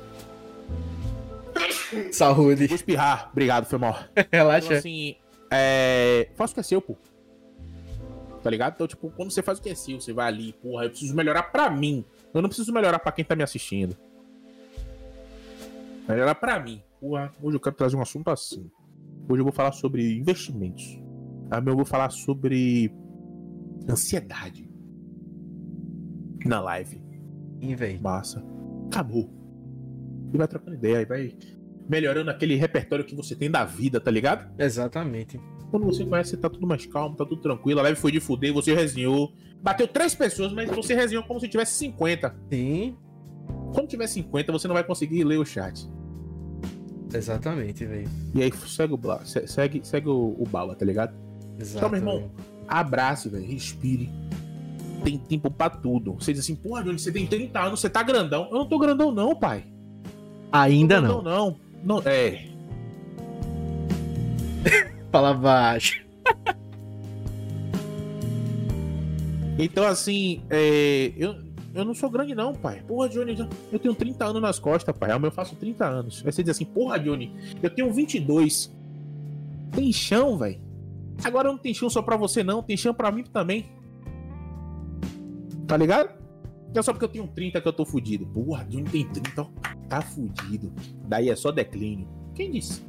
Saúde. 2.12 2.68
Vou 2.68 2.76
espirrar. 2.76 3.30
Obrigado, 3.32 3.66
foi 3.66 3.80
mal. 3.80 3.98
Relaxa. 4.32 4.66
Então, 4.66 4.78
assim, 4.78 5.16
é... 5.52 6.30
faz 6.36 6.52
o 6.52 6.54
que 6.54 6.60
é 6.60 6.64
seu, 6.64 6.82
pô. 6.82 6.96
Tá 8.42 8.50
ligado? 8.50 8.74
Então, 8.74 8.88
tipo, 8.88 9.10
quando 9.12 9.32
você 9.32 9.42
faz 9.42 9.60
o 9.60 9.62
que 9.62 9.70
é 9.70 9.76
seu, 9.76 10.00
você 10.00 10.14
vai 10.14 10.28
ali, 10.28 10.54
porra, 10.54 10.86
eu 10.86 10.89
preciso 10.89 11.16
melhorar 11.16 11.44
pra 11.44 11.70
mim. 11.70 12.04
Eu 12.34 12.42
não 12.42 12.50
preciso 12.50 12.74
melhorar 12.74 13.00
pra 13.00 13.12
quem 13.12 13.24
tá 13.24 13.36
me 13.36 13.44
assistindo. 13.44 13.96
Melhorar 16.08 16.36
pra 16.36 16.60
mim. 16.60 16.82
Porra, 17.00 17.32
hoje 17.42 17.58
eu 17.58 17.60
quero 17.60 17.76
trazer 17.76 17.96
um 17.96 18.02
assunto 18.02 18.30
assim. 18.30 18.70
Hoje 19.30 19.39
eu 19.39 19.44
vou 19.44 19.54
falar 19.54 19.72
sobre 19.72 20.18
investimentos. 20.18 21.00
Amanhã 21.52 21.74
eu 21.74 21.76
vou 21.76 21.86
falar 21.86 22.10
sobre 22.10 22.92
ansiedade. 23.88 24.70
Na 26.46 26.60
live. 26.62 27.04
E 27.60 27.76
vem. 27.76 28.00
Massa. 28.00 28.44
Acabou. 28.88 29.30
E 30.34 30.38
vai 30.38 30.48
trocando 30.48 30.76
ideia, 30.76 31.02
e 31.02 31.06
vai 31.06 31.38
melhorando 31.92 32.32
aquele 32.32 32.56
repertório 32.56 33.04
que 33.04 33.14
você 33.14 33.36
tem 33.36 33.52
da 33.52 33.66
vida, 33.66 34.00
tá 34.00 34.10
ligado? 34.10 34.50
Exatamente. 34.58 35.38
Quando 35.70 35.86
você 35.86 36.06
conhece, 36.06 36.38
tá 36.38 36.50
tudo 36.50 36.66
mais 36.66 36.86
calmo, 36.86 37.18
tá 37.18 37.26
tudo 37.26 37.42
tranquilo. 37.42 37.82
A 37.82 37.84
live 37.84 38.00
foi 38.00 38.14
de 38.14 38.22
fuder, 38.22 38.54
você 38.54 38.74
resenhou. 38.74 39.34
Bateu 39.62 39.86
três 39.86 40.16
pessoas, 40.16 40.54
mas 40.54 40.70
você 40.70 40.96
resenhou 40.96 41.22
como 41.26 41.38
se 41.42 41.50
tivesse 41.50 41.74
50. 41.74 42.34
Sim. 42.50 42.96
Quando 43.74 43.89
tiver 43.89 44.08
50, 44.08 44.54
você 44.54 44.70
não 44.70 44.74
vai 44.74 44.86
conseguir 44.86 45.26
ler 45.26 45.38
o 45.38 45.46
chat. 45.46 45.86
Exatamente, 47.14 47.86
velho. 47.86 48.10
E 48.34 48.42
aí 48.42 48.54
segue 48.68 48.94
o, 48.94 49.00
segue, 49.26 49.82
segue 49.84 50.08
o, 50.08 50.36
o 50.39 50.46
bala, 50.48 50.74
tá 50.76 50.86
ligado? 50.86 51.14
Exato. 51.60 51.78
Então, 51.78 51.89
meu 51.89 52.00
irmão, 52.00 52.32
abrace, 52.70 53.28
velho. 53.28 53.46
Respire. 53.46 54.10
Tem 55.04 55.18
tempo 55.18 55.52
pra 55.52 55.70
tudo. 55.70 56.14
Você 56.14 56.32
diz 56.32 56.42
assim, 56.42 56.56
porra, 56.56 56.84
Johnny, 56.84 57.00
você 57.00 57.12
tem 57.12 57.28
30 57.28 57.60
anos, 57.60 57.82
você 57.82 57.89
tá 57.89 58.02
grandão. 58.02 58.48
Eu 58.50 58.60
não 58.60 58.66
tô 58.66 58.80
grandão, 58.80 59.12
não, 59.12 59.36
pai. 59.36 59.66
Ainda 60.54 61.02
não. 61.02 61.22
Não, 61.22 61.24
não. 61.24 61.70
Não 61.84 62.00
é. 62.06 62.48
Fala 65.12 65.34
baixo. 65.34 66.06
então, 69.58 69.86
assim, 69.86 70.44
é, 70.50 71.12
eu, 71.18 71.36
eu 71.74 71.86
não 71.86 71.94
sou 71.94 72.10
grande, 72.10 72.36
não, 72.36 72.54
pai. 72.54 72.82
Porra, 72.88 73.10
Johnny, 73.10 73.38
eu 73.72 73.80
tenho 73.80 73.96
30 73.96 74.26
anos 74.26 74.42
nas 74.42 74.60
costas, 74.60 74.96
pai. 74.96 75.12
Eu 75.12 75.32
faço 75.32 75.56
30 75.56 75.86
anos. 75.86 76.24
Aí 76.26 76.32
você 76.32 76.44
diz 76.44 76.52
assim, 76.56 76.66
porra, 76.66 77.00
Johnny, 77.00 77.34
eu 77.62 77.70
tenho 77.70 77.92
22. 77.92 78.72
Tem 79.72 79.92
chão, 79.92 80.38
velho. 80.38 80.60
Agora 81.24 81.50
não 81.50 81.58
tem 81.58 81.74
chão 81.74 81.90
só 81.90 82.02
pra 82.02 82.18
você, 82.18 82.44
não. 82.44 82.62
Tem 82.64 82.76
chão 82.76 82.94
pra 82.94 83.12
mim 83.12 83.24
também. 83.24 83.70
Tá 85.68 85.78
ligado? 85.78 86.10
É 86.74 86.82
só 86.82 86.94
porque 86.94 87.06
eu 87.06 87.10
tenho 87.10 87.28
30 87.28 87.62
que 87.62 87.68
eu 87.68 87.74
tô 87.74 87.86
fudido. 87.86 88.26
Porra, 88.26 88.66
Johnny 88.66 88.90
tem 88.90 89.08
30, 89.08 89.42
ó. 89.42 89.48
Tá 89.92 90.02
fudido. 90.02 90.72
Daí 91.06 91.30
é 91.30 91.36
só 91.36 91.52
declínio. 91.52 92.08
Quem 92.34 92.50
disse? 92.50 92.82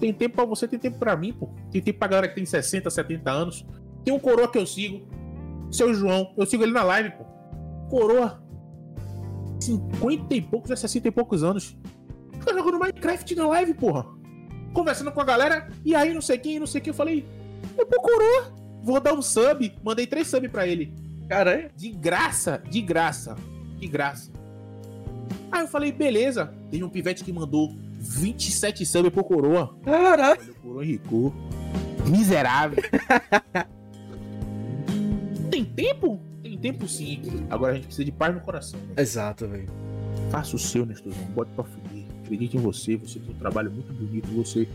Tem 0.00 0.12
tempo 0.12 0.34
pra 0.34 0.44
você, 0.44 0.66
tem 0.66 0.76
tempo 0.76 0.98
pra 0.98 1.16
mim, 1.16 1.32
pô. 1.32 1.50
Tem 1.70 1.80
tempo 1.80 2.00
pra 2.00 2.08
galera 2.08 2.28
que 2.28 2.34
tem 2.34 2.44
60, 2.44 2.90
70 2.90 3.30
anos. 3.30 3.64
Tem 4.04 4.12
um 4.12 4.18
coroa 4.18 4.50
que 4.50 4.58
eu 4.58 4.66
sigo. 4.66 5.06
Seu 5.70 5.94
João. 5.94 6.34
Eu 6.36 6.46
sigo 6.46 6.64
ele 6.64 6.72
na 6.72 6.82
live, 6.82 7.10
pô. 7.10 7.24
Coroa. 7.88 8.42
50 9.60 10.34
e 10.34 10.40
poucos, 10.42 10.72
é 10.72 10.74
60 10.74 11.06
e 11.06 11.10
poucos 11.12 11.44
anos. 11.44 11.76
Fica 12.40 12.52
jogando 12.54 12.80
Minecraft 12.80 13.32
na 13.36 13.46
live, 13.46 13.74
porra. 13.74 14.04
Conversando 14.72 15.12
com 15.12 15.20
a 15.20 15.24
galera. 15.24 15.68
E 15.84 15.94
aí, 15.94 16.12
não 16.12 16.20
sei 16.20 16.38
quem, 16.38 16.58
não 16.58 16.66
sei 16.66 16.80
quem. 16.80 16.90
Eu 16.90 16.96
falei, 16.96 17.24
eu 17.78 17.86
pô, 17.86 18.00
coroa. 18.02 18.52
Vou 18.82 18.98
dar 18.98 19.14
um 19.14 19.22
sub. 19.22 19.72
Mandei 19.84 20.08
três 20.08 20.26
subs 20.26 20.50
pra 20.50 20.66
ele. 20.66 20.92
Cara, 21.28 21.70
De 21.76 21.90
graça, 21.90 22.60
de 22.68 22.80
graça. 22.80 23.36
De 23.78 23.86
graça. 23.86 24.41
Aí 25.50 25.62
eu 25.62 25.68
falei, 25.68 25.92
beleza. 25.92 26.52
Tem 26.70 26.82
um 26.82 26.88
pivete 26.88 27.22
que 27.24 27.32
mandou 27.32 27.74
27 27.98 28.84
subs 28.86 29.12
pro 29.12 29.22
Coroa. 29.24 29.76
Caralho. 29.84 30.40
O 30.50 30.54
Coroa 30.54 30.84
enricou. 30.84 31.32
Miserável. 32.06 32.82
Tem 35.50 35.64
tempo? 35.64 36.18
Tem 36.42 36.56
tempo 36.56 36.88
sim. 36.88 37.20
Agora 37.50 37.72
a 37.72 37.74
gente 37.74 37.84
precisa 37.84 38.04
de 38.04 38.12
paz 38.12 38.34
no 38.34 38.40
coração. 38.40 38.80
Né? 38.80 38.94
Exato, 38.96 39.46
velho. 39.46 39.68
Faça 40.30 40.56
o 40.56 40.58
seu, 40.58 40.86
Nestorzão. 40.86 41.22
Bote 41.26 41.50
pra 41.54 41.64
fuder. 41.64 42.04
Acredite 42.24 42.56
em 42.56 42.60
você. 42.60 42.96
Você 42.96 43.18
tem 43.18 43.34
um 43.34 43.38
trabalho 43.38 43.70
muito 43.70 43.92
bonito. 43.92 44.28
Você 44.28 44.66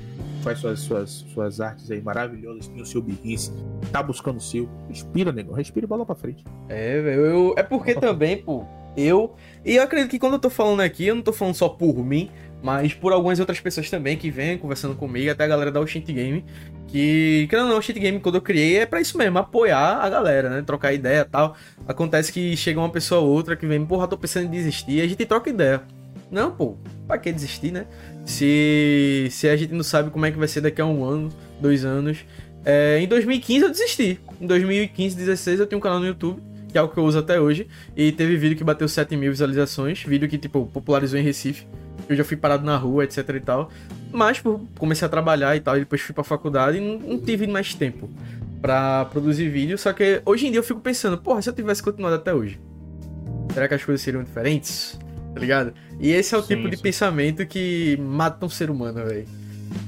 faz 0.44 0.60
suas, 0.60 0.80
suas, 0.80 1.10
suas 1.34 1.60
artes 1.60 1.90
aí 1.90 2.00
maravilhosas. 2.02 2.68
Tem 2.68 2.80
o 2.82 2.86
seu 2.86 3.02
birrice. 3.02 3.52
Tá 3.92 4.04
buscando 4.04 4.38
o 4.38 4.42
seu. 4.42 4.70
Respira, 4.88 5.32
negão. 5.32 5.56
Respira 5.56 5.86
e 5.86 5.90
bola 5.90 6.06
pra 6.06 6.14
frente. 6.16 6.44
É, 6.70 7.02
velho. 7.02 7.56
É 7.58 7.64
porque 7.64 7.96
também, 8.00 8.38
pô. 8.38 8.64
Eu. 8.98 9.36
E 9.64 9.76
eu 9.76 9.84
acredito 9.84 10.10
que 10.10 10.20
quando 10.20 10.34
eu 10.34 10.40
tô 10.40 10.50
falando 10.50 10.82
aqui, 10.82 11.06
eu 11.06 11.16
não 11.16 11.22
tô 11.22 11.32
falando 11.32 11.54
só 11.54 11.70
por 11.70 12.04
mim 12.04 12.30
mas 12.62 12.94
por 12.94 13.14
algumas 13.14 13.40
outras 13.40 13.60
pessoas 13.60 13.90
também 13.90 14.18
que 14.18 14.30
vêm 14.30 14.58
conversando 14.58 14.96
comigo, 14.96 15.32
até 15.32 15.44
a 15.44 15.48
galera 15.48 15.72
da 15.72 15.80
Oshint 15.80 16.06
Game, 16.06 16.44
que, 16.88 17.48
querendo 17.50 17.66
ou 17.66 17.70
não, 17.70 17.76
o 17.76 17.80
Oshint 17.80 17.98
Game, 17.98 18.20
quando 18.20 18.36
eu 18.36 18.42
criei, 18.42 18.78
é 18.80 18.86
para 18.86 19.00
isso 19.00 19.18
mesmo, 19.18 19.38
apoiar 19.38 20.00
a 20.02 20.10
galera, 20.10 20.50
né? 20.50 20.62
Trocar 20.62 20.94
ideia 20.94 21.24
tal. 21.26 21.56
Acontece 21.88 22.32
que 22.32 22.58
chega 22.58 22.80
uma 22.80 22.90
pessoa 22.90 23.22
ou 23.22 23.30
outra 23.30 23.56
que 23.56 23.66
vem, 23.68 23.86
porra, 23.86 24.08
tô 24.08 24.18
pensando 24.18 24.48
em 24.48 24.50
desistir, 24.50 25.02
a 25.02 25.08
gente 25.08 25.26
troca 25.26 25.50
ideia. 25.50 25.82
Não, 26.32 26.52
pô, 26.52 26.76
pra 27.08 27.18
que 27.18 27.32
desistir, 27.32 27.72
né? 27.72 27.86
Se, 28.26 29.28
se 29.32 29.48
a 29.48 29.56
gente 29.56 29.74
não 29.74 29.84
sabe 29.84 30.10
como 30.10 30.26
é 30.26 30.32
que 30.32 30.38
vai 30.38 30.48
ser 30.48 30.62
daqui 30.62 30.82
a 30.82 30.86
um 30.86 31.06
ano, 31.06 31.30
dois 31.62 31.86
anos. 31.86 32.26
É, 32.66 33.00
em 33.00 33.08
2015 33.08 33.64
eu 33.64 33.70
desisti. 33.70 34.20
Em 34.42 34.48
2015, 34.48 35.16
2016 35.16 35.60
eu 35.60 35.68
tenho 35.68 35.80
um 35.80 35.82
canal 35.82 36.00
no 36.00 36.08
YouTube, 36.08 36.42
que 36.78 36.80
é 36.80 36.82
o 36.84 36.88
que 36.90 36.98
eu 36.98 37.04
uso 37.04 37.18
até 37.18 37.42
hoje, 37.42 37.68
e 37.96 38.12
teve 38.12 38.38
vídeo 38.38 38.56
que 38.56 38.64
bateu 38.64 38.88
7 38.88 39.18
mil 39.18 39.32
visualizações, 39.32 40.04
vídeo 40.04 40.30
que, 40.30 40.38
tipo, 40.38 40.68
popularizou 40.68 41.20
em 41.20 41.24
Recife 41.24 41.66
eu 42.08 42.16
já 42.16 42.24
fui 42.24 42.38
parado 42.38 42.64
na 42.64 42.78
rua, 42.78 43.04
etc 43.04 43.28
e 43.30 43.40
tal. 43.40 43.70
Mas, 44.14 44.38
tipo, 44.38 44.66
comecei 44.78 45.06
a 45.06 45.10
trabalhar 45.10 45.58
e 45.58 45.60
tal, 45.60 45.76
e 45.76 45.80
depois 45.82 46.00
fui 46.00 46.14
pra 46.14 46.24
faculdade 46.24 46.78
e 46.78 46.82
não, 46.82 47.00
não 47.00 47.20
tive 47.20 47.48
mais 47.48 47.74
tempo 47.74 48.10
para 48.62 49.06
produzir 49.06 49.50
vídeo. 49.50 49.78
Só 49.78 49.92
que 49.92 50.22
hoje 50.26 50.48
em 50.48 50.52
dia 50.52 50.60
eu 50.60 50.64
fico 50.64 50.80
pensando, 50.80 51.18
porra, 51.18 51.42
se 51.42 51.50
eu 51.50 51.54
tivesse 51.54 51.84
continuado 51.84 52.16
até 52.16 52.34
hoje, 52.34 52.60
será 53.54 53.68
que 53.68 53.74
as 53.74 53.84
coisas 53.84 54.02
seriam 54.02 54.24
diferentes? 54.24 54.98
Tá 55.34 55.40
ligado? 55.42 55.74
E 56.00 56.12
esse 56.12 56.34
é 56.34 56.38
o 56.38 56.42
sim, 56.42 56.56
tipo 56.56 56.70
de 56.70 56.78
pensamento 56.78 57.46
que 57.46 57.98
mata 58.00 58.46
um 58.46 58.50
ser 58.50 58.70
humano, 58.70 59.04
velho. 59.04 59.28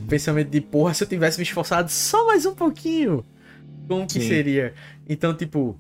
Pensamento 0.10 0.50
de, 0.50 0.60
porra, 0.60 0.94
se 0.94 1.04
eu 1.04 1.08
tivesse 1.08 1.38
me 1.38 1.44
esforçado 1.44 1.90
só 1.90 2.26
mais 2.28 2.46
um 2.46 2.54
pouquinho, 2.54 3.24
como 3.88 4.06
que 4.06 4.20
sim. 4.20 4.28
seria? 4.28 4.74
Então, 5.08 5.34
tipo, 5.34 5.80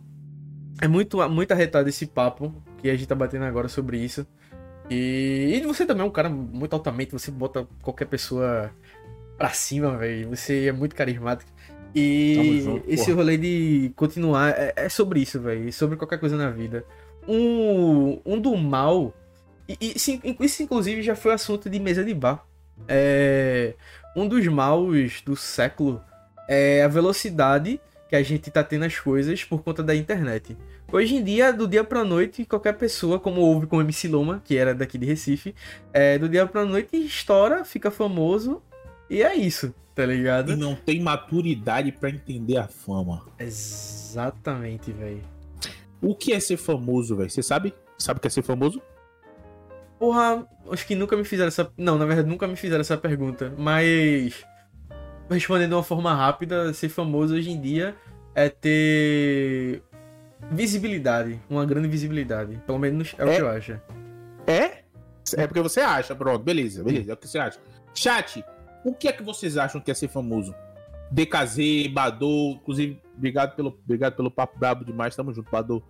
é 0.81 0.87
muito, 0.87 1.29
muito 1.29 1.51
arretado 1.51 1.89
esse 1.89 2.05
papo 2.05 2.53
que 2.77 2.89
a 2.89 2.95
gente 2.95 3.07
tá 3.07 3.15
batendo 3.15 3.45
agora 3.45 3.67
sobre 3.67 3.97
isso. 3.97 4.25
E, 4.89 5.61
e 5.61 5.65
você 5.65 5.85
também 5.85 6.03
é 6.03 6.07
um 6.07 6.11
cara 6.11 6.29
muito 6.29 6.73
altamente, 6.73 7.11
você 7.11 7.29
bota 7.29 7.67
qualquer 7.81 8.05
pessoa 8.05 8.71
pra 9.37 9.49
cima, 9.49 9.97
velho. 9.97 10.29
Você 10.29 10.67
é 10.67 10.71
muito 10.71 10.95
carismático. 10.95 11.51
E 11.93 12.61
junto, 12.63 12.89
esse 12.89 13.05
porra. 13.05 13.17
rolê 13.17 13.37
de 13.37 13.91
continuar 13.95 14.49
é, 14.51 14.73
é 14.75 14.89
sobre 14.89 15.21
isso, 15.21 15.39
velho. 15.39 15.71
Sobre 15.73 15.97
qualquer 15.97 16.19
coisa 16.19 16.35
na 16.35 16.49
vida. 16.49 16.83
Um, 17.27 18.19
um 18.25 18.39
do 18.39 18.55
mal. 18.57 19.13
E, 19.67 19.77
e 19.79 19.93
isso, 19.95 20.61
inclusive, 20.61 21.01
já 21.01 21.15
foi 21.15 21.33
assunto 21.33 21.69
de 21.69 21.79
mesa 21.79 22.03
de 22.03 22.13
bar. 22.13 22.45
é, 22.87 23.75
um 24.15 24.27
dos 24.27 24.45
maus 24.47 25.21
do 25.21 25.35
século 25.35 26.01
é 26.47 26.83
a 26.83 26.87
velocidade 26.87 27.79
que 28.09 28.15
a 28.15 28.23
gente 28.23 28.49
tá 28.49 28.63
tendo 28.63 28.85
as 28.85 28.97
coisas 28.97 29.43
por 29.43 29.61
conta 29.63 29.83
da 29.83 29.95
internet. 29.95 30.57
Hoje 30.91 31.15
em 31.15 31.23
dia, 31.23 31.53
do 31.53 31.67
dia 31.67 31.83
pra 31.83 32.03
noite, 32.03 32.43
qualquer 32.43 32.73
pessoa, 32.73 33.19
como 33.19 33.41
houve 33.41 33.67
com 33.67 33.77
o 33.77 33.81
MC 33.81 34.07
Loma, 34.07 34.41
que 34.43 34.57
era 34.57 34.73
daqui 34.73 34.97
de 34.97 35.05
Recife, 35.05 35.53
é, 35.93 36.17
do 36.17 36.27
dia 36.27 36.47
pra 36.47 36.65
noite 36.65 36.97
estoura, 36.97 37.63
fica 37.63 37.91
famoso 37.91 38.63
e 39.07 39.21
é 39.21 39.35
isso, 39.35 39.73
tá 39.93 40.07
ligado? 40.07 40.53
E 40.53 40.55
não 40.55 40.73
tem 40.73 40.99
maturidade 40.99 41.91
para 41.91 42.09
entender 42.09 42.57
a 42.57 42.67
fama. 42.67 43.23
Exatamente, 43.37 44.91
velho. 44.91 45.21
O 46.01 46.15
que 46.15 46.33
é 46.33 46.39
ser 46.39 46.57
famoso, 46.57 47.15
velho? 47.15 47.29
Você 47.29 47.43
sabe? 47.43 47.75
Sabe 47.97 48.17
o 48.17 48.21
que 48.21 48.27
é 48.27 48.31
ser 48.31 48.41
famoso? 48.41 48.81
Porra, 49.99 50.47
acho 50.71 50.87
que 50.87 50.95
nunca 50.95 51.15
me 51.15 51.25
fizeram 51.25 51.49
essa. 51.49 51.71
Não, 51.77 51.97
na 51.97 52.05
verdade, 52.05 52.27
nunca 52.27 52.47
me 52.47 52.55
fizeram 52.55 52.81
essa 52.81 52.97
pergunta. 52.97 53.53
Mas. 53.57 54.45
Respondendo 55.29 55.69
de 55.69 55.75
uma 55.75 55.83
forma 55.83 56.13
rápida, 56.13 56.73
ser 56.73 56.89
famoso 56.89 57.35
hoje 57.35 57.51
em 57.51 57.61
dia 57.61 57.95
é 58.33 58.49
ter 58.49 59.83
visibilidade. 60.51 61.39
Uma 61.49 61.65
grande 61.65 61.87
visibilidade. 61.87 62.59
Pelo 62.65 62.79
menos 62.79 63.15
é, 63.17 63.21
é 63.21 63.25
o 63.25 63.35
que 63.35 63.41
eu 63.41 63.49
acho. 63.49 63.79
É? 64.47 64.83
É 65.37 65.45
porque 65.45 65.61
você 65.61 65.81
acha, 65.81 66.15
pronto, 66.15 66.43
beleza, 66.43 66.83
beleza, 66.83 67.11
é 67.11 67.13
o 67.13 67.17
que 67.17 67.27
você 67.27 67.37
acha. 67.37 67.59
Chat, 67.93 68.43
o 68.83 68.95
que 68.95 69.07
é 69.07 69.11
que 69.11 69.21
vocês 69.21 69.57
acham 69.57 69.79
que 69.79 69.91
é 69.91 69.93
ser 69.93 70.07
famoso? 70.07 70.55
DKZ, 71.11 71.87
Badou, 71.91 72.53
inclusive, 72.53 72.99
obrigado 73.15 73.55
pelo, 73.55 73.69
obrigado 73.83 74.15
pelo 74.15 74.31
papo 74.31 74.57
brabo 74.57 74.83
demais, 74.83 75.15
tamo 75.15 75.31
junto, 75.31 75.51
Badou. 75.51 75.83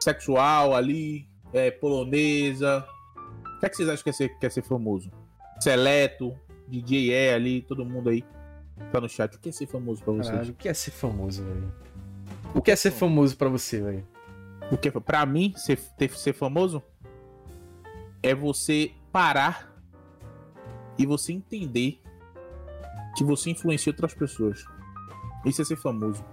Sexual 0.00 0.74
ali, 0.74 1.28
é, 1.52 1.70
polonesa, 1.70 2.86
o 3.56 3.60
que, 3.60 3.66
é 3.66 3.68
que 3.68 3.76
vocês 3.76 3.88
acham 3.88 4.02
que 4.02 4.10
é 4.10 4.12
ser, 4.12 4.38
que 4.38 4.46
é 4.46 4.50
ser 4.50 4.62
famoso? 4.62 5.10
Seleto, 5.60 6.34
DJ 6.68 7.10
E 7.10 7.34
ali, 7.34 7.62
todo 7.62 7.84
mundo 7.84 8.08
aí 8.08 8.24
tá 8.92 9.00
no 9.00 9.08
chat. 9.08 9.36
O 9.36 9.38
que 9.38 9.48
é 9.48 9.52
ser 9.52 9.66
famoso 9.66 10.02
pra? 10.02 10.16
Caralho, 10.16 10.50
o 10.50 10.54
que 10.54 10.68
é 10.68 10.74
ser 10.74 10.90
famoso, 10.90 11.44
velho? 11.44 11.72
O 12.54 12.62
que 12.62 12.70
é 12.70 12.76
ser 12.76 12.90
famoso 12.90 13.36
pra 13.36 13.48
você, 13.48 13.80
velho? 13.80 14.06
O 14.70 14.76
que 14.76 14.88
é, 14.88 14.90
pra 14.90 15.24
mim, 15.24 15.52
ser, 15.56 15.78
ter, 15.96 16.10
ser 16.10 16.32
famoso 16.32 16.82
é 18.22 18.34
você 18.34 18.92
parar 19.12 19.72
e 20.98 21.06
você 21.06 21.32
entender 21.32 22.00
que 23.16 23.22
você 23.22 23.50
influencia 23.50 23.92
outras 23.92 24.14
pessoas. 24.14 24.64
Isso 25.44 25.62
é 25.62 25.64
ser 25.64 25.76
famoso. 25.76 26.24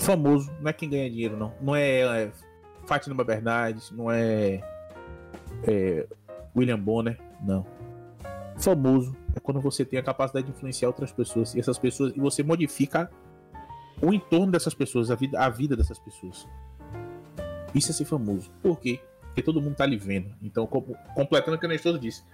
Famoso 0.00 0.50
não 0.60 0.70
é 0.70 0.72
quem 0.72 0.88
ganha 0.88 1.08
dinheiro, 1.08 1.36
não. 1.36 1.54
Não 1.60 1.76
é, 1.76 2.24
é 2.24 2.32
Fátima 2.86 3.22
Bernardes, 3.22 3.90
não 3.90 4.10
é 4.10 4.60
é, 5.66 6.06
William 6.56 6.78
Bonner, 6.78 7.18
não. 7.40 7.66
Famoso 8.58 9.16
é 9.34 9.40
quando 9.40 9.60
você 9.60 9.84
tem 9.84 9.98
a 9.98 10.02
capacidade 10.02 10.46
de 10.46 10.52
influenciar 10.52 10.88
outras 10.88 11.12
pessoas 11.12 11.54
e 11.54 11.60
essas 11.60 11.78
pessoas 11.78 12.12
e 12.16 12.20
você 12.20 12.42
modifica 12.42 13.10
o 14.02 14.12
entorno 14.12 14.52
dessas 14.52 14.74
pessoas, 14.74 15.10
a 15.10 15.14
vida, 15.14 15.40
a 15.40 15.48
vida 15.48 15.76
dessas 15.76 15.98
pessoas. 15.98 16.46
Isso 17.74 17.90
é 17.90 17.94
ser 17.94 18.04
famoso. 18.04 18.50
Por 18.62 18.78
quê? 18.80 19.00
Porque 19.22 19.42
todo 19.42 19.60
mundo 19.60 19.76
tá 19.76 19.84
ali 19.84 19.96
vendo. 19.96 20.34
Então, 20.42 20.66
completando 20.66 21.56
o 21.56 21.60
que 21.60 21.66
o 21.66 21.68
Nestor 21.68 21.98
disse. 21.98 22.24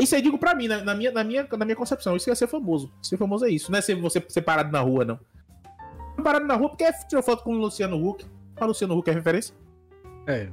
Isso 0.00 0.14
aí 0.14 0.22
digo 0.22 0.38
pra 0.38 0.54
mim, 0.54 0.68
na, 0.68 0.82
na, 0.82 0.94
minha, 0.94 1.10
na, 1.10 1.24
minha, 1.24 1.46
na 1.50 1.64
minha 1.64 1.76
concepção. 1.76 2.16
Isso 2.16 2.30
é 2.30 2.34
ser 2.34 2.46
famoso. 2.46 2.92
Ser 3.02 3.16
famoso 3.16 3.44
é 3.44 3.50
isso. 3.50 3.70
Não 3.70 3.78
é 3.78 3.82
ser 3.82 3.94
você 3.96 4.24
ser 4.28 4.42
parado 4.42 4.70
na 4.70 4.80
rua, 4.80 5.04
não. 5.04 5.18
Parado 6.22 6.46
na 6.46 6.54
rua 6.54 6.68
porque 6.68 6.84
é 6.84 6.92
tirou 6.92 7.22
foto 7.22 7.42
com 7.42 7.52
o 7.52 7.58
Luciano 7.58 7.96
Huck. 7.96 8.24
O 8.60 8.64
Luciano 8.66 8.96
Huck 8.96 9.10
é 9.10 9.12
referência? 9.12 9.54
É. 10.26 10.50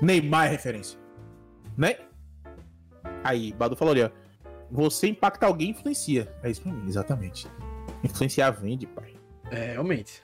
Neymar 0.00 0.46
é 0.46 0.50
referência. 0.50 0.98
Né? 1.76 1.96
Aí, 3.22 3.52
Badu 3.52 3.76
falou 3.76 3.92
ali, 3.92 4.02
ó. 4.02 4.10
Você 4.70 5.08
impacta 5.08 5.46
alguém 5.46 5.70
influencia. 5.70 6.32
É 6.42 6.50
isso 6.50 6.62
pra 6.62 6.72
mim, 6.72 6.86
exatamente. 6.88 7.48
Influenciar 8.02 8.50
vende, 8.50 8.86
pai. 8.86 9.14
É, 9.50 9.72
realmente. 9.72 10.22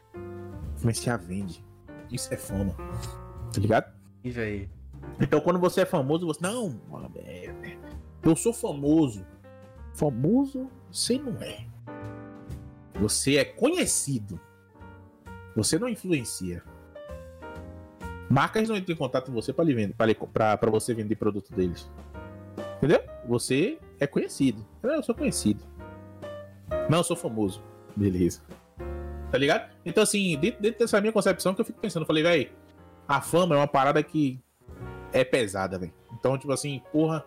Influenciar 0.77 1.17
vende. 1.17 1.65
Isso 2.11 2.33
é 2.33 2.37
fama. 2.37 2.75
Tá 3.53 3.61
ligado? 3.61 3.93
E 4.25 4.39
aí? 4.39 4.69
Então 5.21 5.41
quando 5.41 5.59
você 5.59 5.83
é 5.83 5.87
famoso, 5.87 6.27
você. 6.27 6.41
Não, 6.43 6.81
é, 7.17 7.53
eu 8.23 8.37
sou 8.37 8.53
famoso. 8.53 9.25
Famoso 9.95 10.71
você 10.91 11.19
não 11.19 11.41
é. 11.41 11.67
Você 13.01 13.37
é 13.37 13.45
conhecido. 13.45 14.41
Você 15.57 15.79
não 15.79 15.89
influencia. 15.89 16.63
Marcas 18.29 18.69
não 18.69 18.77
entram 18.77 18.95
em 18.95 18.99
contato 18.99 19.27
com 19.27 19.33
você 19.33 19.53
para 19.53 19.65
vender, 19.65 19.95
para 19.95 20.71
você 20.71 20.95
vender 20.95 21.17
produto 21.17 21.53
deles. 21.53 21.91
Entendeu? 22.77 23.03
Você 23.27 23.79
é 24.01 24.07
conhecido. 24.07 24.67
Eu 24.83 25.03
sou 25.03 25.15
conhecido. 25.15 25.63
Não, 26.89 26.99
eu 26.99 27.05
sou 27.05 27.17
famoso. 27.17 27.63
Beleza. 27.95 28.41
Tá 29.31 29.39
ligado? 29.39 29.71
Então, 29.85 30.03
assim, 30.03 30.37
dentro, 30.39 30.61
dentro 30.61 30.81
dessa 30.81 31.01
minha 31.01 31.13
concepção 31.13 31.55
que 31.55 31.61
eu 31.61 31.65
fico 31.65 31.79
pensando, 31.79 32.03
eu 32.03 32.07
falei, 32.07 32.23
velho, 32.23 32.51
a 33.07 33.21
fama 33.21 33.55
é 33.55 33.59
uma 33.59 33.69
parada 33.69 34.03
que 34.03 34.41
é 35.13 35.23
pesada, 35.23 35.79
velho. 35.79 35.93
Então, 36.19 36.37
tipo 36.39 36.53
assim, 36.53 36.83
porra, 36.91 37.25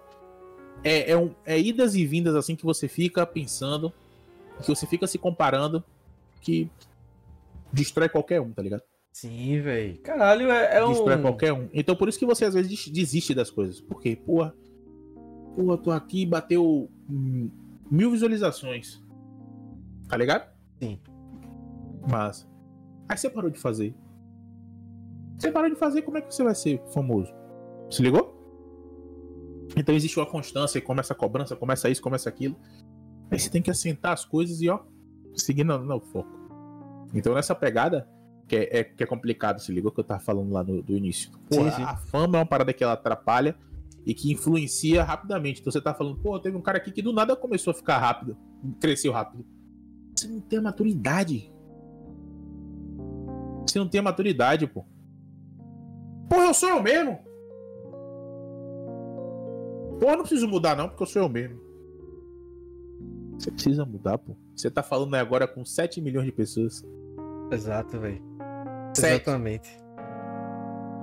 é, 0.83 1.11
é, 1.11 1.17
um, 1.17 1.33
é 1.45 1.57
idas 1.59 1.95
e 1.95 2.05
vindas 2.05 2.35
assim 2.35 2.55
que 2.55 2.65
você 2.65 2.87
fica 2.87 3.25
pensando, 3.25 3.93
que 4.61 4.67
você 4.67 4.85
fica 4.85 5.07
se 5.07 5.17
comparando, 5.17 5.83
que 6.41 6.69
destrói 7.71 8.09
qualquer 8.09 8.41
um, 8.41 8.51
tá 8.51 8.61
ligado? 8.61 8.83
Sim, 9.11 9.61
velho. 9.61 9.97
Caralho, 9.99 10.51
é, 10.51 10.77
é 10.77 10.85
um. 10.85 11.21
qualquer 11.21 11.53
um. 11.53 11.69
Então 11.71 11.95
por 11.95 12.09
isso 12.09 12.17
que 12.17 12.25
você 12.25 12.45
às 12.45 12.53
vezes 12.53 12.87
desiste 12.87 13.33
das 13.33 13.49
coisas. 13.49 13.79
Porque, 13.79 14.15
porra, 14.15 14.53
porra, 15.55 15.77
tô 15.77 15.91
aqui 15.91 16.25
bateu 16.25 16.89
mil 17.09 18.11
visualizações. 18.11 19.03
Tá 20.07 20.17
ligado? 20.17 20.51
Sim. 20.81 20.99
Mas. 22.09 22.47
Aí 23.07 23.17
você 23.17 23.29
parou 23.29 23.49
de 23.49 23.59
fazer. 23.59 23.95
Você 25.37 25.51
parou 25.51 25.69
de 25.69 25.75
fazer, 25.75 26.01
como 26.03 26.17
é 26.17 26.21
que 26.21 26.33
você 26.33 26.43
vai 26.43 26.55
ser 26.55 26.81
famoso? 26.93 27.33
Se 27.89 28.01
ligou? 28.01 28.33
Então 29.75 29.93
existe 29.95 30.19
uma 30.19 30.25
constância, 30.25 30.79
começa 30.81 31.13
a 31.13 31.15
cobrança, 31.15 31.55
começa 31.55 31.89
isso, 31.89 32.01
começa 32.01 32.29
aquilo. 32.29 32.55
Aí 33.31 33.39
você 33.39 33.49
tem 33.49 33.61
que 33.61 33.71
assentar 33.71 34.13
as 34.13 34.23
coisas 34.23 34.61
e, 34.61 34.69
ó, 34.69 34.79
seguir 35.35 35.63
no, 35.63 35.79
no 35.79 35.99
foco. 35.99 36.29
Então 37.13 37.33
nessa 37.33 37.55
pegada, 37.55 38.07
que 38.47 38.55
é, 38.55 38.79
é, 38.79 38.83
que 38.83 39.03
é 39.03 39.05
complicado, 39.07 39.59
se 39.59 39.71
ligou 39.71 39.91
que 39.91 39.99
eu 39.99 40.03
tava 40.03 40.19
falando 40.19 40.51
lá 40.51 40.63
no, 40.63 40.81
do 40.81 40.95
início. 40.95 41.31
Pô, 41.49 41.55
sim, 41.55 41.71
sim. 41.71 41.83
A 41.83 41.97
fama 41.97 42.37
é 42.37 42.39
uma 42.41 42.45
parada 42.45 42.71
que 42.73 42.83
ela 42.83 42.93
atrapalha 42.93 43.55
e 44.05 44.13
que 44.13 44.31
influencia 44.31 45.03
rapidamente. 45.03 45.61
Então 45.61 45.71
você 45.71 45.81
tá 45.81 45.93
falando, 45.93 46.17
pô, 46.17 46.39
teve 46.39 46.57
um 46.57 46.61
cara 46.61 46.77
aqui 46.77 46.91
que 46.91 47.01
do 47.01 47.13
nada 47.13 47.35
começou 47.35 47.71
a 47.71 47.73
ficar 47.73 47.97
rápido, 47.97 48.37
cresceu 48.79 49.11
rápido. 49.11 49.45
Você 50.15 50.27
não 50.27 50.41
tem 50.41 50.59
a 50.59 50.61
maturidade. 50.61 51.51
Você 53.65 53.79
não 53.79 53.87
tem 53.87 53.99
a 53.99 54.03
maturidade, 54.03 54.67
pô. 54.67 54.85
Pô, 56.29 56.35
eu 56.35 56.53
sou 56.53 56.69
eu 56.69 56.81
mesmo. 56.81 57.19
Pô, 59.99 60.09
eu 60.09 60.17
não 60.17 60.23
preciso 60.23 60.47
mudar 60.47 60.75
não, 60.75 60.89
porque 60.89 61.03
eu 61.03 61.07
sou 61.07 61.21
eu 61.21 61.29
mesmo. 61.29 61.61
Você 63.37 63.51
precisa 63.51 63.85
mudar, 63.85 64.17
pô. 64.17 64.35
Você 64.55 64.69
tá 64.69 64.83
falando 64.83 65.15
agora 65.15 65.47
com 65.47 65.65
7 65.65 66.01
milhões 66.01 66.25
de 66.25 66.31
pessoas. 66.31 66.83
Exato, 67.51 67.99
velho. 67.99 68.21
Exatamente. 68.95 69.69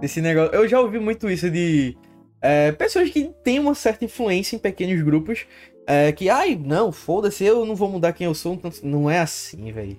Esse 0.03 0.21
negócio. 0.21 0.55
Eu 0.55 0.69
já 0.69 0.81
ouvi 0.81 0.99
muito 0.99 1.29
isso 1.29 1.51
de 1.51 1.97
é, 2.43 2.73
pessoas 2.73 3.11
que 3.11 3.33
têm 3.45 3.59
uma 3.59 3.75
certa 3.75 4.05
influência 4.05 4.57
em 4.57 4.59
pequenos 4.59 5.03
grupos. 5.03 5.47
É, 5.87 6.13
que, 6.13 6.29
ai, 6.29 6.61
não, 6.63 6.93
foda-se, 6.93 7.45
eu 7.45 7.67
não 7.67 7.75
vou 7.75 7.89
mudar 7.91 8.13
quem 8.13 8.27
eu 8.27 8.35
sou. 8.35 8.55
Então... 8.55 8.71
Não 8.83 9.11
é 9.11 9.19
assim, 9.19 9.73
velho. 9.73 9.97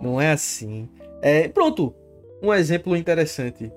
Não 0.00 0.20
é 0.20 0.32
assim. 0.32 0.88
É, 1.22 1.48
pronto. 1.48 1.94
Um 2.42 2.52
exemplo 2.52 2.96
interessante. 2.96 3.70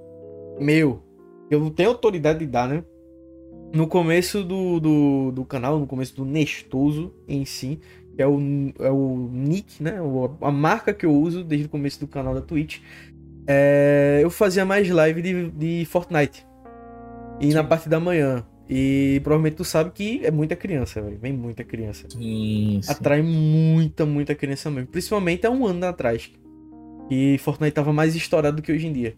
Meu. 0.60 1.02
Eu 1.50 1.60
não 1.60 1.70
tenho 1.70 1.90
autoridade 1.90 2.40
de 2.40 2.48
dar, 2.48 2.68
né? 2.68 2.84
No 3.74 3.88
começo 3.88 4.44
do, 4.44 4.80
do, 4.80 5.32
do 5.32 5.46
canal, 5.46 5.80
no 5.80 5.88
começo 5.88 6.16
do 6.16 6.26
Nestoso 6.26 7.14
em 7.28 7.44
si, 7.44 7.80
que 8.16 8.22
é 8.22 8.28
o, 8.28 8.40
é 8.80 8.92
o 8.92 9.30
nick, 9.32 9.82
né? 9.82 9.96
A 10.42 10.52
marca 10.52 10.94
que 10.94 11.06
eu 11.06 11.12
uso 11.12 11.44
desde 11.44 11.68
o 11.68 11.70
começo 11.70 12.00
do 12.00 12.08
canal 12.08 12.34
da 12.34 12.42
Twitch. 12.42 12.80
É, 13.48 14.20
eu 14.22 14.30
fazia 14.30 14.64
mais 14.64 14.90
live 14.90 15.22
de, 15.22 15.52
de 15.52 15.86
Fortnite. 15.86 16.46
E 17.40 17.48
sim. 17.48 17.54
na 17.54 17.64
parte 17.64 17.90
da 17.90 18.00
manhã. 18.00 18.46
E 18.70 19.20
provavelmente 19.24 19.58
tu 19.58 19.66
sabe 19.66 19.92
que 19.92 20.26
é 20.26 20.32
muita 20.32 20.56
criança, 20.56 21.02
véio. 21.02 21.18
Vem 21.20 21.34
muita 21.34 21.64
criança. 21.64 22.08
Sim, 22.10 22.80
sim. 22.82 22.92
Atrai 22.92 23.22
muita, 23.22 24.06
muita 24.06 24.34
criança 24.34 24.72
mesmo. 24.72 24.88
Principalmente 24.88 25.46
há 25.46 25.50
um 25.50 25.66
ano 25.66 25.86
atrás. 25.86 26.32
E 27.10 27.38
Fortnite 27.40 27.74
tava 27.74 27.92
mais 27.92 28.16
estourado 28.16 28.58
do 28.58 28.62
que 28.62 28.72
hoje 28.72 28.88
em 28.88 28.94
dia. 28.94 29.16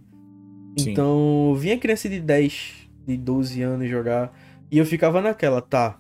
Sim. 0.77 0.91
Então, 0.91 1.55
vinha 1.55 1.77
criança 1.77 2.09
de 2.09 2.19
10, 2.19 2.89
de 3.07 3.17
12 3.17 3.61
anos 3.61 3.89
jogar. 3.89 4.37
E 4.71 4.77
eu 4.77 4.85
ficava 4.85 5.21
naquela, 5.21 5.61
tá. 5.61 5.99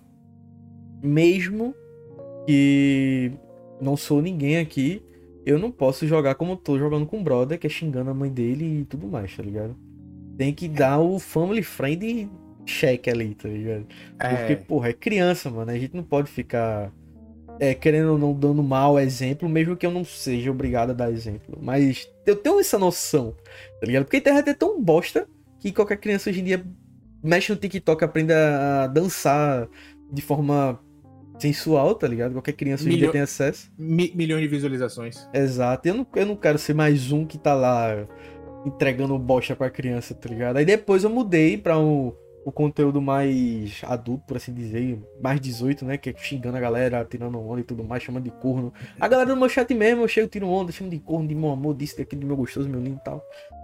Mesmo 1.03 1.73
que 2.47 3.31
não 3.79 3.95
sou 3.95 4.21
ninguém 4.21 4.57
aqui, 4.57 5.01
eu 5.45 5.59
não 5.59 5.71
posso 5.71 6.07
jogar 6.07 6.35
como 6.35 6.57
tô 6.57 6.77
jogando 6.77 7.05
com 7.05 7.19
o 7.19 7.23
brother, 7.23 7.59
que 7.59 7.67
é 7.67 7.69
xingando 7.69 8.09
a 8.09 8.13
mãe 8.13 8.31
dele 8.31 8.81
e 8.81 8.85
tudo 8.85 9.07
mais, 9.07 9.35
tá 9.35 9.43
ligado? 9.43 9.75
Tem 10.37 10.53
que 10.53 10.67
dar 10.67 10.99
o 10.99 11.19
family 11.19 11.63
friend 11.63 12.29
cheque 12.65 13.09
ali, 13.09 13.35
tá 13.35 13.47
ligado? 13.47 13.87
É. 14.19 14.35
Porque, 14.35 14.55
porra, 14.55 14.89
é 14.89 14.93
criança, 14.93 15.49
mano. 15.49 15.71
A 15.71 15.77
gente 15.77 15.95
não 15.95 16.03
pode 16.03 16.29
ficar 16.29 16.91
é, 17.59 17.73
querendo 17.73 18.11
ou 18.13 18.17
não 18.17 18.33
dando 18.33 18.61
mau 18.63 18.99
exemplo, 18.99 19.47
mesmo 19.47 19.75
que 19.75 19.85
eu 19.85 19.91
não 19.91 20.03
seja 20.03 20.51
obrigado 20.51 20.91
a 20.91 20.93
dar 20.93 21.11
exemplo. 21.11 21.57
Mas 21.61 22.09
eu 22.25 22.35
tenho 22.35 22.59
essa 22.59 22.77
noção, 22.77 23.35
tá 23.79 23.87
ligado? 23.87 24.03
Porque 24.03 24.17
a 24.17 24.19
internet 24.19 24.49
é 24.49 24.53
tão 24.53 24.81
bosta 24.81 25.27
que 25.59 25.71
qualquer 25.71 25.97
criança 25.97 26.29
hoje 26.29 26.41
em 26.41 26.43
dia 26.43 26.65
mexe 27.23 27.51
no 27.51 27.57
TikTok, 27.57 28.03
aprende 28.03 28.33
a 28.33 28.87
dançar 28.87 29.67
de 30.11 30.21
forma 30.21 30.79
sensual, 31.39 31.95
tá 31.95 32.07
ligado? 32.07 32.33
Qualquer 32.33 32.53
criança 32.53 32.83
hoje 32.83 32.95
em 32.95 32.99
dia 32.99 33.11
tem 33.11 33.21
acesso. 33.21 33.71
Mi 33.77 34.11
milhões 34.15 34.41
de 34.41 34.47
visualizações. 34.47 35.27
Exato. 35.33 35.87
Eu 35.87 35.95
não, 35.95 36.07
eu 36.15 36.25
não 36.25 36.35
quero 36.35 36.57
ser 36.57 36.73
mais 36.73 37.11
um 37.11 37.25
que 37.25 37.37
tá 37.37 37.53
lá 37.53 38.07
entregando 38.65 39.17
bosta 39.17 39.55
pra 39.55 39.69
criança, 39.69 40.13
tá 40.13 40.27
ligado? 40.29 40.57
Aí 40.57 40.65
depois 40.65 41.03
eu 41.03 41.09
mudei 41.09 41.57
pra 41.57 41.77
um 41.77 42.13
o 42.45 42.51
conteúdo 42.51 43.01
mais 43.01 43.81
adulto, 43.83 44.23
por 44.27 44.37
assim 44.37 44.53
dizer, 44.53 44.99
mais 45.19 45.41
18, 45.41 45.83
né? 45.83 45.97
Que 45.97 46.11
é 46.11 46.13
xingando 46.15 46.55
a 46.55 46.59
galera, 46.59 47.03
tirando 47.03 47.39
onda 47.39 47.61
e 47.61 47.63
tudo 47.63 47.83
mais, 47.83 48.03
chamando 48.03 48.23
de 48.23 48.29
corno. 48.29 48.71
A 48.99 49.07
galera 49.07 49.31
do 49.31 49.35
meu 49.35 49.49
chat 49.49 49.73
mesmo, 49.73 50.03
eu 50.03 50.07
chego, 50.07 50.27
tiro 50.27 50.47
onda, 50.47 50.71
chamo 50.71 50.91
de 50.91 50.99
corno, 50.99 51.27
de 51.27 51.33
meu 51.33 51.49
amor, 51.49 51.73
disso, 51.73 51.97
daquilo, 51.97 52.21
de 52.21 52.27
meu 52.27 52.37
gostoso, 52.37 52.69
meu 52.69 52.79
lindo 52.79 52.99
e 53.01 53.03
tal. 53.03 53.19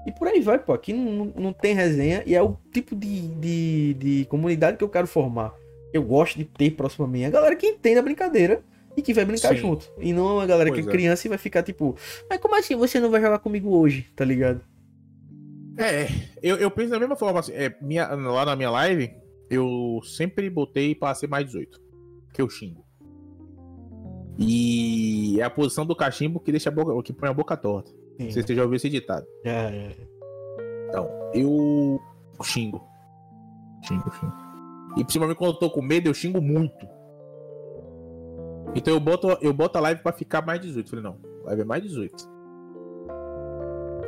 E 0.07 0.11
por 0.11 0.27
aí 0.27 0.41
vai, 0.41 0.57
pô. 0.57 0.73
Aqui 0.73 0.93
não, 0.93 1.25
não 1.35 1.53
tem 1.53 1.75
resenha 1.75 2.23
e 2.25 2.33
é 2.33 2.41
o 2.41 2.57
tipo 2.73 2.95
de, 2.95 3.27
de, 3.35 3.93
de 3.93 4.25
comunidade 4.25 4.77
que 4.77 4.83
eu 4.83 4.89
quero 4.89 5.05
formar. 5.05 5.53
Eu 5.93 6.01
gosto 6.01 6.39
de 6.39 6.45
ter 6.45 6.71
próximo 6.71 7.05
a 7.05 7.07
mim. 7.07 7.23
A 7.23 7.29
galera 7.29 7.55
que 7.55 7.67
entende 7.67 7.99
a 7.99 8.01
brincadeira 8.01 8.63
e 8.97 9.01
que 9.03 9.13
vai 9.13 9.25
brincar 9.25 9.49
Sim. 9.49 9.57
junto. 9.57 9.91
E 9.99 10.11
não 10.11 10.39
a 10.39 10.45
galera 10.47 10.71
pois 10.71 10.83
que 10.83 10.89
é 10.89 10.91
criança 10.91 11.27
e 11.27 11.29
vai 11.29 11.37
ficar 11.37 11.61
tipo, 11.61 11.95
mas 12.27 12.39
como 12.39 12.57
assim 12.57 12.75
você 12.75 12.99
não 12.99 13.11
vai 13.11 13.21
jogar 13.21 13.37
comigo 13.37 13.69
hoje, 13.77 14.07
tá 14.15 14.25
ligado? 14.25 14.61
É, 15.77 16.07
eu, 16.41 16.57
eu 16.57 16.69
penso 16.69 16.91
da 16.91 16.99
mesma 16.99 17.15
forma, 17.15 17.39
assim, 17.39 17.53
é, 17.53 17.75
minha, 17.81 18.07
lá 18.07 18.45
na 18.45 18.55
minha 18.55 18.69
live, 18.69 19.13
eu 19.49 19.99
sempre 20.03 20.49
botei 20.49 20.93
pra 20.93 21.15
ser 21.15 21.27
mais 21.27 21.45
18, 21.45 21.79
que 22.33 22.41
eu 22.41 22.49
xingo. 22.49 22.85
E 24.37 25.39
é 25.39 25.43
a 25.43 25.49
posição 25.49 25.85
do 25.85 25.95
cachimbo 25.95 26.39
que 26.39 26.51
deixa 26.51 26.69
a 26.69 26.71
boca, 26.71 27.03
que 27.03 27.13
põe 27.13 27.29
a 27.29 27.33
boca 27.33 27.55
torta. 27.55 27.91
Sim. 27.91 28.25
Não 28.25 28.31
sei 28.31 28.41
se 28.41 28.47
você 28.47 28.55
já 28.55 28.63
ouviu 28.63 28.77
esse 28.77 28.89
ditado. 28.89 29.25
É, 29.43 29.51
é. 29.51 29.95
Então, 30.89 31.09
eu 31.33 31.99
xingo. 32.43 32.81
Xingo, 33.83 34.11
xingo. 34.11 34.33
E 34.97 35.03
principalmente 35.03 35.37
quando 35.37 35.53
eu 35.53 35.59
tô 35.59 35.69
com 35.69 35.81
medo, 35.81 36.09
eu 36.09 36.13
xingo 36.13 36.41
muito. 36.41 36.87
Então 38.75 38.93
eu 38.93 38.99
boto, 38.99 39.27
eu 39.41 39.53
boto 39.53 39.77
a 39.77 39.81
live 39.81 40.01
pra 40.01 40.11
ficar 40.11 40.45
mais 40.45 40.61
18. 40.61 40.89
Falei, 40.89 41.03
não, 41.03 41.17
live 41.45 41.61
é 41.61 41.65
mais 41.65 41.83
18. 41.83 42.29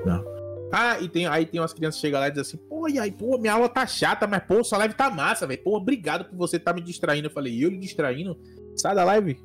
Não. 0.06 0.32
Ah, 0.75 0.99
e 0.99 1.07
tem, 1.07 1.27
aí 1.27 1.45
tem 1.45 1.61
umas 1.61 1.71
crianças 1.71 2.01
que 2.01 2.07
chegam 2.07 2.19
lá 2.19 2.27
e 2.27 2.31
dizem 2.31 2.41
assim, 2.41 2.57
pô, 2.67 2.89
e 2.89 2.97
aí, 2.97 3.11
pô, 3.11 3.37
minha 3.37 3.53
aula 3.53 3.69
tá 3.69 3.85
chata, 3.85 4.25
mas, 4.25 4.43
pô, 4.43 4.63
sua 4.63 4.79
live 4.79 4.95
tá 4.95 5.07
massa, 5.07 5.45
velho. 5.45 5.61
Pô, 5.63 5.77
obrigado 5.77 6.25
por 6.25 6.35
você 6.35 6.57
tá 6.57 6.73
me 6.73 6.81
distraindo. 6.81 7.27
Eu 7.27 7.31
falei, 7.31 7.63
eu 7.63 7.69
lhe 7.69 7.77
distraindo? 7.77 8.35
Sai 8.75 8.95
da 8.95 9.03
live. 9.03 9.39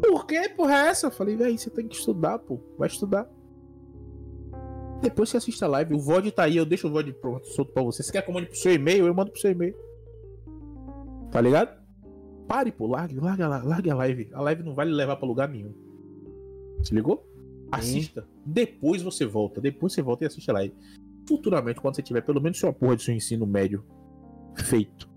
Por 0.00 0.24
que, 0.24 0.50
porra, 0.50 0.74
é 0.74 0.86
essa? 0.86 1.08
Eu 1.08 1.10
falei, 1.10 1.36
velho, 1.36 1.58
você 1.58 1.68
tem 1.68 1.88
que 1.88 1.96
estudar, 1.96 2.38
pô. 2.38 2.60
Vai 2.78 2.86
estudar. 2.86 3.28
Depois 5.02 5.30
você 5.30 5.38
assiste 5.38 5.64
a 5.64 5.66
live, 5.66 5.92
o 5.92 5.98
VOD 5.98 6.30
tá 6.30 6.44
aí, 6.44 6.56
eu 6.56 6.64
deixo 6.64 6.86
o 6.86 6.90
VOD 6.92 7.12
pronto, 7.14 7.44
solto 7.48 7.72
pra 7.72 7.82
você. 7.82 8.04
Se 8.04 8.12
quer 8.12 8.22
que 8.22 8.30
eu 8.30 8.34
mande 8.34 8.46
pro 8.46 8.56
seu 8.56 8.72
e-mail, 8.72 9.04
eu 9.04 9.14
mando 9.14 9.32
pro 9.32 9.40
seu 9.40 9.50
e-mail. 9.50 9.74
Tá 11.32 11.40
ligado? 11.40 11.76
Pare, 12.46 12.70
pô, 12.70 12.86
largue, 12.86 13.18
larga, 13.18 13.48
larga 13.48 13.92
a 13.92 13.96
live. 13.96 14.30
A 14.32 14.40
live 14.42 14.62
não 14.62 14.76
vai 14.76 14.86
levar 14.86 15.16
pra 15.16 15.26
lugar 15.26 15.48
nenhum. 15.48 15.74
Se 16.84 16.94
ligou? 16.94 17.26
Assista. 17.78 18.26
Depois 18.44 19.02
você 19.02 19.24
volta. 19.24 19.60
Depois 19.60 19.92
você 19.92 20.02
volta 20.02 20.24
e 20.24 20.26
assiste 20.26 20.50
a 20.50 20.54
live. 20.54 20.74
Futuramente, 21.28 21.80
quando 21.80 21.96
você 21.96 22.02
tiver 22.02 22.22
pelo 22.22 22.40
menos 22.40 22.58
sua 22.58 22.72
porra 22.72 22.96
de 22.96 23.02
seu 23.02 23.14
ensino 23.14 23.46
médio 23.46 23.84
feito. 24.56 25.08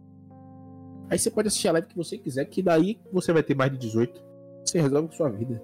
Aí 1.10 1.18
você 1.18 1.31
pode 1.31 1.48
assistir 1.48 1.68
a 1.68 1.73
live 1.73 1.88
que 1.88 1.95
você 1.95 2.18
quiser, 2.18 2.45
que 2.45 2.61
daí 2.61 2.99
você 3.11 3.34
vai 3.34 3.41
ter 3.41 3.56
mais 3.56 3.72
de 3.72 3.77
18. 3.77 4.22
Você 4.65 4.81
resolve 4.81 5.07
com 5.07 5.14
sua 5.15 5.30
vida. 5.30 5.61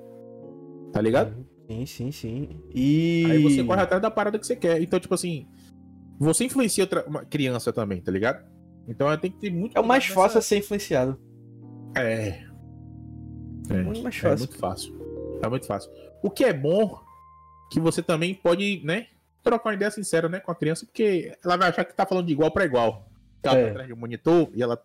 Tá 0.91 1.01
ligado? 1.01 1.45
Sim, 1.67 1.85
sim, 1.85 2.11
sim. 2.11 2.61
E. 2.73 3.25
Aí 3.29 3.43
você 3.43 3.63
corre 3.63 3.81
atrás 3.81 4.01
da 4.01 4.09
parada 4.09 4.39
que 4.39 4.45
você 4.45 4.55
quer. 4.55 4.81
Então, 4.81 4.99
tipo 4.99 5.13
assim. 5.13 5.47
Você 6.17 6.45
influencia 6.45 6.83
outra 6.83 7.05
uma 7.05 7.25
criança 7.25 7.73
também, 7.73 8.01
tá 8.01 8.11
ligado? 8.11 8.45
Então 8.87 9.15
tem 9.17 9.31
que 9.31 9.37
ter 9.37 9.51
muito. 9.51 9.77
É 9.77 9.81
o 9.81 9.85
mais 9.85 10.05
fácil 10.05 10.37
nessa... 10.37 10.41
ser 10.41 10.57
influenciado. 10.59 11.19
É. 11.95 12.45
É, 13.69 13.81
muito 13.83 14.01
mais 14.01 14.15
fácil. 14.15 14.33
É 14.33 14.37
muito 14.37 14.57
fácil. 14.57 14.95
É 15.43 15.49
muito 15.49 15.65
fácil. 15.65 15.91
O 16.25 16.29
que 16.31 16.43
é 16.43 16.51
bom 16.51 16.99
que 17.69 17.79
você 17.79 18.01
também 18.01 18.33
pode, 18.33 18.81
né, 18.83 19.05
trocar 19.43 19.69
uma 19.69 19.75
ideia 19.75 19.91
sincera, 19.91 20.27
né, 20.27 20.39
com 20.39 20.51
a 20.51 20.55
criança, 20.55 20.83
porque 20.83 21.37
ela 21.45 21.55
vai 21.55 21.69
achar 21.69 21.85
que 21.85 21.93
tá 21.93 22.03
falando 22.03 22.25
de 22.25 22.33
igual 22.33 22.49
para 22.49 22.65
igual. 22.65 23.07
Ela 23.43 23.53
tá 23.53 23.59
é. 23.59 23.63
tá 23.65 23.69
atrás 23.69 23.87
de 23.87 23.93
um 23.93 23.95
monitor 23.95 24.49
e 24.55 24.63
ela 24.63 24.83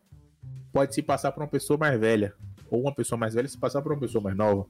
pode 0.70 0.94
se 0.94 1.00
passar 1.00 1.32
por 1.32 1.40
uma 1.42 1.48
pessoa 1.48 1.78
mais 1.78 1.98
velha. 1.98 2.34
Ou 2.70 2.82
uma 2.82 2.94
pessoa 2.94 3.18
mais 3.18 3.32
velha 3.32 3.48
se 3.48 3.56
passar 3.56 3.80
por 3.80 3.90
uma 3.90 3.98
pessoa 3.98 4.22
mais 4.22 4.36
nova. 4.36 4.66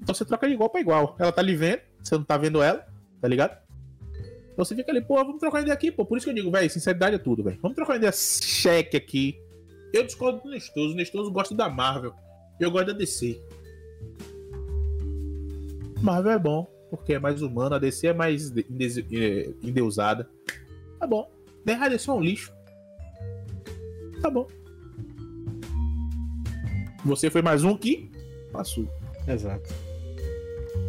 Então 0.00 0.14
você 0.14 0.24
troca 0.24 0.48
de 0.48 0.54
igual 0.54 0.70
para 0.70 0.80
igual. 0.80 1.16
Ela 1.18 1.30
tá 1.30 1.42
lhe 1.42 1.54
vendo, 1.54 1.82
você 2.02 2.14
não 2.14 2.24
tá 2.24 2.38
vendo 2.38 2.62
ela, 2.62 2.86
tá 3.20 3.28
ligado? 3.28 3.54
Então 4.54 4.64
você 4.64 4.74
fica 4.74 4.90
ali, 4.90 5.02
pô, 5.02 5.16
vamos 5.16 5.38
trocar 5.38 5.60
ideia 5.60 5.74
aqui, 5.74 5.92
pô. 5.92 6.06
Por 6.06 6.16
isso 6.16 6.24
que 6.24 6.30
eu 6.30 6.34
digo, 6.34 6.50
velho, 6.50 6.70
sinceridade 6.70 7.16
é 7.16 7.18
tudo, 7.18 7.44
velho. 7.44 7.58
Vamos 7.60 7.74
trocar 7.74 7.96
ideia 7.96 8.10
cheque 8.10 8.96
aqui. 8.96 9.38
Eu 9.92 10.02
discordo 10.02 10.40
do 10.40 10.48
Nestoso. 10.48 10.94
O 10.94 10.96
Nestoso 10.96 11.30
gosta 11.30 11.54
da 11.54 11.68
Marvel. 11.68 12.14
Eu 12.58 12.70
gosto 12.70 12.86
da 12.86 12.94
DC. 12.94 13.38
Marvel 16.02 16.32
é 16.32 16.38
bom, 16.38 16.66
porque 16.90 17.14
é 17.14 17.18
mais 17.18 17.42
humano, 17.42 17.76
a 17.76 17.78
DC 17.78 18.08
é 18.08 18.12
mais 18.12 18.52
é, 18.56 19.50
endeusada. 19.62 20.28
Tá 20.98 21.06
bom. 21.06 21.30
The 21.64 21.88
DC 21.88 22.10
é 22.10 22.12
um 22.12 22.20
lixo. 22.20 22.52
Tá 24.20 24.28
bom. 24.28 24.48
Você 27.04 27.30
foi 27.30 27.40
mais 27.40 27.62
um 27.62 27.76
que 27.76 28.10
passou. 28.52 28.86
Exato. 29.28 29.72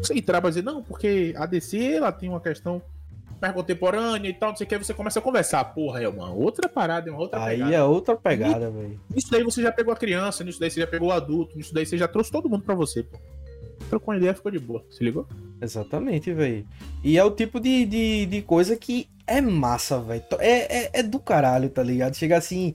Você 0.01 0.15
entrar 0.15 0.41
pra 0.41 0.49
dizer, 0.49 0.63
não, 0.63 0.81
porque 0.81 1.33
a 1.37 1.45
DC 1.45 1.93
ela 1.93 2.11
tem 2.11 2.29
uma 2.29 2.41
questão 2.41 2.81
mais 3.39 3.53
contemporânea 3.53 4.29
e 4.29 4.33
tal, 4.33 4.49
não 4.49 4.55
sei 4.55 4.65
o 4.65 4.69
que, 4.69 4.77
você 4.79 4.95
começa 4.95 5.19
a 5.19 5.21
conversar. 5.21 5.63
Porra, 5.75 6.01
é 6.01 6.07
uma 6.07 6.31
outra 6.31 6.67
parada, 6.67 7.09
é 7.09 7.11
uma 7.11 7.21
outra 7.21 7.43
Aí 7.43 7.57
pegada. 7.57 7.75
é 7.75 7.83
outra 7.83 8.15
pegada, 8.15 8.71
velho. 8.71 8.99
Nisso 9.13 9.29
daí 9.29 9.43
você 9.43 9.61
já 9.61 9.71
pegou 9.71 9.93
a 9.93 9.97
criança, 9.97 10.43
nisso 10.43 10.59
daí 10.59 10.71
você 10.71 10.81
já 10.81 10.87
pegou 10.87 11.09
o 11.09 11.11
adulto, 11.11 11.55
nisso 11.55 11.73
daí 11.73 11.85
você 11.85 11.97
já 11.97 12.07
trouxe 12.07 12.31
todo 12.31 12.49
mundo 12.49 12.63
pra 12.63 12.73
você, 12.73 13.03
pô 13.03 13.19
trocou 13.93 14.13
uma 14.13 14.17
ideia 14.17 14.33
ficou 14.33 14.51
de 14.51 14.59
boa. 14.59 14.83
Se 14.89 15.03
ligou? 15.03 15.27
Exatamente, 15.61 16.33
velho. 16.33 16.65
E 17.03 17.17
é 17.17 17.23
o 17.23 17.31
tipo 17.31 17.59
de, 17.59 17.85
de, 17.85 18.25
de 18.25 18.41
coisa 18.41 18.75
que 18.75 19.07
é 19.27 19.39
massa, 19.39 19.99
velho. 19.99 20.23
É, 20.39 20.85
é, 20.85 20.89
é, 20.93 21.03
do 21.03 21.19
caralho, 21.19 21.69
tá 21.69 21.83
ligado? 21.83 22.15
Chega 22.15 22.37
assim. 22.37 22.73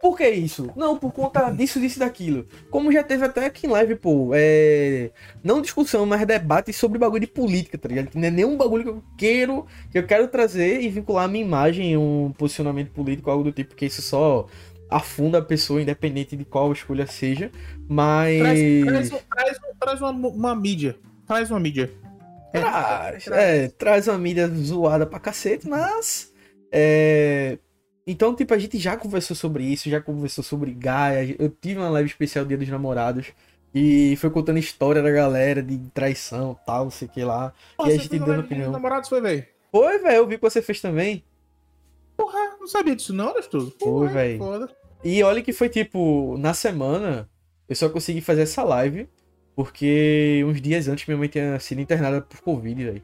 Por 0.00 0.16
que 0.16 0.28
isso? 0.28 0.70
Não, 0.76 0.98
por 0.98 1.10
conta 1.10 1.50
disso, 1.50 1.80
disso 1.80 1.98
daquilo. 1.98 2.46
Como 2.70 2.92
já 2.92 3.02
teve 3.02 3.24
até 3.24 3.46
aqui 3.46 3.66
em 3.66 3.70
live, 3.70 3.96
pô. 3.96 4.30
É... 4.34 5.10
Não 5.42 5.62
discussão, 5.62 6.04
mas 6.04 6.24
debate 6.26 6.72
sobre 6.72 6.98
bagulho 6.98 7.20
de 7.20 7.26
política, 7.26 7.78
tá 7.78 7.88
ligado? 7.88 8.08
Que 8.08 8.18
não 8.18 8.28
é 8.28 8.30
nenhum 8.30 8.56
bagulho 8.56 8.82
que 8.84 8.90
eu 8.90 9.02
quero, 9.16 9.66
que 9.90 9.98
eu 9.98 10.06
quero 10.06 10.28
trazer 10.28 10.80
e 10.80 10.88
vincular 10.88 11.24
a 11.24 11.28
minha 11.28 11.44
imagem 11.44 11.92
em 11.92 11.96
um 11.96 12.32
posicionamento 12.36 12.90
político, 12.90 13.30
algo 13.30 13.44
do 13.44 13.52
tipo, 13.52 13.70
porque 13.70 13.86
isso 13.86 14.02
só 14.02 14.46
afunda 14.90 15.38
a 15.38 15.42
pessoa, 15.42 15.82
independente 15.82 16.36
de 16.36 16.44
qual 16.44 16.72
escolha 16.72 17.06
seja. 17.06 17.50
Mas. 17.88 18.40
Traz, 18.40 19.08
traz, 19.08 19.24
traz, 19.28 19.58
traz 19.78 20.00
uma, 20.00 20.10
uma, 20.10 20.54
mídia. 20.54 20.96
Traz 21.26 21.50
uma 21.50 21.60
mídia. 21.60 21.90
É, 22.52 22.60
traz, 22.60 23.26
é, 23.28 23.68
traz 23.68 24.08
uma 24.08 24.18
mídia 24.18 24.48
zoada 24.48 25.06
pra 25.06 25.20
cacete, 25.20 25.68
mas. 25.68 26.32
É... 26.70 27.58
Então, 28.06 28.34
tipo, 28.34 28.54
a 28.54 28.58
gente 28.58 28.78
já 28.78 28.96
conversou 28.96 29.34
sobre 29.34 29.64
isso, 29.64 29.90
já 29.90 30.00
conversou 30.00 30.44
sobre 30.44 30.72
Gaia. 30.72 31.34
Eu 31.38 31.48
tive 31.50 31.80
uma 31.80 31.90
live 31.90 32.08
especial 32.08 32.44
Dia 32.44 32.56
dos 32.56 32.68
Namorados. 32.68 33.32
E 33.74 34.16
foi 34.16 34.30
contando 34.30 34.58
história 34.58 35.02
da 35.02 35.10
galera 35.10 35.62
de 35.62 35.76
traição 35.92 36.58
tal, 36.64 36.84
não 36.84 36.90
sei 36.90 37.08
o 37.08 37.10
que 37.10 37.22
lá. 37.22 37.52
Nossa, 37.78 37.90
e 37.90 37.94
a 37.94 37.98
gente 37.98 38.18
dando 38.18 38.40
opinião. 38.40 38.72
Namorados 38.72 39.08
foi, 39.08 39.20
velho? 39.20 39.44
Foi, 39.70 39.98
velho. 39.98 40.16
Eu 40.16 40.26
vi 40.26 40.36
que 40.36 40.42
você 40.42 40.62
fez 40.62 40.80
também. 40.80 41.22
Porra, 42.16 42.56
não 42.58 42.66
sabia 42.66 42.96
disso 42.96 43.12
não, 43.12 43.28
Arestoso. 43.28 43.74
Foi, 43.78 44.08
velho. 44.08 44.68
E 45.04 45.22
olha 45.22 45.42
que 45.42 45.52
foi 45.52 45.68
tipo, 45.68 46.36
na 46.38 46.54
semana, 46.54 47.28
eu 47.68 47.76
só 47.76 47.88
consegui 47.88 48.20
fazer 48.20 48.42
essa 48.42 48.62
live 48.62 49.08
porque 49.56 50.44
uns 50.46 50.60
dias 50.60 50.86
antes 50.86 51.06
minha 51.06 51.16
mãe 51.16 51.28
tinha 51.28 51.58
sido 51.58 51.80
internada 51.80 52.20
por 52.20 52.40
Covid, 52.42 52.84
velho. 52.84 53.02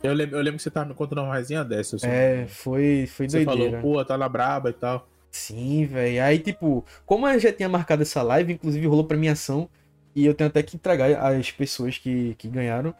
Eu 0.00 0.12
lembro, 0.12 0.36
eu 0.36 0.42
lembro 0.42 0.56
que 0.58 0.62
você 0.62 0.70
tava 0.70 0.88
me 0.88 0.94
contando 0.94 1.22
uma 1.22 1.34
resenha 1.34 1.64
dessa. 1.64 1.96
Assim. 1.96 2.06
É, 2.06 2.46
foi, 2.46 3.08
foi 3.08 3.28
você 3.28 3.44
doideira. 3.44 3.80
falou, 3.80 3.96
pô, 3.96 4.04
tá 4.04 4.16
na 4.16 4.28
braba 4.28 4.70
e 4.70 4.72
tal. 4.72 5.08
Sim, 5.32 5.84
velho. 5.86 6.22
Aí, 6.22 6.38
tipo, 6.38 6.84
como 7.04 7.26
eu 7.26 7.40
já 7.40 7.52
tinha 7.52 7.68
marcado 7.68 8.02
essa 8.02 8.22
live, 8.22 8.52
inclusive 8.52 8.86
rolou 8.86 9.04
premiação, 9.04 9.68
e 10.14 10.24
eu 10.24 10.32
tenho 10.32 10.48
até 10.48 10.62
que 10.62 10.76
entregar 10.76 11.10
às 11.20 11.50
pessoas 11.50 11.98
que, 11.98 12.36
que 12.36 12.48
ganharam 12.48 12.94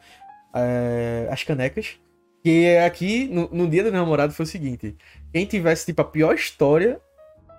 é, 0.53 1.29
as 1.31 1.45
canecas. 1.45 1.97
Que 2.43 2.77
aqui, 2.79 3.29
no, 3.29 3.49
no 3.53 3.69
dia 3.69 3.85
do 3.85 3.91
namorado, 3.91 4.33
foi 4.33 4.45
o 4.45 4.49
seguinte: 4.49 4.97
quem 5.33 5.45
tivesse, 5.47 5.87
tipo, 5.87 6.01
a 6.01 6.05
pior 6.05 6.35
história 6.35 7.01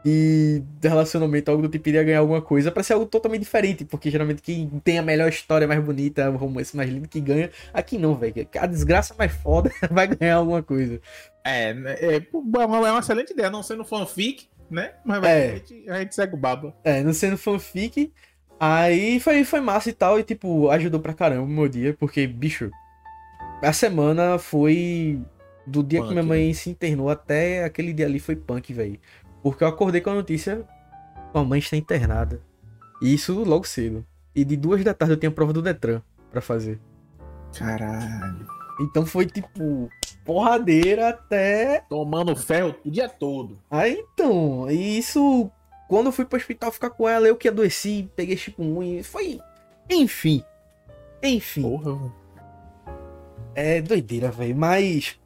de 0.04 0.64
relacionamento, 0.82 1.52
algo 1.52 1.64
do 1.64 1.70
tipo, 1.70 1.90
iria 1.90 2.04
ganhar 2.04 2.20
alguma 2.20 2.42
coisa 2.42 2.72
para 2.72 2.84
ser 2.84 2.94
algo 2.94 3.06
totalmente 3.06 3.42
diferente, 3.42 3.84
porque 3.84 4.10
geralmente 4.10 4.42
quem 4.42 4.70
tem 4.84 4.98
a 4.98 5.02
melhor 5.02 5.30
história 5.30 5.68
mais 5.68 5.84
bonita, 5.84 6.30
o 6.30 6.38
romance 6.38 6.76
mais 6.76 6.90
lindo 6.90 7.08
que 7.08 7.20
ganha, 7.20 7.52
aqui 7.74 7.98
não, 7.98 8.16
velho. 8.16 8.48
A 8.58 8.66
desgraça 8.66 9.14
mais 9.18 9.34
foda 9.34 9.72
vai 9.92 10.08
ganhar 10.08 10.38
alguma 10.38 10.64
coisa. 10.64 11.02
É, 11.44 11.72
é, 11.72 12.16
é 12.16 12.28
uma 12.34 13.00
excelente 13.00 13.34
ideia, 13.34 13.50
não 13.50 13.62
sendo 13.62 13.84
fanfic, 13.84 14.48
né? 14.70 14.94
Mas 15.04 15.24
é. 15.24 15.50
a, 15.50 15.56
gente, 15.56 15.90
a 15.90 16.00
gente 16.00 16.16
segue 16.16 16.34
o 16.34 16.38
baba. 16.38 16.74
É, 16.84 17.04
não 17.04 17.14
sendo 17.14 17.38
fanfic. 17.38 18.14
Aí 18.60 19.20
foi, 19.20 19.44
foi 19.44 19.62
massa 19.62 19.90
e 19.90 19.94
tal, 19.94 20.20
e 20.20 20.24
tipo, 20.24 20.70
ajudou 20.70 21.00
pra 21.00 21.14
caramba 21.14 21.44
o 21.44 21.48
meu 21.48 21.70
dia, 21.70 21.96
porque, 21.98 22.28
bicho, 22.28 22.70
a 23.62 23.74
semana 23.74 24.38
foi. 24.38 25.22
Do 25.68 25.84
dia 25.84 26.00
punk, 26.00 26.08
que 26.08 26.14
minha 26.16 26.26
mãe 26.26 26.48
né? 26.48 26.54
se 26.54 26.70
internou 26.70 27.10
até 27.10 27.64
aquele 27.64 27.94
dia 27.94 28.06
ali 28.06 28.20
foi 28.20 28.36
punk, 28.36 28.74
velho. 28.74 29.00
Porque 29.44 29.64
eu 29.64 29.68
acordei 29.68 30.02
com 30.02 30.10
a 30.10 30.16
notícia: 30.16 30.66
sua 31.32 31.44
mãe 31.44 31.60
está 31.60 31.78
internada. 31.78 32.42
E 33.02 33.14
isso 33.14 33.44
logo 33.44 33.66
cedo. 33.66 34.06
E 34.36 34.44
de 34.44 34.56
duas 34.58 34.84
da 34.84 34.94
tarde 34.94 35.14
eu 35.14 35.20
tinha 35.20 35.32
prova 35.32 35.54
do 35.54 35.62
Detran 35.62 36.02
pra 36.32 36.42
fazer. 36.42 36.80
Caralho. 37.58 38.48
Então 38.80 39.06
foi 39.06 39.26
tipo 39.26 39.90
porradeira 40.24 41.10
até. 41.10 41.84
Tomando 41.90 42.36
ferro 42.36 42.76
o 42.86 42.90
dia 42.90 43.10
todo. 43.10 43.60
Aí 43.70 43.94
então, 43.94 44.70
e 44.70 44.98
isso. 44.98 45.52
Quando 45.88 46.08
eu 46.08 46.12
fui 46.12 46.24
pro 46.24 46.38
hospital 46.38 46.72
ficar 46.72 46.92
com 46.92 47.10
ela, 47.10 47.28
eu 47.28 47.36
que 47.36 47.48
adoeci, 47.48 48.10
peguei 48.16 48.38
chikungunya. 48.38 49.04
Foi. 49.04 49.40
Enfim. 49.90 50.44
Enfim. 51.22 51.64
Porra. 51.64 52.14
É 53.60 53.82
doideira, 53.82 54.32
velho. 54.32 54.56
Mas. 54.56 55.20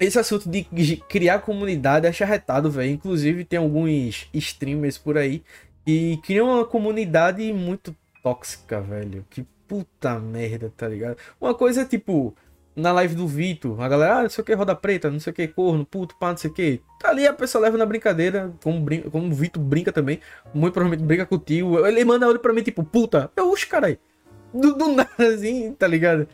Esse 0.00 0.18
assunto 0.18 0.48
de 0.48 0.64
criar 1.08 1.38
comunidade 1.40 2.06
é 2.06 2.12
charretado, 2.12 2.70
velho. 2.70 2.90
Inclusive, 2.90 3.44
tem 3.44 3.58
alguns 3.58 4.28
streamers 4.32 4.98
por 4.98 5.16
aí 5.16 5.42
que 5.84 6.16
criam 6.24 6.48
uma 6.48 6.64
comunidade 6.64 7.52
muito 7.52 7.94
tóxica, 8.22 8.80
velho. 8.80 9.24
Que 9.30 9.46
puta 9.68 10.18
merda, 10.18 10.72
tá 10.74 10.88
ligado? 10.88 11.16
Uma 11.40 11.54
coisa 11.54 11.82
é 11.82 11.84
tipo, 11.84 12.34
na 12.74 12.92
live 12.92 13.14
do 13.14 13.28
Vitor, 13.28 13.80
a 13.80 13.88
galera, 13.88 14.18
ah, 14.18 14.22
não 14.22 14.30
sei 14.30 14.42
o 14.42 14.44
que, 14.44 14.54
roda 14.54 14.74
preta, 14.74 15.10
não 15.10 15.20
sei 15.20 15.30
o 15.30 15.34
que, 15.34 15.46
corno, 15.46 15.86
puto, 15.86 16.16
pá, 16.16 16.30
não 16.30 16.36
sei 16.36 16.50
o 16.50 16.54
que. 16.54 16.82
Tá 16.98 17.10
ali, 17.10 17.26
a 17.26 17.32
pessoa 17.32 17.62
leva 17.62 17.76
na 17.76 17.86
brincadeira, 17.86 18.52
como, 18.62 18.80
brinca, 18.80 19.10
como 19.10 19.26
o 19.26 19.34
Vitor 19.34 19.62
brinca 19.62 19.92
também, 19.92 20.18
muito 20.52 20.72
provavelmente 20.72 21.06
brinca 21.06 21.26
com 21.26 21.36
o 21.36 21.38
tio. 21.38 21.86
Ele 21.86 22.04
manda 22.04 22.26
áudio 22.26 22.40
pra 22.40 22.52
mim, 22.52 22.62
tipo, 22.62 22.82
puta, 22.82 23.30
eu, 23.36 23.50
uxi, 23.50 23.66
caralho. 23.66 23.98
Do, 24.52 24.74
do 24.74 24.88
nada, 24.88 25.10
assim, 25.18 25.72
tá 25.72 25.86
ligado? 25.86 26.26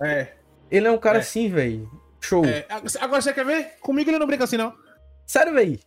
É. 0.00 0.39
Ele 0.70 0.86
é 0.86 0.90
um 0.90 0.98
cara 0.98 1.18
é. 1.18 1.20
assim, 1.20 1.48
velho. 1.48 1.90
Show. 2.20 2.44
É. 2.44 2.66
Agora 3.00 3.20
você 3.20 3.32
quer 3.32 3.44
ver? 3.44 3.78
Comigo 3.80 4.10
ele 4.10 4.18
não 4.18 4.26
brinca 4.26 4.44
assim, 4.44 4.56
não. 4.56 4.74
Sério, 5.26 5.54
velho? 5.54 5.78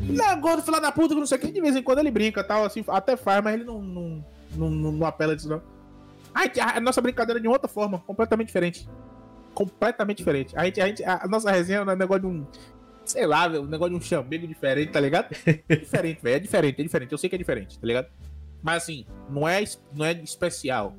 Não, 0.00 0.40
gordo, 0.40 0.62
filho 0.62 0.80
da 0.80 0.90
puta, 0.90 1.14
que 1.14 1.20
não 1.20 1.26
sei 1.26 1.38
o 1.38 1.40
que, 1.40 1.52
de 1.52 1.60
vez 1.60 1.76
em 1.76 1.82
quando 1.82 1.98
ele 1.98 2.10
brinca 2.10 2.42
tal, 2.42 2.64
assim, 2.64 2.84
até 2.88 3.16
faz, 3.16 3.42
mas 3.44 3.54
ele 3.54 3.64
não, 3.64 3.80
não, 3.80 4.24
não, 4.56 4.70
não, 4.70 4.92
não 4.92 5.06
apela 5.06 5.36
disso, 5.36 5.48
não. 5.48 5.62
A, 6.34 6.76
a, 6.76 6.80
nossa 6.80 7.00
brincadeira 7.00 7.38
é 7.38 7.42
de 7.42 7.48
outra 7.48 7.68
forma, 7.68 7.98
completamente 8.00 8.48
diferente. 8.48 8.88
Completamente 9.52 10.18
diferente. 10.18 10.56
A, 10.56 10.64
gente, 10.64 10.80
a, 10.80 10.86
gente, 10.86 11.04
a, 11.04 11.26
nossa 11.28 11.50
resenha 11.50 11.80
é 11.80 11.82
um 11.82 11.96
negócio 11.96 12.22
de 12.22 12.26
um. 12.26 12.46
Sei 13.04 13.26
lá, 13.26 13.48
um 13.48 13.66
negócio 13.66 13.90
de 13.92 13.96
um 13.96 14.00
chamego 14.00 14.46
diferente, 14.46 14.92
tá 14.92 15.00
ligado? 15.00 15.34
É 15.68 15.76
diferente, 15.76 16.22
velho. 16.22 16.36
É 16.36 16.38
diferente, 16.38 16.80
é 16.80 16.82
diferente. 16.82 17.12
Eu 17.12 17.18
sei 17.18 17.28
que 17.28 17.34
é 17.34 17.38
diferente, 17.38 17.78
tá 17.78 17.86
ligado? 17.86 18.08
Mas 18.62 18.82
assim, 18.82 19.06
não 19.28 19.48
é, 19.48 19.64
não 19.94 20.04
é 20.04 20.12
especial. 20.12 20.94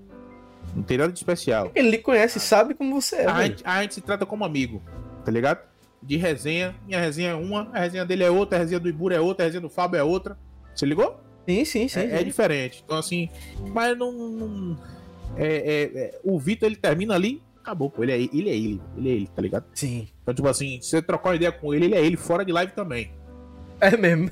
Não 0.75 0.83
tem 0.83 0.97
nada 0.97 1.11
de 1.11 1.19
especial. 1.19 1.71
Ele 1.75 1.89
lhe 1.89 1.97
conhece, 1.97 2.39
sabe 2.39 2.73
como 2.73 3.01
você 3.01 3.17
é. 3.17 3.25
A 3.25 3.43
gente, 3.43 3.63
a 3.65 3.81
gente 3.81 3.95
se 3.95 4.01
trata 4.01 4.25
como 4.25 4.45
amigo, 4.45 4.81
tá 5.25 5.31
ligado? 5.31 5.71
de 6.01 6.17
resenha. 6.17 6.75
Minha 6.85 6.99
resenha 6.99 7.31
é 7.31 7.35
uma, 7.35 7.69
a 7.73 7.79
resenha 7.79 8.05
dele 8.05 8.23
é 8.23 8.29
outra, 8.29 8.57
a 8.57 8.61
resenha 8.61 8.79
do 8.79 8.89
Ibura 8.89 9.15
é 9.15 9.19
outra, 9.19 9.45
a 9.45 9.47
resenha 9.47 9.61
do 9.61 9.69
Fábio 9.69 9.99
é 9.99 10.03
outra. 10.03 10.37
Você 10.73 10.85
ligou? 10.85 11.19
Sim, 11.47 11.65
sim, 11.65 11.87
sim. 11.87 11.99
É, 11.99 12.09
sim. 12.09 12.15
é 12.15 12.23
diferente. 12.23 12.81
Então, 12.83 12.97
assim, 12.97 13.29
mas 13.73 13.97
não. 13.97 14.11
não 14.11 14.77
é, 15.37 15.45
é, 15.45 15.83
é, 15.83 16.19
o 16.23 16.37
Vitor 16.39 16.67
ele 16.67 16.75
termina 16.75 17.15
ali, 17.15 17.41
acabou, 17.61 17.89
pô. 17.89 18.03
Ele 18.03 18.11
é, 18.11 18.15
ele 18.17 18.49
é 18.49 18.55
ele, 18.55 18.81
ele 18.97 19.09
é 19.09 19.13
ele, 19.13 19.27
tá 19.27 19.41
ligado? 19.41 19.65
Sim. 19.73 20.07
Então, 20.21 20.33
tipo 20.33 20.47
assim, 20.47 20.81
se 20.81 20.89
você 20.89 21.01
trocar 21.01 21.29
uma 21.29 21.35
ideia 21.35 21.51
com 21.51 21.73
ele, 21.73 21.85
ele 21.85 21.95
é 21.95 22.05
ele, 22.05 22.17
fora 22.17 22.43
de 22.43 22.51
live 22.51 22.73
também. 22.73 23.11
É 23.79 23.95
mesmo. 23.97 24.29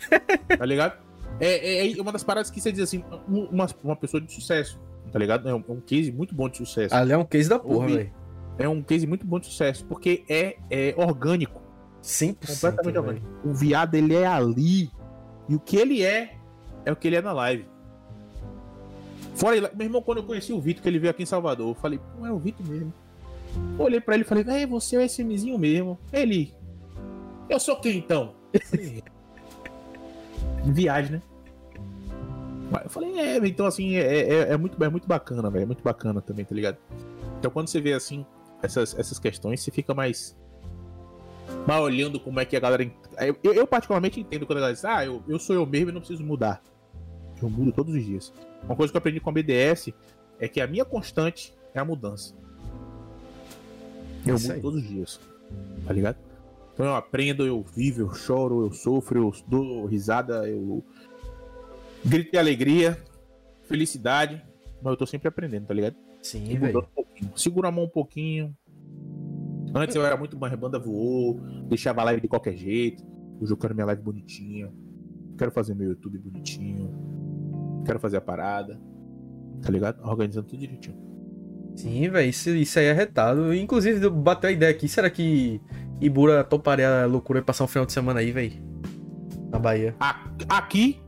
tá 0.57 0.65
ligado? 0.65 0.97
É, 1.39 1.87
é, 1.87 1.97
é, 1.97 2.01
uma 2.01 2.11
das 2.11 2.23
paradas 2.23 2.49
que 2.49 2.59
você 2.59 2.71
diz 2.71 2.81
assim, 2.81 3.03
uma, 3.27 3.67
uma 3.83 3.95
pessoa 3.95 4.19
de 4.21 4.31
sucesso, 4.31 4.79
tá 5.11 5.17
ligado? 5.17 5.47
É 5.47 5.53
um, 5.53 5.63
é 5.67 5.71
um 5.71 5.81
case 5.81 6.11
muito 6.11 6.35
bom 6.35 6.49
de 6.49 6.57
sucesso. 6.57 6.93
Ali 6.93 7.13
é 7.13 7.17
um 7.17 7.25
case 7.25 7.49
da 7.49 7.57
porra, 7.57 7.87
velho. 7.87 8.13
É 8.57 8.67
um 8.67 8.81
case 8.81 9.07
muito 9.07 9.25
bom 9.25 9.39
de 9.39 9.45
sucesso, 9.47 9.85
porque 9.85 10.23
é, 10.27 10.57
é 10.69 10.93
orgânico. 10.97 11.61
100%. 12.03 12.35
Completamente 12.45 12.97
orgânico. 12.97 13.27
O 13.43 13.53
viado, 13.53 13.95
ele 13.95 14.15
é 14.15 14.27
ali. 14.27 14.91
E 15.47 15.55
o 15.55 15.59
que 15.59 15.77
ele 15.77 16.03
é, 16.03 16.35
é 16.85 16.91
o 16.91 16.95
que 16.95 17.07
ele 17.07 17.15
é 17.15 17.21
na 17.21 17.31
live. 17.31 17.65
Fora, 19.35 19.71
meu 19.73 19.85
irmão, 19.85 20.01
quando 20.01 20.17
eu 20.17 20.25
conheci 20.25 20.51
o 20.51 20.59
Vitor, 20.59 20.83
que 20.83 20.89
ele 20.89 20.99
veio 20.99 21.11
aqui 21.11 21.23
em 21.23 21.25
Salvador, 21.25 21.69
eu 21.69 21.75
falei, 21.75 21.99
pô, 21.99 22.25
é 22.25 22.31
o 22.31 22.37
Vitor 22.37 22.67
mesmo. 22.67 22.93
Olhei 23.77 24.01
pra 24.01 24.15
ele 24.15 24.23
e 24.23 24.27
falei, 24.27 24.43
é, 24.47 24.67
você 24.67 24.97
é 24.97 25.05
esse 25.05 25.23
mizinho 25.23 25.57
mesmo. 25.57 25.97
Ele, 26.11 26.53
eu 27.49 27.59
sou 27.59 27.77
quem 27.77 27.97
então? 27.97 28.35
Viagem, 30.65 31.13
né? 31.13 31.21
Eu 32.83 32.89
falei, 32.89 33.17
é, 33.19 33.37
então 33.37 33.65
assim, 33.65 33.95
é, 33.95 34.01
é, 34.01 34.53
é 34.53 34.57
muito, 34.57 34.83
é 34.83 34.89
muito 34.89 35.07
bacana, 35.07 35.49
velho. 35.49 35.63
É 35.63 35.65
muito 35.65 35.83
bacana 35.83 36.21
também, 36.21 36.45
tá 36.45 36.53
ligado? 36.53 36.77
Então 37.39 37.49
quando 37.49 37.67
você 37.67 37.81
vê 37.81 37.93
assim, 37.93 38.25
essas, 38.61 38.97
essas 38.97 39.17
questões, 39.17 39.61
você 39.61 39.71
fica 39.71 39.93
mais 39.93 40.37
mas 41.65 41.81
olhando 41.81 42.19
como 42.19 42.39
é 42.39 42.45
que 42.45 42.55
a 42.55 42.59
galera. 42.59 42.89
Eu, 43.43 43.53
eu, 43.53 43.67
particularmente 43.67 44.19
entendo 44.19 44.45
quando 44.45 44.57
a 44.57 44.61
galera 44.61 44.73
diz, 44.73 44.85
ah, 44.85 45.05
eu, 45.05 45.23
eu 45.27 45.39
sou 45.39 45.55
eu 45.55 45.65
mesmo 45.65 45.89
e 45.89 45.93
não 45.93 45.99
preciso 45.99 46.23
mudar. 46.23 46.61
Eu 47.41 47.49
mudo 47.49 47.71
todos 47.71 47.93
os 47.93 48.03
dias. 48.03 48.33
Uma 48.63 48.75
coisa 48.75 48.91
que 48.91 48.97
eu 48.97 48.99
aprendi 48.99 49.19
com 49.19 49.29
a 49.29 49.33
BDS 49.33 49.93
é 50.39 50.47
que 50.47 50.61
a 50.61 50.67
minha 50.67 50.85
constante 50.85 51.53
é 51.73 51.79
a 51.79 51.85
mudança. 51.85 52.33
Eu 54.25 54.35
Isso 54.35 54.47
mudo 54.47 54.55
aí. 54.55 54.61
todos 54.61 54.81
os 54.81 54.87
dias. 54.87 55.19
Tá 55.85 55.93
ligado? 55.93 56.17
Então 56.73 56.85
eu 56.85 56.95
aprendo, 56.95 57.45
eu 57.45 57.63
vivo, 57.63 58.01
eu 58.01 58.13
choro, 58.13 58.65
eu 58.65 58.71
sofro, 58.71 59.19
eu 59.19 59.33
dou 59.47 59.85
risada, 59.85 60.47
eu 60.47 60.83
grito 62.05 62.31
de 62.31 62.37
alegria, 62.37 62.97
felicidade. 63.63 64.41
Mas 64.81 64.91
eu 64.91 64.97
tô 64.97 65.05
sempre 65.05 65.27
aprendendo, 65.27 65.67
tá 65.67 65.73
ligado? 65.73 65.95
Sim, 66.21 66.57
velho. 66.57 66.87
Um 66.97 67.37
Segura 67.37 67.67
a 67.67 67.71
mão 67.71 67.85
um 67.85 67.89
pouquinho, 67.89 68.55
Antes 69.73 69.95
eu 69.95 70.05
era 70.05 70.17
muito 70.17 70.37
mais 70.37 70.53
banda 70.55 70.79
voou, 70.79 71.39
deixava 71.67 72.01
a 72.01 72.05
live 72.05 72.21
de 72.21 72.27
qualquer 72.27 72.55
jeito. 72.55 73.03
Hoje 73.39 73.53
eu 73.53 73.57
quero 73.57 73.75
minha 73.75 73.85
live 73.85 74.01
bonitinha. 74.01 74.71
Quero 75.37 75.51
fazer 75.51 75.75
meu 75.75 75.89
YouTube 75.89 76.17
bonitinho. 76.17 76.91
Quero 77.85 77.99
fazer 77.99 78.17
a 78.17 78.21
parada. 78.21 78.79
Tá 79.61 79.69
ligado? 79.69 80.03
Organizando 80.03 80.47
tudo 80.47 80.59
direitinho. 80.59 80.97
Sim, 81.75 82.09
velho, 82.09 82.29
isso, 82.29 82.49
isso 82.49 82.79
aí 82.79 82.85
é 82.85 82.93
retado. 82.93 83.53
Inclusive, 83.53 84.09
bateu 84.09 84.49
a 84.49 84.53
ideia 84.53 84.71
aqui. 84.71 84.87
Será 84.87 85.09
que 85.09 85.61
Ibura 86.01 86.43
toparia 86.43 87.03
a 87.03 87.05
loucura 87.05 87.39
e 87.39 87.41
passar 87.41 87.63
um 87.63 87.67
final 87.67 87.85
de 87.85 87.93
semana 87.93 88.19
aí, 88.19 88.31
velho? 88.31 88.53
Na 89.49 89.59
Bahia. 89.59 89.95
Aqui? 90.49 90.99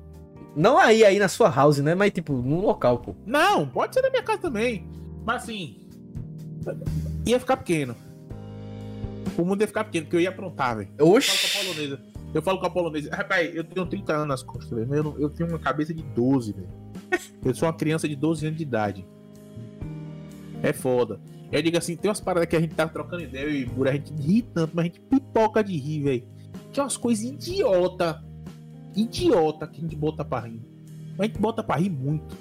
Não 0.55 0.77
aí, 0.77 1.03
aí 1.03 1.17
na 1.17 1.27
sua 1.27 1.49
house, 1.49 1.79
né? 1.79 1.95
Mas 1.95 2.11
tipo, 2.11 2.33
num 2.33 2.59
local, 2.59 2.99
pô. 2.99 3.15
Não, 3.25 3.67
pode 3.67 3.93
ser 3.93 4.01
na 4.01 4.09
minha 4.09 4.23
casa 4.23 4.39
também. 4.39 4.87
Mas 5.25 5.43
assim. 5.43 5.77
Ia 7.25 7.39
ficar 7.39 7.57
pequeno. 7.57 7.95
O 9.37 9.45
mundo 9.45 9.61
ia 9.61 9.67
ficar 9.67 9.85
pequeno, 9.85 10.05
porque 10.05 10.17
eu 10.17 10.21
ia 10.21 10.29
aprontar, 10.29 10.77
velho. 10.77 10.89
Oxi. 10.99 11.97
Eu 12.33 12.41
falo 12.41 12.59
com 12.59 12.65
a 12.65 12.69
polonesa. 12.69 13.13
Rapaz, 13.13 13.53
eu 13.55 13.63
tenho 13.63 13.85
30 13.85 14.13
anos 14.13 14.27
nas 14.27 14.43
costas, 14.43 14.69
velho. 14.69 14.93
Eu, 14.93 15.19
eu 15.19 15.29
tenho 15.29 15.49
uma 15.49 15.59
cabeça 15.59 15.93
de 15.93 16.03
12, 16.03 16.53
velho. 16.53 16.69
Eu 17.43 17.53
sou 17.53 17.67
uma 17.67 17.73
criança 17.73 18.07
de 18.07 18.15
12 18.15 18.45
anos 18.45 18.57
de 18.57 18.63
idade. 18.63 19.05
É 20.63 20.71
foda. 20.71 21.19
Eu 21.51 21.61
digo 21.61 21.77
assim, 21.77 21.97
tem 21.97 22.09
umas 22.09 22.21
paradas 22.21 22.47
que 22.47 22.55
a 22.55 22.59
gente 22.59 22.73
tá 22.73 22.87
trocando 22.87 23.23
ideia 23.23 23.49
e 23.49 23.69
a 23.87 23.91
gente 23.91 24.13
ri 24.13 24.41
tanto, 24.41 24.73
mas 24.73 24.83
a 24.83 24.87
gente 24.87 25.01
pipoca 25.01 25.63
de 25.63 25.75
rir, 25.75 26.03
velho. 26.03 26.27
É 26.75 26.81
umas 26.81 26.95
coisas 26.95 27.25
idiota. 27.25 28.23
Idiota 28.95 29.67
que 29.67 29.79
a 29.79 29.81
gente 29.81 29.95
bota 29.95 30.23
pra 30.23 30.41
rir. 30.41 30.61
Mas 31.11 31.19
a 31.19 31.25
gente 31.25 31.39
bota 31.39 31.63
pra 31.63 31.77
rir 31.77 31.89
muito. 31.89 32.35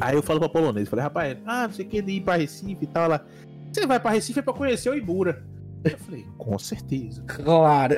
Aí 0.00 0.16
eu 0.16 0.22
falo 0.22 0.40
pra 0.40 0.48
polonesa, 0.48 0.90
falei, 0.90 1.02
rapaz, 1.04 1.38
ah, 1.46 1.68
não 1.68 1.74
sei 1.74 1.86
o 1.86 1.88
que, 1.88 2.02
de 2.02 2.12
ir 2.12 2.20
pra 2.22 2.36
Recife 2.36 2.78
e 2.82 2.86
tal. 2.86 3.04
Ela, 3.04 3.26
você 3.70 3.86
vai 3.86 4.00
pra 4.00 4.10
Recife 4.10 4.40
é 4.40 4.42
pra 4.42 4.52
conhecer 4.52 4.90
o 4.90 4.94
Ibura. 4.94 5.44
Eu 5.84 5.98
falei, 5.98 6.26
com 6.36 6.58
certeza. 6.58 7.22
Claro. 7.22 7.96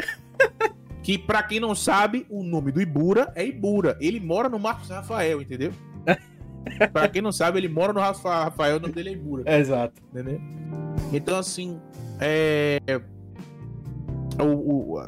Que 1.03 1.19
pra 1.19 1.43
quem 1.43 1.61
não 1.61 1.75
sabe, 1.75 2.27
o 2.31 2.43
nome 2.43 2.73
do 2.73 2.81
Ibura 2.81 3.33
é 3.35 3.45
Ibura. 3.47 3.97
Ele 4.01 4.21
mora 4.21 4.49
no 4.49 4.59
Marcos 4.59 4.89
Rafael, 4.89 5.43
entendeu? 5.43 5.73
pra 6.93 7.09
quem 7.09 7.21
não 7.21 7.33
sabe, 7.33 7.59
ele 7.59 7.69
mora 7.69 7.93
no 7.93 8.01
Rafael, 8.01 8.77
o 8.77 8.81
nome 8.81 8.95
dele 8.95 9.11
é 9.11 9.12
Ibura. 9.12 9.59
Exato. 9.59 10.03
Entendeu? 10.11 10.41
Então, 11.12 11.39
assim, 11.39 11.79
é. 12.21 12.81
O, 14.41 14.95
o, 14.95 15.03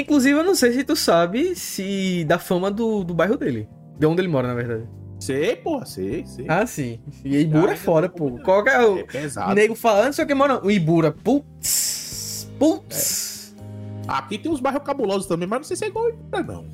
Inclusive, 0.00 0.38
eu 0.38 0.44
não 0.44 0.54
sei 0.54 0.72
se 0.72 0.84
tu 0.84 0.94
sabe 0.94 1.56
se 1.56 2.24
da 2.24 2.38
fama 2.38 2.70
do, 2.70 3.02
do 3.02 3.14
bairro 3.14 3.36
dele. 3.36 3.68
De 3.98 4.06
onde 4.06 4.20
ele 4.20 4.28
mora, 4.28 4.46
na 4.46 4.54
verdade. 4.54 4.88
Sei, 5.18 5.56
porra, 5.56 5.84
sei, 5.84 6.24
sei. 6.24 6.46
Ah, 6.48 6.64
sim. 6.64 7.00
E 7.24 7.38
Ibura 7.38 7.72
é 7.72 7.76
foda, 7.76 8.08
pô. 8.08 8.38
Qual 8.44 8.62
que 8.62 8.70
é 8.70 8.80
o. 8.80 8.98
É 8.98 9.02
pesado. 9.02 9.54
Nego 9.54 9.74
falando, 9.74 10.12
sei 10.12 10.24
o 10.24 10.28
que, 10.28 10.34
mano. 10.34 10.60
O 10.62 10.70
Ibura, 10.70 11.10
putz. 11.10 12.48
Putz. 12.58 13.54
É. 13.56 14.12
Aqui 14.12 14.38
tem 14.38 14.50
uns 14.50 14.60
bairros 14.60 14.82
cabulosos 14.84 15.26
também, 15.26 15.48
mas 15.48 15.58
não 15.58 15.64
sei 15.64 15.76
se 15.76 15.84
é 15.84 15.88
igual 15.88 16.08
Ibura, 16.08 16.42
não. 16.42 16.64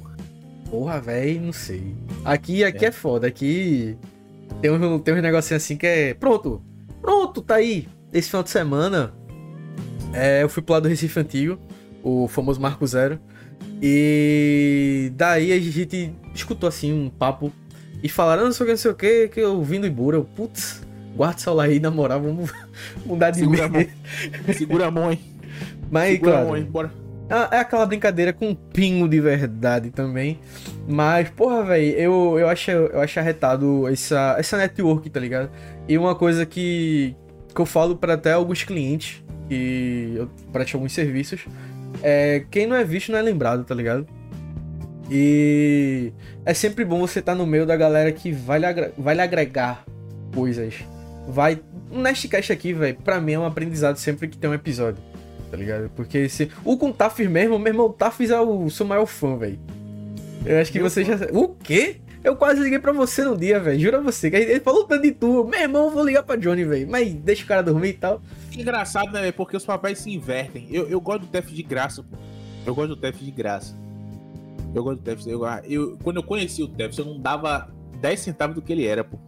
Porra, 0.70 1.00
velho, 1.00 1.40
não 1.40 1.52
sei. 1.52 1.96
Aqui, 2.24 2.62
aqui 2.62 2.84
é. 2.84 2.88
é 2.88 2.92
foda. 2.92 3.26
Aqui 3.26 3.96
tem 4.60 4.70
um, 4.70 4.98
tem 4.98 5.14
um 5.14 5.20
negocinho 5.22 5.56
assim 5.56 5.76
que 5.76 5.86
é. 5.86 6.14
Pronto. 6.14 6.62
Pronto. 7.00 7.02
pronto, 7.02 7.42
tá 7.42 7.56
aí. 7.56 7.88
Esse 8.12 8.28
final 8.28 8.42
de 8.42 8.50
semana, 8.50 9.14
é, 10.12 10.42
eu 10.42 10.48
fui 10.48 10.62
pro 10.62 10.74
lado 10.74 10.82
do 10.84 10.88
Recife 10.88 11.18
Antigo, 11.18 11.58
o 12.04 12.28
famoso 12.28 12.60
Marco 12.60 12.86
Zero. 12.86 13.18
E 13.82 15.10
daí 15.16 15.52
a 15.52 15.58
gente 15.58 16.12
escutou 16.34 16.68
assim 16.68 16.92
um 16.92 17.08
papo 17.08 17.50
e 18.02 18.08
falaram, 18.08 18.44
não 18.44 18.52
sei 18.52 18.64
o 18.64 18.66
que, 18.66 18.72
não 18.72 18.78
sei 18.78 18.90
o 18.90 18.94
que, 18.94 19.28
que 19.28 19.40
eu 19.40 19.62
vim 19.62 19.80
do 19.80 19.86
Ibura. 19.86 20.18
Eu, 20.18 20.24
putz, 20.24 20.82
guarda 21.16 21.38
o 21.38 21.40
celular 21.40 21.64
aí, 21.64 21.80
na 21.80 21.90
moral, 21.90 22.20
vamos 22.20 22.52
mudar 23.04 23.30
de 23.30 23.38
Segura 23.38 23.64
a 23.64 23.68
mão. 23.68 23.86
Segura 24.52 24.86
a 24.86 24.90
mão, 24.90 25.10
hein? 25.10 25.20
Mas, 25.90 26.12
Segura 26.12 26.32
claro, 26.32 26.46
a 26.46 26.48
mão, 26.48 26.56
hein? 26.58 26.64
Bora. 26.64 26.92
É, 27.28 27.56
é 27.56 27.60
aquela 27.60 27.86
brincadeira 27.86 28.34
com 28.34 28.50
um 28.50 28.54
pingo 28.54 29.08
de 29.08 29.20
verdade 29.20 29.90
também. 29.90 30.38
Mas, 30.86 31.30
porra, 31.30 31.64
velho, 31.64 31.96
eu, 31.96 32.38
eu, 32.38 32.48
acho, 32.48 32.70
eu 32.70 33.00
acho 33.00 33.18
arretado 33.18 33.88
essa, 33.88 34.36
essa 34.38 34.58
network, 34.58 35.08
tá 35.08 35.18
ligado? 35.18 35.50
E 35.88 35.96
uma 35.96 36.14
coisa 36.14 36.44
que, 36.44 37.16
que 37.54 37.60
eu 37.60 37.66
falo 37.66 37.96
para 37.96 38.14
até 38.14 38.32
alguns 38.32 38.62
clientes 38.62 39.24
que 39.48 40.14
eu 40.16 40.30
presto 40.52 40.74
alguns 40.74 40.92
serviços 40.92 41.46
é 42.02 42.44
quem 42.50 42.66
não 42.66 42.76
é 42.76 42.84
visto 42.84 43.12
não 43.12 43.18
é 43.18 43.22
lembrado, 43.22 43.64
tá 43.64 43.74
ligado? 43.74 44.06
E 45.10 46.12
é 46.44 46.54
sempre 46.54 46.84
bom 46.84 47.00
você 47.00 47.18
estar 47.18 47.32
tá 47.32 47.38
no 47.38 47.46
meio 47.46 47.66
da 47.66 47.76
galera 47.76 48.10
que 48.10 48.32
vai 48.32 48.58
lhe, 48.58 48.66
vai 48.96 49.14
lhe 49.14 49.20
agregar 49.20 49.84
coisas. 50.34 50.74
Vai. 51.28 51.60
Um 51.90 52.00
Nestcast 52.00 52.52
aqui, 52.52 52.72
velho, 52.72 52.96
pra 53.04 53.20
mim 53.20 53.32
é 53.32 53.38
um 53.38 53.46
aprendizado 53.46 53.96
sempre 53.96 54.28
que 54.28 54.36
tem 54.36 54.48
um 54.50 54.54
episódio. 54.54 55.02
Tá 55.50 55.56
ligado? 55.56 55.90
Porque 55.94 56.28
se. 56.28 56.50
O 56.64 56.76
com 56.76 56.90
Taf 56.90 57.26
mesmo, 57.28 57.58
meu 57.58 57.72
irmão, 57.72 57.92
Taf 57.92 58.24
é 58.24 58.40
o 58.40 58.68
seu 58.70 58.84
maior 58.84 59.06
fã, 59.06 59.36
velho. 59.36 59.58
Eu 60.44 60.58
acho 60.60 60.72
que 60.72 60.78
meu 60.78 60.90
você 60.90 61.04
fã. 61.04 61.16
já. 61.16 61.26
O 61.32 61.48
quê? 61.48 61.96
Eu 62.24 62.34
quase 62.34 62.58
liguei 62.58 62.78
pra 62.78 62.90
você 62.90 63.22
no 63.22 63.36
dia, 63.36 63.60
velho. 63.60 63.78
Jura 63.78 64.00
você. 64.00 64.28
Ele 64.28 64.58
falou 64.58 64.84
tanto 64.84 65.02
de 65.02 65.12
tu. 65.12 65.44
Meu 65.44 65.60
irmão, 65.60 65.84
eu 65.84 65.90
vou 65.90 66.02
ligar 66.02 66.22
pra 66.22 66.36
Johnny, 66.36 66.64
velho. 66.64 66.90
Mas 66.90 67.12
deixa 67.12 67.44
o 67.44 67.46
cara 67.46 67.62
dormir 67.62 67.90
e 67.90 67.92
tal. 67.92 68.22
Engraçado, 68.56 69.12
né? 69.12 69.30
Porque 69.30 69.54
os 69.54 69.64
papéis 69.64 69.98
se 69.98 70.10
invertem. 70.10 70.66
Eu, 70.70 70.88
eu 70.88 70.98
gosto 71.02 71.20
do 71.20 71.26
Tef 71.26 71.52
de 71.52 71.62
graça, 71.62 72.02
pô. 72.02 72.16
Eu 72.64 72.74
gosto 72.74 72.88
do 72.88 72.96
Tef 72.96 73.22
de 73.22 73.30
graça. 73.30 73.76
Eu 74.74 74.82
gosto 74.82 75.00
do 75.00 75.02
Tef. 75.02 75.28
Eu, 75.28 75.44
eu, 75.64 75.98
quando 76.02 76.16
eu 76.16 76.22
conheci 76.22 76.62
o 76.62 76.68
Tef, 76.68 76.98
eu 76.98 77.04
não 77.04 77.20
dava 77.20 77.68
10 78.00 78.20
centavos 78.20 78.54
do 78.54 78.62
que 78.62 78.72
ele 78.72 78.86
era, 78.86 79.04
pô. 79.04 79.18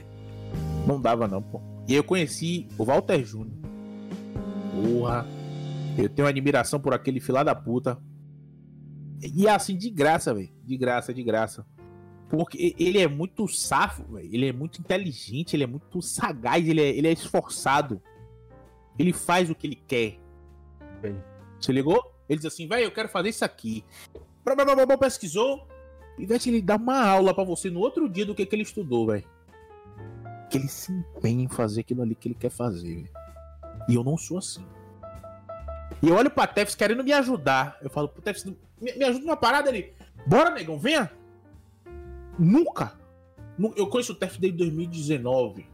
não 0.86 1.00
dava, 1.00 1.26
não, 1.26 1.40
pô. 1.40 1.62
E 1.88 1.94
eu 1.94 2.04
conheci 2.04 2.68
o 2.76 2.84
Walter 2.84 3.24
Júnior. 3.24 3.56
Porra. 4.74 5.26
Eu 5.96 6.08
tenho 6.10 6.28
admiração 6.28 6.78
por 6.78 6.92
aquele 6.92 7.18
filá 7.18 7.42
da 7.42 7.54
puta. 7.54 7.98
E 9.22 9.46
é 9.46 9.50
assim, 9.50 9.74
de 9.74 9.88
graça, 9.88 10.34
velho. 10.34 10.50
De 10.62 10.76
graça, 10.76 11.14
de 11.14 11.22
graça. 11.22 11.64
Porque 12.30 12.76
ele 12.78 12.98
é 12.98 13.08
muito 13.08 13.48
safo, 13.48 14.04
véio. 14.12 14.30
ele 14.32 14.48
é 14.48 14.52
muito 14.52 14.80
inteligente, 14.80 15.56
ele 15.56 15.64
é 15.64 15.66
muito 15.66 16.00
sagaz, 16.00 16.66
ele 16.66 16.80
é, 16.80 16.88
ele 16.88 17.08
é 17.08 17.12
esforçado. 17.12 18.00
Ele 18.96 19.12
faz 19.12 19.50
o 19.50 19.54
que 19.54 19.66
ele 19.66 19.74
quer. 19.74 20.16
Bem. 21.02 21.20
Você 21.58 21.72
ligou? 21.72 22.14
Ele 22.28 22.38
diz 22.38 22.46
assim, 22.46 22.68
velho, 22.68 22.84
eu 22.84 22.92
quero 22.92 23.08
fazer 23.08 23.30
isso 23.30 23.44
aqui. 23.44 23.84
Pesquisou. 25.00 25.66
E 26.16 26.24
vai 26.24 26.38
ele 26.46 26.62
dar 26.62 26.76
uma 26.76 27.04
aula 27.04 27.34
para 27.34 27.42
você 27.42 27.68
no 27.68 27.80
outro 27.80 28.08
dia 28.08 28.24
do 28.24 28.34
que, 28.34 28.46
que 28.46 28.54
ele 28.54 28.62
estudou, 28.62 29.08
velho. 29.08 29.24
Que 30.48 30.58
ele 30.58 30.68
se 30.68 30.92
empenha 30.92 31.44
em 31.44 31.48
fazer 31.48 31.80
aquilo 31.80 32.02
ali 32.02 32.14
que 32.14 32.28
ele 32.28 32.34
quer 32.36 32.50
fazer, 32.50 32.94
véio. 32.94 33.10
E 33.88 33.94
eu 33.96 34.04
não 34.04 34.16
sou 34.16 34.38
assim. 34.38 34.64
E 36.00 36.08
eu 36.08 36.14
olho 36.14 36.30
pra 36.30 36.46
Tefs 36.46 36.76
querendo 36.76 37.02
me 37.02 37.12
ajudar. 37.12 37.76
Eu 37.82 37.90
falo, 37.90 38.06
Tefs, 38.06 38.44
me, 38.44 38.56
me 38.80 39.04
ajuda 39.04 39.24
numa 39.24 39.36
parada 39.36 39.68
ali. 39.68 39.92
Bora, 40.26 40.50
negão, 40.50 40.78
venha. 40.78 41.10
Nunca. 42.40 42.98
Eu 43.76 43.86
conheço 43.88 44.12
o 44.12 44.16
Tef 44.16 44.40
desde 44.40 44.56
2019. 44.56 45.66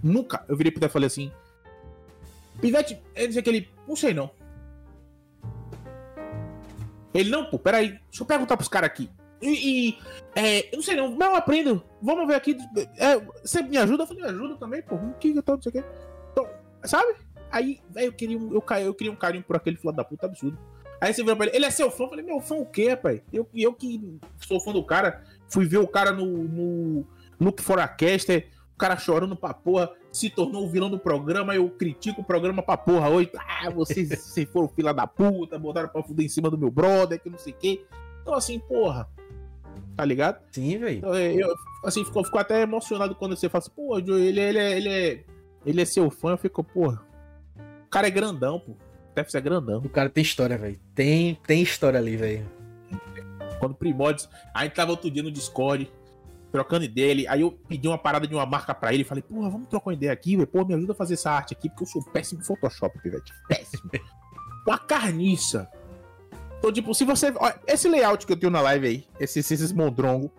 Nunca. 0.00 0.44
Eu 0.46 0.56
virei 0.56 0.70
pro 0.70 0.80
Tef 0.80 0.90
e 0.90 0.92
falei 0.92 1.06
assim. 1.08 1.32
Pivete, 2.60 3.02
ele 3.16 3.26
dizia 3.26 3.42
que 3.42 3.50
ele. 3.50 3.68
Não 3.88 3.96
sei 3.96 4.14
não. 4.14 4.30
Ele, 7.12 7.28
não, 7.28 7.46
pô, 7.46 7.58
peraí. 7.58 7.88
Deixa 7.88 8.22
eu 8.22 8.26
perguntar 8.26 8.56
pros 8.56 8.68
caras 8.68 8.88
aqui. 8.88 9.10
E, 9.42 9.88
e 9.88 9.98
é, 10.36 10.72
eu 10.72 10.76
não 10.76 10.82
sei 10.82 10.94
não, 10.94 11.10
mas 11.16 11.28
eu 11.28 11.34
aprendo. 11.34 11.82
Vamos 12.00 12.28
ver 12.28 12.36
aqui. 12.36 12.56
É, 12.96 13.18
você 13.42 13.60
me 13.60 13.76
ajuda? 13.76 14.04
Eu 14.04 14.06
falei, 14.06 14.22
me 14.22 14.28
ajuda 14.28 14.56
também, 14.56 14.80
pô. 14.80 14.94
O 14.94 15.14
que 15.14 15.36
eu 15.36 15.42
tô, 15.42 15.54
não 15.56 15.62
sei 15.62 15.70
o 15.70 15.72
quê. 15.72 15.84
Então, 16.30 16.48
sabe? 16.84 17.16
Aí, 17.50 17.80
velho, 17.90 18.06
eu 18.06 18.12
queria, 18.12 18.38
um, 18.38 18.54
eu, 18.54 18.64
eu 18.80 18.94
queria 18.94 19.12
um 19.12 19.16
carinho 19.16 19.42
por 19.42 19.56
aquele 19.56 19.76
filho 19.76 19.92
da 19.92 20.04
puta 20.04 20.26
absurdo. 20.26 20.56
Aí 21.00 21.12
você 21.12 21.22
virou 21.22 21.36
pra 21.36 21.46
ele, 21.46 21.56
ele 21.56 21.66
é 21.66 21.70
seu 21.70 21.90
fã? 21.90 22.04
Eu 22.04 22.08
falei, 22.08 22.24
meu 22.24 22.40
fã 22.40 22.54
o 22.54 22.66
quê, 22.66 22.96
pai? 22.96 23.22
Eu, 23.32 23.48
eu 23.54 23.74
que 23.74 24.18
sou 24.40 24.60
fã 24.60 24.72
do 24.72 24.82
cara, 24.82 25.22
Fui 25.48 25.66
ver 25.66 25.78
o 25.78 25.86
cara 25.86 26.12
no, 26.12 26.26
no 26.26 27.06
Look 27.40 27.62
for 27.62 27.78
a 27.78 27.88
Caster, 27.88 28.48
o 28.74 28.78
cara 28.78 28.96
chorando 28.96 29.36
pra 29.36 29.54
porra, 29.54 29.90
se 30.12 30.30
tornou 30.30 30.64
o 30.64 30.68
vilão 30.68 30.90
do 30.90 30.98
programa, 30.98 31.54
eu 31.54 31.68
critico 31.70 32.20
o 32.20 32.24
programa 32.24 32.62
pra 32.62 32.76
porra 32.76 33.08
hoje. 33.08 33.30
Ah, 33.36 33.70
vocês, 33.70 34.08
vocês 34.22 34.48
foram 34.48 34.68
fila 34.68 34.92
da 34.92 35.06
puta, 35.06 35.58
botaram 35.58 35.88
pra 35.88 36.02
fuder 36.02 36.26
em 36.26 36.28
cima 36.28 36.50
do 36.50 36.58
meu 36.58 36.70
brother, 36.70 37.20
que 37.20 37.30
não 37.30 37.38
sei 37.38 37.52
o 37.52 37.56
quê. 37.56 37.84
Então, 38.22 38.34
assim, 38.34 38.58
porra. 38.58 39.08
Tá 39.96 40.04
ligado? 40.04 40.40
Sim, 40.50 40.78
velho. 40.78 40.98
Então, 40.98 41.14
é, 41.14 41.34
eu, 41.34 41.54
assim, 41.84 42.04
ficou, 42.04 42.24
ficou 42.24 42.40
até 42.40 42.62
emocionado 42.62 43.14
quando 43.14 43.36
você 43.36 43.48
fala 43.48 43.62
assim, 43.62 43.70
pô, 43.74 43.98
ele, 43.98 44.40
ele, 44.40 44.58
é, 44.58 44.76
ele, 44.76 44.88
é, 44.88 45.24
ele 45.64 45.82
é 45.82 45.84
seu 45.84 46.10
fã. 46.10 46.30
Eu 46.30 46.38
fico, 46.38 46.64
porra. 46.64 47.00
O 47.86 47.90
cara 47.90 48.08
é 48.08 48.10
grandão, 48.10 48.58
pô. 48.58 48.76
Deve 49.14 49.30
ser 49.30 49.40
grandão. 49.40 49.78
O 49.78 49.88
cara 49.88 50.08
tem 50.08 50.22
história, 50.22 50.58
velho. 50.58 50.78
Tem, 50.94 51.38
tem 51.46 51.62
história 51.62 52.00
ali, 52.00 52.16
velho. 52.16 52.50
Quando 53.58 53.74
Primórdios. 53.74 54.28
Aí 54.52 54.68
tava 54.70 54.90
outro 54.90 55.10
dia 55.10 55.22
no 55.22 55.30
Discord, 55.30 55.90
trocando 56.52 56.84
ideia. 56.84 57.30
Aí 57.30 57.40
eu 57.40 57.52
pedi 57.52 57.88
uma 57.88 57.98
parada 57.98 58.26
de 58.26 58.34
uma 58.34 58.46
marca 58.46 58.74
pra 58.74 58.92
ele. 58.92 59.04
Falei, 59.04 59.22
porra, 59.22 59.50
vamos 59.50 59.68
trocar 59.68 59.90
uma 59.90 59.94
ideia 59.94 60.12
aqui, 60.12 60.36
velho. 60.36 60.46
Pô, 60.46 60.64
me 60.64 60.74
ajuda 60.74 60.92
a 60.92 60.96
fazer 60.96 61.14
essa 61.14 61.30
arte 61.30 61.54
aqui, 61.54 61.68
porque 61.68 61.84
eu 61.84 61.88
sou 61.88 62.02
péssimo 62.04 62.40
em 62.40 62.44
Photoshop, 62.44 62.98
velho. 63.02 63.22
Péssimo. 63.48 63.90
uma 64.66 64.78
carniça. 64.78 65.68
Então, 66.58 66.72
tipo, 66.72 66.94
se 66.94 67.04
você. 67.04 67.32
Olha, 67.36 67.60
esse 67.66 67.88
layout 67.88 68.26
que 68.26 68.32
eu 68.32 68.36
tenho 68.36 68.50
na 68.50 68.60
live 68.60 68.86
aí, 68.86 69.06
esses, 69.20 69.50
esses 69.50 69.72
mondrongo, 69.72 70.32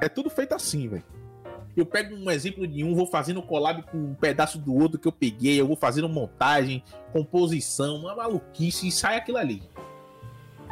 é 0.00 0.08
tudo 0.08 0.28
feito 0.28 0.54
assim, 0.54 0.88
velho. 0.88 1.04
Eu 1.76 1.86
pego 1.86 2.14
um 2.14 2.30
exemplo 2.30 2.66
de 2.66 2.82
um, 2.82 2.94
vou 2.94 3.06
fazendo 3.06 3.40
collab 3.40 3.82
com 3.84 3.96
um 3.96 4.14
pedaço 4.14 4.58
do 4.58 4.74
outro 4.74 4.98
que 4.98 5.06
eu 5.06 5.12
peguei, 5.12 5.60
eu 5.60 5.66
vou 5.66 5.76
fazendo 5.76 6.08
montagem, 6.08 6.82
composição, 7.12 7.96
uma 7.96 8.14
maluquice 8.14 8.88
e 8.88 8.92
sai 8.92 9.16
aquilo 9.16 9.38
ali. 9.38 9.62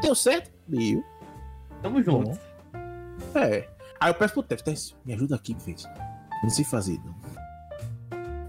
Deu 0.03 0.15
certo? 0.15 0.51
Deu. 0.69 1.05
Tamo 1.83 2.03
junto. 2.03 2.39
É. 3.35 3.69
Aí 4.01 4.11
eu 4.11 4.15
peço 4.15 4.35
pro 4.35 4.43
Tef, 4.43 4.63
me 5.05 5.15
ajuda 5.15 5.35
aqui, 5.35 5.57
fez. 5.59 5.85
Não 6.43 6.51
sei 6.51 6.65
fazer, 6.65 7.01
não. 7.05 7.15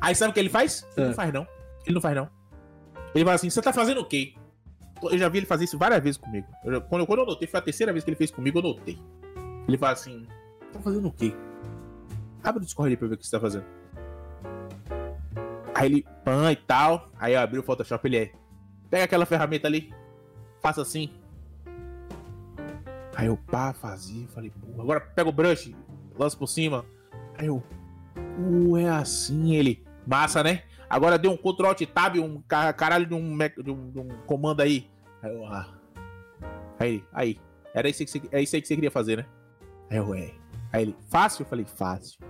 Aí 0.01 0.13
sabe 0.13 0.31
o 0.31 0.33
que 0.33 0.39
ele 0.39 0.49
faz? 0.49 0.85
Ele 0.95 1.07
não 1.07 1.11
é. 1.11 1.15
faz, 1.15 1.33
não. 1.33 1.47
Ele 1.85 1.95
não 1.95 2.01
faz, 2.01 2.15
não. 2.15 2.29
Ele 3.15 3.23
fala 3.23 3.35
assim, 3.35 3.49
você 3.49 3.61
tá 3.61 3.73
fazendo 3.73 4.01
o 4.01 4.05
quê? 4.05 4.35
Eu 5.01 5.17
já 5.17 5.29
vi 5.29 5.39
ele 5.39 5.45
fazer 5.45 5.63
isso 5.63 5.77
várias 5.77 6.01
vezes 6.03 6.17
comigo. 6.17 6.47
Eu, 6.63 6.81
quando, 6.81 7.07
quando 7.07 7.19
eu 7.19 7.25
notei, 7.25 7.47
foi 7.47 7.59
a 7.59 7.63
terceira 7.63 7.91
vez 7.91 8.03
que 8.03 8.09
ele 8.09 8.17
fez 8.17 8.29
comigo, 8.29 8.59
eu 8.59 8.63
notei. 8.63 8.99
Ele 9.67 9.77
fala 9.77 9.93
assim, 9.93 10.27
tá 10.71 10.79
fazendo 10.79 11.07
o 11.07 11.11
quê? 11.11 11.33
Abre 12.43 12.61
o 12.61 12.65
Discord 12.65 12.91
aí 12.91 12.97
pra 12.97 13.07
ver 13.07 13.15
o 13.15 13.17
que 13.17 13.25
você 13.25 13.31
tá 13.31 13.39
fazendo. 13.39 13.65
Aí 15.73 15.85
ele, 15.85 16.05
pan 16.23 16.51
e 16.51 16.55
tal. 16.55 17.09
Aí 17.17 17.33
eu 17.33 17.39
abri 17.39 17.59
o 17.59 17.63
Photoshop, 17.63 18.05
ele 18.07 18.17
é. 18.17 18.31
Pega 18.89 19.05
aquela 19.05 19.25
ferramenta 19.25 19.67
ali, 19.67 19.93
faça 20.61 20.81
assim, 20.81 21.11
Aí 23.19 23.27
eu 23.27 23.35
pá, 23.35 23.73
fazia, 23.73 24.25
falei, 24.29 24.49
pô, 24.49 24.81
agora 24.81 25.01
pega 25.01 25.27
o 25.27 25.33
brush, 25.33 25.75
lança 26.17 26.37
por 26.37 26.47
cima. 26.47 26.85
Aí 27.37 27.47
eu, 27.47 27.61
uh, 28.39 28.77
é 28.77 28.87
assim 28.87 29.53
ele. 29.55 29.83
Massa, 30.07 30.41
né? 30.41 30.63
Agora 30.89 31.17
deu 31.17 31.29
um 31.29 31.35
Ctrl 31.35 31.67
Alt 31.67 31.81
Tab, 31.81 32.15
um 32.15 32.41
caralho 32.47 33.05
de 33.05 33.13
um, 33.13 33.37
de 33.37 33.71
um, 33.71 33.91
de 33.91 33.99
um 33.99 34.07
comando 34.25 34.61
aí. 34.61 34.89
Aí 35.21 35.35
eu, 35.35 35.45
ah. 35.45 35.67
Aí, 36.79 37.03
aí. 37.11 37.37
Era 37.73 37.89
isso, 37.89 38.05
que 38.05 38.09
você, 38.09 38.21
é 38.31 38.41
isso 38.41 38.55
aí 38.55 38.61
que 38.61 38.69
você 38.69 38.75
queria 38.75 38.89
fazer, 38.89 39.17
né? 39.17 39.25
Aí 39.89 39.97
eu, 39.97 40.15
é. 40.15 40.31
Aí 40.71 40.83
ele, 40.83 40.95
fácil? 41.09 41.43
Eu 41.43 41.47
falei, 41.49 41.65
fácil. 41.65 42.21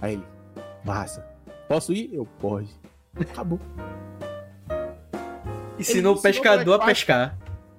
Aí 0.00 0.14
ele, 0.14 0.24
massa. 0.82 1.28
Posso 1.68 1.92
ir? 1.92 2.08
Eu, 2.14 2.24
pode. 2.24 2.74
Acabou. 3.20 3.60
Ensinou 5.78 6.16
o 6.16 6.22
pescador 6.22 6.80
a 6.80 6.86
pescar. 6.86 7.36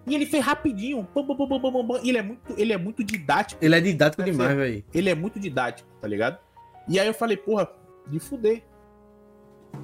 E 0.09 0.15
ele 0.15 0.25
fez 0.25 0.43
rapidinho. 0.43 1.07
Bum, 1.13 1.23
bum, 1.23 1.99
e 2.03 2.09
ele 2.09 2.17
é 2.17 2.21
muito, 2.21 2.53
ele 2.57 2.73
é 2.73 2.77
muito 2.77 3.03
didático. 3.03 3.63
Ele 3.63 3.75
é 3.75 3.81
didático 3.81 4.21
né? 4.21 4.31
demais, 4.31 4.57
velho. 4.57 4.83
Ele 4.93 5.09
é 5.09 5.15
muito 5.15 5.39
didático, 5.39 5.89
tá 6.01 6.07
ligado? 6.07 6.39
E 6.87 6.99
aí 6.99 7.07
eu 7.07 7.13
falei, 7.13 7.37
porra, 7.37 7.69
de 8.07 8.19
fuder. 8.19 8.63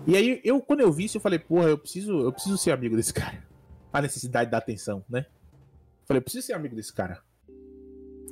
E 0.08 0.16
aí 0.16 0.42
eu, 0.44 0.60
quando 0.62 0.82
eu 0.82 0.92
vi 0.92 1.06
isso, 1.06 1.18
eu 1.18 1.22
falei, 1.22 1.38
porra, 1.38 1.70
eu 1.70 1.78
preciso, 1.78 2.12
eu 2.12 2.32
preciso 2.32 2.58
ser 2.58 2.72
amigo 2.72 2.96
desse 2.96 3.14
cara. 3.14 3.46
A 3.94 4.02
necessidade 4.02 4.50
da 4.50 4.58
atenção, 4.58 5.06
né? 5.08 5.26
Eu 5.30 6.08
falei, 6.08 6.20
eu 6.20 6.24
preciso 6.24 6.46
ser 6.46 6.54
amigo 6.54 6.76
desse 6.76 6.94
cara. 6.94 7.22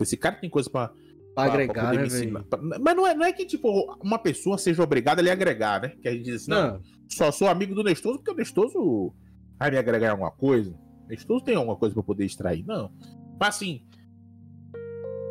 Esse 0.02 0.18
cara 0.18 0.36
tem 0.36 0.50
coisa 0.50 0.70
pra, 0.70 0.92
pra 1.36 1.44
agregar, 1.44 1.94
né, 1.94 2.04
velho? 2.06 2.46
Mas 2.82 2.96
não 2.96 3.08
é, 3.08 3.14
não 3.14 3.26
é 3.26 3.32
que, 3.32 3.46
tipo, 3.46 3.96
uma 4.04 4.18
pessoa 4.18 4.58
seja 4.58 4.82
obrigada 4.82 5.22
a 5.22 5.24
lhe 5.24 5.30
agregar, 5.30 5.82
né? 5.82 5.90
Que 6.02 6.08
a 6.08 6.12
gente 6.12 6.24
diz 6.24 6.42
assim, 6.42 6.52
não, 6.52 6.74
não 6.74 6.82
só 7.14 7.32
sou 7.32 7.48
amigo 7.48 7.76
do 7.76 7.84
Nestoso 7.84 8.18
porque 8.18 8.32
o 8.32 8.36
Nestoso 8.36 9.14
vai 9.58 9.72
me 9.72 9.78
agregar 9.78 10.12
alguma 10.12 10.32
coisa. 10.32 10.76
Estudo 11.10 11.42
tem 11.42 11.56
alguma 11.56 11.76
coisa 11.76 11.94
para 11.94 12.04
poder 12.04 12.26
extrair. 12.26 12.66
Não. 12.66 12.92
Mas 13.40 13.56
assim. 13.56 13.82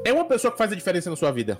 É 0.05 0.13
uma 0.13 0.25
pessoa 0.25 0.51
que 0.51 0.59
faz 0.59 0.73
a 0.73 0.75
diferença 0.75 1.09
na 1.11 1.17
sua 1.17 1.31
vida. 1.31 1.59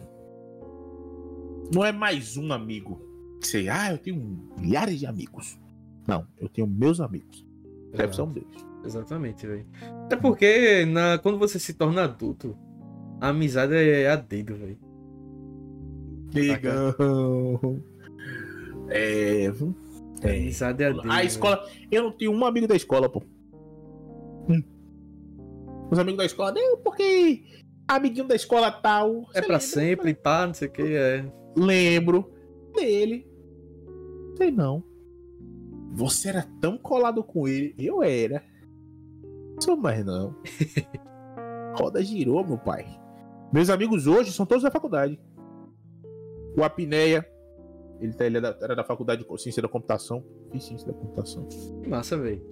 Não 1.73 1.85
é 1.85 1.93
mais 1.93 2.37
um 2.37 2.53
amigo. 2.53 3.01
Sei, 3.41 3.69
ah, 3.69 3.93
eu 3.93 3.99
tenho 3.99 4.17
milhares 4.59 4.99
de 4.99 5.07
amigos. 5.07 5.59
Não, 6.07 6.27
eu 6.39 6.49
tenho 6.49 6.67
meus 6.67 7.01
amigos. 7.01 7.45
Deve 7.93 8.15
ser 8.15 8.23
um 8.23 8.33
deles. 8.33 8.67
Exatamente, 8.85 9.47
velho. 9.47 9.67
Até 10.05 10.17
porque 10.17 10.85
na, 10.87 11.19
quando 11.19 11.39
você 11.39 11.59
se 11.59 11.75
torna 11.75 12.05
adulto, 12.05 12.57
a 13.21 13.29
amizade 13.29 13.75
é 13.75 14.11
a 14.11 14.17
dedo, 14.17 14.57
velho. 14.57 14.79
Legal. 16.35 16.95
É. 18.89 19.45
é. 20.23 20.37
Amizade 20.39 20.83
é 20.83 20.89
a 20.89 20.93
dedo. 20.93 21.11
A 21.11 21.25
escola. 21.25 21.65
Eu 21.91 22.05
não 22.05 22.13
tenho 22.13 22.33
um 22.33 22.45
amigo 22.45 22.67
da 22.67 22.75
escola, 22.75 23.09
pô. 23.09 23.23
Hum. 24.49 24.63
Os 25.91 25.99
amigos 25.99 26.19
da 26.19 26.25
escola, 26.25 26.53
não, 26.53 26.79
porque 26.79 27.45
amiguinho 27.87 28.27
da 28.27 28.35
escola 28.35 28.71
tal. 28.71 29.23
É 29.35 29.41
pra 29.41 29.57
lembra? 29.57 29.61
sempre, 29.61 30.15
pá, 30.15 30.47
não 30.47 30.55
sei 30.55 30.69
o 30.69 30.73
que, 30.73 30.95
é. 30.95 31.25
Lembro 31.57 32.33
dele. 32.75 33.27
Sei 34.37 34.51
não. 34.51 34.83
Você 35.93 36.31
era 36.31 36.49
tão 36.61 36.79
colado 36.79 37.23
com 37.23 37.47
ele. 37.47 37.75
Eu 37.79 38.03
era. 38.03 38.43
Sou 39.61 39.77
mais 39.77 40.05
não. 40.05 40.35
Roda 41.79 42.03
girou, 42.03 42.45
meu 42.47 42.59
pai. 42.59 42.87
Meus 43.53 43.69
amigos 43.69 44.07
hoje 44.07 44.33
são 44.33 44.47
todos 44.47 44.63
da 44.63 44.71
faculdade. 44.71 45.21
O 46.57 46.65
Apneia, 46.65 47.27
ele, 48.01 48.13
tá, 48.15 48.25
ele 48.25 48.39
era, 48.39 48.53
da, 48.53 48.65
era 48.65 48.77
da 48.77 48.85
faculdade 48.85 49.25
de 49.25 49.43
ciência 49.43 49.63
da 49.63 49.69
computação. 49.69 50.25
Fiz 50.51 50.65
ciência 50.65 50.87
da 50.87 50.95
computação. 50.95 51.47
Massa, 51.87 52.17
velho. 52.17 52.43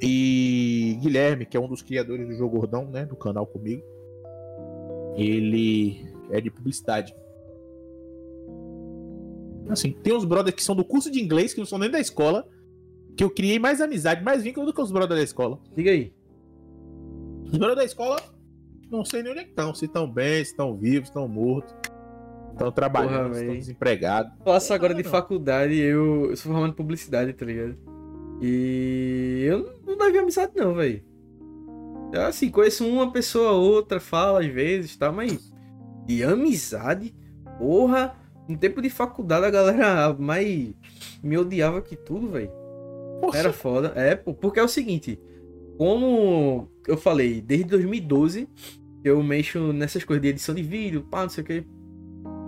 E 0.00 0.96
Guilherme, 1.00 1.44
que 1.44 1.56
é 1.56 1.60
um 1.60 1.68
dos 1.68 1.82
criadores 1.82 2.26
do 2.26 2.34
Jogo 2.34 2.58
Gordão, 2.58 2.88
né? 2.88 3.04
Do 3.04 3.16
canal 3.16 3.46
comigo. 3.46 3.82
Ele 5.16 6.06
é 6.30 6.40
de 6.40 6.50
publicidade. 6.50 7.14
Assim, 9.68 9.92
tem 9.92 10.14
uns 10.14 10.24
brothers 10.24 10.54
que 10.54 10.62
são 10.62 10.74
do 10.74 10.84
curso 10.84 11.10
de 11.10 11.20
inglês, 11.20 11.52
que 11.52 11.58
não 11.58 11.66
são 11.66 11.78
nem 11.78 11.90
da 11.90 12.00
escola, 12.00 12.46
que 13.16 13.22
eu 13.22 13.30
criei 13.30 13.58
mais 13.58 13.80
amizade, 13.80 14.22
mais 14.22 14.42
vínculo 14.42 14.66
do 14.66 14.72
que 14.72 14.80
os 14.80 14.90
brothers 14.90 15.18
da 15.18 15.24
escola. 15.24 15.58
Diga 15.74 15.90
aí. 15.90 16.12
Os 17.44 17.58
brothers 17.58 17.76
da 17.76 17.84
escola, 17.84 18.16
não 18.90 19.04
sei 19.04 19.22
nem 19.22 19.32
onde 19.32 19.40
é 19.40 19.44
que 19.44 19.50
estão. 19.50 19.74
Se 19.74 19.86
estão 19.86 20.10
bem, 20.10 20.44
se 20.44 20.52
estão 20.52 20.76
vivos, 20.76 21.08
se 21.08 21.10
estão 21.10 21.26
mortos. 21.26 21.74
Estão 22.52 22.72
trabalhando, 22.72 23.36
estão 23.36 23.54
desempregados. 23.54 24.32
Faço 24.44 24.72
agora 24.72 24.94
de 24.94 25.04
faculdade, 25.04 25.76
eu, 25.76 26.30
eu 26.30 26.36
sou 26.36 26.52
formando 26.52 26.74
publicidade, 26.74 27.32
tá 27.32 27.44
ligado? 27.44 27.76
E 28.40 29.44
eu 29.46 29.80
não 29.86 29.96
devia 29.96 30.22
amizade 30.22 30.52
não, 30.54 30.74
velho. 30.74 31.02
Assim, 32.26 32.50
conheço 32.50 32.86
uma 32.86 33.10
pessoa, 33.10 33.52
outra, 33.52 34.00
fala 34.00 34.40
às 34.40 34.46
vezes, 34.46 34.96
tá? 34.96 35.12
Mas. 35.12 35.52
E 36.08 36.22
amizade? 36.22 37.14
Porra! 37.58 38.14
No 38.48 38.56
tempo 38.56 38.80
de 38.80 38.88
faculdade 38.88 39.44
a 39.44 39.50
galera 39.50 40.14
mais 40.18 40.72
me 41.22 41.36
odiava 41.36 41.82
que 41.82 41.96
tudo, 41.96 42.28
velho. 42.28 42.50
Era 43.34 43.52
foda. 43.52 43.92
É, 43.94 44.14
porque 44.14 44.58
é 44.58 44.62
o 44.62 44.68
seguinte. 44.68 45.20
Como 45.76 46.68
eu 46.86 46.96
falei, 46.96 47.40
desde 47.40 47.66
2012 47.66 48.48
eu 49.04 49.22
mexo 49.22 49.72
nessas 49.72 50.02
coisas 50.02 50.22
de 50.22 50.28
edição 50.28 50.54
de 50.54 50.62
vídeo, 50.62 51.06
pá, 51.10 51.22
não 51.22 51.28
sei 51.28 51.44
o 51.44 51.46
que. 51.46 51.64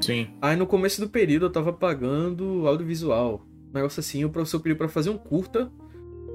Sim. 0.00 0.28
Aí 0.40 0.56
no 0.56 0.66
começo 0.66 1.00
do 1.00 1.08
período 1.08 1.46
eu 1.46 1.52
tava 1.52 1.72
pagando 1.72 2.66
audiovisual. 2.66 3.46
Um 3.68 3.74
negócio 3.74 4.00
assim, 4.00 4.24
o 4.24 4.30
professor 4.30 4.60
pediu 4.60 4.76
pra 4.76 4.88
fazer 4.88 5.10
um 5.10 5.18
curta 5.18 5.70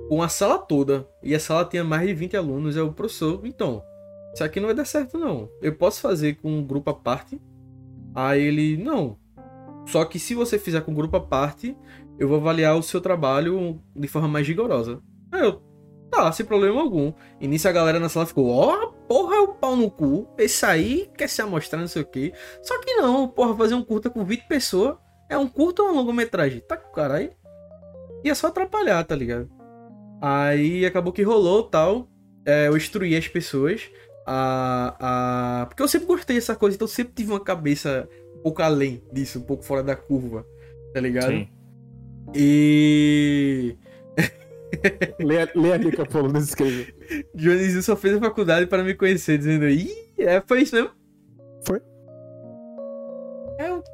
com 0.07 0.21
a 0.21 0.29
sala 0.29 0.57
toda. 0.57 1.07
E 1.23 1.33
a 1.35 1.39
sala 1.39 1.65
tinha 1.65 1.83
mais 1.83 2.07
de 2.07 2.13
20 2.13 2.37
alunos. 2.37 2.77
É 2.77 2.81
o 2.81 2.91
professor, 2.91 3.41
então, 3.45 3.83
isso 4.33 4.43
aqui 4.43 4.59
não 4.59 4.67
vai 4.67 4.75
dar 4.75 4.85
certo, 4.85 5.17
não. 5.17 5.49
Eu 5.61 5.75
posso 5.75 6.01
fazer 6.01 6.35
com 6.35 6.49
um 6.49 6.65
grupo 6.65 6.89
à 6.89 6.93
parte. 6.93 7.41
Aí 8.13 8.41
ele, 8.41 8.77
não. 8.77 9.17
Só 9.85 10.03
que 10.05 10.19
se 10.19 10.33
você 10.33 10.57
fizer 10.57 10.81
com 10.81 10.91
um 10.91 10.95
grupo 10.95 11.17
à 11.17 11.21
parte, 11.21 11.77
eu 12.19 12.27
vou 12.27 12.37
avaliar 12.37 12.75
o 12.77 12.83
seu 12.83 12.99
trabalho 12.99 13.81
de 13.95 14.07
forma 14.07 14.27
mais 14.27 14.47
rigorosa. 14.47 15.01
Aí 15.31 15.41
eu, 15.41 15.61
tá, 16.09 16.31
sem 16.31 16.45
problema 16.45 16.81
algum. 16.81 17.13
E 17.39 17.47
nisso 17.47 17.67
a 17.67 17.71
galera 17.71 17.99
na 17.99 18.09
sala 18.09 18.25
ficou, 18.25 18.49
ó, 18.49 18.73
oh, 18.73 18.91
porra, 19.07 19.35
é 19.35 19.39
o 19.39 19.53
pau 19.53 19.75
no 19.75 19.91
cu. 19.91 20.27
Esse 20.37 20.65
aí 20.65 21.09
quer 21.17 21.29
se 21.29 21.41
amostrar, 21.41 21.79
não 21.79 21.87
sei 21.87 22.01
o 22.01 22.05
quê. 22.05 22.33
Só 22.63 22.79
que 22.81 22.95
não, 22.95 23.27
porra, 23.27 23.55
fazer 23.55 23.75
um 23.75 23.83
curta 23.83 24.09
com 24.09 24.23
20 24.23 24.47
pessoas 24.47 24.97
é 25.29 25.37
um 25.37 25.47
curto 25.47 25.81
ou 25.81 25.89
uma 25.89 26.01
longa-metragem? 26.01 26.61
Tá 26.61 26.77
com 26.77 26.91
caralho. 26.91 27.31
Ia 28.23 28.35
só 28.35 28.47
atrapalhar, 28.47 29.03
tá 29.03 29.15
ligado? 29.15 29.49
Aí 30.21 30.85
acabou 30.85 31.13
que 31.13 31.23
rolou 31.23 31.63
tal. 31.63 32.07
É, 32.45 32.67
eu 32.67 32.77
instruí 32.77 33.15
as 33.15 33.27
pessoas 33.27 33.89
a, 34.25 34.95
a. 35.61 35.65
Porque 35.67 35.83
eu 35.83 35.87
sempre 35.87 36.07
gostei 36.07 36.35
dessa 36.35 36.55
coisa, 36.55 36.75
então 36.75 36.85
eu 36.85 36.91
sempre 36.91 37.13
tive 37.15 37.31
uma 37.31 37.39
cabeça 37.39 38.09
um 38.35 38.41
pouco 38.41 38.61
além 38.61 39.03
disso, 39.11 39.39
um 39.39 39.43
pouco 39.43 39.63
fora 39.63 39.83
da 39.83 39.95
curva, 39.95 40.45
tá 40.93 40.99
ligado? 40.99 41.29
Sim. 41.29 41.47
E. 42.33 43.75
lê, 45.19 45.47
lê 45.55 45.73
ali 45.73 45.91
que 45.91 46.01
a 46.01 46.05
Polônia 46.05 46.39
escreveu. 46.39 46.87
Dionísio 47.33 47.83
só 47.83 47.95
fez 47.95 48.15
a 48.15 48.19
faculdade 48.19 48.65
para 48.65 48.83
me 48.83 48.95
conhecer, 48.95 49.37
dizendo: 49.37 49.67
Ih, 49.69 49.93
é, 50.17 50.41
foi 50.41 50.63
isso 50.63 50.75
mesmo? 50.75 50.91
Foi. 51.65 51.81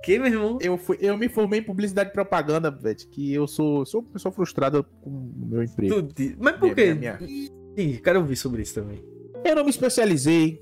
O 0.01 0.03
que, 0.03 0.17
meu 0.17 0.27
irmão? 0.27 0.57
Eu, 0.59 0.79
fui, 0.79 0.97
eu 0.99 1.15
me 1.15 1.29
formei 1.29 1.59
em 1.59 1.63
publicidade 1.63 2.09
e 2.09 2.13
propaganda, 2.13 2.71
velho. 2.71 2.97
Que 3.11 3.31
eu 3.31 3.47
sou, 3.47 3.85
sou 3.85 4.01
uma 4.01 4.09
pessoa 4.09 4.31
frustrada 4.31 4.81
com 4.81 5.11
o 5.11 5.45
meu 5.45 5.61
emprego. 5.61 5.93
Tudo. 5.93 6.13
Mas 6.39 6.57
por 6.57 6.73
quê? 6.73 6.95
Minha, 6.95 7.19
minha... 7.19 7.51
Sim, 7.77 8.01
quero 8.03 8.19
ouvir 8.19 8.35
sobre 8.35 8.63
isso 8.63 8.73
também. 8.73 9.05
Eu 9.45 9.55
não 9.55 9.63
me 9.63 9.69
especializei. 9.69 10.59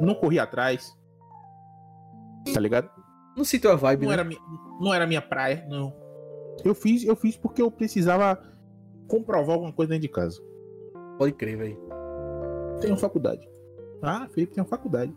Não 0.00 0.14
corri 0.14 0.38
atrás. 0.38 0.96
Tá 2.54 2.60
ligado? 2.60 2.88
Não 3.36 3.44
sinto 3.44 3.68
a 3.68 3.74
vibe, 3.74 4.06
não 4.06 4.12
né? 4.12 4.20
Era, 4.20 4.30
não 4.80 4.94
era 4.94 5.04
minha 5.04 5.20
praia, 5.20 5.66
não. 5.68 5.92
Eu 6.64 6.76
fiz, 6.76 7.02
eu 7.02 7.16
fiz 7.16 7.36
porque 7.36 7.60
eu 7.60 7.70
precisava 7.70 8.40
comprovar 9.08 9.54
alguma 9.54 9.72
coisa 9.72 9.90
dentro 9.90 10.02
de 10.02 10.08
casa. 10.08 10.40
Pode 11.18 11.32
crer, 11.32 11.56
velho. 11.58 11.78
Tenho 12.80 12.96
faculdade. 12.96 13.44
Ah, 14.00 14.28
Felipe 14.32 14.54
tem 14.54 14.64
faculdade. 14.64 15.12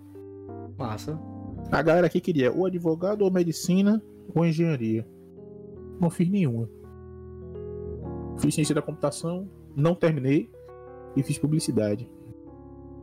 Massa. 0.76 1.20
A 1.72 1.82
galera 1.82 2.08
aqui 2.08 2.22
queria 2.22 2.52
ou 2.52 2.66
advogado, 2.66 3.24
ou 3.24 3.32
medicina, 3.32 4.02
ou 4.34 4.46
engenharia. 4.46 5.06
Não 6.00 6.10
fiz 6.10 6.30
nenhuma. 6.30 6.70
Fiz 8.40 8.54
ciência 8.54 8.76
da 8.76 8.82
computação, 8.82 9.50
não 9.76 9.96
terminei 9.96 10.50
e 11.16 11.24
fiz 11.24 11.38
publicidade. 11.38 12.10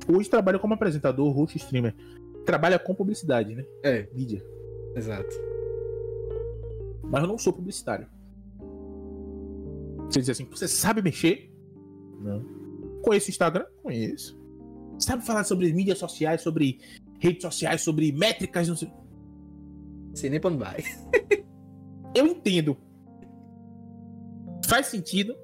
Hoje 0.09 0.29
trabalho 0.29 0.61
como 0.61 0.75
apresentador, 0.75 1.31
host 1.33 1.57
streamer. 1.57 1.95
Trabalha 2.45 2.79
com 2.79 2.95
publicidade, 2.95 3.55
né? 3.55 3.65
É. 3.83 4.09
Mídia. 4.13 4.45
Exato. 4.97 5.35
Mas 7.05 7.23
eu 7.23 7.29
não 7.29 7.39
sou 7.39 7.53
publicitário. 7.53 8.07
Você 10.07 10.21
diz 10.21 10.29
assim, 10.29 10.45
você 10.45 10.69
sabe 10.69 11.01
mexer? 11.03 11.51
Não. 12.21 12.45
Conheço 13.03 13.29
o 13.29 13.31
Instagram? 13.31 13.65
Conheço. 13.83 14.39
Sabe 14.99 15.25
falar 15.25 15.45
sobre 15.45 15.73
mídias 15.73 15.99
sociais, 15.99 16.43
sobre 16.43 16.81
redes 17.23 17.43
sociais, 17.43 17.83
sobre 17.83 18.11
métricas, 18.11 18.69
não 18.69 18.77
sei. 18.77 18.93
Sei 20.13 20.29
nem 20.29 20.41
pra 20.41 20.51
onde 20.51 20.59
vai. 20.59 20.83
eu 22.15 22.27
entendo. 22.27 22.77
Faz 24.67 24.87
sentido. 24.87 25.35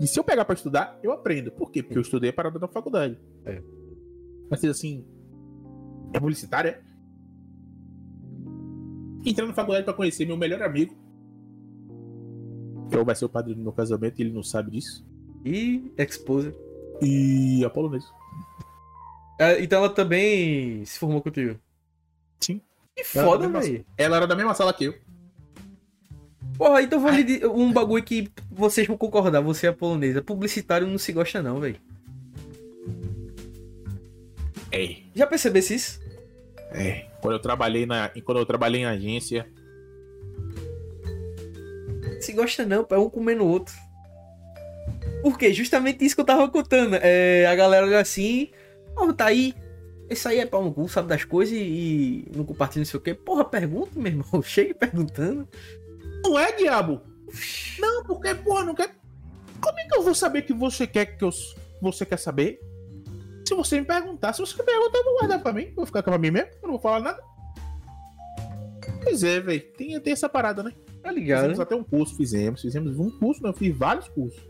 E 0.00 0.06
se 0.08 0.18
eu 0.18 0.24
pegar 0.24 0.44
pra 0.44 0.54
estudar, 0.54 0.98
eu 1.02 1.12
aprendo. 1.12 1.52
Por 1.52 1.70
quê? 1.70 1.82
Porque 1.82 1.96
eu 1.96 2.02
estudei 2.02 2.30
a 2.30 2.32
parada 2.32 2.58
da 2.58 2.66
faculdade. 2.66 3.16
É. 3.46 3.62
Mas 4.50 4.64
assim. 4.64 5.06
É 6.12 6.18
publicitária? 6.18 6.82
Entrando 9.24 9.48
na 9.48 9.54
faculdade 9.54 9.84
pra 9.84 9.94
conhecer 9.94 10.26
meu 10.26 10.36
melhor 10.36 10.62
amigo. 10.62 10.96
Que 12.90 13.04
vai 13.04 13.14
ser 13.14 13.24
o 13.24 13.28
padre 13.28 13.54
do 13.54 13.62
meu 13.62 13.72
casamento 13.72 14.18
e 14.18 14.22
ele 14.22 14.32
não 14.32 14.42
sabe 14.42 14.72
disso. 14.72 15.06
E 15.44 15.92
exposer. 15.96 16.54
E 17.00 17.64
a 17.64 17.70
polonesa. 17.70 18.08
É, 19.38 19.62
então 19.62 19.78
ela 19.78 19.90
também 19.90 20.84
se 20.84 20.98
formou 20.98 21.22
contigo? 21.22 21.58
Sim. 22.40 22.60
Que 22.96 23.04
foda, 23.04 23.48
velho. 23.48 23.84
Ela 23.96 24.16
era 24.16 24.26
da 24.26 24.34
mesma 24.34 24.54
sala 24.54 24.72
que 24.72 24.84
eu. 24.84 24.94
Porra, 26.56 26.82
então 26.82 26.98
vou 26.98 27.10
lhe 27.12 27.46
um 27.46 27.72
bagulho 27.72 28.02
que 28.02 28.28
vocês 28.50 28.86
vão 28.86 28.96
concordar, 28.96 29.40
você 29.40 29.68
é 29.68 29.72
polonesa. 29.72 30.20
Publicitário 30.20 30.88
não 30.88 30.98
se 30.98 31.12
gosta 31.12 31.40
não, 31.40 31.60
velho. 31.60 31.76
É. 34.72 34.96
Já 35.14 35.26
percebesse 35.26 35.74
isso? 35.76 36.00
É. 36.72 37.06
Quando 37.20 37.34
eu 37.34 37.38
trabalhei 37.40 37.86
na, 37.86 38.10
quando 38.24 38.38
eu 38.38 38.46
trabalhei 38.46 38.82
em 38.82 38.86
agência. 38.86 39.48
Se 42.20 42.32
gosta 42.32 42.66
não, 42.66 42.84
é 42.90 42.98
um 42.98 43.08
comendo 43.08 43.44
o 43.44 43.48
outro. 43.48 43.74
Por 45.22 45.38
quê? 45.38 45.52
Justamente 45.52 46.04
isso 46.04 46.16
que 46.16 46.20
eu 46.20 46.26
tava 46.26 46.48
contando. 46.48 46.96
É, 47.00 47.46
a 47.46 47.54
galera 47.54 47.86
olha 47.86 48.00
assim, 48.00 48.50
oh, 48.98 49.12
tá 49.12 49.26
aí. 49.26 49.54
Esse 50.08 50.26
aí 50.26 50.38
é 50.38 50.46
pau 50.46 50.64
no 50.64 50.72
cu, 50.72 50.88
sabe 50.88 51.08
das 51.08 51.24
coisas 51.24 51.54
e, 51.54 52.26
e 52.26 52.32
não 52.34 52.44
compartilha 52.44 52.80
não 52.80 52.86
sei 52.86 52.98
o 52.98 53.02
quê. 53.02 53.14
Porra, 53.14 53.44
pergunta, 53.44 53.90
meu 53.94 54.06
irmão. 54.06 54.26
Chega 54.42 54.74
perguntando. 54.74 55.46
Não 56.24 56.38
é, 56.38 56.52
diabo? 56.52 57.02
Não, 57.78 58.04
porque, 58.04 58.34
porra, 58.34 58.64
não 58.64 58.74
quer. 58.74 58.96
Como 59.60 59.78
é 59.78 59.84
que 59.86 59.96
eu 59.96 60.02
vou 60.02 60.14
saber 60.14 60.42
que 60.42 60.52
você 60.52 60.86
quer 60.86 61.06
que 61.06 61.24
eu. 61.24 61.30
Você 61.82 62.06
quer 62.06 62.18
saber? 62.18 62.58
Se 63.46 63.54
você 63.54 63.80
me 63.80 63.86
perguntar, 63.86 64.32
se 64.32 64.40
você 64.40 64.56
me 64.56 64.64
perguntar, 64.64 64.98
eu 64.98 65.04
vou 65.04 65.18
guardar 65.18 65.42
pra 65.42 65.52
mim. 65.52 65.72
Vou 65.74 65.86
ficar 65.86 66.02
com 66.02 66.12
a 66.12 66.18
mim 66.18 66.30
mesmo, 66.30 66.50
eu 66.62 66.62
não 66.62 66.70
vou 66.70 66.80
falar 66.80 67.00
nada. 67.00 67.22
Pois 69.02 69.22
é, 69.22 69.40
velho. 69.40 69.60
Tem, 69.76 70.00
tem 70.00 70.12
essa 70.12 70.28
parada, 70.28 70.62
né? 70.62 70.72
Tá 71.02 71.12
ligado? 71.12 71.42
Fizemos 71.42 71.60
até 71.60 71.74
um 71.74 71.84
curso, 71.84 72.16
fizemos. 72.16 72.60
Fizemos 72.60 72.98
um 72.98 73.10
curso, 73.10 73.42
não, 73.42 73.50
eu 73.50 73.54
fiz 73.54 73.76
vários 73.76 74.08
cursos. 74.08 74.40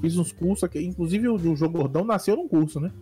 Fiz 0.00 0.16
uns 0.16 0.32
cursos 0.32 0.64
aqui, 0.64 0.80
inclusive 0.80 1.28
o 1.28 1.36
do 1.36 1.56
Jogo 1.56 1.78
Gordão 1.78 2.04
nasceu 2.04 2.36
num 2.36 2.48
curso, 2.48 2.80
né? 2.80 2.92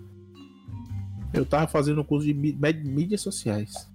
Eu 1.32 1.44
tava 1.44 1.66
fazendo 1.66 2.00
um 2.00 2.04
curso 2.04 2.26
de 2.26 2.34
mídias 2.34 3.20
sociais. 3.20 3.88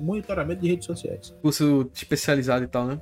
Monitoramento 0.00 0.62
de 0.62 0.68
redes 0.68 0.86
sociais. 0.86 1.34
Curso 1.42 1.90
especializado 1.94 2.64
e 2.64 2.68
tal, 2.68 2.86
né? 2.86 3.00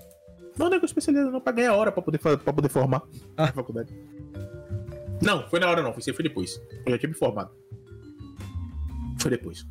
Não, 0.58 0.68
não 0.68 0.76
é 0.76 0.80
curso 0.80 0.92
especializado, 0.92 1.32
não, 1.32 1.40
pra 1.40 1.52
ganhar 1.52 1.74
hora 1.74 1.90
pra 1.90 2.02
poder, 2.02 2.18
pra 2.18 2.36
poder 2.36 2.68
formar 2.68 3.02
ah. 3.36 3.44
a 3.44 3.52
faculdade. 3.52 3.94
Não, 5.22 5.48
foi 5.48 5.60
na 5.60 5.68
hora 5.68 5.82
não, 5.82 5.92
foi, 5.92 6.02
foi 6.12 6.22
depois. 6.22 6.60
Eu 6.84 6.92
já 6.92 6.98
tinha 6.98 7.08
me 7.08 7.14
formado. 7.14 7.50
Foi 9.18 9.30
depois. 9.30 9.66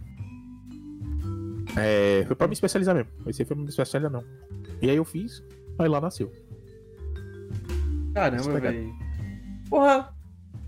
É, 1.78 2.24
foi 2.26 2.36
pra 2.36 2.48
me 2.48 2.54
especializar 2.54 2.96
mesmo. 2.96 3.12
Esse 3.28 3.46
foi 3.46 3.56
pra 3.56 3.64
me 3.64 3.70
especializar, 3.70 4.12
não. 4.12 4.24
E 4.82 4.90
aí 4.90 4.96
eu 4.96 5.06
fiz, 5.06 5.44
aí 5.78 5.88
lá 5.88 6.02
nasceu. 6.02 6.32
Caramba, 8.14 8.60
velho. 8.60 8.94
Porra, 9.70 10.14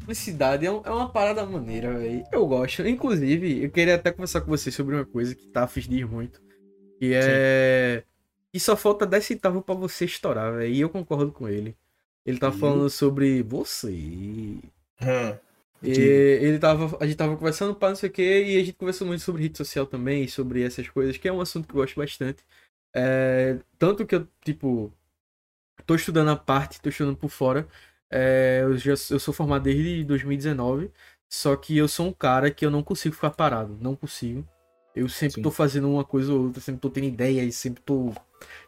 publicidade 0.03 0.65
é, 0.65 0.69
é 0.69 0.89
uma 0.91 1.09
parada 1.09 1.45
maneira, 1.45 1.97
velho. 1.97 2.23
Eu 2.31 2.45
gosto. 2.45 2.85
Inclusive, 2.85 3.63
eu 3.63 3.71
queria 3.71 3.95
até 3.95 4.11
conversar 4.11 4.41
com 4.41 4.47
você 4.47 4.69
sobre 4.69 4.95
uma 4.95 5.05
coisa 5.05 5.33
que 5.33 5.47
tá 5.47 5.63
a 5.63 6.05
muito. 6.05 6.41
Que 6.99 7.13
é. 7.13 8.01
Sim. 8.01 8.07
Que 8.51 8.59
só 8.59 8.77
falta 8.77 9.05
10 9.05 9.25
centavos 9.25 9.63
pra 9.63 9.73
você 9.73 10.05
estourar, 10.05 10.53
velho. 10.53 10.71
E 10.71 10.79
eu 10.79 10.89
concordo 10.89 11.31
com 11.31 11.49
ele. 11.49 11.75
Ele 12.25 12.37
tá 12.37 12.51
falando 12.51 12.89
sobre 12.89 13.41
você. 13.41 13.89
Hum. 13.89 15.37
E 15.81 15.91
ele 15.91 16.59
tava, 16.59 16.97
a 16.99 17.05
gente 17.05 17.17
tava 17.17 17.35
conversando 17.35 17.75
para 17.75 17.89
não 17.89 17.95
sei 17.95 18.09
o 18.09 18.11
que, 18.11 18.21
e 18.21 18.57
a 18.57 18.63
gente 18.63 18.73
conversou 18.73 19.05
muito 19.05 19.21
sobre 19.21 19.43
rede 19.43 19.57
social 19.57 19.85
também, 19.85 20.27
sobre 20.29 20.63
essas 20.63 20.87
coisas, 20.87 21.17
que 21.17 21.27
é 21.27 21.33
um 21.33 21.41
assunto 21.41 21.67
que 21.67 21.73
eu 21.73 21.81
gosto 21.81 21.97
bastante. 21.97 22.41
É, 22.95 23.59
tanto 23.77 24.05
que 24.05 24.15
eu, 24.15 24.25
tipo, 24.45 24.93
tô 25.85 25.95
estudando 25.95 26.29
a 26.29 26.37
parte, 26.37 26.79
tô 26.81 26.89
estudando 26.89 27.17
por 27.17 27.29
fora. 27.29 27.67
É, 28.15 28.59
eu, 28.61 28.77
já, 28.77 28.91
eu 28.91 29.19
sou 29.19 29.33
formado 29.33 29.63
desde 29.63 30.03
2019, 30.03 30.91
só 31.27 31.55
que 31.55 31.75
eu 31.75 31.87
sou 31.87 32.05
um 32.07 32.13
cara 32.13 32.51
que 32.51 32.63
eu 32.63 32.69
não 32.69 32.83
consigo 32.83 33.15
ficar 33.15 33.31
parado, 33.31 33.75
não 33.81 33.95
consigo. 33.95 34.47
Eu 34.95 35.09
sempre 35.09 35.35
Sim. 35.37 35.41
tô 35.41 35.49
fazendo 35.49 35.89
uma 35.89 36.03
coisa 36.03 36.31
ou 36.31 36.43
outra, 36.43 36.61
sempre 36.61 36.79
tô 36.79 36.91
tendo 36.91 37.07
ideias, 37.07 37.55
sempre 37.55 37.81
tô 37.83 38.13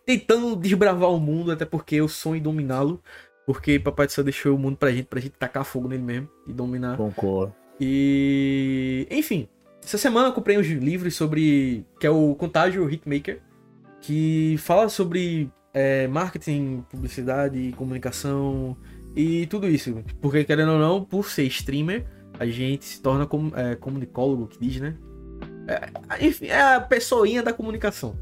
tentando 0.03 0.55
desbravar 0.55 1.11
o 1.11 1.19
mundo, 1.19 1.51
até 1.51 1.63
porque 1.63 1.97
eu 1.97 2.07
sonho 2.07 2.37
em 2.37 2.41
dominá-lo. 2.41 2.99
Porque 3.45 3.77
Papai 3.77 4.07
do 4.07 4.11
Céu 4.11 4.23
deixou 4.23 4.55
o 4.55 4.57
mundo 4.57 4.77
pra 4.77 4.91
gente, 4.91 5.05
pra 5.05 5.19
gente 5.19 5.33
tacar 5.37 5.63
fogo 5.63 5.87
nele 5.87 6.01
mesmo 6.01 6.27
e 6.47 6.51
dominar. 6.51 6.97
Concordo. 6.97 7.53
E. 7.79 9.05
Enfim, 9.11 9.47
essa 9.83 9.99
semana 9.99 10.29
eu 10.29 10.33
comprei 10.33 10.57
uns 10.57 10.65
livros 10.65 11.15
sobre. 11.15 11.85
que 11.99 12.07
é 12.07 12.09
o 12.09 12.33
Contágio 12.33 12.89
Hitmaker, 12.89 13.39
que 14.01 14.55
fala 14.57 14.89
sobre 14.89 15.51
é, 15.71 16.07
marketing, 16.07 16.83
publicidade, 16.89 17.75
comunicação 17.77 18.75
e 19.15 19.45
tudo 19.47 19.67
isso. 19.67 20.03
Porque, 20.21 20.43
querendo 20.43 20.73
ou 20.73 20.79
não, 20.79 21.03
por 21.03 21.29
ser 21.29 21.43
streamer, 21.43 22.05
a 22.39 22.45
gente 22.45 22.85
se 22.85 23.01
torna 23.01 23.25
com, 23.25 23.51
é, 23.55 23.75
comunicólogo, 23.75 24.47
que 24.47 24.59
diz, 24.59 24.81
né? 24.81 24.95
É, 25.67 26.25
enfim, 26.25 26.47
é 26.47 26.75
a 26.75 26.81
pessoinha 26.81 27.41
da 27.41 27.53
comunicação. 27.53 28.15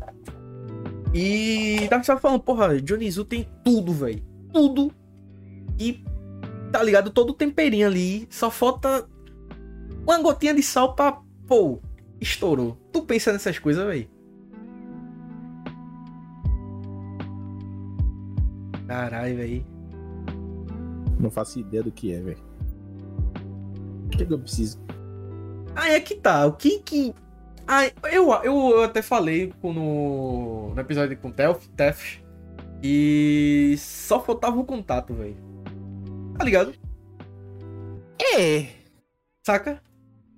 E 1.14 1.88
tava 1.90 2.20
falando, 2.20 2.42
porra, 2.42 2.82
Johnny 2.82 3.10
Zu 3.10 3.26
tem 3.26 3.48
tudo, 3.64 3.92
velho. 3.92 4.24
Tudo 4.52 4.94
e, 5.80 6.04
tá 6.72 6.82
ligado? 6.82 7.10
Todo 7.10 7.32
o 7.32 7.34
temperinho 7.34 7.88
ali. 7.88 8.28
Só 8.30 8.50
falta 8.50 9.08
uma 10.06 10.22
gotinha 10.22 10.54
de 10.54 10.64
sal 10.64 10.96
pra. 10.96 11.22
Pô, 11.48 11.82
estourou. 12.20 12.78
Tu 12.92 13.02
pensa 13.02 13.34
nessas 13.34 13.60
coisas, 13.60 13.86
velho? 13.86 14.08
Caralho, 18.88 19.36
velho. 19.36 19.73
Não 21.24 21.32
faço 21.32 21.58
ideia 21.58 21.82
do 21.82 21.90
que 21.90 22.14
é, 22.14 22.20
velho. 22.20 22.38
O 24.06 24.10
que, 24.10 24.28
eu 24.30 24.38
preciso? 24.38 24.78
Ah, 25.74 25.90
é 25.90 26.00
que 26.02 26.16
tá. 26.16 26.46
O 26.46 26.52
que 26.52 26.80
que. 26.80 27.14
Ah, 27.66 27.86
eu, 28.12 28.30
eu, 28.44 28.72
eu 28.72 28.84
até 28.84 29.02
falei 29.02 29.54
no, 29.64 30.74
no 30.76 30.82
episódio 30.82 31.18
com 31.18 31.30
o 31.30 31.32
Tef, 31.32 32.22
e 32.84 33.74
só 33.78 34.20
faltava 34.20 34.60
o 34.60 34.66
contato, 34.66 35.14
velho. 35.14 35.38
Tá 36.38 36.44
ligado? 36.44 36.74
É. 38.36 38.68
Saca? 39.46 39.82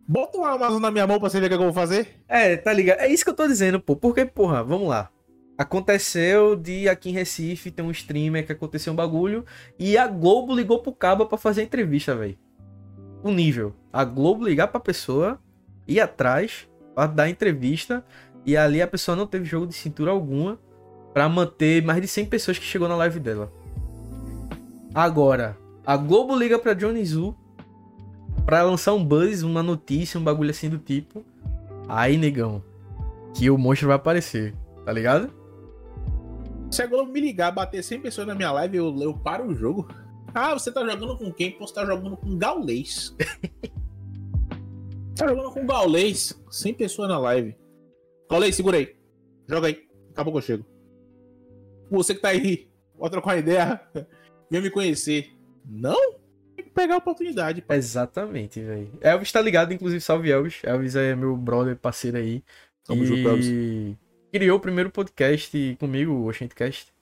Bota 0.08 0.38
o 0.38 0.46
Amazon 0.46 0.80
na 0.80 0.92
minha 0.92 1.08
mão 1.08 1.20
pra 1.20 1.28
você 1.28 1.40
ver 1.40 1.48
o 1.48 1.50
que 1.50 1.56
eu 1.56 1.60
vou 1.60 1.74
fazer. 1.74 2.24
É, 2.28 2.56
tá 2.58 2.72
ligado? 2.72 3.00
É 3.00 3.08
isso 3.08 3.24
que 3.24 3.32
eu 3.32 3.36
tô 3.36 3.48
dizendo, 3.48 3.80
pô. 3.80 3.96
Porque, 3.96 4.24
porra, 4.24 4.64
vamos 4.64 4.88
lá. 4.88 5.10
Aconteceu 5.58 6.56
de 6.56 6.90
aqui 6.90 7.10
em 7.10 7.14
Recife 7.14 7.72
tem 7.72 7.86
um 7.86 7.92
streamer 7.92 8.46
que 8.46 8.52
aconteceu 8.52 8.92
um 8.92 8.96
bagulho 8.96 9.46
e 9.80 9.98
a 9.98 10.06
Globo 10.06 10.54
ligou 10.54 10.80
pro 10.80 10.92
Caba 10.92 11.26
para 11.26 11.38
fazer 11.38 11.62
a 11.62 11.64
entrevista, 11.64 12.14
velho. 12.14 12.38
O 13.24 13.32
nível. 13.32 13.74
A 13.92 14.04
Globo 14.04 14.44
ligar 14.44 14.68
pra 14.68 14.82
pessoa, 14.82 15.40
ir 15.88 16.02
atrás, 16.02 16.68
pra 16.94 17.08
dar 17.08 17.30
entrevista 17.30 18.04
e 18.46 18.58
ali 18.58 18.82
a 18.82 18.88
pessoa 18.88 19.16
não 19.16 19.26
teve 19.26 19.46
jogo 19.46 19.66
de 19.66 19.74
cintura 19.74 20.12
alguma 20.12 20.60
para 21.14 21.30
manter 21.30 21.82
mais 21.82 22.02
de 22.02 22.08
100 22.08 22.26
pessoas 22.26 22.60
que 22.60 22.66
chegou 22.66 22.90
na 22.90 22.96
live 22.98 23.22
dela. 23.22 23.52
Agora, 24.94 25.58
a 25.86 25.96
Globo 25.96 26.38
liga 26.38 26.60
pra 26.60 26.74
Johnny 26.74 27.06
Zu 27.06 27.34
pra 28.46 28.62
lançar 28.62 28.94
um 28.94 29.04
buzz, 29.04 29.42
uma 29.42 29.64
notícia, 29.64 30.20
um 30.20 30.24
bagulho 30.24 30.50
assim 30.50 30.70
do 30.70 30.78
tipo. 30.78 31.24
Aí, 31.88 32.18
negão, 32.18 32.62
que 33.34 33.50
o 33.50 33.58
monstro 33.58 33.88
vai 33.88 33.96
aparecer, 33.96 34.54
tá 34.86 34.92
ligado? 34.92 35.45
Se 36.76 36.82
a 36.82 36.88
Globo 36.88 37.10
me 37.10 37.22
ligar, 37.22 37.52
bater 37.52 37.82
100 37.82 38.02
pessoas 38.02 38.28
na 38.28 38.36
minha 38.36 38.52
live, 38.52 38.76
eu, 38.76 38.94
eu 39.02 39.18
paro 39.18 39.48
o 39.48 39.56
jogo. 39.56 39.88
Ah, 40.34 40.52
você 40.52 40.70
tá 40.70 40.86
jogando 40.86 41.18
com 41.18 41.32
quem? 41.32 41.52
Pô, 41.52 41.66
você 41.66 41.74
tá 41.74 41.86
jogando 41.86 42.18
com 42.18 42.38
Gaulês. 42.38 43.16
tá 45.16 45.26
jogando 45.26 45.52
com 45.52 45.66
Gaulês. 45.66 46.38
100 46.52 46.74
pessoas 46.74 47.08
na 47.08 47.18
live. 47.18 47.56
Gaulês, 48.30 48.58
segura 48.58 48.76
aí. 48.76 48.94
Joga 49.48 49.68
aí. 49.68 49.88
Acabou 50.12 50.34
que 50.34 50.40
eu 50.40 50.42
chego. 50.42 50.66
Você 51.90 52.14
que 52.14 52.20
tá 52.20 52.28
aí, 52.28 52.68
bota 52.94 53.12
trocar 53.12 53.30
uma 53.36 53.40
ideia. 53.40 53.80
Vem 54.52 54.62
me 54.62 54.70
conhecer. 54.70 55.32
Não? 55.66 56.12
Tem 56.58 56.66
que 56.66 56.72
pegar 56.72 56.96
a 56.96 56.98
oportunidade. 56.98 57.62
Pô. 57.62 57.74
Exatamente, 57.74 58.60
velho. 58.60 58.92
Elvis 59.00 59.32
tá 59.32 59.40
ligado, 59.40 59.74
inclusive, 59.74 60.02
salve 60.02 60.30
Elvis. 60.30 60.60
Elvis 60.62 60.98
é 60.98 61.16
meu 61.16 61.38
brother, 61.38 61.78
parceiro 61.78 62.18
aí. 62.18 62.44
Tamo 62.84 63.02
e... 63.02 63.06
junto, 63.06 63.30
Elvis. 63.30 64.05
Criou 64.36 64.58
o 64.58 64.60
primeiro 64.60 64.90
podcast 64.90 65.78
comigo, 65.80 66.12
o 66.12 66.28
Oxentcast. 66.28 66.94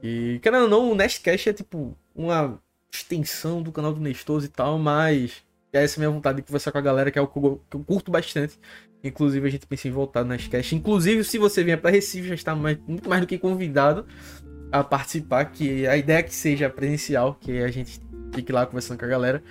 E, 0.00 0.38
querendo 0.40 0.62
ou 0.62 0.68
não, 0.68 0.92
o 0.92 0.94
Nestcast 0.94 1.48
é 1.48 1.52
tipo 1.52 1.98
uma 2.14 2.56
extensão 2.88 3.60
do 3.60 3.72
canal 3.72 3.92
do 3.92 4.00
Nestoso 4.00 4.46
e 4.46 4.48
tal, 4.48 4.78
mas 4.78 5.42
é 5.72 5.82
essa 5.82 5.98
minha 5.98 6.08
vontade 6.08 6.36
de 6.36 6.42
conversar 6.42 6.70
com 6.70 6.78
a 6.78 6.80
galera, 6.80 7.10
que 7.10 7.18
é 7.18 7.22
o 7.22 7.26
que 7.26 7.36
eu 7.36 7.84
curto 7.84 8.12
bastante. 8.12 8.60
Inclusive, 9.02 9.44
a 9.44 9.50
gente 9.50 9.66
pensa 9.66 9.88
em 9.88 9.90
voltar 9.90 10.22
no 10.22 10.28
Nestcast. 10.28 10.76
Inclusive, 10.76 11.24
se 11.24 11.36
você 11.36 11.64
vier 11.64 11.80
para 11.80 11.90
Recife, 11.90 12.28
já 12.28 12.34
está 12.36 12.54
mais, 12.54 12.78
muito 12.86 13.08
mais 13.08 13.20
do 13.20 13.26
que 13.26 13.38
convidado 13.38 14.06
a 14.70 14.84
participar, 14.84 15.46
que 15.46 15.84
a 15.88 15.96
ideia 15.96 16.18
é 16.18 16.22
que 16.22 16.32
seja 16.32 16.70
presencial, 16.70 17.36
que 17.40 17.60
a 17.60 17.72
gente 17.72 18.00
fique 18.32 18.52
lá 18.52 18.66
conversando 18.66 19.00
com 19.00 19.04
a 19.04 19.08
galera. 19.08 19.42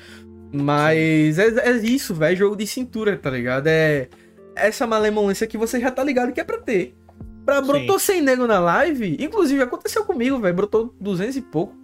Mas 0.50 1.38
é, 1.38 1.72
é, 1.72 1.72
isso, 1.72 2.16
velho, 2.16 2.38
jogo 2.38 2.56
de 2.56 2.66
cintura, 2.66 3.18
tá 3.18 3.30
ligado? 3.30 3.68
É 3.68 4.08
essa 4.56 4.86
malemolência 4.86 5.48
que 5.48 5.58
você 5.58 5.80
já 5.80 5.92
tá 5.92 6.04
ligado 6.04 6.32
que 6.32 6.40
é 6.40 6.44
pra 6.44 6.58
ter. 6.58 6.96
Pra, 7.45 7.61
brotou 7.61 7.97
Sim. 7.99 8.05
sem 8.05 8.22
nego 8.22 8.45
na 8.45 8.59
live, 8.59 9.18
inclusive 9.19 9.61
aconteceu 9.61 10.05
comigo, 10.05 10.39
velho, 10.39 10.55
brotou 10.55 10.93
200 10.99 11.35
e 11.35 11.41
pouco. 11.41 11.76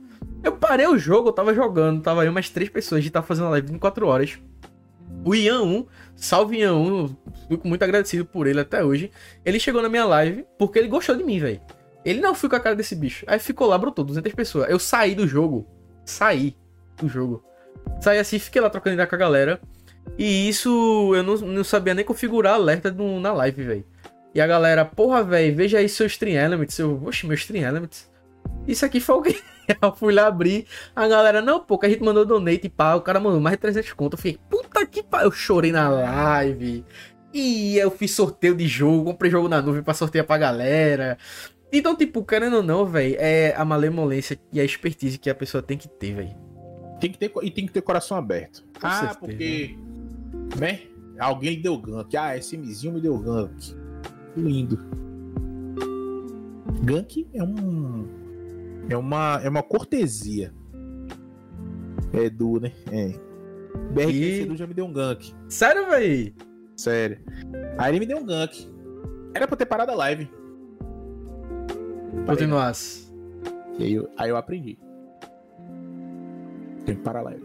Eu 0.44 0.52
parei 0.54 0.88
o 0.88 0.98
jogo, 0.98 1.30
eu 1.30 1.34
tava 1.34 1.54
jogando, 1.54 2.02
tava 2.02 2.22
aí 2.22 2.30
umas 2.30 2.50
três 2.50 2.70
pessoas, 2.70 3.00
a 3.00 3.02
gente 3.02 3.12
tava 3.12 3.26
fazendo 3.26 3.48
a 3.48 3.52
live 3.52 3.74
em 3.74 3.80
4 3.80 4.08
horas. 4.08 4.40
O 5.26 5.34
Ian 5.36 5.62
1, 5.64 5.86
salve 6.16 6.58
Ian 6.60 6.76
1, 6.76 7.16
fico 7.50 7.68
muito 7.68 7.84
agradecido 7.84 8.24
por 8.26 8.48
ele 8.48 8.60
até 8.60 8.84
hoje. 8.84 9.12
Ele 9.44 9.60
chegou 9.60 9.82
na 9.82 9.90
minha 9.90 10.06
live 10.06 10.46
porque 10.58 10.80
ele 10.80 10.88
gostou 10.88 11.16
de 11.16 11.24
mim, 11.24 11.40
velho. 11.40 11.60
Ele 12.06 12.22
não 12.22 12.34
foi 12.34 12.50
com 12.50 12.56
a 12.56 12.60
cara 12.60 12.76
desse 12.76 12.96
bicho. 12.96 13.26
Aí 13.28 13.40
ficou 13.40 13.68
lá, 13.68 13.78
brotou 13.78 14.06
200 14.06 14.34
pessoas. 14.34 14.70
Eu 14.70 14.80
saí 14.80 15.14
do 15.16 15.28
jogo. 15.28 15.68
Saí 16.06 16.56
do 16.96 17.10
jogo. 17.10 17.44
Saí 18.00 18.20
assim, 18.20 18.40
fiquei 18.40 18.62
lá 18.62 18.70
trocando 18.70 18.94
ideia 18.94 19.08
com 19.08 19.16
a 19.16 19.18
galera. 19.18 19.60
E 20.18 20.48
isso 20.48 21.14
eu 21.16 21.24
não, 21.24 21.36
não 21.36 21.64
sabia 21.64 21.94
nem 21.94 22.06
configurar 22.06 22.54
alerta 22.54 22.92
no, 22.92 23.20
na 23.20 23.34
live, 23.34 23.64
velho. 23.64 23.86
E 24.34 24.42
a 24.42 24.48
galera, 24.48 24.86
porra, 24.86 25.24
velho, 25.24 25.56
veja 25.56 25.80
aí 25.80 25.90
seus 25.90 26.12
Stream 26.14 26.36
Elements. 26.36 26.78
Eu, 26.78 27.02
oxe, 27.06 27.26
meus 27.26 27.40
Stream 27.42 27.68
Elements. 27.68 28.10
Isso 28.68 28.86
aqui 28.86 29.00
foi 29.00 29.16
alguém. 29.16 29.36
eu 29.82 29.96
fui 29.96 30.14
lá 30.14 30.28
abrir. 30.28 30.66
A 30.96 31.08
galera, 31.08 31.42
não, 31.42 31.60
pô, 31.60 31.78
que 31.78 31.86
a 31.86 31.90
gente 31.90 32.04
mandou 32.04 32.26
donate 32.26 32.68
e 32.68 32.70
pá. 32.70 32.96
O 32.96 33.02
cara 33.02 33.20
mandou 33.20 33.40
mais 33.40 33.56
de 33.56 33.62
300 33.62 33.94
conto. 33.94 34.14
Eu 34.14 34.18
fiquei, 34.18 34.40
puta 34.50 34.86
que 34.86 35.02
pariu. 35.02 35.28
Eu 35.28 35.32
chorei 35.32 35.72
na 35.72 35.90
live. 35.90 36.86
E 37.34 37.78
eu 37.78 37.92
fiz 37.92 38.12
sorteio 38.12 38.56
de 38.56 38.68
jogo, 38.68 39.12
comprei 39.12 39.30
jogo 39.30 39.48
na 39.48 39.62
nuvem 39.62 39.84
pra 39.84 39.94
sortear 39.94 40.26
pra 40.26 40.38
galera. 40.38 41.18
Então, 41.72 41.96
tipo, 41.96 42.24
querendo 42.24 42.58
ou 42.58 42.64
não, 42.64 42.86
velho, 42.86 43.16
é 43.20 43.54
a 43.56 43.66
malemolência 43.66 44.40
e 44.54 44.60
a 44.60 44.64
expertise 44.64 45.18
que 45.18 45.30
a 45.30 45.36
pessoa 45.36 45.62
tem 45.62 45.78
que 45.78 45.88
ter, 45.88 46.14
velho. 46.14 46.36
Tem 47.00 47.12
que 47.12 47.18
ter 47.18 47.32
e 47.44 47.52
tem 47.52 47.66
que 47.66 47.74
ter 47.74 47.82
coração 47.82 48.18
aberto. 48.18 48.64
Com 48.80 48.88
ah, 48.88 48.92
certeza. 48.92 49.20
porque. 49.20 49.78
Né? 50.58 50.82
Alguém 51.20 51.62
deu 51.62 51.78
gank. 51.78 52.16
Ah, 52.16 52.38
esse 52.38 52.58
mizinho 52.58 52.94
me 52.94 53.02
deu 53.02 53.18
gank. 53.18 53.76
Lindo. 54.38 54.80
Gank 56.84 57.28
é 57.34 57.44
um. 57.44 58.08
É 58.90 58.96
uma, 58.96 59.42
é 59.44 59.50
uma 59.50 59.64
cortesia. 59.64 60.54
É 62.14 62.26
Edu, 62.26 62.60
né? 62.60 62.72
É. 62.92 63.14
BRQ 63.94 64.12
e... 64.12 64.42
Edu 64.42 64.56
já 64.56 64.68
me 64.68 64.74
deu 64.74 64.86
um 64.86 64.94
gank. 64.94 65.34
Sério, 65.50 65.90
véi? 65.90 66.36
Sério. 66.76 67.20
Aí 67.78 67.92
ele 67.92 68.00
me 68.00 68.06
deu 68.06 68.18
um 68.18 68.26
gank. 68.26 68.72
Era 69.34 69.48
pra 69.48 69.58
ter 69.58 69.66
parado 69.66 69.92
a 69.92 69.96
live. 69.96 70.30
Continuasse. 72.26 73.12
E 73.78 73.84
aí 73.84 73.94
eu, 73.94 74.10
aí 74.18 74.30
eu 74.30 74.38
aprendi. 74.38 74.78
Tem 76.86 76.96
que 76.96 77.02
parar 77.02 77.20
a 77.20 77.24
live. 77.24 77.44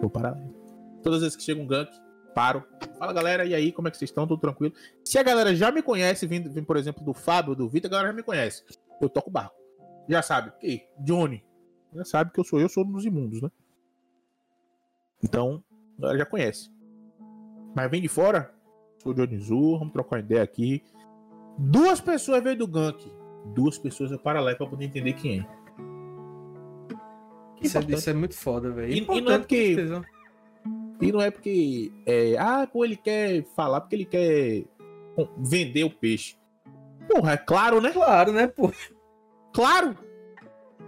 Vou 0.00 0.10
parar 0.10 0.30
a 0.30 0.32
live. 0.32 0.54
Todas 1.02 1.18
as 1.18 1.22
vezes 1.22 1.36
que 1.36 1.42
chega 1.42 1.60
um 1.60 1.66
gank, 1.66 1.90
paro. 2.34 2.64
Fala 2.98 3.12
galera, 3.12 3.44
e 3.44 3.54
aí, 3.54 3.72
como 3.72 3.88
é 3.88 3.90
que 3.90 3.96
vocês 3.96 4.10
estão? 4.10 4.26
Tudo 4.26 4.40
tranquilo? 4.40 4.74
Se 5.04 5.18
a 5.18 5.22
galera 5.22 5.54
já 5.54 5.70
me 5.70 5.82
conhece, 5.82 6.26
vindo, 6.26 6.50
vindo 6.50 6.66
por 6.66 6.76
exemplo, 6.76 7.04
do 7.04 7.12
Fábio, 7.12 7.54
do 7.54 7.68
Vitor, 7.68 7.88
a 7.88 7.92
galera 7.92 8.08
já 8.08 8.14
me 8.14 8.22
conhece. 8.22 8.64
Eu 9.00 9.08
toco 9.08 9.30
barco. 9.30 9.54
Já 10.08 10.22
sabe. 10.22 10.52
Ei, 10.62 10.88
Johnny. 10.98 11.44
Já 11.94 12.04
sabe 12.04 12.32
que 12.32 12.40
eu 12.40 12.44
sou 12.44 12.60
eu, 12.60 12.68
sou 12.68 12.84
dos 12.84 13.04
imundos, 13.04 13.42
né? 13.42 13.50
Então, 15.22 15.62
a 15.98 16.02
galera 16.02 16.18
já 16.18 16.26
conhece. 16.26 16.70
Mas 17.74 17.90
vem 17.90 18.00
de 18.00 18.08
fora, 18.08 18.52
sou 19.02 19.12
o 19.12 19.14
Johnny 19.14 19.38
Zu, 19.38 19.78
vamos 19.78 19.92
trocar 19.92 20.16
uma 20.16 20.20
ideia 20.20 20.42
aqui. 20.42 20.82
Duas 21.58 22.00
pessoas 22.00 22.42
veio 22.42 22.56
do 22.56 22.66
gank. 22.66 22.98
Duas 23.54 23.78
pessoas 23.78 24.12
é 24.12 24.18
para 24.18 24.40
lá 24.40 24.54
pra 24.54 24.66
poder 24.66 24.84
entender 24.84 25.12
quem 25.14 25.40
é. 25.40 25.60
Isso, 27.60 27.78
é, 27.78 27.80
isso 27.82 28.10
é, 28.10 28.14
muito 28.14 28.34
foda, 28.34 28.70
velho. 28.70 28.92
E, 28.92 28.98
e, 28.98 29.20
não 29.20 29.32
é 29.32 29.38
porque. 29.38 29.76
E 31.00 31.10
não 31.10 31.20
é 31.20 31.30
porque. 31.30 31.90
É, 32.06 32.36
ah, 32.38 32.66
pô, 32.70 32.84
ele 32.84 32.96
quer 32.96 33.44
falar 33.56 33.80
porque 33.80 33.96
ele 33.96 34.04
quer 34.04 34.64
vender 35.38 35.84
o 35.84 35.90
peixe. 35.90 36.36
Porra, 37.08 37.32
é 37.32 37.36
claro, 37.36 37.80
né? 37.80 37.90
Claro, 37.90 38.32
né, 38.32 38.46
pô? 38.46 38.72
Claro! 39.52 39.96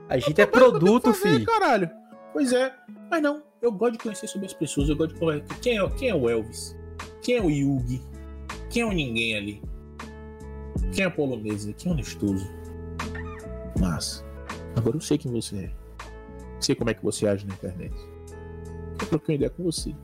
A 0.08 0.18
gente 0.18 0.40
é 0.40 0.46
produto, 0.46 1.12
fazer, 1.12 1.32
filho. 1.32 1.46
Caralho. 1.46 1.90
Pois 2.32 2.52
é. 2.52 2.74
Mas 3.10 3.22
não, 3.22 3.42
eu 3.60 3.72
gosto 3.72 3.92
de 3.92 3.98
conhecer 3.98 4.26
sobre 4.26 4.46
as 4.46 4.52
pessoas. 4.52 4.88
Eu 4.88 4.96
gosto 4.96 5.14
de 5.14 5.20
conhecer. 5.20 5.60
Quem 5.60 5.78
é, 5.78 5.90
quem 5.90 6.08
é 6.08 6.14
o 6.14 6.28
Elvis? 6.28 6.76
Quem 7.22 7.36
é 7.36 7.42
o 7.42 7.50
Yugi? 7.50 8.02
Quem 8.70 8.82
é 8.82 8.86
o 8.86 8.92
ninguém 8.92 9.36
ali? 9.36 9.62
Quem 10.94 11.04
é 11.04 11.06
a 11.06 11.10
polonesa? 11.10 11.72
Quem 11.72 11.90
é 11.90 11.94
o 11.94 11.96
Nestoso? 11.96 12.46
Mas, 13.80 14.24
agora 14.76 14.96
eu 14.96 15.00
sei 15.00 15.18
quem 15.18 15.32
você 15.32 15.56
é. 15.56 15.70
Sei 16.60 16.74
como 16.74 16.90
é 16.90 16.94
que 16.94 17.02
você 17.02 17.26
age 17.26 17.46
na 17.46 17.54
internet. 17.54 17.94
Troquei 19.08 19.34
uma 19.34 19.36
ideia 19.36 19.50
com 19.50 19.64
você. 19.64 19.94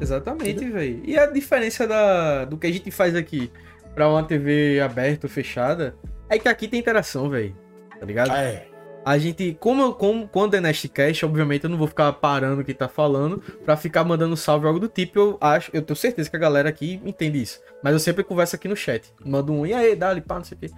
Exatamente, 0.00 0.68
velho. 0.68 1.00
E 1.04 1.16
a 1.16 1.26
diferença 1.26 1.86
da, 1.86 2.44
do 2.44 2.56
que 2.58 2.66
a 2.66 2.72
gente 2.72 2.90
faz 2.90 3.14
aqui 3.14 3.52
pra 3.94 4.08
uma 4.08 4.22
TV 4.24 4.80
aberta 4.80 5.26
ou 5.26 5.30
fechada 5.30 5.94
é 6.28 6.38
que 6.38 6.48
aqui 6.48 6.66
tem 6.66 6.80
interação, 6.80 7.30
velho. 7.30 7.56
Tá 8.00 8.04
ligado? 8.04 8.32
É. 8.32 8.66
A 9.04 9.18
gente, 9.18 9.56
como, 9.58 9.94
como 9.94 10.28
quando 10.28 10.54
é 10.54 10.60
Nestcast, 10.60 11.24
obviamente 11.24 11.64
eu 11.64 11.70
não 11.70 11.76
vou 11.76 11.88
ficar 11.88 12.12
parando 12.12 12.62
o 12.62 12.64
que 12.64 12.72
tá 12.72 12.88
falando 12.88 13.38
pra 13.64 13.76
ficar 13.76 14.04
mandando 14.04 14.36
salve 14.36 14.66
algo 14.66 14.78
do 14.78 14.88
tipo. 14.88 15.18
Eu 15.18 15.38
acho, 15.40 15.70
eu 15.74 15.82
tenho 15.82 15.96
certeza 15.96 16.30
que 16.30 16.36
a 16.36 16.38
galera 16.38 16.68
aqui 16.68 17.00
entende 17.04 17.42
isso. 17.42 17.60
Mas 17.82 17.92
eu 17.92 17.98
sempre 17.98 18.22
converso 18.22 18.54
aqui 18.54 18.68
no 18.68 18.76
chat. 18.76 19.12
Mando 19.24 19.52
um, 19.52 19.66
e 19.66 19.74
aí, 19.74 19.96
dá 19.96 20.14
pá, 20.20 20.36
não 20.36 20.44
sei 20.44 20.56
o 20.56 20.60
quê. 20.60 20.70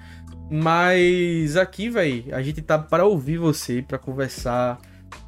Mas 0.50 1.56
aqui, 1.56 1.90
velho, 1.90 2.34
a 2.34 2.40
gente 2.40 2.62
tá 2.62 2.78
para 2.78 3.04
ouvir 3.04 3.36
você, 3.36 3.82
para 3.82 3.98
conversar. 3.98 4.78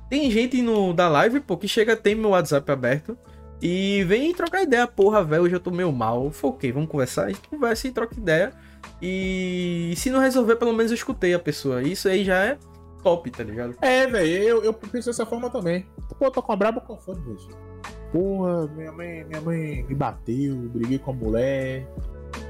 Tem 0.09 0.31
gente 0.31 0.62
no 0.62 0.93
da 0.93 1.09
live, 1.09 1.41
pô, 1.41 1.57
que 1.57 1.66
chega, 1.66 1.97
tem 1.97 2.15
meu 2.15 2.31
WhatsApp 2.31 2.70
aberto. 2.70 3.19
E 3.61 4.05
vem 4.05 4.35
trocar 4.35 4.62
ideia, 4.62 4.87
porra, 4.87 5.24
velho, 5.24 5.45
hoje 5.45 5.57
eu 5.57 5.61
tô 5.61 5.70
meio 5.70 5.91
mal. 5.91 6.31
Foquei, 6.31 6.70
vamos 6.70 6.91
conversar? 6.91 7.24
A 7.24 7.28
gente 7.28 7.49
conversa 7.49 7.89
e 7.89 7.93
troca 7.93 8.15
ideia. 8.15 8.53
E 9.01 9.95
se 9.97 10.11
não 10.11 10.20
resolver, 10.20 10.57
pelo 10.57 10.73
menos 10.73 10.93
eu 10.93 10.97
escutei 10.97 11.35
a 11.35 11.39
pessoa. 11.39 11.83
Isso 11.83 12.09
aí 12.09 12.24
já 12.24 12.45
é 12.45 12.59
top, 13.03 13.31
tá 13.31 13.43
ligado? 13.43 13.74
É, 13.81 14.07
velho, 14.07 14.28
eu, 14.28 14.65
eu 14.65 14.74
penso 14.74 15.09
dessa 15.09 15.24
forma 15.24 15.51
também. 15.51 15.87
Pô, 16.19 16.31
tô 16.31 16.43
com 16.43 16.53
a 16.53 16.57
braba 16.57 16.81
com 16.81 16.97
fone, 16.97 17.20
velho. 17.20 17.66
Porra, 18.12 18.66
minha 18.69 18.93
mãe, 18.93 19.24
minha 19.24 19.41
mãe 19.41 19.85
me 19.89 19.95
bateu, 19.95 20.57
briguei 20.57 20.99
com 20.99 21.11
a 21.11 21.15
mulher, 21.15 21.89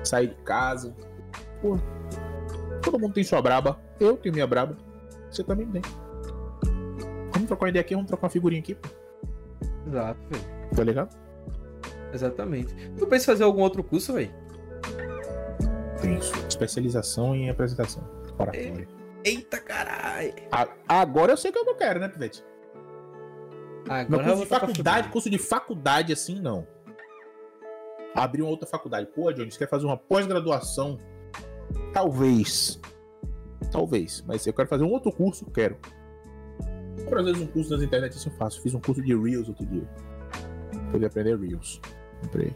saí 0.04 0.26
de 0.26 0.34
casa. 0.42 0.94
Porra, 1.62 1.80
todo 2.82 2.98
mundo 2.98 3.14
tem 3.14 3.24
sua 3.24 3.40
braba. 3.40 3.78
Eu 3.98 4.16
tenho 4.16 4.34
minha 4.34 4.46
braba. 4.46 4.76
Você 5.30 5.42
também 5.42 5.66
tem. 5.68 5.82
Vamos 7.36 7.48
trocar 7.48 7.66
uma 7.66 7.68
ideia 7.68 7.82
aqui, 7.82 7.94
vamos 7.94 8.08
trocar 8.08 8.24
uma 8.24 8.30
figurinha 8.30 8.60
aqui. 8.60 8.76
Exato, 9.86 10.20
velho. 10.30 10.44
Tá 10.74 10.84
ligado? 10.84 11.16
Exatamente. 12.12 12.74
Tu 12.96 13.06
pensa 13.06 13.24
em 13.24 13.26
fazer 13.26 13.44
algum 13.44 13.60
outro 13.60 13.84
curso, 13.84 14.14
velho? 14.14 14.32
Penso. 16.00 16.32
Especialização 16.48 17.34
em 17.34 17.50
apresentação. 17.50 18.02
Oratória. 18.38 18.88
Eita 19.22 19.58
caralho! 19.58 20.32
Agora 20.88 21.32
eu 21.32 21.36
sei 21.36 21.52
que 21.52 21.58
eu 21.58 21.74
quero, 21.74 22.00
né, 22.00 22.08
Pivete? 22.08 22.44
Agora 23.88 24.24
curso 24.24 24.42
de 24.42 24.48
faculdade, 24.48 25.08
curso 25.10 25.30
de 25.30 25.38
faculdade 25.38 26.12
assim, 26.12 26.40
não. 26.40 26.66
Abrir 28.14 28.42
uma 28.42 28.50
outra 28.50 28.66
faculdade. 28.66 29.08
Pô, 29.14 29.30
Johnny, 29.30 29.50
você 29.50 29.58
quer 29.58 29.68
fazer 29.68 29.84
uma 29.84 29.96
pós-graduação? 29.96 30.98
Talvez. 31.92 32.80
Talvez. 33.70 34.24
Mas 34.26 34.46
eu 34.46 34.54
quero 34.54 34.68
fazer 34.68 34.84
um 34.84 34.90
outro 34.90 35.12
curso, 35.12 35.44
quero. 35.50 35.76
Por 37.04 37.18
às 37.18 37.24
vezes 37.24 37.40
um 37.40 37.46
curso 37.46 37.70
das 37.70 37.82
internet 37.82 38.16
assim 38.16 38.30
eu 38.30 38.36
faço. 38.36 38.60
Fiz 38.60 38.74
um 38.74 38.80
curso 38.80 39.02
de 39.02 39.14
Reels 39.14 39.48
outro 39.48 39.66
dia. 39.66 39.88
Poder 40.90 41.06
aprender 41.06 41.38
Reels. 41.38 41.80
Comprei. 42.22 42.54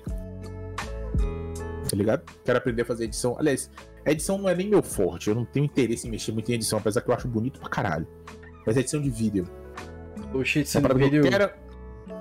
Tá 1.88 1.96
ligado? 1.96 2.22
Quero 2.44 2.58
aprender 2.58 2.82
a 2.82 2.84
fazer 2.84 3.04
edição. 3.04 3.36
Aliás, 3.38 3.70
a 4.06 4.12
edição 4.12 4.38
não 4.38 4.48
é 4.48 4.54
nem 4.54 4.68
meu 4.68 4.82
forte, 4.82 5.28
eu 5.28 5.34
não 5.34 5.44
tenho 5.44 5.64
interesse 5.64 6.06
em 6.06 6.10
mexer 6.10 6.32
muito 6.32 6.50
em 6.50 6.54
edição, 6.54 6.78
apesar 6.78 7.00
que 7.00 7.10
eu 7.10 7.14
acho 7.14 7.28
bonito 7.28 7.60
pra 7.60 7.68
caralho. 7.68 8.06
Mas 8.66 8.76
é 8.76 8.80
edição 8.80 9.00
de 9.00 9.10
vídeo. 9.10 9.46
Oxi, 10.32 10.60
edição 10.60 10.80
de 10.80 10.94
vídeo. 10.94 11.24
Eu 11.24 11.30
quero, 11.30 11.50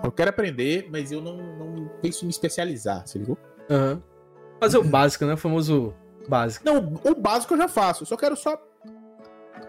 eu 0.04 0.12
quero 0.12 0.30
aprender, 0.30 0.90
mas 0.92 1.12
eu 1.12 1.22
não, 1.22 1.38
não 1.38 1.88
penso 2.02 2.26
em 2.26 2.28
me 2.28 2.32
especializar, 2.32 3.06
você 3.06 3.20
ligou? 3.20 3.38
Aham. 3.70 3.94
Uhum. 3.94 4.02
Fazer 4.60 4.78
o 4.78 4.84
básico, 4.84 5.26
né? 5.26 5.34
O 5.34 5.38
famoso 5.38 5.94
básico. 6.28 6.66
Não, 6.66 6.94
o 7.06 7.16
básico 7.16 7.54
eu 7.54 7.58
já 7.58 7.68
faço, 7.70 8.04
eu 8.04 8.08
só 8.08 8.18
quero 8.18 8.36
só 8.36 8.58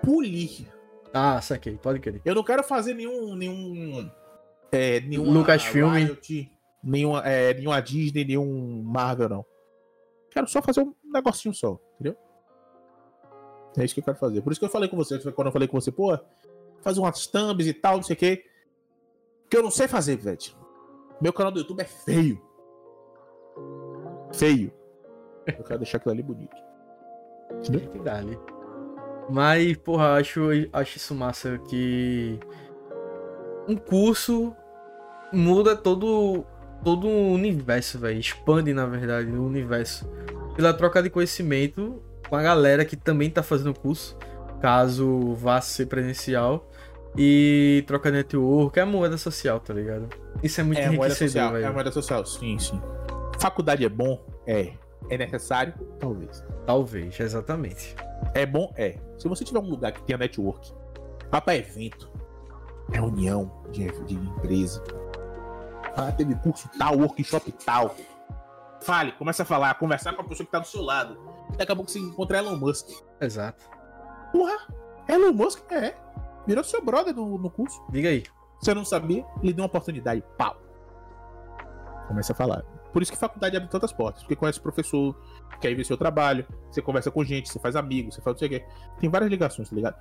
polir. 0.02 0.66
Ah, 1.12 1.40
saquei, 1.40 1.76
pode 1.76 2.00
querer. 2.00 2.20
Eu 2.24 2.34
não 2.34 2.44
quero 2.44 2.62
fazer 2.62 2.94
nenhum. 2.94 3.34
nenhum. 3.34 4.10
É, 4.72 5.00
nenhum 5.00 5.30
Lucasfilm. 5.32 5.92
Nenhuma, 6.82 7.20
é, 7.26 7.52
nenhuma 7.52 7.80
Disney, 7.82 8.24
nenhum 8.24 8.82
Marvel, 8.82 9.28
não. 9.28 9.46
Quero 10.30 10.46
só 10.46 10.62
fazer 10.62 10.80
um 10.80 10.94
negocinho 11.04 11.54
só, 11.54 11.78
entendeu? 11.94 12.16
É 13.76 13.84
isso 13.84 13.94
que 13.94 14.00
eu 14.00 14.04
quero 14.04 14.16
fazer. 14.16 14.40
Por 14.40 14.52
isso 14.52 14.60
que 14.60 14.64
eu 14.64 14.70
falei 14.70 14.88
com 14.88 14.96
você, 14.96 15.18
quando 15.32 15.48
eu 15.48 15.52
falei 15.52 15.68
com 15.68 15.78
você, 15.78 15.92
pô, 15.92 16.18
fazer 16.80 17.00
umas 17.00 17.26
thumbs 17.26 17.66
e 17.66 17.74
tal, 17.74 17.96
não 17.96 18.02
sei 18.02 18.14
o 18.14 18.18
quê. 18.18 18.44
Que 19.50 19.56
eu 19.56 19.62
não 19.62 19.70
sei 19.70 19.88
fazer, 19.88 20.16
Vete. 20.16 20.56
Meu 21.20 21.32
canal 21.32 21.52
do 21.52 21.58
YouTube 21.58 21.80
é 21.80 21.84
feio. 21.84 22.40
Feio. 24.32 24.72
Eu 25.46 25.64
quero 25.64 25.80
deixar 25.80 25.98
aquilo 25.98 26.12
ali 26.12 26.22
bonito. 26.22 26.56
Entendeu? 27.58 27.90
Que 27.90 27.98
dá, 27.98 28.22
Mas, 29.30 29.76
porra, 29.76 30.14
acho, 30.14 30.48
acho 30.72 30.96
isso 30.96 31.14
massa 31.14 31.58
que 31.68 32.38
um 33.68 33.76
curso 33.76 34.54
muda 35.32 35.76
todo 35.76 36.44
todo 36.82 37.06
o 37.06 37.32
universo, 37.32 37.98
velho. 37.98 38.18
Expande, 38.18 38.72
na 38.72 38.86
verdade, 38.86 39.30
o 39.30 39.44
universo. 39.44 40.10
Pela 40.56 40.72
troca 40.72 41.02
de 41.02 41.10
conhecimento 41.10 42.02
com 42.28 42.36
a 42.36 42.42
galera 42.42 42.84
que 42.84 42.96
também 42.96 43.30
tá 43.30 43.42
fazendo 43.42 43.70
o 43.70 43.78
curso, 43.78 44.16
caso 44.60 45.34
vá 45.34 45.60
ser 45.60 45.86
presencial. 45.86 46.68
E 47.16 47.82
troca 47.88 48.10
network, 48.10 48.78
é 48.78 48.84
moeda 48.84 49.18
social, 49.18 49.58
tá 49.58 49.74
ligado? 49.74 50.08
Isso 50.44 50.60
é 50.60 50.64
muito 50.64 50.80
é 50.80 50.86
enriquecedor, 50.86 51.52
velho. 51.52 51.66
É 51.66 51.70
moeda 51.70 51.90
social, 51.90 52.24
sim, 52.24 52.56
sim. 52.58 52.80
Faculdade 53.40 53.84
é 53.84 53.88
bom? 53.88 54.24
É. 54.46 54.72
É 55.08 55.18
necessário? 55.18 55.74
Talvez. 55.98 56.44
Talvez, 56.66 57.18
exatamente. 57.18 57.96
É 58.34 58.44
bom? 58.44 58.72
É. 58.76 58.98
Se 59.18 59.28
você 59.28 59.44
tiver 59.44 59.58
um 59.58 59.68
lugar 59.68 59.92
que 59.92 60.02
tenha 60.02 60.18
network, 60.18 60.72
vá 61.30 61.40
pra 61.40 61.56
evento, 61.56 62.10
reunião 62.92 63.50
de, 63.70 63.90
de 64.04 64.14
empresa, 64.14 64.82
ah, 65.96 66.12
teve 66.12 66.34
curso 66.36 66.68
tal, 66.78 66.98
workshop 66.98 67.52
tal. 67.64 67.94
Fale, 68.82 69.12
começa 69.12 69.42
a 69.42 69.46
falar, 69.46 69.74
conversar 69.74 70.14
com 70.14 70.22
a 70.22 70.24
pessoa 70.24 70.46
que 70.46 70.52
tá 70.52 70.58
do 70.58 70.66
seu 70.66 70.82
lado. 70.82 71.18
Daqui 71.56 71.72
a 71.72 71.76
pouco 71.76 71.90
você 71.90 71.98
encontra 71.98 72.38
Elon 72.38 72.56
Musk. 72.56 72.88
Exato. 73.20 73.64
Porra, 74.32 74.56
Elon 75.08 75.32
Musk 75.32 75.70
é. 75.72 75.94
Virou 76.46 76.64
seu 76.64 76.82
brother 76.82 77.14
no, 77.14 77.36
no 77.36 77.50
curso. 77.50 77.84
Diga 77.90 78.08
aí. 78.08 78.24
Você 78.60 78.72
não 78.72 78.84
sabia? 78.84 79.24
Lhe 79.42 79.52
deu 79.52 79.62
uma 79.62 79.68
oportunidade. 79.68 80.22
Pau. 80.38 80.56
Começa 82.08 82.32
a 82.32 82.36
falar. 82.36 82.64
Por 82.92 83.02
isso 83.02 83.12
que 83.12 83.18
faculdade 83.18 83.56
abre 83.56 83.68
tantas 83.68 83.92
portas. 83.92 84.22
Porque 84.22 84.36
conhece 84.36 84.60
professor, 84.60 85.16
quer 85.60 85.74
ver 85.74 85.84
seu 85.84 85.96
trabalho, 85.96 86.46
você 86.70 86.82
conversa 86.82 87.10
com 87.10 87.24
gente, 87.24 87.48
você 87.48 87.58
faz 87.58 87.76
amigos, 87.76 88.14
você 88.14 88.20
faz 88.20 88.34
não 88.34 88.38
sei 88.38 88.48
o 88.48 88.50
quê. 88.50 88.66
Tem 88.98 89.08
várias 89.08 89.30
ligações, 89.30 89.68
tá 89.68 89.76
ligado? 89.76 89.96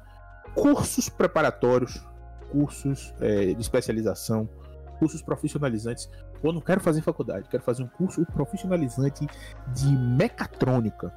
Cursos 0.56 1.10
preparatórios, 1.10 2.04
cursos 2.52 3.14
é, 3.20 3.54
de 3.54 3.62
especialização, 3.62 4.50
cursos 4.98 5.22
profissionalizantes. 5.22 6.10
Eu 6.44 6.54
não 6.54 6.62
quero 6.62 6.82
fazer 6.82 7.02
faculdade, 7.02 7.48
quero 7.50 7.64
fazer 7.64 7.84
um 7.84 7.88
curso 7.88 8.26
profissionalizante 8.28 9.28
de 9.74 9.88
mecatrônica. 9.88 11.14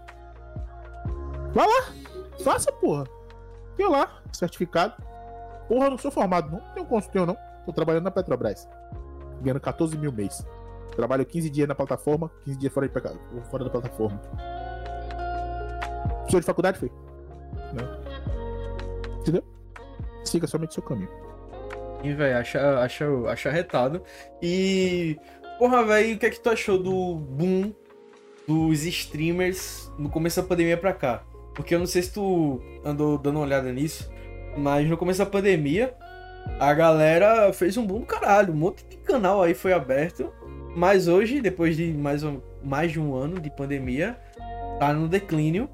Vai 1.53 1.67
lá, 1.67 1.93
faça, 2.43 2.73
porra. 2.73 3.05
Tem 3.77 3.89
lá, 3.89 4.21
certificado. 4.33 4.95
Porra, 5.69 5.91
não 5.91 5.99
sou 5.99 6.11
formado. 6.11 6.51
Não 6.51 6.61
tenho 6.75 6.87
consultor, 6.87 7.27
não. 7.27 7.37
Tô 7.65 7.73
trabalhando 7.73 8.05
na 8.05 8.11
Petrobras. 8.11 8.69
Ganhando 9.41 9.61
14 9.61 9.97
mil 9.97 10.13
mês. 10.13 10.45
Trabalho 10.97 11.25
15 11.25 11.51
dias 11.51 11.69
na 11.69 11.75
plataforma, 11.75 12.31
15 12.45 12.59
dias 12.59 12.73
fora, 12.73 12.89
de, 12.89 12.95
fora 13.51 13.65
da 13.65 13.71
plataforma. 13.71 14.21
Professor 16.19 16.41
de 16.41 16.47
faculdade 16.47 16.79
foi? 16.79 16.91
Não. 17.73 19.21
Entendeu? 19.21 19.45
Siga 20.25 20.47
somente 20.47 20.75
seu 20.75 20.83
caminho. 20.83 21.09
E, 22.03 22.13
velho, 22.13 22.39
acha, 22.39 22.81
acha, 22.81 23.07
acha 23.29 23.51
retado. 23.51 24.03
E. 24.43 25.19
Porra, 25.59 25.85
velho, 25.85 26.17
o 26.17 26.19
que 26.19 26.27
é 26.27 26.31
que 26.31 26.41
tu 26.41 26.51
achou 26.51 26.77
do 26.77 27.15
boom 27.15 27.73
dos 28.47 28.85
streamers 28.85 29.91
no 29.97 30.11
começo 30.11 30.41
da 30.41 30.47
pandemia 30.47 30.77
pra 30.77 30.93
cá? 30.93 31.23
Porque 31.55 31.75
eu 31.75 31.79
não 31.79 31.87
sei 31.87 32.03
se 32.03 32.13
tu 32.13 32.61
andou 32.85 33.17
dando 33.19 33.37
uma 33.37 33.45
olhada 33.45 33.71
nisso, 33.73 34.11
mas 34.57 34.89
no 34.89 34.97
começo 34.97 35.21
da 35.21 35.27
pandemia, 35.27 35.95
a 36.59 36.73
galera 36.75 37.53
fez 37.53 37.77
um 37.77 37.87
boom 37.87 38.01
do 38.01 38.07
caralho. 38.07 38.53
Um 38.53 38.57
monte 38.57 38.85
de 38.85 38.97
canal 38.97 39.43
aí 39.43 39.55
foi 39.55 39.73
aberto. 39.73 40.33
Mas 40.75 41.09
hoje, 41.09 41.41
depois 41.41 41.77
de 41.77 41.93
mais, 41.93 42.23
um, 42.25 42.41
mais 42.63 42.93
de 42.93 43.01
um 43.01 43.15
ano 43.15 43.41
de 43.41 43.51
pandemia, 43.51 44.17
tá 44.79 44.93
no 44.93 45.09
declínio. 45.09 45.69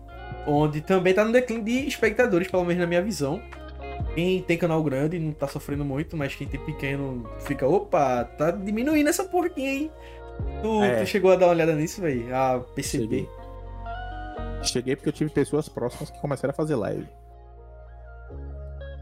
Onde 0.46 0.80
também 0.80 1.12
tá 1.12 1.24
no 1.24 1.32
declínio 1.32 1.64
de 1.64 1.86
espectadores, 1.86 2.48
pelo 2.48 2.64
menos 2.64 2.80
na 2.80 2.86
minha 2.86 3.02
visão. 3.02 3.42
Quem 4.14 4.42
tem 4.42 4.56
canal 4.56 4.82
grande 4.82 5.18
não 5.18 5.32
tá 5.32 5.46
sofrendo 5.46 5.84
muito, 5.84 6.16
mas 6.16 6.34
quem 6.34 6.46
tem 6.46 6.58
pequeno 6.60 7.28
fica, 7.40 7.66
opa, 7.66 8.24
tá 8.24 8.50
diminuindo 8.50 9.08
essa 9.08 9.24
porquinha 9.24 9.70
aí. 9.70 9.90
Tu, 10.62 10.82
é. 10.82 11.00
tu 11.00 11.06
chegou 11.06 11.32
a 11.32 11.36
dar 11.36 11.46
uma 11.46 11.52
olhada 11.52 11.74
nisso, 11.74 12.00
velho? 12.00 12.34
A 12.34 12.60
perceber? 12.60 13.04
Cheguei. 13.04 13.28
Cheguei 14.62 14.96
porque 14.96 15.08
eu 15.08 15.12
tive 15.12 15.30
pessoas 15.30 15.68
próximas 15.68 16.10
que 16.10 16.18
começaram 16.20 16.50
a 16.50 16.54
fazer 16.54 16.74
live. 16.76 17.06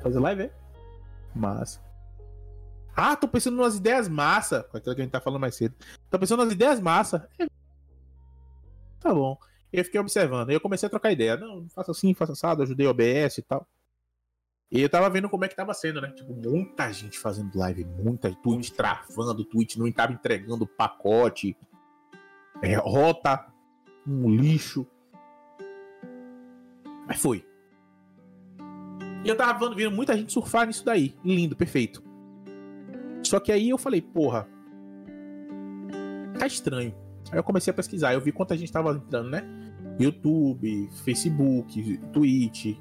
Fazer 0.02 0.18
live, 0.18 0.42
é? 0.42 0.50
Massa. 1.34 1.85
Ah, 2.96 3.14
tô 3.14 3.28
pensando 3.28 3.58
nas 3.58 3.76
ideias 3.76 4.08
massa. 4.08 4.62
Com 4.64 4.78
aquilo 4.78 4.94
que 4.94 5.00
a 5.02 5.04
gente 5.04 5.12
tá 5.12 5.20
falando 5.20 5.40
mais 5.40 5.54
cedo. 5.54 5.74
Tô 6.10 6.18
pensando 6.18 6.42
nas 6.42 6.52
ideias 6.52 6.80
massa. 6.80 7.28
É. 7.38 7.46
Tá 8.98 9.12
bom. 9.12 9.38
Eu 9.70 9.84
fiquei 9.84 10.00
observando. 10.00 10.50
Eu 10.50 10.60
comecei 10.60 10.86
a 10.86 10.90
trocar 10.90 11.12
ideia. 11.12 11.36
Não, 11.36 11.68
faça 11.68 11.90
assim, 11.90 12.14
faça 12.14 12.32
assado, 12.32 12.62
ajudei 12.62 12.86
o 12.86 12.90
OBS 12.90 13.38
e 13.38 13.42
tal. 13.42 13.68
E 14.70 14.80
eu 14.80 14.88
tava 14.88 15.10
vendo 15.10 15.28
como 15.28 15.44
é 15.44 15.48
que 15.48 15.54
tava 15.54 15.74
sendo, 15.74 16.00
né? 16.00 16.10
Tipo, 16.10 16.34
muita 16.34 16.90
gente 16.90 17.18
fazendo 17.18 17.56
live, 17.56 17.84
muita 17.84 18.34
Twitch 18.34 18.70
travando, 18.70 19.44
Twitch 19.44 19.76
não 19.76 19.90
tava 19.92 20.12
entregando 20.12 20.66
pacote. 20.66 21.56
É, 22.62 22.74
rota, 22.76 23.46
um 24.06 24.28
lixo. 24.30 24.86
Mas 27.06 27.20
foi. 27.20 27.46
E 29.24 29.28
eu 29.28 29.36
tava 29.36 29.74
vendo 29.74 29.94
muita 29.94 30.16
gente 30.16 30.32
surfar 30.32 30.66
nisso 30.66 30.84
daí. 30.84 31.14
Lindo, 31.24 31.54
perfeito. 31.54 32.05
Só 33.28 33.40
que 33.40 33.52
aí 33.52 33.70
eu 33.70 33.78
falei, 33.78 34.00
porra. 34.00 34.48
Tá 36.38 36.46
estranho. 36.46 36.94
Aí 37.30 37.38
eu 37.38 37.42
comecei 37.42 37.70
a 37.70 37.74
pesquisar. 37.74 38.14
Eu 38.14 38.20
vi 38.20 38.32
quanta 38.32 38.56
gente 38.56 38.70
tava 38.70 38.92
entrando, 38.92 39.30
né? 39.30 39.42
YouTube, 39.98 40.88
Facebook, 41.04 41.98
Twitch, 42.12 42.76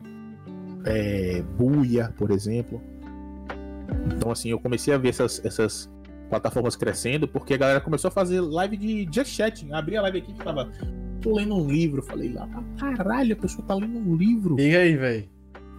é, 0.85 1.41
Buia, 1.41 2.13
por 2.17 2.31
exemplo. 2.31 2.81
Então, 4.13 4.31
assim, 4.31 4.49
eu 4.49 4.59
comecei 4.59 4.93
a 4.93 4.97
ver 4.97 5.09
essas, 5.09 5.43
essas 5.45 5.89
plataformas 6.29 6.75
crescendo 6.75 7.27
porque 7.27 7.53
a 7.53 7.57
galera 7.57 7.81
começou 7.81 8.09
a 8.09 8.11
fazer 8.11 8.41
live 8.41 8.77
de 8.77 9.07
just 9.11 9.31
chatting. 9.31 9.71
Abri 9.71 9.97
a 9.97 10.01
live 10.03 10.17
aqui 10.19 10.31
e 10.31 10.35
ficava, 10.35 10.69
tô 11.21 11.35
lendo 11.35 11.55
um 11.55 11.67
livro. 11.67 12.01
Falei 12.01 12.33
lá, 12.33 12.47
caralho, 12.77 13.33
a 13.33 13.37
pessoa 13.37 13.65
tá 13.65 13.75
lendo 13.75 13.97
um 13.97 14.15
livro. 14.15 14.59
E 14.59 14.75
aí, 14.75 14.95
velho? 14.95 15.29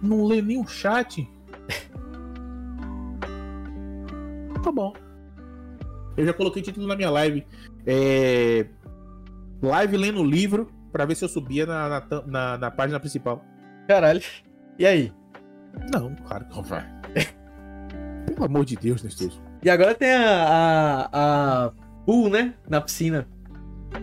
Não 0.01 0.25
lê 0.25 0.41
nem 0.41 0.59
o 0.59 0.67
chat. 0.67 1.27
Tá 4.67 4.71
bom. 4.71 4.93
Eu 6.17 6.25
já 6.25 6.33
coloquei 6.33 6.61
título 6.61 6.87
na 6.87 6.95
minha 6.95 7.09
live. 7.09 7.45
É... 7.85 8.65
Live 9.61 9.97
lendo 9.97 10.23
livro 10.23 10.69
para 10.91 11.05
ver 11.05 11.15
se 11.15 11.23
eu 11.23 11.29
subia 11.29 11.65
na, 11.65 11.89
na, 11.89 12.21
na, 12.25 12.57
na 12.57 12.71
página 12.71 12.99
principal. 12.99 13.43
Caralho. 13.87 14.21
E 14.77 14.85
aí? 14.85 15.11
Não, 15.93 16.13
claro 16.15 16.45
que 16.45 16.55
não 16.55 16.63
vai. 16.63 16.85
Pelo 18.25 18.45
amor 18.45 18.65
de 18.65 18.75
Deus, 18.75 19.01
Nestor. 19.03 19.31
E 19.63 19.69
agora 19.69 19.95
tem 19.95 20.11
a, 20.11 21.09
a, 21.11 21.65
a 21.65 21.71
pool, 22.05 22.29
né? 22.29 22.53
Na 22.67 22.81
piscina. 22.81 23.27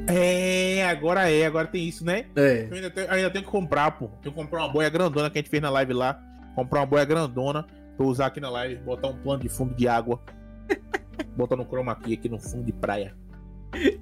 É, 0.09 0.87
agora 0.87 1.29
é, 1.31 1.45
agora 1.45 1.67
tem 1.67 1.87
isso, 1.87 2.05
né? 2.05 2.27
É. 2.35 2.69
Eu 2.71 2.75
ainda 2.75 2.91
tenho, 2.91 3.11
ainda 3.11 3.31
tenho 3.31 3.45
que 3.45 3.51
comprar, 3.51 3.91
pô. 3.93 4.09
Tenho 4.23 4.35
que 4.35 4.41
comprar 4.41 4.61
uma 4.61 4.69
boia 4.73 4.89
grandona 4.89 5.29
que 5.29 5.39
a 5.39 5.41
gente 5.41 5.51
fez 5.51 5.63
na 5.63 5.71
live 5.71 5.93
lá. 5.93 6.21
Comprar 6.55 6.81
uma 6.81 6.87
boia 6.87 7.05
grandona 7.05 7.67
pra 7.97 8.07
usar 8.07 8.27
aqui 8.27 8.41
na 8.41 8.51
live. 8.51 8.77
Botar 8.83 9.09
um 9.09 9.17
plano 9.17 9.43
de 9.43 9.49
fundo 9.49 9.75
de 9.75 9.87
água. 9.87 10.21
botar 11.37 11.57
no 11.57 11.65
chroma 11.65 11.93
aqui, 11.93 12.15
aqui 12.15 12.29
no 12.29 12.39
fundo 12.39 12.65
de 12.65 12.73
praia. 12.73 13.15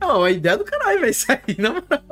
Não, 0.01 0.23
a 0.23 0.31
ideia 0.31 0.57
do 0.57 0.65
caralho, 0.65 1.01
velho. 1.01 1.11
Isso 1.11 1.27
aí, 1.31 1.57
na 1.59 1.71
moral. 1.71 2.03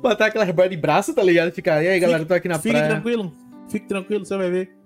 Botar 0.00 0.26
aquelas 0.26 0.50
boias 0.50 0.70
de 0.70 0.76
braço, 0.76 1.14
tá 1.14 1.22
ligado? 1.22 1.52
Ficar, 1.52 1.82
e 1.82 1.88
aí, 1.88 2.00
galera, 2.00 2.24
tô 2.24 2.34
aqui 2.34 2.48
na 2.48 2.58
fique 2.58 2.70
praia. 2.70 2.84
Fique 2.84 2.94
tranquilo. 2.94 3.32
Fique 3.68 3.86
tranquilo, 3.86 4.24
você 4.24 4.36
vai 4.36 4.50
ver. 4.50 4.76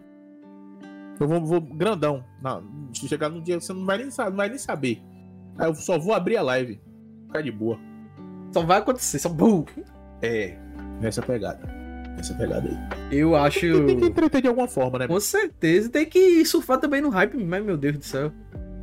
Eu 1.19 1.29
vou, 1.29 1.45
vou 1.45 1.61
grandão. 1.61 2.25
Não, 2.43 2.63
se 2.95 3.07
chegar 3.07 3.29
num 3.29 3.43
dia, 3.43 3.61
você 3.61 3.73
não 3.73 3.85
vai 3.85 3.99
nem, 3.99 4.07
não 4.07 4.37
vai 4.37 4.49
nem 4.49 4.59
saber. 4.59 5.03
Aí 5.59 5.69
eu 5.69 5.75
só 5.75 5.99
vou 5.99 6.15
abrir 6.15 6.37
a 6.39 6.43
live. 6.43 6.81
Ficar 7.27 7.43
de 7.43 7.53
boa. 7.53 7.79
Só 8.53 8.63
vai 8.63 8.79
acontecer, 8.79 9.19
só 9.19 9.29
bum. 9.29 9.65
É, 10.23 10.57
nessa 11.01 11.23
pegada. 11.23 11.67
Nessa 12.17 12.35
pegada 12.35 12.69
aí. 12.69 13.19
Eu 13.19 13.37
acho. 13.37 13.61
Tem, 13.61 13.87
tem 13.87 13.99
que 13.99 14.07
entreter 14.07 14.43
de 14.43 14.49
alguma 14.49 14.67
forma, 14.67 14.99
né? 14.99 15.07
Com 15.07 15.21
certeza. 15.21 15.91
Tem 15.91 16.07
que 16.07 16.45
surfar 16.47 16.79
também 16.79 17.01
no 17.01 17.11
hype, 17.11 17.37
mas 17.37 17.65
meu 17.65 17.77
Deus 17.77 17.99
do 17.99 18.05
céu. 18.05 18.33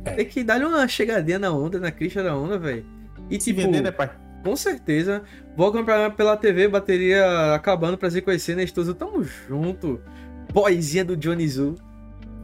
É. 0.08 0.14
Tem 0.16 0.26
que 0.26 0.44
dar 0.44 0.60
uma 0.60 0.86
chegadinha 0.88 1.38
na 1.38 1.50
onda, 1.50 1.78
na 1.78 1.90
crista 1.90 2.22
da 2.22 2.36
onda, 2.36 2.58
velho. 2.58 2.84
E 3.30 3.40
Se 3.40 3.52
tipo. 3.52 3.62
Vender, 3.62 3.82
né, 3.82 3.90
pai? 3.90 4.10
Com 4.44 4.56
certeza. 4.56 5.22
Vou 5.56 5.68
acompanhar 5.68 6.14
pela 6.14 6.36
TV, 6.36 6.68
bateria 6.68 7.54
acabando, 7.54 7.98
prazer 7.98 8.22
conhecer, 8.22 8.54
Nestoso. 8.54 8.94
Tamo 8.94 9.22
junto. 9.22 10.00
Boizinha 10.52 11.04
do 11.04 11.16
Johnny 11.16 11.46
Zoo. 11.48 11.74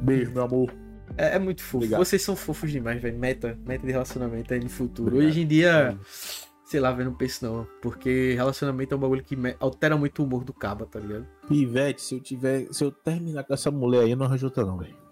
Beijo, 0.02 0.32
meu 0.32 0.42
amor. 0.42 0.74
É, 1.16 1.36
é 1.36 1.38
muito 1.38 1.62
fofo. 1.62 1.78
Obrigado. 1.78 2.04
Vocês 2.04 2.22
são 2.22 2.34
fofos 2.34 2.70
demais, 2.70 3.00
velho. 3.00 3.18
Meta, 3.18 3.58
meta 3.66 3.86
de 3.86 3.92
relacionamento 3.92 4.52
aí 4.52 4.60
no 4.60 4.68
futuro. 4.68 5.08
Obrigado. 5.08 5.30
Hoje 5.30 5.40
em 5.42 5.46
dia, 5.46 5.96
sei 6.64 6.80
lá, 6.80 6.92
velho, 6.92 7.10
não 7.10 7.16
penso 7.16 7.44
não. 7.44 7.66
Porque 7.80 8.34
relacionamento 8.34 8.94
é 8.94 8.96
um 8.96 9.00
bagulho 9.00 9.22
que 9.22 9.36
altera 9.60 9.96
muito 9.96 10.20
o 10.20 10.26
humor 10.26 10.44
do 10.44 10.52
caba, 10.52 10.86
tá 10.86 10.98
ligado? 10.98 11.26
Pivete, 11.48 12.02
se 12.02 12.14
eu 12.14 12.20
tiver. 12.20 12.66
Se 12.72 12.84
eu 12.84 12.90
terminar 12.90 13.44
com 13.44 13.54
essa 13.54 13.70
mulher 13.70 14.02
aí, 14.02 14.10
eu 14.10 14.16
não 14.16 14.26
arranjo 14.26 14.46
outra, 14.46 14.64
não, 14.64 14.76
velho. 14.76 15.03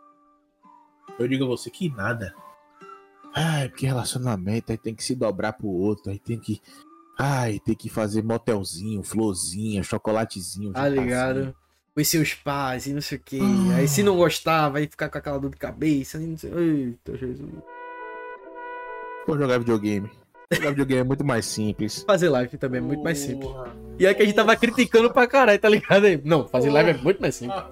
Eu 1.18 1.28
digo 1.28 1.44
a 1.44 1.48
você 1.48 1.70
que 1.70 1.88
nada. 1.88 2.34
Ai, 3.34 3.68
porque 3.68 3.86
relacionamento 3.86 4.72
aí 4.72 4.78
tem 4.78 4.94
que 4.94 5.02
se 5.02 5.14
dobrar 5.14 5.54
pro 5.54 5.68
outro, 5.68 6.10
aí 6.10 6.18
tem 6.18 6.38
que. 6.38 6.60
Ai, 7.18 7.60
tem 7.64 7.74
que 7.74 7.88
fazer 7.88 8.22
motelzinho, 8.22 9.02
florzinha, 9.02 9.82
chocolatezinho. 9.82 10.72
Ah, 10.74 10.88
ligado. 10.88 11.54
Com 11.94 12.04
seus 12.04 12.34
pais 12.34 12.86
e 12.86 12.92
não 12.92 13.00
sei 13.00 13.18
o 13.18 13.20
que. 13.20 13.40
Ah. 13.40 13.76
Aí 13.76 13.88
se 13.88 14.02
não 14.02 14.16
gostar, 14.16 14.68
vai 14.70 14.86
ficar 14.86 15.08
com 15.08 15.18
aquela 15.18 15.38
dor 15.38 15.50
de 15.50 15.56
cabeça. 15.56 16.18
Não 16.18 16.36
sei... 16.36 16.52
Eita, 16.52 17.16
Jesus. 17.16 17.50
Vou 19.26 19.38
jogar 19.38 19.58
videogame. 19.58 20.10
Jogar 20.50 20.70
videogame 20.70 21.00
é 21.00 21.04
muito 21.04 21.24
mais 21.24 21.46
simples. 21.46 22.02
Fazer 22.02 22.28
live 22.28 22.58
também 22.58 22.78
é 22.78 22.84
muito 22.84 23.02
mais 23.02 23.18
simples. 23.18 23.50
E 23.98 24.06
é 24.06 24.12
que 24.12 24.22
a 24.22 24.24
gente 24.24 24.34
tava 24.34 24.56
criticando 24.56 25.12
pra 25.12 25.26
caralho, 25.26 25.58
tá 25.58 25.68
ligado 25.68 26.06
aí? 26.06 26.20
Não, 26.24 26.48
fazer 26.48 26.70
live 26.70 26.90
é 26.90 26.94
muito 26.94 27.20
mais 27.20 27.34
simples. 27.34 27.62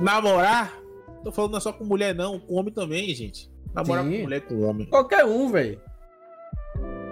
Namorar? 0.00 0.83
Tô 1.24 1.32
falando 1.32 1.52
não 1.52 1.58
é 1.58 1.60
só 1.60 1.72
com 1.72 1.84
mulher, 1.84 2.14
não. 2.14 2.38
Com 2.38 2.54
homem 2.54 2.72
também, 2.72 3.12
gente. 3.14 3.50
Namorar 3.72 4.04
Sim. 4.04 4.12
com 4.12 4.22
mulher 4.22 4.40
com 4.42 4.60
homem. 4.60 4.86
Qualquer 4.86 5.24
um, 5.24 5.50
velho. 5.50 5.80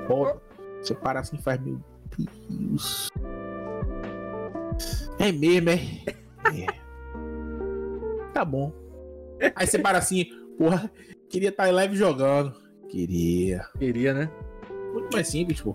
Pô, 0.06 0.36
você 0.80 0.94
para 0.94 1.20
assim 1.20 1.38
faz, 1.38 1.58
meu 1.60 1.80
Deus. 2.48 3.08
É 5.18 5.32
mesmo, 5.32 5.70
é? 5.70 5.74
é. 5.74 6.66
Tá 8.34 8.44
bom. 8.44 8.70
Aí 9.56 9.66
você 9.66 9.78
para 9.78 9.98
assim, 9.98 10.26
porra, 10.58 10.90
queria 11.30 11.48
estar 11.48 11.64
tá 11.64 11.68
em 11.70 11.72
live 11.72 11.96
jogando. 11.96 12.54
Queria. 12.90 13.66
Queria, 13.78 14.12
né? 14.12 14.30
Muito 14.92 15.10
mais 15.10 15.28
simples, 15.28 15.60
pô. 15.60 15.74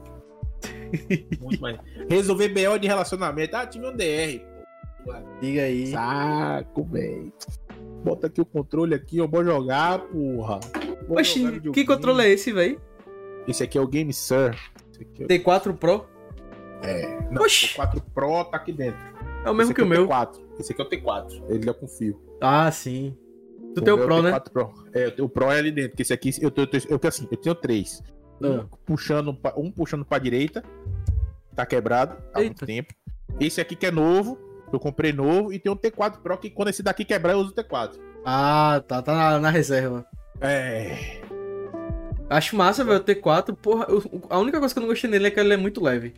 Muito 1.42 1.60
mais. 1.60 1.80
Resolver 2.08 2.50
BO 2.50 2.78
de 2.78 2.88
relacionamento. 2.88 3.56
Ah, 3.56 3.66
tive 3.66 3.88
um 3.88 3.96
DR. 3.96 4.40
Pô. 5.04 5.14
Diga 5.42 5.64
aí. 5.64 5.88
Saco, 5.88 6.84
velho. 6.84 7.34
Bota 8.03 8.28
aqui 8.28 8.41
o 8.41 8.45
controle 8.45 8.94
aqui, 8.94 9.18
eu 9.18 9.28
vou 9.28 9.44
jogar, 9.44 9.99
porra. 9.99 10.60
Vou 11.07 11.19
Oxi, 11.19 11.41
jogar 11.44 11.72
que 11.72 11.86
controle 11.86 12.24
é 12.24 12.30
esse, 12.30 12.52
velho? 12.52 12.80
Esse 13.48 13.64
aqui 13.64 13.78
é 13.78 13.82
o 13.82 13.88
Game 13.88 14.14
Sir. 14.14 14.56
É 15.19 15.24
o... 15.24 15.28
T4 15.28 15.76
Pro? 15.76 16.06
É. 16.82 17.19
Não, 17.32 17.41
Oxi. 17.41 17.65
o 17.65 17.82
T4 17.82 18.02
Pro 18.14 18.45
tá 18.45 18.57
aqui 18.57 18.72
dentro. 18.72 18.99
É 19.45 19.49
o 19.49 19.53
mesmo 19.56 19.74
que 19.74 19.82
é 19.82 19.84
o 19.84 19.88
meu. 19.88 20.07
T4. 20.07 20.40
Esse 20.60 20.74
aqui 20.74 20.82
é 20.82 20.86
o 20.86 20.90
T4. 20.90 21.44
Ele 21.49 21.69
é 21.69 21.74
com 21.74 21.88
fio. 21.88 22.22
Ah, 22.41 22.72
sim. 22.72 23.15
Tu 23.74 23.82
o 23.82 23.84
tem 23.84 23.94
o 23.94 23.98
Pro, 23.98 24.22
né? 24.22 24.40
Pro. 24.40 24.74
É, 24.94 25.22
o 25.22 25.30
Pro 25.30 25.52
é 25.52 25.60
ali 25.60 25.72
dentro. 25.72 25.91
Porque 25.91 26.02
esse 26.02 26.14
aqui, 26.14 26.32
eu, 26.41 26.52
eu, 26.56 26.64
eu, 26.65 26.99
eu, 27.02 27.07
assim, 27.07 27.28
eu 27.30 27.38
tenho 27.38 27.56
três. 27.56 28.03
Ah. 28.41 28.48
Um, 28.48 28.68
puxando, 28.86 29.38
um 29.56 29.72
puxando 29.72 30.03
pra 30.03 30.19
direita. 30.19 30.64
Tá 31.56 31.65
quebrado 31.65 32.15
há 32.34 32.41
Eita. 32.41 32.49
muito 32.49 32.65
tempo. 32.65 32.94
Esse 33.40 33.61
aqui 33.61 33.76
que 33.76 33.86
é 33.86 33.91
novo, 33.91 34.38
Eu 34.72 34.80
comprei 34.80 35.14
novo 35.14 35.53
e 35.53 35.60
tem 35.60 35.72
um 35.72 35.76
T4 35.76 36.22
Pro 36.22 36.38
que 36.38 36.49
quando 36.49 36.69
esse 36.69 36.84
daqui 36.84 37.06
quebrar 37.06 37.34
eu 37.34 37.39
uso 37.39 37.52
o 37.52 37.53
T4. 37.53 37.98
Ah, 38.26 38.84
tá, 38.88 39.02
tá 39.02 39.15
na, 39.15 39.39
na 39.39 39.49
reserva. 39.49 40.06
É. 40.41 41.22
Acho 42.30 42.56
massa, 42.56 42.84
velho, 42.84 42.99
o 42.99 43.03
T4. 43.03 43.56
Porra, 43.56 43.85
eu, 43.89 44.03
a 44.30 44.39
única 44.39 44.60
coisa 44.60 44.73
que 44.73 44.80
eu 44.80 44.81
não 44.81 44.89
gostei 44.89 45.10
nele 45.10 45.27
é 45.27 45.31
que 45.31 45.39
ele 45.39 45.53
é 45.53 45.57
muito 45.57 45.81
leve. 45.81 46.14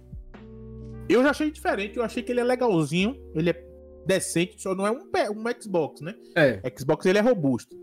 Eu 1.08 1.24
já 1.24 1.32
achei 1.32 1.50
diferente, 1.52 1.98
eu 1.98 2.04
achei 2.04 2.22
que 2.22 2.32
ele 2.32 2.40
é 2.40 2.44
legalzinho, 2.44 3.16
ele 3.34 3.50
é 3.50 3.66
decente, 4.06 4.62
só 4.62 4.76
não 4.76 4.86
é 4.86 4.92
um, 4.92 5.02
um 5.02 5.62
Xbox, 5.62 6.02
né? 6.02 6.16
É. 6.36 6.62
Xbox 6.78 7.06
ele 7.06 7.18
é 7.18 7.22
robusto. 7.22 7.76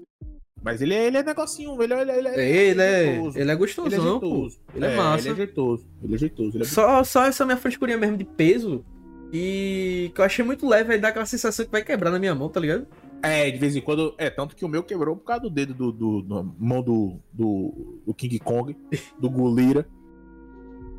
Mas 0.62 0.82
ele 0.82 0.94
é, 0.94 1.06
ele 1.06 1.16
é 1.16 1.22
negocinho, 1.22 1.80
ele 1.80 1.94
é. 1.94 2.02
Ele 2.02 2.10
é, 2.10 2.18
ele 2.18 2.28
é, 2.28 2.70
ele 2.70 2.82
é, 2.82 3.30
ele 3.36 3.50
é 3.50 3.54
gostosão, 3.54 3.86
ele 3.86 3.94
é 3.96 4.10
jeitoso. 4.10 4.58
Ele 4.74 4.84
é, 4.84 4.92
é, 4.92 4.96
massa. 4.96 5.28
Ele 5.28 5.30
é 5.30 5.36
jeitoso. 5.36 5.86
Ele 6.02 6.14
é 6.14 6.18
jeitoso. 6.18 6.56
Ele 6.56 6.64
é 6.64 6.66
só, 6.66 7.04
só 7.04 7.24
essa 7.24 7.44
minha 7.44 7.56
frescurinha 7.56 7.96
mesmo 7.96 8.16
de 8.16 8.24
peso. 8.24 8.84
E 9.32 10.12
que 10.14 10.20
eu 10.20 10.24
achei 10.24 10.44
muito 10.44 10.68
leve, 10.68 10.92
aí 10.92 11.00
dá 11.00 11.08
aquela 11.08 11.26
sensação 11.26 11.64
que 11.64 11.72
vai 11.72 11.82
quebrar 11.82 12.10
na 12.10 12.18
minha 12.18 12.34
mão, 12.34 12.48
tá 12.48 12.60
ligado? 12.60 12.86
É, 13.22 13.50
de 13.50 13.58
vez 13.58 13.74
em 13.74 13.80
quando. 13.80 14.14
É, 14.18 14.30
tanto 14.30 14.54
que 14.54 14.64
o 14.64 14.68
meu 14.68 14.82
quebrou 14.82 15.16
por 15.16 15.24
causa 15.24 15.42
do 15.42 15.50
dedo 15.50 15.74
do, 15.74 15.92
do, 15.92 16.22
do 16.22 16.54
mão 16.58 16.82
do, 16.82 17.18
do, 17.32 18.00
do, 18.06 18.14
King 18.14 18.38
Kong, 18.38 18.76
do 19.18 19.28
Gulira. 19.28 19.86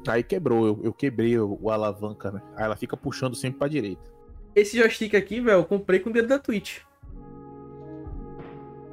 Aí 0.08 0.24
quebrou, 0.24 0.66
eu, 0.66 0.80
eu 0.84 0.94
quebrei 0.94 1.38
o, 1.38 1.58
o, 1.62 1.70
alavanca, 1.70 2.32
né? 2.32 2.42
Aí 2.56 2.64
ela 2.66 2.76
fica 2.76 2.96
puxando 2.96 3.36
sempre 3.36 3.60
pra 3.60 3.68
direita. 3.68 4.02
Esse 4.56 4.78
joystick 4.78 5.14
aqui, 5.16 5.40
velho, 5.40 5.60
eu 5.60 5.66
comprei 5.66 6.00
com 6.00 6.10
o 6.10 6.14
dedo 6.14 6.28
da 6.28 6.40
Twitch. 6.40 6.80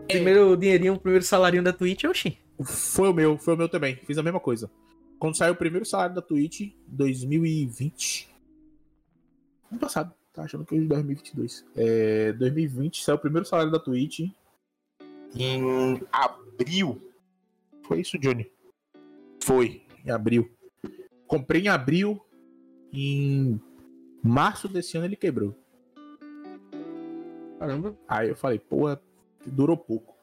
É. 0.08 0.14
Primeiro 0.14 0.56
dinheirinho, 0.56 0.98
primeiro 0.98 1.24
salário 1.24 1.62
da 1.62 1.72
Twitch, 1.72 2.04
oxi. 2.04 2.38
Foi 2.62 3.08
o 3.08 3.14
meu, 3.14 3.38
foi 3.38 3.54
o 3.54 3.56
meu 3.56 3.68
também. 3.68 3.96
Fiz 4.06 4.18
a 4.18 4.22
mesma 4.22 4.40
coisa. 4.40 4.70
Quando 5.18 5.36
saiu 5.36 5.54
o 5.54 5.56
primeiro 5.56 5.86
salário 5.86 6.14
da 6.14 6.22
Twitch, 6.22 6.72
2020. 6.86 8.33
Ano 9.74 9.80
passado. 9.80 10.14
Tá 10.32 10.44
achando 10.44 10.64
que 10.64 10.76
é 10.76 10.78
de 10.78 10.86
2022. 10.86 11.64
É, 11.74 12.32
2020 12.34 13.02
saiu 13.02 13.16
o 13.16 13.18
primeiro 13.18 13.44
salário 13.44 13.72
da 13.72 13.80
Twitch. 13.80 14.20
Em 15.34 16.00
abril. 16.12 17.02
Foi 17.82 18.00
isso, 18.00 18.16
Johnny? 18.16 18.48
Foi, 19.42 19.82
em 20.04 20.12
abril. 20.12 20.48
Comprei 21.26 21.62
em 21.62 21.68
abril. 21.68 22.24
Em 22.92 23.60
março 24.22 24.68
desse 24.68 24.96
ano 24.96 25.06
ele 25.06 25.16
quebrou. 25.16 25.56
Caramba. 27.58 27.98
Aí 28.06 28.28
eu 28.28 28.36
falei, 28.36 28.60
pô, 28.60 28.96
durou 29.44 29.76
pouco. 29.76 30.14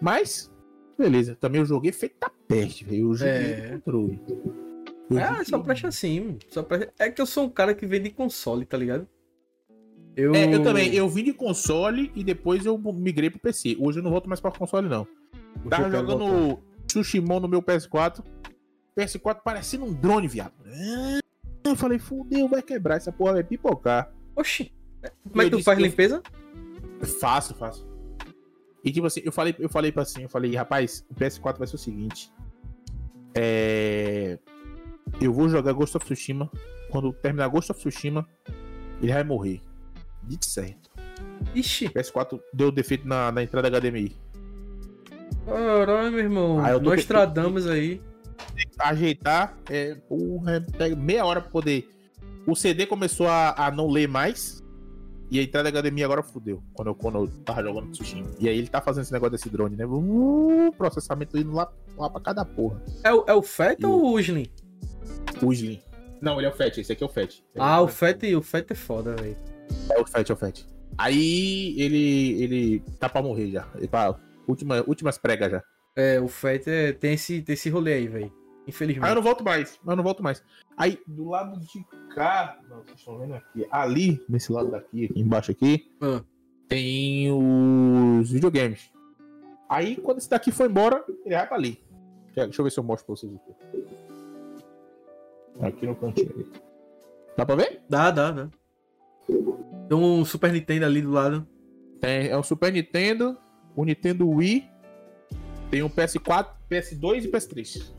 Mas, 0.00 0.50
beleza. 0.98 1.36
Também 1.36 1.60
eu 1.60 1.66
joguei 1.66 1.92
feito 1.92 2.18
da 2.18 2.28
peste, 2.48 2.84
velho. 2.84 3.10
Eu 3.10 3.14
joguei 3.14 3.52
é. 3.52 3.68
controle. 3.70 4.20
Eu 5.10 5.18
é, 5.18 5.44
só 5.44 5.58
presta 5.58 5.88
assim. 5.88 6.38
Só 6.48 6.62
presta... 6.62 6.92
É 6.98 7.10
que 7.10 7.20
eu 7.20 7.26
sou 7.26 7.44
um 7.44 7.50
cara 7.50 7.74
que 7.74 7.86
vem 7.86 8.02
de 8.02 8.10
console, 8.10 8.64
tá 8.64 8.76
ligado? 8.76 9.08
Eu... 10.16 10.34
É, 10.34 10.52
eu 10.52 10.62
também. 10.62 10.94
Eu 10.94 11.08
vim 11.08 11.22
de 11.22 11.32
console 11.32 12.10
e 12.14 12.24
depois 12.24 12.64
eu 12.64 12.78
migrei 12.78 13.30
pro 13.30 13.38
PC. 13.38 13.76
Hoje 13.78 13.98
eu 13.98 14.02
não 14.02 14.10
volto 14.10 14.28
mais 14.28 14.40
pra 14.40 14.50
console, 14.50 14.88
não. 14.88 15.06
Porque 15.54 15.68
Tava 15.68 15.90
jogando 15.90 16.58
Tsushimon 16.86 17.40
no 17.40 17.48
meu 17.48 17.62
PS4. 17.62 18.24
PS4 18.98 19.40
parecendo 19.44 19.84
um 19.84 19.92
drone, 19.92 20.26
viado. 20.26 20.54
Eu 21.62 21.76
falei, 21.76 21.98
fudeu, 21.98 22.48
vai 22.48 22.62
quebrar. 22.62 22.96
Essa 22.96 23.12
porra 23.12 23.34
vai 23.34 23.44
pipocar. 23.44 24.10
Oxi. 24.34 24.72
Como 25.28 25.42
é 25.42 25.44
que 25.44 25.50
tu 25.50 25.62
faz 25.62 25.78
limpeza? 25.78 26.22
Fácil, 27.20 27.54
fácil. 27.54 27.86
E 28.82 28.90
tipo 28.90 29.06
assim, 29.06 29.20
eu 29.24 29.32
falei, 29.32 29.54
eu 29.58 29.68
falei 29.68 29.92
pra 29.92 30.02
assim, 30.02 30.22
eu 30.22 30.28
falei, 30.28 30.54
rapaz, 30.54 31.04
o 31.10 31.14
PS4 31.14 31.58
vai 31.58 31.66
ser 31.66 31.76
o 31.76 31.78
seguinte. 31.78 32.32
É. 33.34 34.38
Eu 35.20 35.32
vou 35.32 35.48
jogar 35.48 35.72
Ghost 35.72 35.96
of 35.96 36.04
Tsushima. 36.04 36.50
Quando 36.90 37.12
terminar 37.12 37.48
Ghost 37.48 37.70
of 37.70 37.80
Tsushima, 37.80 38.26
ele 39.00 39.12
vai 39.12 39.24
morrer. 39.24 39.60
Dito 40.22 40.46
certo. 40.46 40.90
Ixi. 41.54 41.88
PS4 41.88 42.40
deu 42.52 42.70
defeito 42.70 43.06
na, 43.06 43.32
na 43.32 43.42
entrada 43.42 43.68
HDMI. 43.68 44.16
Caralho, 45.46 46.10
meu 46.10 46.20
irmão. 46.20 46.64
Aí 46.64 46.78
Nós 46.80 47.04
tradamos 47.04 47.66
aí. 47.66 48.00
Ajeitar, 48.78 49.56
é, 49.70 49.94
porra, 49.94 50.64
pega 50.76 50.94
meia 50.94 51.24
hora 51.24 51.40
pra 51.40 51.50
poder. 51.50 51.88
O 52.46 52.54
CD 52.54 52.86
começou 52.86 53.26
a, 53.26 53.66
a 53.66 53.70
não 53.70 53.88
ler 53.88 54.08
mais. 54.08 54.62
E 55.30 55.40
a 55.40 55.42
entrada 55.42 55.72
da 55.72 55.80
HDMI 55.82 56.04
agora 56.04 56.22
fudeu. 56.22 56.62
Quando 56.72 56.88
eu, 56.88 56.94
quando 56.94 57.18
eu 57.18 57.28
tava 57.44 57.62
jogando 57.62 57.90
Tsushima. 57.90 58.28
E 58.38 58.48
aí 58.48 58.58
ele 58.58 58.68
tá 58.68 58.80
fazendo 58.80 59.02
esse 59.02 59.12
negócio 59.12 59.32
desse 59.32 59.50
drone, 59.50 59.76
né? 59.76 59.84
Uh, 59.86 60.72
processamento 60.76 61.36
indo 61.36 61.52
lá, 61.52 61.70
lá 61.96 62.08
pra 62.08 62.20
cada 62.20 62.44
porra. 62.44 62.80
É, 63.02 63.12
o, 63.12 63.24
é 63.26 63.34
o 63.34 63.42
FAT 63.42 63.82
ou 63.84 64.04
o 64.04 64.18
Usling? 64.18 64.46
O 65.42 65.48
Usling. 65.48 65.80
Não, 66.20 66.38
ele 66.38 66.46
é 66.46 66.50
o 66.50 66.52
FAT, 66.52 66.78
esse 66.78 66.92
aqui 66.92 67.02
é 67.04 67.06
o 67.06 67.10
FAT. 67.10 67.42
ah, 67.58 67.82
o 67.82 67.88
FAT, 67.88 68.22
o 68.34 68.42
FAT 68.42 68.70
é 68.70 68.74
foda, 68.74 69.14
velho. 69.16 69.36
É 69.90 70.00
o 70.00 70.06
Fett, 70.06 70.30
é 70.30 70.34
o 70.34 70.36
Fett. 70.36 70.66
Aí 70.98 71.74
ele, 71.80 72.42
ele 72.42 72.80
tá 72.98 73.08
pra 73.08 73.22
morrer 73.22 73.50
já. 73.50 73.68
Ele 73.74 73.88
tá, 73.88 74.18
última, 74.46 74.82
últimas 74.86 75.18
pregas 75.18 75.50
já. 75.50 75.62
É, 75.96 76.20
o 76.20 76.28
Fett 76.28 76.68
é, 76.68 76.92
tem, 76.92 77.14
esse, 77.14 77.42
tem 77.42 77.54
esse 77.54 77.68
rolê 77.68 77.94
aí, 77.94 78.08
velho. 78.08 78.32
Infelizmente. 78.66 79.04
Aí 79.04 79.10
eu 79.12 79.16
não 79.16 79.22
volto 79.22 79.44
mais. 79.44 79.78
Eu 79.86 79.96
não 79.96 80.02
volto 80.02 80.22
mais. 80.22 80.42
Aí, 80.76 80.98
do 81.06 81.28
lado 81.28 81.58
de 81.60 81.84
cá. 82.14 82.58
Não, 82.68 82.82
vocês 82.82 82.98
estão 82.98 83.18
vendo 83.18 83.34
aqui. 83.34 83.66
Ali, 83.70 84.24
nesse 84.28 84.52
lado 84.52 84.70
daqui, 84.70 85.06
aqui 85.06 85.20
embaixo 85.20 85.50
aqui. 85.52 85.90
Ah. 86.00 86.22
Tem 86.68 87.30
os 87.30 88.30
videogames. 88.30 88.90
Aí, 89.68 89.96
quando 89.96 90.18
esse 90.18 90.28
daqui 90.28 90.50
foi 90.50 90.66
embora, 90.66 91.04
ele 91.24 91.34
vai 91.34 91.46
pra 91.46 91.56
ali. 91.56 91.80
Deixa 92.34 92.60
eu 92.60 92.64
ver 92.64 92.70
se 92.70 92.78
eu 92.78 92.84
mostro 92.84 93.06
pra 93.06 93.16
vocês 93.16 93.32
aqui. 93.32 93.85
Aqui 95.60 95.86
no 95.86 95.96
cantinho. 95.96 96.52
Dá 97.36 97.44
pra 97.44 97.56
ver? 97.56 97.82
Dá, 97.88 98.10
dá, 98.10 98.30
dá. 98.30 98.48
Tem 99.26 99.96
um 99.96 100.24
Super 100.24 100.52
Nintendo 100.52 100.84
ali 100.86 101.02
do 101.02 101.10
lado. 101.10 101.46
Tem, 102.00 102.28
é 102.28 102.36
um 102.36 102.42
Super 102.42 102.72
Nintendo, 102.72 103.36
o 103.74 103.84
Nintendo 103.84 104.28
Wii, 104.28 104.68
tem 105.70 105.82
um 105.82 105.88
PS4, 105.88 106.48
PS2 106.70 107.24
e 107.24 107.28
PS3. 107.28 107.92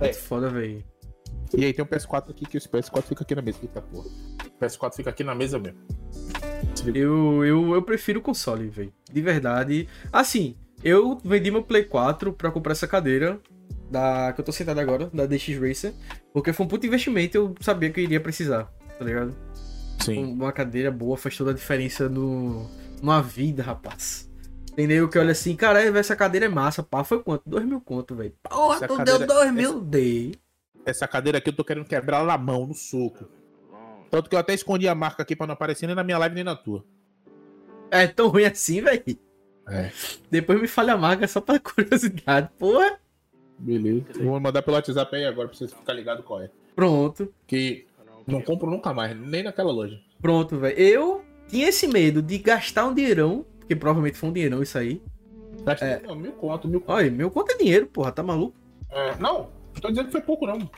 É 0.00 0.12
foda, 0.12 0.48
velho. 0.48 0.82
E 1.56 1.64
aí 1.64 1.72
tem 1.72 1.84
um 1.84 1.88
PS4 1.88 2.30
aqui 2.30 2.46
que 2.46 2.56
o 2.56 2.60
PS4 2.60 3.02
fica 3.02 3.22
aqui 3.22 3.34
na 3.34 3.42
mesa. 3.42 3.58
Eita 3.62 3.82
porra. 3.82 4.06
O 4.06 4.64
PS4 4.64 4.94
fica 4.94 5.10
aqui 5.10 5.24
na 5.24 5.34
mesa 5.34 5.58
mesmo. 5.58 5.78
Eu, 6.94 7.44
eu, 7.44 7.74
eu 7.74 7.82
prefiro 7.82 8.20
o 8.20 8.22
console, 8.22 8.68
velho. 8.68 8.92
De 9.12 9.20
verdade. 9.20 9.88
Assim, 10.12 10.56
eu 10.82 11.18
vendi 11.22 11.50
meu 11.50 11.62
Play 11.62 11.84
4 11.84 12.32
pra 12.32 12.50
comprar 12.50 12.72
essa 12.72 12.86
cadeira. 12.86 13.40
Da, 13.90 14.32
que 14.32 14.40
eu 14.40 14.44
tô 14.44 14.52
sentado 14.52 14.78
agora, 14.78 15.10
da 15.12 15.26
DX 15.26 15.58
Racer. 15.58 15.92
Porque 16.32 16.52
foi 16.52 16.64
um 16.64 16.68
puto 16.68 16.86
investimento 16.86 17.36
e 17.36 17.38
eu 17.38 17.54
sabia 17.60 17.90
que 17.90 18.00
eu 18.00 18.04
iria 18.04 18.20
precisar, 18.20 18.72
tá 18.98 19.04
ligado? 19.04 19.34
Sim. 20.00 20.32
Uma 20.32 20.52
cadeira 20.52 20.90
boa 20.90 21.16
faz 21.16 21.36
toda 21.36 21.50
a 21.50 21.54
diferença 21.54 22.08
no, 22.08 22.70
numa 23.02 23.20
vida, 23.20 23.62
rapaz. 23.62 24.30
Entendeu? 24.72 25.08
Que 25.08 25.18
olha 25.18 25.32
assim, 25.32 25.56
cara, 25.56 25.82
essa 25.82 26.14
cadeira 26.14 26.46
é 26.46 26.48
massa, 26.48 26.82
pá, 26.82 27.02
foi 27.02 27.22
quanto? 27.22 27.42
Dois 27.44 27.64
mil 27.64 27.80
conto, 27.80 28.14
velho. 28.14 28.32
Porra, 28.42 28.76
essa 28.76 28.88
tu 28.88 28.96
cadeira, 28.96 29.18
deu 29.18 29.26
dois 29.26 29.52
mil, 29.52 29.70
essa, 29.70 29.80
dei. 29.80 30.34
Essa 30.86 31.08
cadeira 31.08 31.38
aqui 31.38 31.50
eu 31.50 31.56
tô 31.56 31.64
querendo 31.64 31.84
quebrar 31.84 32.24
na 32.24 32.38
mão, 32.38 32.66
no 32.66 32.74
soco. 32.74 33.28
Tanto 34.10 34.30
que 34.30 34.34
eu 34.34 34.40
até 34.40 34.54
escondi 34.54 34.88
a 34.88 34.94
marca 34.94 35.22
aqui 35.22 35.34
pra 35.34 35.46
não 35.46 35.54
aparecer 35.54 35.86
nem 35.86 35.96
na 35.96 36.04
minha 36.04 36.18
live 36.18 36.34
nem 36.34 36.44
na 36.44 36.56
tua. 36.56 36.84
É 37.90 38.06
tão 38.06 38.28
ruim 38.28 38.44
assim, 38.44 38.80
velho? 38.80 39.18
É. 39.68 39.90
Depois 40.30 40.60
me 40.60 40.66
fale 40.66 40.90
a 40.90 40.96
marca 40.96 41.26
só 41.26 41.40
pra 41.40 41.58
curiosidade, 41.60 42.48
porra. 42.58 42.99
Beleza. 43.60 44.06
Vou 44.22 44.40
mandar 44.40 44.62
pelo 44.62 44.76
WhatsApp 44.76 45.14
aí 45.14 45.24
agora 45.24 45.48
pra 45.48 45.56
vocês 45.56 45.72
ficarem 45.72 46.00
ligados 46.00 46.24
qual 46.24 46.42
é. 46.42 46.50
Pronto. 46.74 47.32
Que 47.46 47.86
não 48.26 48.40
compro 48.40 48.70
nunca 48.70 48.92
mais, 48.94 49.14
nem 49.18 49.42
naquela 49.42 49.70
loja. 49.70 50.00
Pronto, 50.20 50.58
velho. 50.58 50.78
Eu 50.78 51.24
tinha 51.48 51.68
esse 51.68 51.86
medo 51.86 52.22
de 52.22 52.38
gastar 52.38 52.86
um 52.86 52.94
dinheirão, 52.94 53.44
porque 53.58 53.76
provavelmente 53.76 54.16
foi 54.16 54.28
um 54.30 54.32
dinheirão 54.32 54.62
isso 54.62 54.78
aí. 54.78 55.02
Gastei 55.64 55.88
é... 55.88 56.00
não, 56.00 56.16
mil 56.16 56.32
conto, 56.32 56.66
mil 56.66 56.80
conto. 56.80 56.92
Olha, 56.92 57.10
mil 57.10 57.30
conto 57.30 57.52
é 57.52 57.56
dinheiro, 57.58 57.86
porra, 57.86 58.12
tá 58.12 58.22
maluco? 58.22 58.56
É, 58.90 59.14
não, 59.16 59.50
tô 59.80 59.88
dizendo 59.88 60.06
que 60.06 60.12
foi 60.12 60.22
pouco, 60.22 60.46
não. 60.46 60.70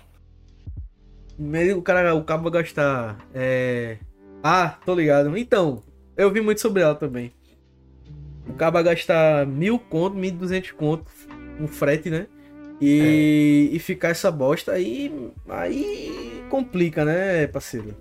O 1.77 1.83
cara, 1.83 2.15
o 2.15 2.25
cabo 2.25 2.51
vai 2.51 2.63
gastar. 2.63 3.19
É... 3.33 3.99
Ah, 4.43 4.79
tô 4.85 4.95
ligado. 4.95 5.37
Então, 5.37 5.83
eu 6.17 6.31
vi 6.31 6.41
muito 6.41 6.61
sobre 6.61 6.83
ela 6.83 6.95
também. 6.95 7.33
O 8.49 8.55
cabo 8.55 8.75
vai 8.75 8.83
gastar 8.83 9.47
mil 9.47 9.79
conto, 9.79 10.17
mil 10.17 10.33
duzentos 10.33 10.73
conto, 10.73 11.05
um 11.61 11.69
frete, 11.69 12.11
né? 12.11 12.27
E, 12.83 13.71
é. 13.71 13.77
e 13.77 13.79
ficar 13.79 14.09
essa 14.09 14.29
bosta 14.29 14.73
aí. 14.73 15.31
Aí 15.49 16.43
complica, 16.51 17.05
né, 17.05 17.47
parceiro? 17.47 17.97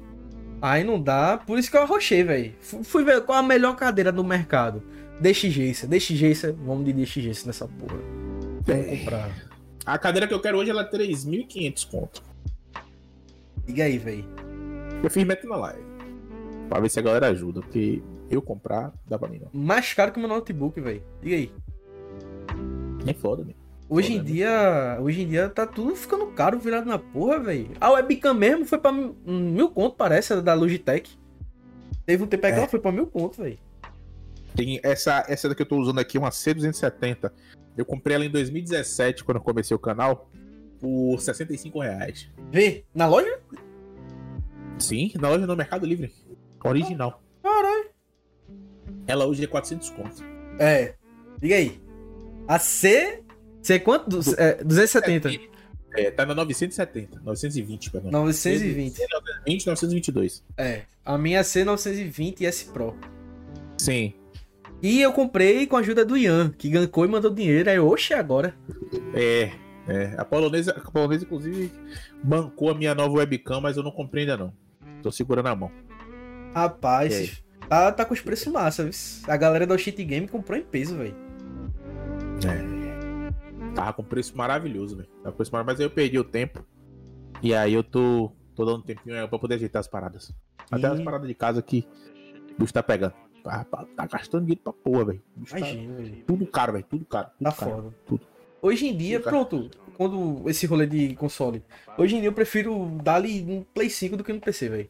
Aí 0.60 0.84
não 0.84 1.00
dá. 1.00 1.38
Por 1.38 1.60
isso 1.60 1.70
que 1.70 1.78
eu 1.78 1.84
arrochei, 1.84 2.24
velho. 2.24 2.54
Fui 2.60 3.04
ver 3.04 3.22
qual 3.22 3.38
a 3.38 3.44
melhor 3.44 3.76
cadeira 3.76 4.12
do 4.12 4.24
mercado. 4.24 4.82
DXG, 5.20 5.86
DXG, 5.88 6.52
vamos 6.66 6.84
de 6.84 6.94
DXG 6.94 7.46
nessa 7.46 7.68
porra. 7.68 7.98
Vamos 8.66 9.00
comprar. 9.00 9.30
A 9.86 9.98
cadeira 10.00 10.28
que 10.28 10.34
eu 10.34 10.40
quero 10.40 10.58
hoje 10.58 10.72
ela 10.72 10.82
é 10.82 10.90
3.500 10.90 11.90
conto. 11.90 12.24
Diga 13.66 13.84
aí, 13.84 14.00
velho. 14.00 14.26
Eu 15.04 15.10
fiz 15.12 15.24
meta 15.24 15.48
na 15.48 15.58
live. 15.58 15.84
Pra 16.70 16.80
ver 16.80 16.90
se 16.90 17.00
a 17.00 17.04
galera 17.04 17.28
ajuda. 17.28 17.62
Porque 17.62 18.02
eu 18.32 18.42
comprar, 18.42 18.92
dá 19.08 19.20
pra 19.20 19.30
mim 19.30 19.40
não. 19.40 19.50
Mais 19.54 19.94
caro 19.94 20.12
que 20.12 20.18
o 20.18 20.20
meu 20.20 20.30
notebook, 20.30 20.80
velho. 20.82 21.04
Diga 21.22 21.36
aí. 21.36 21.52
É 23.06 23.14
foda, 23.14 23.44
né? 23.44 23.54
Hoje 23.94 24.14
em 24.14 24.24
dia, 24.24 24.98
hoje 25.02 25.22
em 25.22 25.28
dia 25.28 25.50
tá 25.50 25.68
tudo 25.68 25.94
ficando 25.98 26.26
caro 26.28 26.58
virado 26.58 26.86
na 26.86 26.98
porra, 26.98 27.38
velho. 27.40 27.72
A 27.78 27.92
webcam 27.92 28.34
mesmo 28.34 28.64
foi 28.64 28.78
pra 28.78 28.90
mil 28.90 29.70
conto, 29.70 29.98
parece, 29.98 30.42
da 30.42 30.54
Logitech. 30.54 31.20
Teve 32.06 32.24
um 32.24 32.28
tempo 32.28 32.46
aí 32.46 32.54
que 32.54 32.58
ela 32.58 32.70
foi 32.70 32.80
pra 32.80 32.90
mil 32.90 33.06
pontos, 33.06 33.38
velho. 33.38 33.60
Tem 34.56 34.80
essa, 34.82 35.26
essa 35.28 35.50
daqui 35.50 35.58
que 35.58 35.64
eu 35.64 35.66
tô 35.66 35.78
usando 35.78 36.00
aqui, 36.00 36.18
uma 36.18 36.30
C270. 36.30 37.34
Eu 37.76 37.84
comprei 37.84 38.16
ela 38.16 38.24
em 38.24 38.30
2017, 38.30 39.26
quando 39.26 39.40
eu 39.40 39.44
comecei 39.44 39.76
o 39.76 39.80
canal, 39.80 40.30
por 40.80 41.20
65 41.20 41.82
reais. 41.82 42.30
Vê? 42.50 42.86
Na 42.96 43.08
loja? 43.08 43.42
Sim, 44.80 45.12
na 45.20 45.28
loja 45.28 45.46
no 45.46 45.56
Mercado 45.58 45.86
Livre. 45.86 46.16
Original. 46.64 47.22
Caralho. 47.44 47.90
Ela 49.06 49.26
hoje 49.26 49.44
é 49.44 49.48
400 49.48 49.90
conto. 49.90 50.24
É. 50.58 50.96
Diga 51.42 51.56
aí. 51.56 51.82
A 52.48 52.58
C. 52.58 53.22
C 53.62 53.74
é 53.76 53.80
quanto? 53.80 54.10
Du 54.10 54.20
é, 54.38 54.64
270. 54.64 55.30
É, 55.94 56.10
tá 56.10 56.26
na 56.26 56.34
970. 56.34 57.22
920, 57.24 57.92
perdão. 57.92 58.12
920. 58.12 59.00
920, 59.00 59.68
922. 59.68 60.44
É. 60.58 60.84
A 61.04 61.18
minha 61.18 61.44
C 61.44 61.64
920 61.64 62.46
S 62.46 62.66
Pro. 62.66 62.96
Sim. 63.78 64.14
E 64.82 65.02
eu 65.02 65.14
comprei 65.14 65.68
com 65.68 65.76
a 65.76 65.80
ajuda 65.80 66.04
do 66.04 66.18
Ian, 66.18 66.50
que 66.58 66.70
gancou 66.70 67.06
e 67.06 67.08
mandou 67.08 67.32
dinheiro. 67.32 67.70
Aí, 67.70 67.80
oxe, 67.80 68.14
agora. 68.14 68.56
É, 69.14 69.52
é. 69.88 70.16
A 70.18 70.26
polonesa, 70.26 70.72
a 70.72 70.92
polonesa, 70.92 71.24
inclusive, 71.24 71.72
bancou 72.24 72.72
a 72.72 72.74
minha 72.74 72.96
nova 72.96 73.18
webcam, 73.18 73.62
mas 73.62 73.78
eu 73.78 73.84
não 73.84 73.92
comprei 73.92 74.24
ainda 74.24 74.38
não. 74.38 74.54
Tô 75.04 75.12
segurando 75.12 75.48
a 75.48 75.56
mão. 75.56 75.72
Rapaz, 76.54 77.44
tá, 77.70 77.92
tá 77.92 78.06
com 78.06 78.14
os 78.14 78.22
preços 78.22 78.52
massa, 78.52 78.84
viu? 78.84 78.94
A 79.28 79.38
galera 79.38 79.68
do 79.68 79.78
Cheat 79.78 80.04
Game 80.04 80.28
comprou 80.28 80.58
em 80.58 80.64
peso, 80.64 80.98
velho. 80.98 81.16
É. 82.46 82.71
Tava 83.76 83.94
com 83.94 84.04
preço 84.04 84.38
maravilhoso, 84.38 84.98
velho. 84.98 85.10
Tava 85.24 85.32
com 85.32 85.38
preço 85.38 85.52
maravilhoso, 85.52 85.74
mas 85.74 85.80
aí 85.80 85.86
eu 85.86 85.92
perdi 85.92 86.20
o 86.20 86.24
tempo. 86.24 86.66
E 87.42 87.54
aí 87.54 87.74
eu 87.74 87.84
tô, 87.84 88.32
tô 88.56 88.66
dando 88.66 88.80
um 88.80 88.82
tempinho 88.84 89.20
aí 89.20 89.28
pra 89.28 89.40
poder 89.40 89.56
ajeitar 89.56 89.80
as 89.80 89.88
paradas. 89.88 90.34
Até 90.70 90.88
e... 90.88 90.92
as 90.92 91.02
paradas 91.02 91.28
de 91.28 91.34
casa 91.34 91.62
que 91.62 91.88
o 92.56 92.62
bicho 92.62 92.74
tá 92.74 92.84
pegando. 92.84 93.14
Tá, 93.44 93.66
tá 93.66 94.06
gastando 94.06 94.42
dinheiro 94.42 94.62
pra 94.64 94.74
porra, 94.74 95.06
velho. 95.06 95.24
Tá 95.50 95.58
Imagina, 95.58 95.96
tá... 95.96 96.02
velho. 96.02 96.24
Tudo 96.26 96.48
caro, 96.48 96.74
velho. 96.74 96.86
Tudo 96.88 97.06
caro. 97.06 97.30
Tudo 97.38 97.44
tá 97.44 97.52
caro, 97.52 97.72
foda. 97.72 97.96
Tudo. 98.06 98.28
Hoje 98.62 98.88
em 98.88 98.96
dia, 98.96 99.20
pronto, 99.20 99.72
quando 99.98 100.48
esse 100.48 100.68
rolê 100.68 100.86
de 100.86 101.16
console. 101.16 101.64
Hoje 101.98 102.16
em 102.16 102.20
dia 102.20 102.30
eu 102.30 102.34
prefiro 102.34 103.00
dar-lhe 103.04 103.42
um 103.42 103.64
Play 103.64 103.90
5 103.90 104.18
do 104.18 104.24
que 104.24 104.32
no 104.32 104.40
PC, 104.40 104.70
velho. 104.70 104.90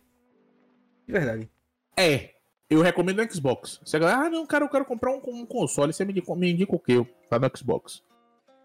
De 1.07 1.13
verdade. 1.13 1.49
É. 1.95 2.31
Eu 2.69 2.81
recomendo 2.81 3.21
no 3.21 3.33
Xbox. 3.33 3.79
Você 3.83 3.99
fala, 3.99 4.25
ah, 4.25 4.29
não, 4.29 4.45
cara, 4.45 4.65
eu 4.65 4.69
quero 4.69 4.85
comprar 4.85 5.11
um, 5.11 5.21
um 5.25 5.45
console. 5.45 5.93
Você 5.93 6.03
me 6.03 6.11
indica, 6.11 6.35
me 6.35 6.51
indica 6.51 6.75
o 6.75 6.79
quê? 6.79 7.05
Tá 7.29 7.37
no 7.39 7.51
Xbox. 7.57 8.01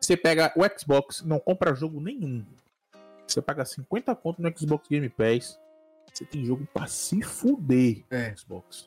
Você 0.07 0.17
pega 0.17 0.53
o 0.55 0.63
Xbox, 0.79 1.25
não 1.25 1.41
compra 1.41 1.75
jogo 1.75 2.01
nenhum. 2.01 2.45
Você 3.27 3.43
paga 3.43 3.65
50 3.65 4.15
conto 4.15 4.41
no 4.41 4.57
Xbox 4.57 4.87
Game 4.89 5.09
Pass. 5.09 5.59
Você 6.15 6.25
tem 6.25 6.45
jogo 6.45 6.65
pra 6.73 6.87
se 6.87 7.21
fuder 7.23 8.05
é. 8.09 8.33
Xbox. 8.37 8.85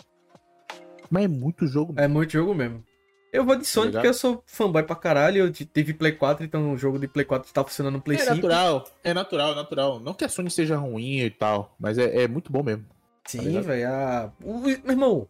Mas 1.10 1.26
é 1.26 1.28
muito 1.28 1.68
jogo 1.68 1.92
mesmo. 1.92 2.06
É 2.06 2.08
muito 2.08 2.32
jogo 2.32 2.56
mesmo. 2.56 2.86
Eu 3.34 3.44
vou 3.44 3.58
de 3.58 3.66
Sony 3.66 3.92
tá 3.92 3.98
porque 3.98 4.08
eu 4.08 4.14
sou 4.14 4.42
fanboy 4.46 4.82
pra 4.84 4.96
caralho. 4.96 5.40
Eu 5.40 5.52
tive 5.52 5.94
Play 5.94 6.14
4, 6.14 6.46
então 6.46 6.72
o 6.72 6.78
jogo 6.78 6.98
de 6.98 7.10
Play 7.10 7.26
4 7.26 7.52
tá 7.52 7.66
funcionando 7.66 7.96
no 7.96 8.02
Play 8.02 8.16
é 8.16 8.22
5. 8.22 8.32
É 8.32 8.36
natural, 8.36 8.88
é 9.04 9.14
natural, 9.14 9.56
natural. 9.56 10.00
Não 10.00 10.14
que 10.14 10.24
a 10.24 10.30
Sony 10.30 10.50
seja 10.50 10.78
ruim 10.78 11.20
e 11.20 11.30
tal, 11.30 11.76
mas 11.78 11.98
é, 11.98 12.24
é 12.24 12.28
muito 12.30 12.50
bom 12.50 12.64
mesmo. 12.64 12.86
Sim, 13.26 13.56
tá 13.56 13.60
velho. 13.60 13.90
A... 13.90 14.32
Meu 14.40 14.80
irmão, 14.88 15.28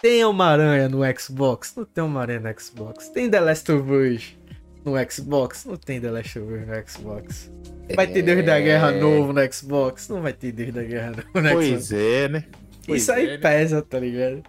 tem 0.00 0.24
Homem-Aranha 0.24 0.88
no 0.88 1.00
Xbox? 1.20 1.74
Não 1.76 1.84
tem 1.84 2.02
Homem-Aranha 2.02 2.40
no 2.40 2.58
Xbox. 2.58 3.10
Tem 3.10 3.30
The 3.30 3.40
Last 3.40 3.70
of 3.70 3.92
Us 3.92 4.41
no 4.84 4.92
Xbox? 5.10 5.64
Não 5.64 5.76
tem 5.76 6.00
The 6.00 6.10
Last 6.10 6.38
of 6.38 6.52
Us 6.52 6.66
no 6.66 6.88
Xbox. 6.88 7.52
Vai 7.94 8.06
ter 8.06 8.22
Deus 8.22 8.44
da 8.44 8.60
Guerra 8.60 8.92
é. 8.92 9.00
novo 9.00 9.32
no 9.32 9.52
Xbox? 9.52 10.08
Não 10.08 10.22
vai 10.22 10.32
ter 10.32 10.52
Deus 10.52 10.72
da 10.72 10.82
Guerra 10.82 11.10
novo 11.10 11.28
no 11.34 11.52
pois 11.52 11.66
Xbox. 11.66 11.88
Pois 11.88 11.92
é, 11.92 12.28
né? 12.28 12.44
Pois 12.86 13.02
Isso 13.02 13.12
aí 13.12 13.26
é, 13.26 13.30
né? 13.30 13.38
pesa, 13.38 13.82
tá 13.82 13.98
ligado? 13.98 14.42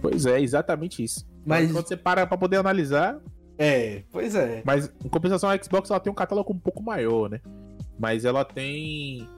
Pois 0.00 0.26
é, 0.26 0.40
exatamente 0.40 1.02
isso. 1.02 1.26
Mas 1.46 1.70
quando 1.70 1.86
você 1.86 1.96
para 1.96 2.26
pra 2.26 2.36
poder 2.36 2.56
analisar. 2.56 3.20
É, 3.58 4.02
pois 4.10 4.34
é. 4.34 4.62
Mas 4.64 4.92
em 5.04 5.08
compensação, 5.08 5.48
a 5.48 5.56
Xbox 5.62 5.90
ela 5.90 6.00
tem 6.00 6.10
um 6.10 6.14
catálogo 6.14 6.52
um 6.52 6.58
pouco 6.58 6.82
maior, 6.82 7.30
né? 7.30 7.40
Mas 7.98 8.24
ela 8.24 8.44
tem. 8.44 9.28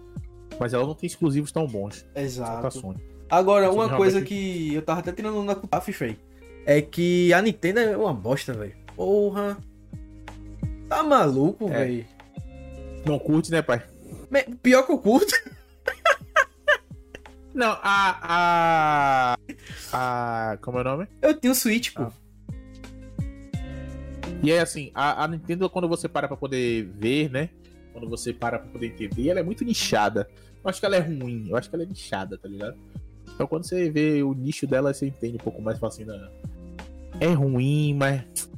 Mas 0.59 0.73
ela 0.73 0.87
não 0.87 0.95
tem 0.95 1.07
exclusivos 1.07 1.53
tão 1.53 1.67
bons. 1.67 2.07
Exato. 2.15 2.97
Agora, 3.29 3.71
uma 3.71 3.87
realmente... 3.87 3.97
coisa 3.97 4.23
que 4.23 4.75
eu 4.75 4.83
tava 4.83 5.01
até 5.01 5.13
tirando 5.13 5.43
na 5.43 5.55
Kutaf, 5.55 5.93
Fei, 5.93 6.17
é 6.65 6.81
que 6.81 7.33
a 7.33 7.43
Nintendo 7.43 7.81
é 7.81 7.97
uma 7.97 8.15
bosta, 8.15 8.53
velho. 8.53 8.75
Porra. 8.95 9.59
Tá 10.89 11.03
maluco, 11.03 11.69
é. 11.69 11.85
velho. 11.85 12.07
Não 13.05 13.19
curte, 13.19 13.51
né, 13.51 13.63
pai? 13.63 13.83
Pior 14.63 14.85
que 14.85 14.93
eu 14.93 14.99
curto. 14.99 15.33
Não, 17.55 17.79
a. 17.83 18.19
A. 18.23 19.37
a 19.93 20.57
como 20.59 20.79
é 20.79 20.81
o 20.81 20.85
nome? 20.85 21.09
Eu 21.23 21.35
tenho 21.35 21.55
Switch, 21.55 21.93
pô. 21.93 22.03
Ah. 22.03 22.13
E 24.43 24.51
é 24.53 24.61
assim, 24.61 24.91
a, 24.95 25.25
a, 25.25 25.29
Nintendo, 25.29 25.71
quando 25.71 25.89
você 25.89 26.09
para 26.09 26.29
pra 26.29 26.37
poder 26.37 26.91
ver, 26.99 27.31
né? 27.31 27.49
Quando 27.93 28.09
você 28.09 28.33
para 28.33 28.59
pra 28.59 28.69
poder 28.69 28.89
entender, 28.89 29.29
ela 29.29 29.41
é 29.41 29.43
muito 29.43 29.65
nichada. 29.65 30.29
Eu 30.63 30.69
acho 30.69 30.81
que 30.81 30.87
ela 30.87 30.97
é 30.97 31.01
ruim, 31.01 31.47
eu 31.49 31.57
acho 31.57 31.71
que 31.71 31.77
ela 31.77 31.85
é 31.85 31.87
nichada, 31.87 32.37
tá 32.37 32.49
ligado? 32.49 32.77
Então 33.35 33.47
quando 33.47 33.65
você 33.65 33.89
vê 33.91 34.23
o 34.23 34.35
nicho 34.35 34.67
dela, 34.67 34.93
você 34.93 35.07
entende 35.07 35.37
um 35.37 35.45
pouco 35.45 35.63
mais 35.63 35.79
fácil. 35.79 36.11
Assim, 36.11 36.29
é 37.21 37.33
ruim, 37.33 37.95
mas. 37.95 38.51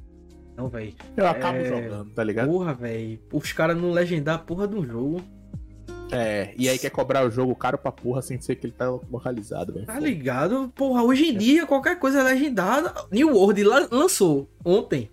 Não, 0.57 0.69
velho. 0.69 0.95
Eu 1.17 1.27
acabo 1.27 1.59
é... 1.59 1.65
jogando, 1.65 2.11
tá 2.11 2.25
ligado? 2.25 2.49
Porra, 2.49 2.75
velho. 2.75 3.21
Os 3.33 3.53
caras 3.53 3.77
não 3.77 3.93
legendar 3.93 4.37
a 4.37 4.39
porra 4.39 4.67
do 4.67 4.85
jogo. 4.87 5.23
É, 6.11 6.55
e 6.57 6.69
aí 6.69 6.79
quer 6.79 6.91
cobrar 6.91 7.27
o 7.27 7.31
jogo 7.31 7.55
caro 7.57 7.77
pra 7.77 7.91
porra 7.91 8.23
sem 8.23 8.41
ser 8.41 8.55
que 8.57 8.67
ele 8.67 8.73
tá 8.73 8.89
localizado, 8.89 9.73
velho. 9.73 9.87
Tá 9.87 9.99
ligado? 9.99 10.73
Porra, 10.75 11.03
hoje 11.03 11.31
em 11.31 11.37
dia 11.37 11.67
qualquer 11.67 11.99
coisa 11.99 12.21
é 12.21 12.23
legendada. 12.23 12.95
New 13.11 13.35
World 13.35 13.65
lançou 13.91 14.49
ontem. 14.65 15.11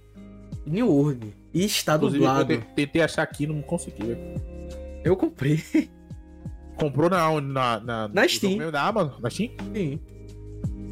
New 0.66 0.88
World. 0.88 1.36
E 1.54 1.66
está 1.66 1.96
Inclusive, 1.96 2.20
dublado. 2.20 2.54
Eu 2.54 2.62
tentei 2.76 3.02
achar 3.02 3.24
aqui, 3.24 3.48
não 3.48 3.62
consegui. 3.62 4.18
Eu 5.04 5.18
comprei. 5.18 5.62
Comprou 6.78 7.10
na, 7.10 7.42
na, 7.42 7.80
na, 7.80 8.08
na 8.08 8.28
Steam. 8.28 8.72
Na 8.72 8.82
Amazon? 8.82 9.22
Na 9.22 9.30
Steam? 9.30 9.52
Sim. 9.74 10.00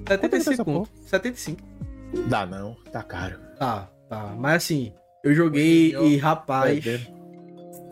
75 0.07 0.87
75. 1.05 1.61
Dá 2.27 2.45
não, 2.45 2.75
tá 2.91 3.01
caro. 3.01 3.39
Tá, 3.57 3.89
tá. 4.11 4.35
Mas 4.37 4.55
assim, 4.63 4.93
eu 5.23 5.33
joguei 5.33 5.95
e, 5.95 6.17
rapaz. 6.17 6.83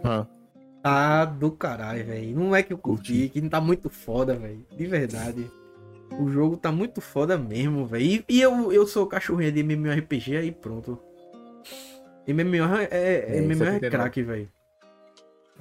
Ah. 0.04 0.28
Tá 0.84 1.26
do 1.26 1.52
caralho, 1.52 2.06
velho. 2.06 2.36
Não 2.36 2.56
é 2.56 2.62
que 2.62 2.74
eu 2.74 2.78
curti, 2.78 3.30
que 3.30 3.42
não 3.42 3.50
tá 3.50 3.62
muito 3.62 3.90
foda, 3.90 4.36
velho. 4.36 4.66
De 4.76 4.86
verdade. 4.86 5.50
O 6.20 6.30
jogo 6.30 6.58
tá 6.58 6.72
muito 6.72 7.00
foda 7.00 7.38
mesmo, 7.38 7.86
velho. 7.86 8.04
E, 8.04 8.26
e, 8.28 8.42
eu, 8.42 8.72
eu 8.74 8.86
sou 8.86 9.08
cachorrinha 9.08 9.52
de 9.52 9.64
MMORPG, 9.64 10.38
aí 10.38 10.52
pronto. 10.52 11.00
MMO 12.28 12.76
é, 12.78 12.88
é, 12.92 13.38
é 13.38 13.42
MMO 13.42 13.64
é 13.64 13.90
craque, 13.90 14.22
velho. 14.22 14.50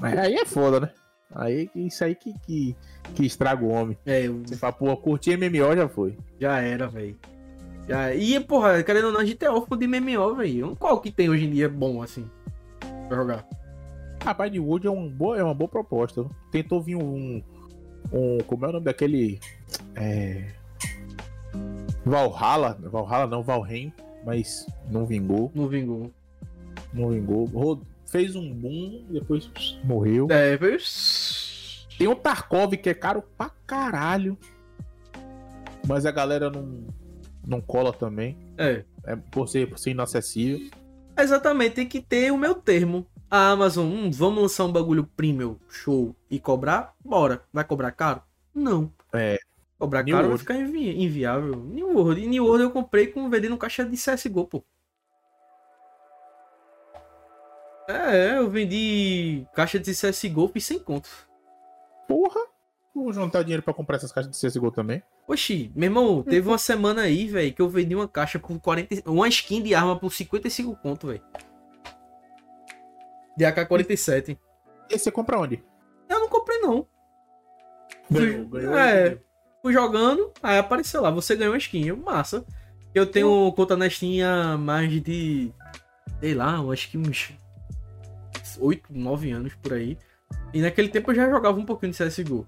Aí 0.00 0.34
é 0.34 0.44
foda, 0.44 0.80
né? 0.80 0.90
Aí 1.34 1.70
isso 1.74 2.04
aí 2.04 2.14
que, 2.14 2.32
que, 2.40 2.76
que 3.14 3.26
estraga 3.26 3.64
o 3.64 3.68
homem. 3.68 3.98
É, 4.06 4.26
eu... 4.26 4.40
Você 4.46 4.56
fala, 4.56 4.72
pô, 4.72 4.96
curtir 4.96 5.36
MMO 5.36 5.76
já 5.76 5.88
foi. 5.88 6.16
Já 6.40 6.60
era, 6.60 6.88
velho. 6.88 7.16
Já... 7.88 8.14
E, 8.14 8.38
porra, 8.40 8.82
querendo 8.82 9.06
ou 9.06 9.12
não, 9.12 9.20
a 9.20 9.24
gente 9.24 9.44
é 9.44 9.50
órfão 9.50 9.78
de 9.78 9.86
MMO, 9.86 10.34
velho. 10.36 10.76
Qual 10.76 11.00
que 11.00 11.10
tem 11.10 11.28
hoje 11.28 11.46
em 11.46 11.50
dia 11.50 11.68
bom, 11.68 12.02
assim, 12.02 12.28
pra 13.08 13.16
jogar? 13.16 13.48
Rapaz, 14.22 14.52
de 14.52 14.60
Wood 14.60 14.86
é, 14.86 14.90
um 14.90 15.08
boa, 15.08 15.38
é 15.38 15.42
uma 15.42 15.54
boa 15.54 15.68
proposta. 15.68 16.26
Tentou 16.50 16.82
vir 16.82 16.96
um, 16.96 17.42
um. 18.12 18.38
Como 18.46 18.66
é 18.66 18.68
o 18.68 18.72
nome 18.72 18.84
daquele. 18.84 19.40
É. 19.94 20.52
Valhalla. 22.04 22.78
Valhalla 22.82 23.26
não, 23.26 23.42
Valheim. 23.42 23.92
Mas 24.26 24.66
não 24.90 25.06
vingou. 25.06 25.50
Não 25.54 25.68
vingou. 25.68 26.10
Não 26.92 27.10
vingou. 27.10 27.80
Fez 28.06 28.34
um 28.34 28.52
boom, 28.52 29.04
depois 29.10 29.50
morreu. 29.84 30.26
É, 30.30 30.52
depois... 30.52 31.86
Tem 31.98 32.08
o 32.08 32.14
Tarkov 32.14 32.74
que 32.76 32.90
é 32.90 32.94
caro 32.94 33.22
pra 33.36 33.50
caralho. 33.66 34.36
Mas 35.86 36.06
a 36.06 36.10
galera 36.10 36.50
não, 36.50 36.86
não 37.48 37.60
cola 37.60 37.92
também. 37.92 38.36
É. 38.56 38.84
É 39.04 39.16
por 39.16 39.48
ser, 39.48 39.68
por 39.68 39.78
ser 39.78 39.90
inacessível. 39.90 40.70
Exatamente, 41.18 41.74
tem 41.76 41.86
que 41.88 42.00
ter 42.00 42.30
o 42.30 42.36
meu 42.36 42.54
termo 42.54 43.06
a 43.30 43.50
Amazon, 43.50 43.86
hum, 43.86 44.10
vamos 44.10 44.42
lançar 44.42 44.64
um 44.64 44.72
bagulho 44.72 45.04
premium, 45.04 45.56
show, 45.68 46.16
e 46.30 46.38
cobrar? 46.38 46.94
Bora. 47.04 47.42
Vai 47.52 47.64
cobrar 47.64 47.92
caro? 47.92 48.22
Não. 48.54 48.90
É. 49.12 49.38
Cobrar 49.78 50.02
New 50.02 50.14
caro 50.14 50.28
World. 50.28 50.44
vai 50.44 50.56
ficar 50.56 50.66
invi 50.66 51.04
inviável. 51.04 51.54
New 51.56 51.94
World. 51.94 52.22
E 52.22 52.26
New 52.26 52.44
World 52.44 52.64
eu 52.64 52.70
comprei 52.70 53.08
com 53.08 53.28
vendendo 53.28 53.56
caixa 53.58 53.84
de 53.84 53.96
CSGO, 53.96 54.46
pô. 54.46 54.64
É, 57.88 58.38
eu 58.38 58.50
vendi 58.50 59.46
caixa 59.54 59.78
de 59.78 59.92
CSGO 59.92 60.48
por 60.48 60.60
100 60.60 60.78
contos. 60.80 61.10
Porra! 62.06 62.40
Vou 62.98 63.12
juntar 63.12 63.42
dinheiro 63.42 63.62
pra 63.62 63.72
comprar 63.72 63.96
essas 63.96 64.10
caixas 64.10 64.32
de 64.32 64.46
CSGO 64.46 64.70
também. 64.72 65.02
Oxi, 65.26 65.70
meu 65.74 65.86
irmão, 65.86 66.22
teve 66.22 66.48
uma 66.48 66.58
semana 66.58 67.02
aí, 67.02 67.28
velho, 67.28 67.52
que 67.52 67.62
eu 67.62 67.68
vendi 67.68 67.94
uma 67.94 68.08
caixa 68.08 68.38
por 68.38 68.58
40. 68.60 69.08
Uma 69.08 69.28
skin 69.28 69.62
de 69.62 69.74
arma 69.74 69.98
por 69.98 70.12
55 70.12 70.76
conto, 70.76 71.06
velho. 71.06 71.22
De 73.36 73.44
AK-47. 73.44 74.36
E 74.90 74.98
você 74.98 75.10
compra 75.10 75.38
onde? 75.38 75.62
Eu 76.08 76.18
não 76.20 76.28
comprei, 76.28 76.58
não. 76.58 76.86
Ganhou, 78.10 78.46
ganhou 78.46 78.76
é, 78.76 79.18
Fui 79.62 79.72
jogando, 79.72 80.32
aí 80.42 80.58
apareceu 80.58 81.02
lá, 81.02 81.10
você 81.10 81.36
ganhou 81.36 81.52
uma 81.52 81.58
skin. 81.58 81.86
Eu, 81.86 81.96
massa. 81.96 82.44
Eu 82.94 83.06
tenho 83.06 83.52
conta 83.52 83.76
na 83.76 83.88
Steam 83.88 84.26
há 84.26 84.56
mais 84.58 84.90
de. 85.02 85.52
Sei 86.20 86.34
lá, 86.34 86.58
acho 86.72 86.90
que 86.90 86.98
uns 86.98 87.32
8, 88.58 88.88
9 88.90 89.30
anos 89.30 89.54
por 89.56 89.74
aí. 89.74 89.96
E 90.52 90.60
naquele 90.60 90.88
tempo 90.88 91.10
eu 91.10 91.14
já 91.14 91.30
jogava 91.30 91.58
um 91.58 91.64
pouquinho 91.64 91.92
de 91.92 91.98
CSGO. 91.98 92.46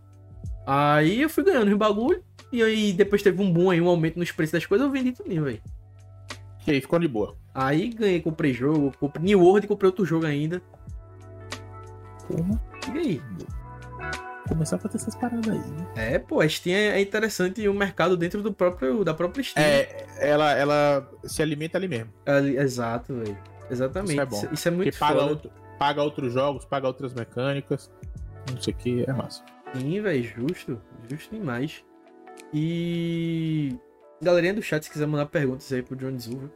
Aí 0.67 1.23
eu 1.23 1.31
fui 1.31 1.45
ganhando 1.45 1.71
os 1.71 1.77
bagulho. 1.77 2.23
E 2.53 2.63
aí 2.63 2.93
depois 2.93 3.23
teve 3.23 3.41
um 3.41 3.53
boom 3.53 3.71
aí, 3.71 3.81
um 3.81 3.89
aumento 3.89 4.19
nos 4.19 4.33
preços 4.33 4.53
das 4.53 4.67
coisas, 4.67 4.87
eu 4.87 4.93
vendi 4.93 5.13
tudo, 5.13 5.29
velho. 5.29 5.63
E 6.67 6.73
aí, 6.73 6.81
ficou 6.81 6.99
de 6.99 7.09
boa. 7.09 7.37
Aí 7.55 7.89
ganhei, 7.89 8.21
comprei 8.21 8.53
jogo, 8.53 8.93
comprei 8.99 9.25
New 9.25 9.41
World 9.41 9.65
e 9.65 9.69
comprei 9.69 9.89
outro 9.89 10.05
jogo 10.05 10.27
ainda. 10.27 10.61
Porra. 12.29 12.61
E 12.95 12.99
aí? 12.99 13.23
Começar 14.49 14.77
a 14.77 14.79
fazer 14.79 14.97
essas 14.97 15.15
paradas 15.15 15.49
aí, 15.49 15.59
né? 15.59 15.87
É, 15.97 16.19
pô, 16.19 16.41
a 16.41 16.49
Steam 16.49 16.77
é 16.77 17.01
interessante 17.01 17.67
o 17.69 17.75
mercado 17.75 18.17
dentro 18.17 18.43
do 18.43 18.53
próprio, 18.53 19.05
da 19.05 19.15
própria 19.15 19.43
Steam. 19.43 19.65
É, 19.65 20.07
ela, 20.19 20.53
ela 20.53 21.11
se 21.25 21.41
alimenta 21.41 21.79
ali 21.79 21.89
mesmo. 21.89 22.13
Ali, 22.27 22.57
exato, 22.57 23.15
velho. 23.15 23.39
Exatamente. 23.71 24.13
Isso 24.13 24.21
é, 24.21 24.27
bom. 24.27 24.37
Isso, 24.37 24.49
isso 24.53 24.69
é 24.69 24.71
muito 24.71 24.91
Porque 24.91 24.99
paga, 24.99 25.23
outro, 25.23 25.51
paga 25.79 26.03
outros 26.03 26.33
jogos, 26.33 26.65
paga 26.65 26.87
outras 26.89 27.15
mecânicas. 27.15 27.91
Não 28.53 28.61
sei 28.61 28.75
o 28.75 28.77
que, 28.77 29.05
é 29.09 29.13
massa. 29.13 29.45
Sim, 29.75 30.01
velho, 30.01 30.23
justo. 30.23 30.81
Justo 31.09 31.35
demais. 31.35 31.85
E. 32.53 33.77
Galerinha 34.21 34.55
do 34.55 34.63
chat, 34.63 34.85
se 34.85 34.91
quiser 34.91 35.07
mandar 35.07 35.27
perguntas 35.27 35.73
aí 35.73 35.83
pro 35.83 35.97
John 35.97 36.19
Zuva, 36.19 36.51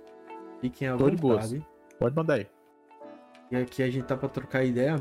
fiquem 0.61 0.89
à 0.89 0.97
Tô 0.97 1.09
vontade. 1.09 1.65
Pode 1.99 2.15
mandar 2.15 2.35
aí. 2.35 2.47
E 3.51 3.57
aqui 3.57 3.83
a 3.83 3.91
gente 3.91 4.05
tá 4.05 4.17
pra 4.17 4.29
trocar 4.29 4.65
ideia 4.65 4.97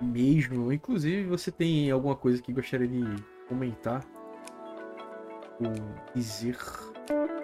mesmo. 0.00 0.72
Inclusive, 0.72 1.24
você 1.24 1.50
tem 1.50 1.90
alguma 1.90 2.16
coisa 2.16 2.40
que 2.40 2.52
gostaria 2.52 2.88
de 2.88 3.02
comentar? 3.48 4.02
Ou 5.60 5.72
dizer? 6.14 6.56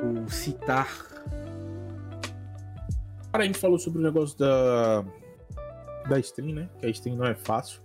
Ou 0.02 0.28
citar? 0.28 0.88
Cara, 3.32 3.44
a 3.44 3.46
gente 3.46 3.58
falou 3.58 3.78
sobre 3.78 3.98
o 3.98 4.02
negócio 4.02 4.38
da. 4.38 5.04
Da 6.08 6.18
stream, 6.20 6.54
né? 6.54 6.70
Que 6.78 6.86
a 6.86 6.88
stream 6.88 7.16
não 7.16 7.26
é 7.26 7.34
fácil. 7.34 7.82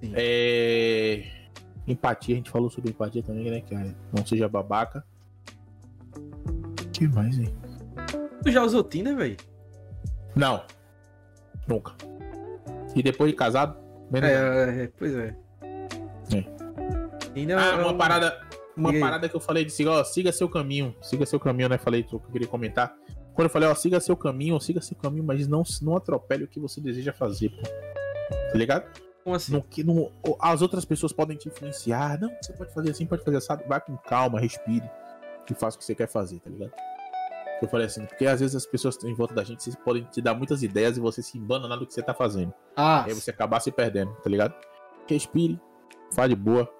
Sim. 0.00 0.12
É 0.14 1.37
Empatia, 1.88 2.34
a 2.34 2.36
gente 2.36 2.50
falou 2.50 2.68
sobre 2.68 2.90
empatia 2.90 3.22
também, 3.22 3.50
né? 3.50 3.62
É, 3.70 3.94
não 4.12 4.24
seja 4.26 4.46
babaca. 4.48 5.02
Que 6.92 7.08
mais, 7.08 7.38
hein? 7.38 7.54
Tu 8.42 8.50
já 8.50 8.62
usou 8.62 8.84
Tinder, 8.84 9.16
velho? 9.16 9.36
Não. 10.36 10.62
Nunca. 11.66 11.94
E 12.94 13.02
depois 13.02 13.30
de 13.30 13.36
casado? 13.36 13.78
É, 14.12 14.18
é, 14.18 14.82
é, 14.84 14.92
pois 14.96 15.14
é. 15.14 15.36
é. 15.62 17.32
Tinder 17.34 17.58
ah, 17.58 17.80
é 17.80 17.82
uma 17.82 17.96
parada. 17.96 18.46
Uma 18.76 18.92
parada 19.00 19.28
que 19.28 19.34
eu 19.34 19.40
falei 19.40 19.64
de 19.64 19.72
siga, 19.72 19.90
ó, 19.90 20.04
siga 20.04 20.30
seu 20.30 20.48
caminho. 20.48 20.94
Siga 21.02 21.26
seu 21.26 21.40
caminho, 21.40 21.68
né? 21.68 21.78
Falei 21.78 22.02
que 22.02 22.14
eu 22.14 22.20
queria 22.20 22.46
comentar. 22.46 22.94
Quando 23.34 23.46
eu 23.46 23.50
falei, 23.50 23.68
ó, 23.68 23.74
siga 23.74 23.98
seu 23.98 24.16
caminho, 24.16 24.60
siga 24.60 24.80
seu 24.80 24.96
caminho, 24.96 25.24
mas 25.24 25.48
não, 25.48 25.62
não 25.82 25.96
atropele 25.96 26.44
o 26.44 26.48
que 26.48 26.60
você 26.60 26.80
deseja 26.80 27.12
fazer, 27.12 27.50
pô. 27.50 27.62
Tá 27.62 28.58
ligado? 28.58 29.07
Como 29.28 29.36
assim? 29.36 29.52
No, 29.52 29.62
que, 29.62 29.84
no, 29.84 30.10
as 30.40 30.62
outras 30.62 30.86
pessoas 30.86 31.12
podem 31.12 31.36
te 31.36 31.48
influenciar. 31.48 32.18
Não, 32.18 32.34
você 32.40 32.50
pode 32.54 32.72
fazer 32.72 32.90
assim, 32.90 33.04
pode 33.04 33.22
fazer 33.22 33.36
assim. 33.36 33.68
Vai 33.68 33.78
com 33.78 33.94
calma, 33.98 34.40
respire 34.40 34.90
e 35.50 35.54
faça 35.54 35.76
o 35.76 35.78
que 35.78 35.84
você 35.84 35.94
quer 35.94 36.08
fazer, 36.08 36.38
tá 36.40 36.48
ligado? 36.48 36.72
Eu 37.60 37.68
falei 37.68 37.86
assim, 37.86 38.06
porque 38.06 38.24
às 38.24 38.40
vezes 38.40 38.56
as 38.56 38.64
pessoas 38.64 38.96
em 39.04 39.14
volta 39.14 39.34
da 39.34 39.44
gente 39.44 39.70
podem 39.84 40.04
te 40.04 40.22
dar 40.22 40.34
muitas 40.34 40.62
ideias 40.62 40.96
e 40.96 41.00
você 41.00 41.22
se 41.22 41.36
embana 41.36 41.76
do 41.76 41.86
que 41.86 41.92
você 41.92 42.02
tá 42.02 42.14
fazendo. 42.14 42.54
Ah. 42.74 43.04
Aí 43.04 43.12
você 43.12 43.30
acabar 43.30 43.60
se 43.60 43.70
perdendo, 43.70 44.12
tá 44.14 44.30
ligado? 44.30 44.54
Respire, 45.06 45.60
fale 46.10 46.34
de 46.34 46.40
boa, 46.40 46.70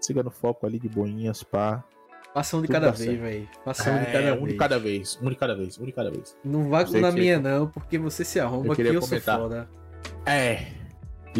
siga 0.00 0.22
no 0.22 0.30
foco 0.30 0.66
ali 0.66 0.78
de 0.78 0.88
boinhas, 0.88 1.42
pá. 1.42 1.84
Passando 2.32 2.62
de 2.62 2.68
cada 2.68 2.92
vez, 2.92 3.20
velho. 3.20 3.48
Passando 3.62 3.96
é, 3.98 4.04
de 4.04 4.12
cada 4.12 4.34
um 4.34 4.38
vez. 4.38 4.48
de 4.48 4.54
cada 4.56 4.78
vez. 4.78 5.18
Um 5.20 5.28
de 5.28 5.36
cada 5.36 5.54
vez. 5.54 5.78
Um 5.78 5.84
de 5.84 5.92
cada 5.92 6.10
vez. 6.10 6.36
Não 6.44 6.68
vá 6.70 6.84
com 6.84 6.98
na 6.98 7.10
minha, 7.10 7.38
não, 7.38 7.66
porque 7.66 7.98
você 7.98 8.24
se 8.24 8.40
arromba 8.40 8.68
eu 8.68 8.76
que 8.76 8.82
eu 8.82 9.00
comentar. 9.00 9.38
sou 9.38 9.48
foda. 9.48 9.68
É. 10.24 10.77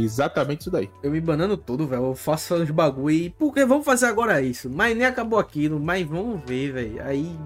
Exatamente 0.02 0.62
isso 0.62 0.70
daí. 0.70 0.90
Eu 1.02 1.10
me 1.10 1.20
banando 1.20 1.56
tudo, 1.56 1.86
velho. 1.86 2.06
Eu 2.06 2.14
faço 2.14 2.54
uns 2.54 2.70
bagulho 2.70 3.10
e. 3.10 3.30
Porque 3.30 3.64
vamos 3.64 3.84
fazer 3.84 4.06
agora 4.06 4.40
isso? 4.40 4.70
Mas 4.70 4.96
nem 4.96 5.06
acabou 5.06 5.38
aquilo, 5.38 5.78
mas 5.80 6.06
vamos 6.06 6.40
ver, 6.46 6.72
velho. 6.72 7.02
Aí. 7.04 7.38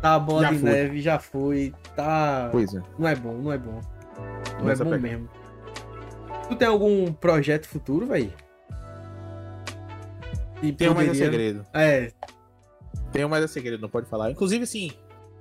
Tá 0.00 0.16
a 0.16 0.18
bola 0.18 0.42
já 0.42 0.50
de 0.50 0.58
foi. 0.58 0.70
neve, 0.70 1.00
já 1.00 1.18
foi. 1.18 1.74
Tá. 1.96 2.48
Pois 2.52 2.74
é. 2.74 2.82
Não 2.98 3.08
é 3.08 3.16
bom, 3.16 3.34
não 3.34 3.52
é 3.52 3.58
bom. 3.58 3.80
Não 4.60 4.70
é 4.70 4.76
bom 4.76 4.84
pegar. 4.84 4.98
mesmo. 4.98 5.28
Tu 6.48 6.56
tem 6.56 6.68
algum 6.68 7.12
projeto 7.12 7.66
futuro, 7.66 8.06
velho? 8.06 8.32
Tem 10.72 10.92
mais 10.92 11.08
é 11.08 11.14
segredo. 11.14 11.66
É. 11.72 12.12
Tem 13.12 13.26
mais 13.26 13.44
é 13.44 13.46
segredo, 13.46 13.80
não 13.80 13.88
pode 13.88 14.08
falar. 14.08 14.30
Inclusive, 14.30 14.64
assim, 14.64 14.90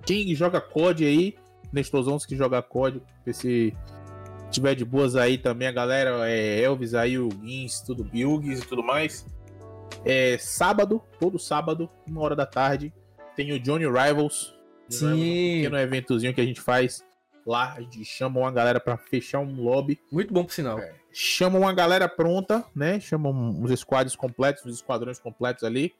quem 0.05 0.33
joga 0.35 0.61
COD 0.61 1.05
aí, 1.05 1.35
Nestosons 1.71 2.25
que 2.25 2.35
joga 2.35 2.61
COD, 2.61 3.01
esse 3.25 3.75
tiver 4.53 4.75
de 4.75 4.85
boas 4.85 5.15
aí 5.15 5.37
também, 5.37 5.67
a 5.67 5.71
galera, 5.71 6.29
é, 6.29 6.61
Elvis 6.61 6.93
aí, 6.93 7.17
o 7.17 7.27
Guins, 7.27 7.81
tudo, 7.81 8.03
Bilgues 8.03 8.59
e 8.59 8.65
tudo 8.65 8.83
mais. 8.83 9.25
É 10.05 10.37
sábado, 10.37 11.01
todo 11.19 11.39
sábado, 11.39 11.89
uma 12.07 12.21
hora 12.21 12.35
da 12.35 12.45
tarde, 12.45 12.93
tem 13.35 13.51
o 13.51 13.59
Johnny 13.59 13.85
Rivals. 13.85 14.55
Sim. 14.89 15.07
Um 15.07 15.55
pequeno 15.57 15.77
eventozinho 15.77 16.33
que 16.33 16.41
a 16.41 16.45
gente 16.45 16.61
faz 16.61 17.03
lá. 17.45 17.73
A 17.73 17.81
gente 17.81 18.05
chama 18.05 18.39
uma 18.39 18.51
galera 18.51 18.79
para 18.79 18.97
fechar 18.97 19.39
um 19.39 19.61
lobby. 19.61 19.99
Muito 20.11 20.33
bom 20.33 20.43
por 20.43 20.53
sinal. 20.53 20.77
É, 20.79 20.93
chama 21.11 21.57
uma 21.57 21.73
galera 21.73 22.07
pronta, 22.07 22.63
né? 22.75 22.99
Chama 22.99 23.29
uns 23.29 23.79
squads 23.79 24.15
completos, 24.15 24.65
uns 24.65 24.75
esquadrões 24.75 25.19
completos 25.19 25.63
ali. 25.63 25.93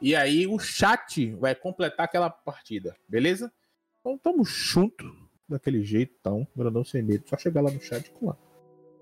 E 0.00 0.14
aí 0.14 0.46
o 0.46 0.58
chat 0.58 1.32
vai 1.34 1.54
completar 1.54 2.04
aquela 2.04 2.30
partida, 2.30 2.94
beleza? 3.08 3.52
Então 4.00 4.16
tamo 4.16 4.44
junto 4.44 5.27
daquele 5.48 5.82
jeito, 5.82 6.14
então, 6.20 6.46
grandão 6.56 6.84
sem 6.84 7.02
medo. 7.02 7.24
Só 7.26 7.36
chegar 7.36 7.60
lá 7.60 7.70
no 7.70 7.80
chat 7.80 8.06
e 8.06 8.10
colar. 8.10 8.36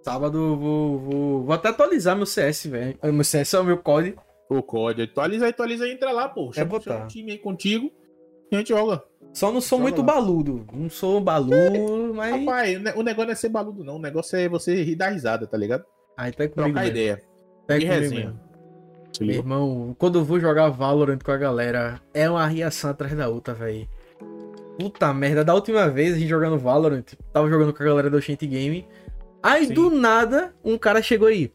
Sábado 0.02 0.56
vou, 0.56 0.98
vou, 0.98 1.44
vou 1.44 1.52
até 1.52 1.68
atualizar 1.68 2.16
meu 2.16 2.26
CS, 2.26 2.66
velho. 2.66 2.98
Meu 3.02 3.24
CS 3.24 3.54
é 3.54 3.60
o 3.60 3.64
meu 3.64 3.78
COD. 3.78 4.14
O 4.48 4.62
COD, 4.62 5.02
atualiza, 5.02 5.48
atualiza 5.48 5.88
e 5.88 5.92
entra 5.92 6.12
lá, 6.12 6.28
pô. 6.28 6.52
Chama, 6.52 6.66
é 6.66 6.68
botar. 6.68 7.04
um 7.04 7.06
time 7.08 7.32
aí 7.32 7.38
contigo 7.38 7.90
e 8.50 8.54
a 8.54 8.58
gente 8.58 8.68
joga. 8.68 9.02
Só 9.32 9.50
não 9.50 9.60
sou 9.60 9.78
joga 9.78 9.82
muito 9.82 10.00
lá. 10.02 10.14
baludo. 10.14 10.66
Não 10.72 10.88
sou 10.88 11.20
baludo, 11.20 12.14
mas. 12.14 12.32
Rapaz, 12.32 12.78
o 12.94 13.02
negócio 13.02 13.26
não 13.26 13.32
é 13.32 13.34
ser 13.34 13.48
baludo, 13.48 13.82
não. 13.82 13.96
O 13.96 14.00
negócio 14.00 14.38
é 14.38 14.48
você 14.48 14.82
rir 14.82 14.94
da 14.94 15.08
risada, 15.08 15.46
tá 15.46 15.56
ligado? 15.56 15.84
Aí 16.16 16.30
tá 16.30 16.48
comigo. 16.48 16.72
Trocar 16.72 16.86
ideia. 16.86 17.22
Tá 17.66 17.76
e 17.76 17.84
resenha. 17.84 18.40
Meu 19.20 19.34
irmão, 19.34 19.96
quando 19.98 20.18
eu 20.18 20.24
vou 20.24 20.38
jogar 20.38 20.68
Valorant 20.68 21.18
com 21.22 21.32
a 21.32 21.36
galera, 21.36 22.00
é 22.14 22.28
uma 22.28 22.46
reação 22.46 22.90
atrás 22.90 23.16
da 23.16 23.28
outra, 23.28 23.54
velho. 23.54 23.88
Puta 24.78 25.12
merda, 25.14 25.42
da 25.42 25.54
última 25.54 25.88
vez 25.88 26.14
a 26.14 26.18
gente 26.18 26.28
jogando 26.28 26.58
Valorant, 26.58 27.04
tava 27.32 27.48
jogando 27.48 27.72
com 27.72 27.82
a 27.82 27.86
galera 27.86 28.10
do 28.10 28.18
Oxente 28.18 28.46
Game. 28.46 28.86
Aí 29.42 29.66
Sim. 29.66 29.74
do 29.74 29.90
nada, 29.90 30.54
um 30.62 30.76
cara 30.76 31.00
chegou 31.00 31.28
aí. 31.28 31.52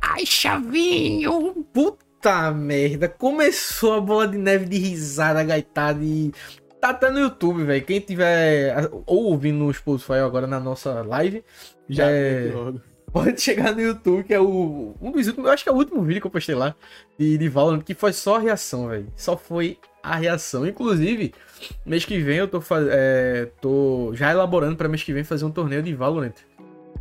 Ai, 0.00 0.24
Chavinho! 0.24 1.66
Puta 1.72 2.50
merda, 2.52 3.08
começou 3.08 3.94
a 3.94 4.00
bola 4.00 4.28
de 4.28 4.38
neve 4.38 4.64
de 4.66 4.78
risada 4.78 5.42
gaitada 5.44 6.02
e. 6.02 6.32
Tá 6.80 6.90
até 6.90 7.10
no 7.10 7.18
YouTube, 7.18 7.64
velho. 7.64 7.84
Quem 7.84 8.00
tiver 8.00 8.90
ou 9.06 9.24
ouvindo 9.24 9.58
no 9.58 9.72
Spotify 9.72 10.14
agora 10.14 10.46
na 10.46 10.60
nossa 10.60 11.02
live, 11.02 11.42
já 11.88 12.10
é... 12.10 12.52
pode 13.12 13.40
chegar 13.40 13.74
no 13.74 13.80
YouTube, 13.80 14.24
que 14.24 14.34
é 14.34 14.40
o 14.40 14.94
um 15.00 15.10
dos 15.10 15.26
últimos, 15.26 15.48
eu 15.48 15.52
acho 15.52 15.64
que 15.64 15.70
é 15.70 15.72
o 15.72 15.76
último 15.76 16.02
vídeo 16.02 16.20
que 16.20 16.26
eu 16.26 16.30
postei 16.30 16.54
lá 16.54 16.74
de, 17.18 17.38
de 17.38 17.48
Valorant, 17.48 17.82
que 17.82 17.94
foi 17.94 18.12
só 18.12 18.36
a 18.36 18.40
reação, 18.40 18.88
velho. 18.88 19.10
Só 19.16 19.36
foi 19.36 19.78
a 20.04 20.16
reação. 20.16 20.66
Inclusive, 20.66 21.32
mês 21.84 22.04
que 22.04 22.18
vem 22.18 22.36
eu 22.36 22.46
tô, 22.46 22.62
é, 22.90 23.50
tô 23.60 24.12
já 24.14 24.30
elaborando 24.30 24.76
para 24.76 24.88
mês 24.88 25.02
que 25.02 25.12
vem 25.12 25.24
fazer 25.24 25.46
um 25.46 25.50
torneio 25.50 25.82
de 25.82 25.94
Valorant. 25.94 26.34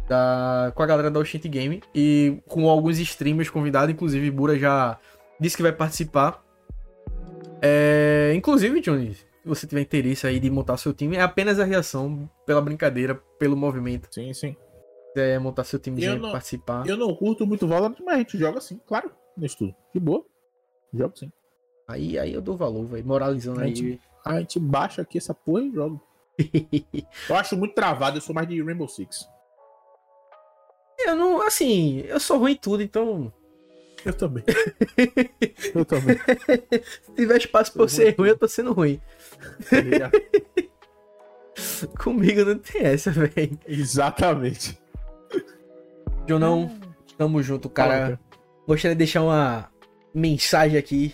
Da, 0.08 0.72
com 0.76 0.84
a 0.84 0.86
galera 0.86 1.10
da 1.10 1.20
Oshint 1.20 1.48
Game 1.48 1.82
e 1.96 2.38
com 2.48 2.70
alguns 2.70 3.00
streamers 3.00 3.50
convidados, 3.50 3.94
inclusive 3.94 4.30
Bura 4.32 4.58
já 4.58 5.00
disse 5.40 5.56
que 5.56 5.64
vai 5.64 5.72
participar. 5.72 6.44
É, 7.62 8.34
inclusive, 8.36 8.82
Johnny, 8.82 9.14
se 9.14 9.26
você 9.46 9.66
tiver 9.66 9.82
interesse 9.82 10.28
aí 10.28 10.40
de 10.40 10.50
montar 10.50 10.78
seu 10.78 10.94
time, 10.94 11.16
é 11.16 11.22
apenas 11.22 11.60
a 11.60 11.64
reação 11.64 12.30
pela 12.46 12.62
brincadeira, 12.62 13.16
pelo 13.38 13.56
movimento. 13.56 14.08
Sim, 14.12 14.34
sim. 14.34 14.56
É 15.16 15.38
montar 15.38 15.64
seu 15.64 15.80
time 15.80 16.04
e 16.04 16.20
participar. 16.20 16.88
Eu 16.88 16.98
não 16.98 17.14
curto 17.16 17.46
muito 17.46 17.68
Valorant, 17.68 17.96
mas 18.04 18.16
a 18.16 18.18
gente 18.18 18.38
joga 18.38 18.58
assim, 18.58 18.80
claro, 18.86 19.12
nesse 19.38 19.58
tudo. 19.58 19.76
De 19.94 20.00
boa. 20.00 20.26
Jogo 20.94 21.18
sim. 21.18 21.32
Aí, 21.88 22.18
aí 22.18 22.34
eu 22.34 22.42
dou 22.42 22.56
valor, 22.56 22.86
velho. 22.86 23.06
Moralizando 23.06 23.60
a 23.60 23.68
gente, 23.68 24.00
aí. 24.26 24.38
A 24.38 24.40
gente 24.40 24.60
baixa 24.60 25.02
aqui 25.02 25.18
essa 25.18 25.34
porra 25.34 25.64
e 25.64 25.72
joga. 25.72 26.00
eu 27.30 27.36
acho 27.36 27.58
muito 27.58 27.76
travado, 27.76 28.18
eu 28.18 28.22
sou 28.22 28.34
mais 28.34 28.48
de 28.48 28.62
Rainbow 28.62 28.88
Six. 28.88 29.28
Eu 31.00 31.16
não, 31.16 31.42
assim, 31.42 32.00
eu 32.02 32.20
sou 32.20 32.38
ruim 32.38 32.54
em 32.54 32.58
tudo, 32.58 32.82
então. 32.82 33.34
Eu 34.06 34.14
também. 34.14 34.44
eu 35.76 35.86
também. 35.86 36.18
Se 37.02 37.12
tiver 37.16 37.38
espaço 37.38 37.74
pra 37.74 37.84
eu 37.84 37.90
ser 37.90 38.16
ruim, 38.18 38.30
eu 38.30 38.38
tô 38.38 38.48
sendo 38.48 38.74
ruim. 38.74 39.02
Comigo 42.02 42.46
não 42.46 42.58
tem 42.58 42.84
essa, 42.84 43.12
velho. 43.12 43.60
Exatamente. 43.68 44.82
Jonão, 46.28 46.72
tamo 47.18 47.44
junto, 47.44 47.70
cara. 47.70 48.20
Gostaria 48.66 48.96
de 48.96 49.00
deixar 49.00 49.24
uma, 49.24 49.70
mensagem 50.14 50.78
aqui. 50.78 51.14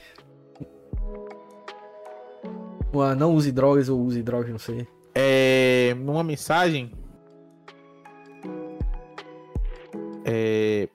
Uma, 2.91 3.15
não 3.15 3.33
use 3.33 3.51
drogas 3.51 3.89
ou 3.89 3.99
use 4.01 4.21
drogas, 4.23 4.49
não 4.49 4.59
sei. 4.59 4.87
É. 5.13 5.95
Uma 5.99 6.23
mensagem. 6.23 6.91
É. 10.25 10.87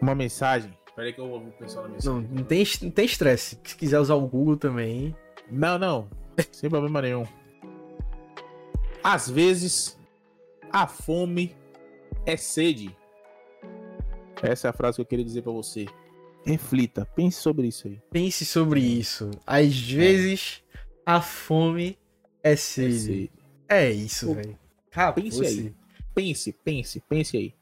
Uma 0.00 0.14
mensagem. 0.14 0.76
Peraí 0.94 1.12
que 1.12 1.20
eu 1.20 1.28
vou 1.28 1.40
pensar 1.52 1.82
na 1.82 1.88
mensagem. 1.88 2.22
Não, 2.22 2.36
não 2.36 2.44
tem 2.44 2.62
estresse. 2.62 2.84
Não 3.54 3.62
tem 3.62 3.70
Se 3.70 3.76
quiser 3.76 4.00
usar 4.00 4.14
o 4.14 4.26
Google 4.26 4.56
também. 4.56 5.14
Não, 5.50 5.78
não. 5.78 6.08
Sem 6.52 6.68
problema 6.68 7.02
nenhum. 7.02 7.24
Às 9.02 9.28
vezes, 9.28 9.98
a 10.72 10.86
fome 10.86 11.54
é 12.26 12.36
sede. 12.36 12.94
Essa 14.42 14.68
é 14.68 14.70
a 14.70 14.72
frase 14.72 14.96
que 14.96 15.02
eu 15.02 15.06
queria 15.06 15.24
dizer 15.24 15.42
para 15.42 15.52
você. 15.52 15.86
Reflita, 16.48 17.04
pense 17.04 17.40
sobre 17.40 17.68
isso 17.68 17.86
aí. 17.86 18.00
Pense 18.10 18.44
sobre 18.46 18.80
isso. 18.80 19.30
Às 19.46 19.78
vezes, 19.78 20.62
é. 20.74 20.80
a 21.04 21.20
fome 21.20 21.98
é 22.42 22.56
sede. 22.56 22.88
É, 22.88 22.94
sede. 22.94 23.30
é 23.68 23.90
isso, 23.90 24.34
velho. 24.34 24.58
Pense 25.14 25.44
aí. 25.44 25.74
Pense, 26.14 26.52
pense, 26.52 27.00
pense 27.00 27.36
aí. 27.36 27.54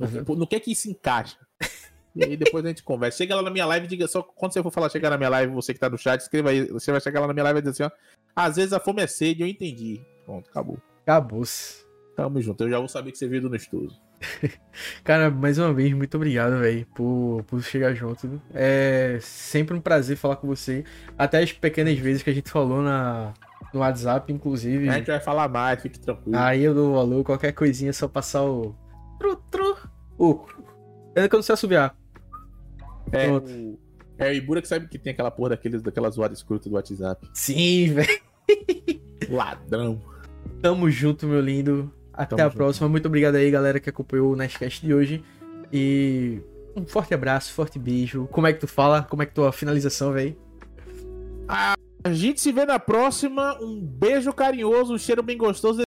Uhum. 0.00 0.36
No 0.36 0.46
que 0.46 0.56
é 0.56 0.60
que 0.60 0.72
isso 0.72 0.90
encaixa? 0.90 1.36
E 2.14 2.24
aí 2.24 2.36
depois 2.36 2.62
a 2.62 2.68
gente 2.68 2.82
conversa. 2.82 3.16
Chega 3.16 3.34
lá 3.34 3.40
na 3.40 3.48
minha 3.48 3.64
live 3.64 3.86
e 3.86 3.88
diga 3.88 4.06
só 4.06 4.22
quando 4.22 4.52
você 4.52 4.62
for 4.62 4.70
falar 4.70 4.90
chegar 4.90 5.08
na 5.08 5.16
minha 5.16 5.30
live, 5.30 5.50
você 5.54 5.72
que 5.72 5.80
tá 5.80 5.88
no 5.88 5.96
chat, 5.96 6.20
escreva 6.20 6.50
aí. 6.50 6.66
Você 6.66 6.92
vai 6.92 7.00
chegar 7.00 7.20
lá 7.20 7.26
na 7.26 7.32
minha 7.32 7.44
live 7.44 7.60
e 7.60 7.62
dizer 7.62 7.84
assim, 7.84 7.94
ó. 7.94 7.98
Às 8.36 8.56
vezes 8.56 8.74
a 8.74 8.78
fome 8.78 9.00
é 9.00 9.06
sede, 9.06 9.40
eu 9.40 9.48
entendi. 9.48 9.98
Pronto, 10.26 10.50
acabou. 10.50 10.76
Acabou-se. 11.00 11.86
Tamo 12.16 12.40
junto. 12.40 12.64
Eu 12.64 12.70
já 12.70 12.78
vou 12.78 12.88
saber 12.88 13.12
que 13.12 13.18
você 13.18 13.26
veio 13.26 13.42
do 13.42 13.50
Nestoso. 13.50 14.00
Cara, 15.02 15.30
mais 15.30 15.58
uma 15.58 15.72
vez, 15.72 15.92
muito 15.92 16.14
obrigado, 16.16 16.60
velho, 16.60 16.86
por, 16.94 17.42
por 17.46 17.62
chegar 17.62 17.94
junto. 17.94 18.40
É 18.54 19.18
sempre 19.20 19.76
um 19.76 19.80
prazer 19.80 20.16
falar 20.16 20.36
com 20.36 20.46
você. 20.46 20.84
Até 21.16 21.42
as 21.42 21.52
pequenas 21.52 21.98
vezes 21.98 22.22
que 22.22 22.30
a 22.30 22.32
gente 22.32 22.50
falou 22.50 22.82
na, 22.82 23.32
no 23.72 23.80
WhatsApp, 23.80 24.32
inclusive. 24.32 24.88
A 24.88 24.98
gente 24.98 25.06
vai 25.06 25.20
falar 25.20 25.48
mais, 25.48 25.80
fique 25.80 25.98
tranquilo. 25.98 26.36
Aí 26.36 26.62
eu 26.62 26.74
dou 26.74 26.94
valor, 26.94 27.24
qualquer 27.24 27.52
coisinha 27.52 27.90
é 27.90 27.92
só 27.92 28.06
passar 28.06 28.44
o. 28.44 28.74
Tru, 29.18 29.36
tru. 29.50 29.76
O. 30.18 30.46
Ainda 31.16 31.28
que 31.28 31.34
eu 31.34 31.38
não 31.38 31.42
sei 31.42 31.54
assobiar. 31.54 31.96
É, 33.10 33.30
o... 33.30 33.78
é 34.18 34.30
o 34.30 34.32
Ibura 34.34 34.62
que 34.62 34.68
sabe 34.68 34.86
que 34.88 34.98
tem 34.98 35.12
aquela 35.12 35.30
porra 35.30 35.50
daqueles, 35.50 35.82
daquela 35.82 36.10
zoada 36.10 36.34
escrota 36.34 36.68
do 36.68 36.74
WhatsApp. 36.74 37.26
Sim, 37.34 37.94
velho. 37.94 38.20
Ladrão. 39.28 40.00
Tamo 40.60 40.90
junto, 40.90 41.26
meu 41.26 41.40
lindo. 41.40 41.92
Até 42.22 42.36
Tamo 42.36 42.42
a 42.42 42.50
junto. 42.50 42.56
próxima. 42.56 42.88
Muito 42.88 43.06
obrigado 43.06 43.34
aí, 43.36 43.50
galera, 43.50 43.78
que 43.80 43.88
acompanhou 43.90 44.32
o 44.32 44.36
Nestcast 44.36 44.84
de 44.84 44.92
hoje. 44.94 45.22
E 45.72 46.40
um 46.76 46.84
forte 46.86 47.14
abraço, 47.14 47.52
forte 47.52 47.78
beijo. 47.78 48.28
Como 48.30 48.46
é 48.46 48.52
que 48.52 48.60
tu 48.60 48.66
fala? 48.66 49.02
Como 49.02 49.22
é 49.22 49.26
que 49.26 49.32
tua 49.32 49.52
finalização, 49.52 50.12
velho? 50.12 50.36
A 51.48 52.12
gente 52.12 52.40
se 52.40 52.50
vê 52.50 52.64
na 52.64 52.78
próxima. 52.78 53.58
Um 53.60 53.80
beijo 53.80 54.32
carinhoso, 54.32 54.94
um 54.94 54.98
cheiro 54.98 55.22
bem 55.22 55.36
gostoso. 55.38 55.80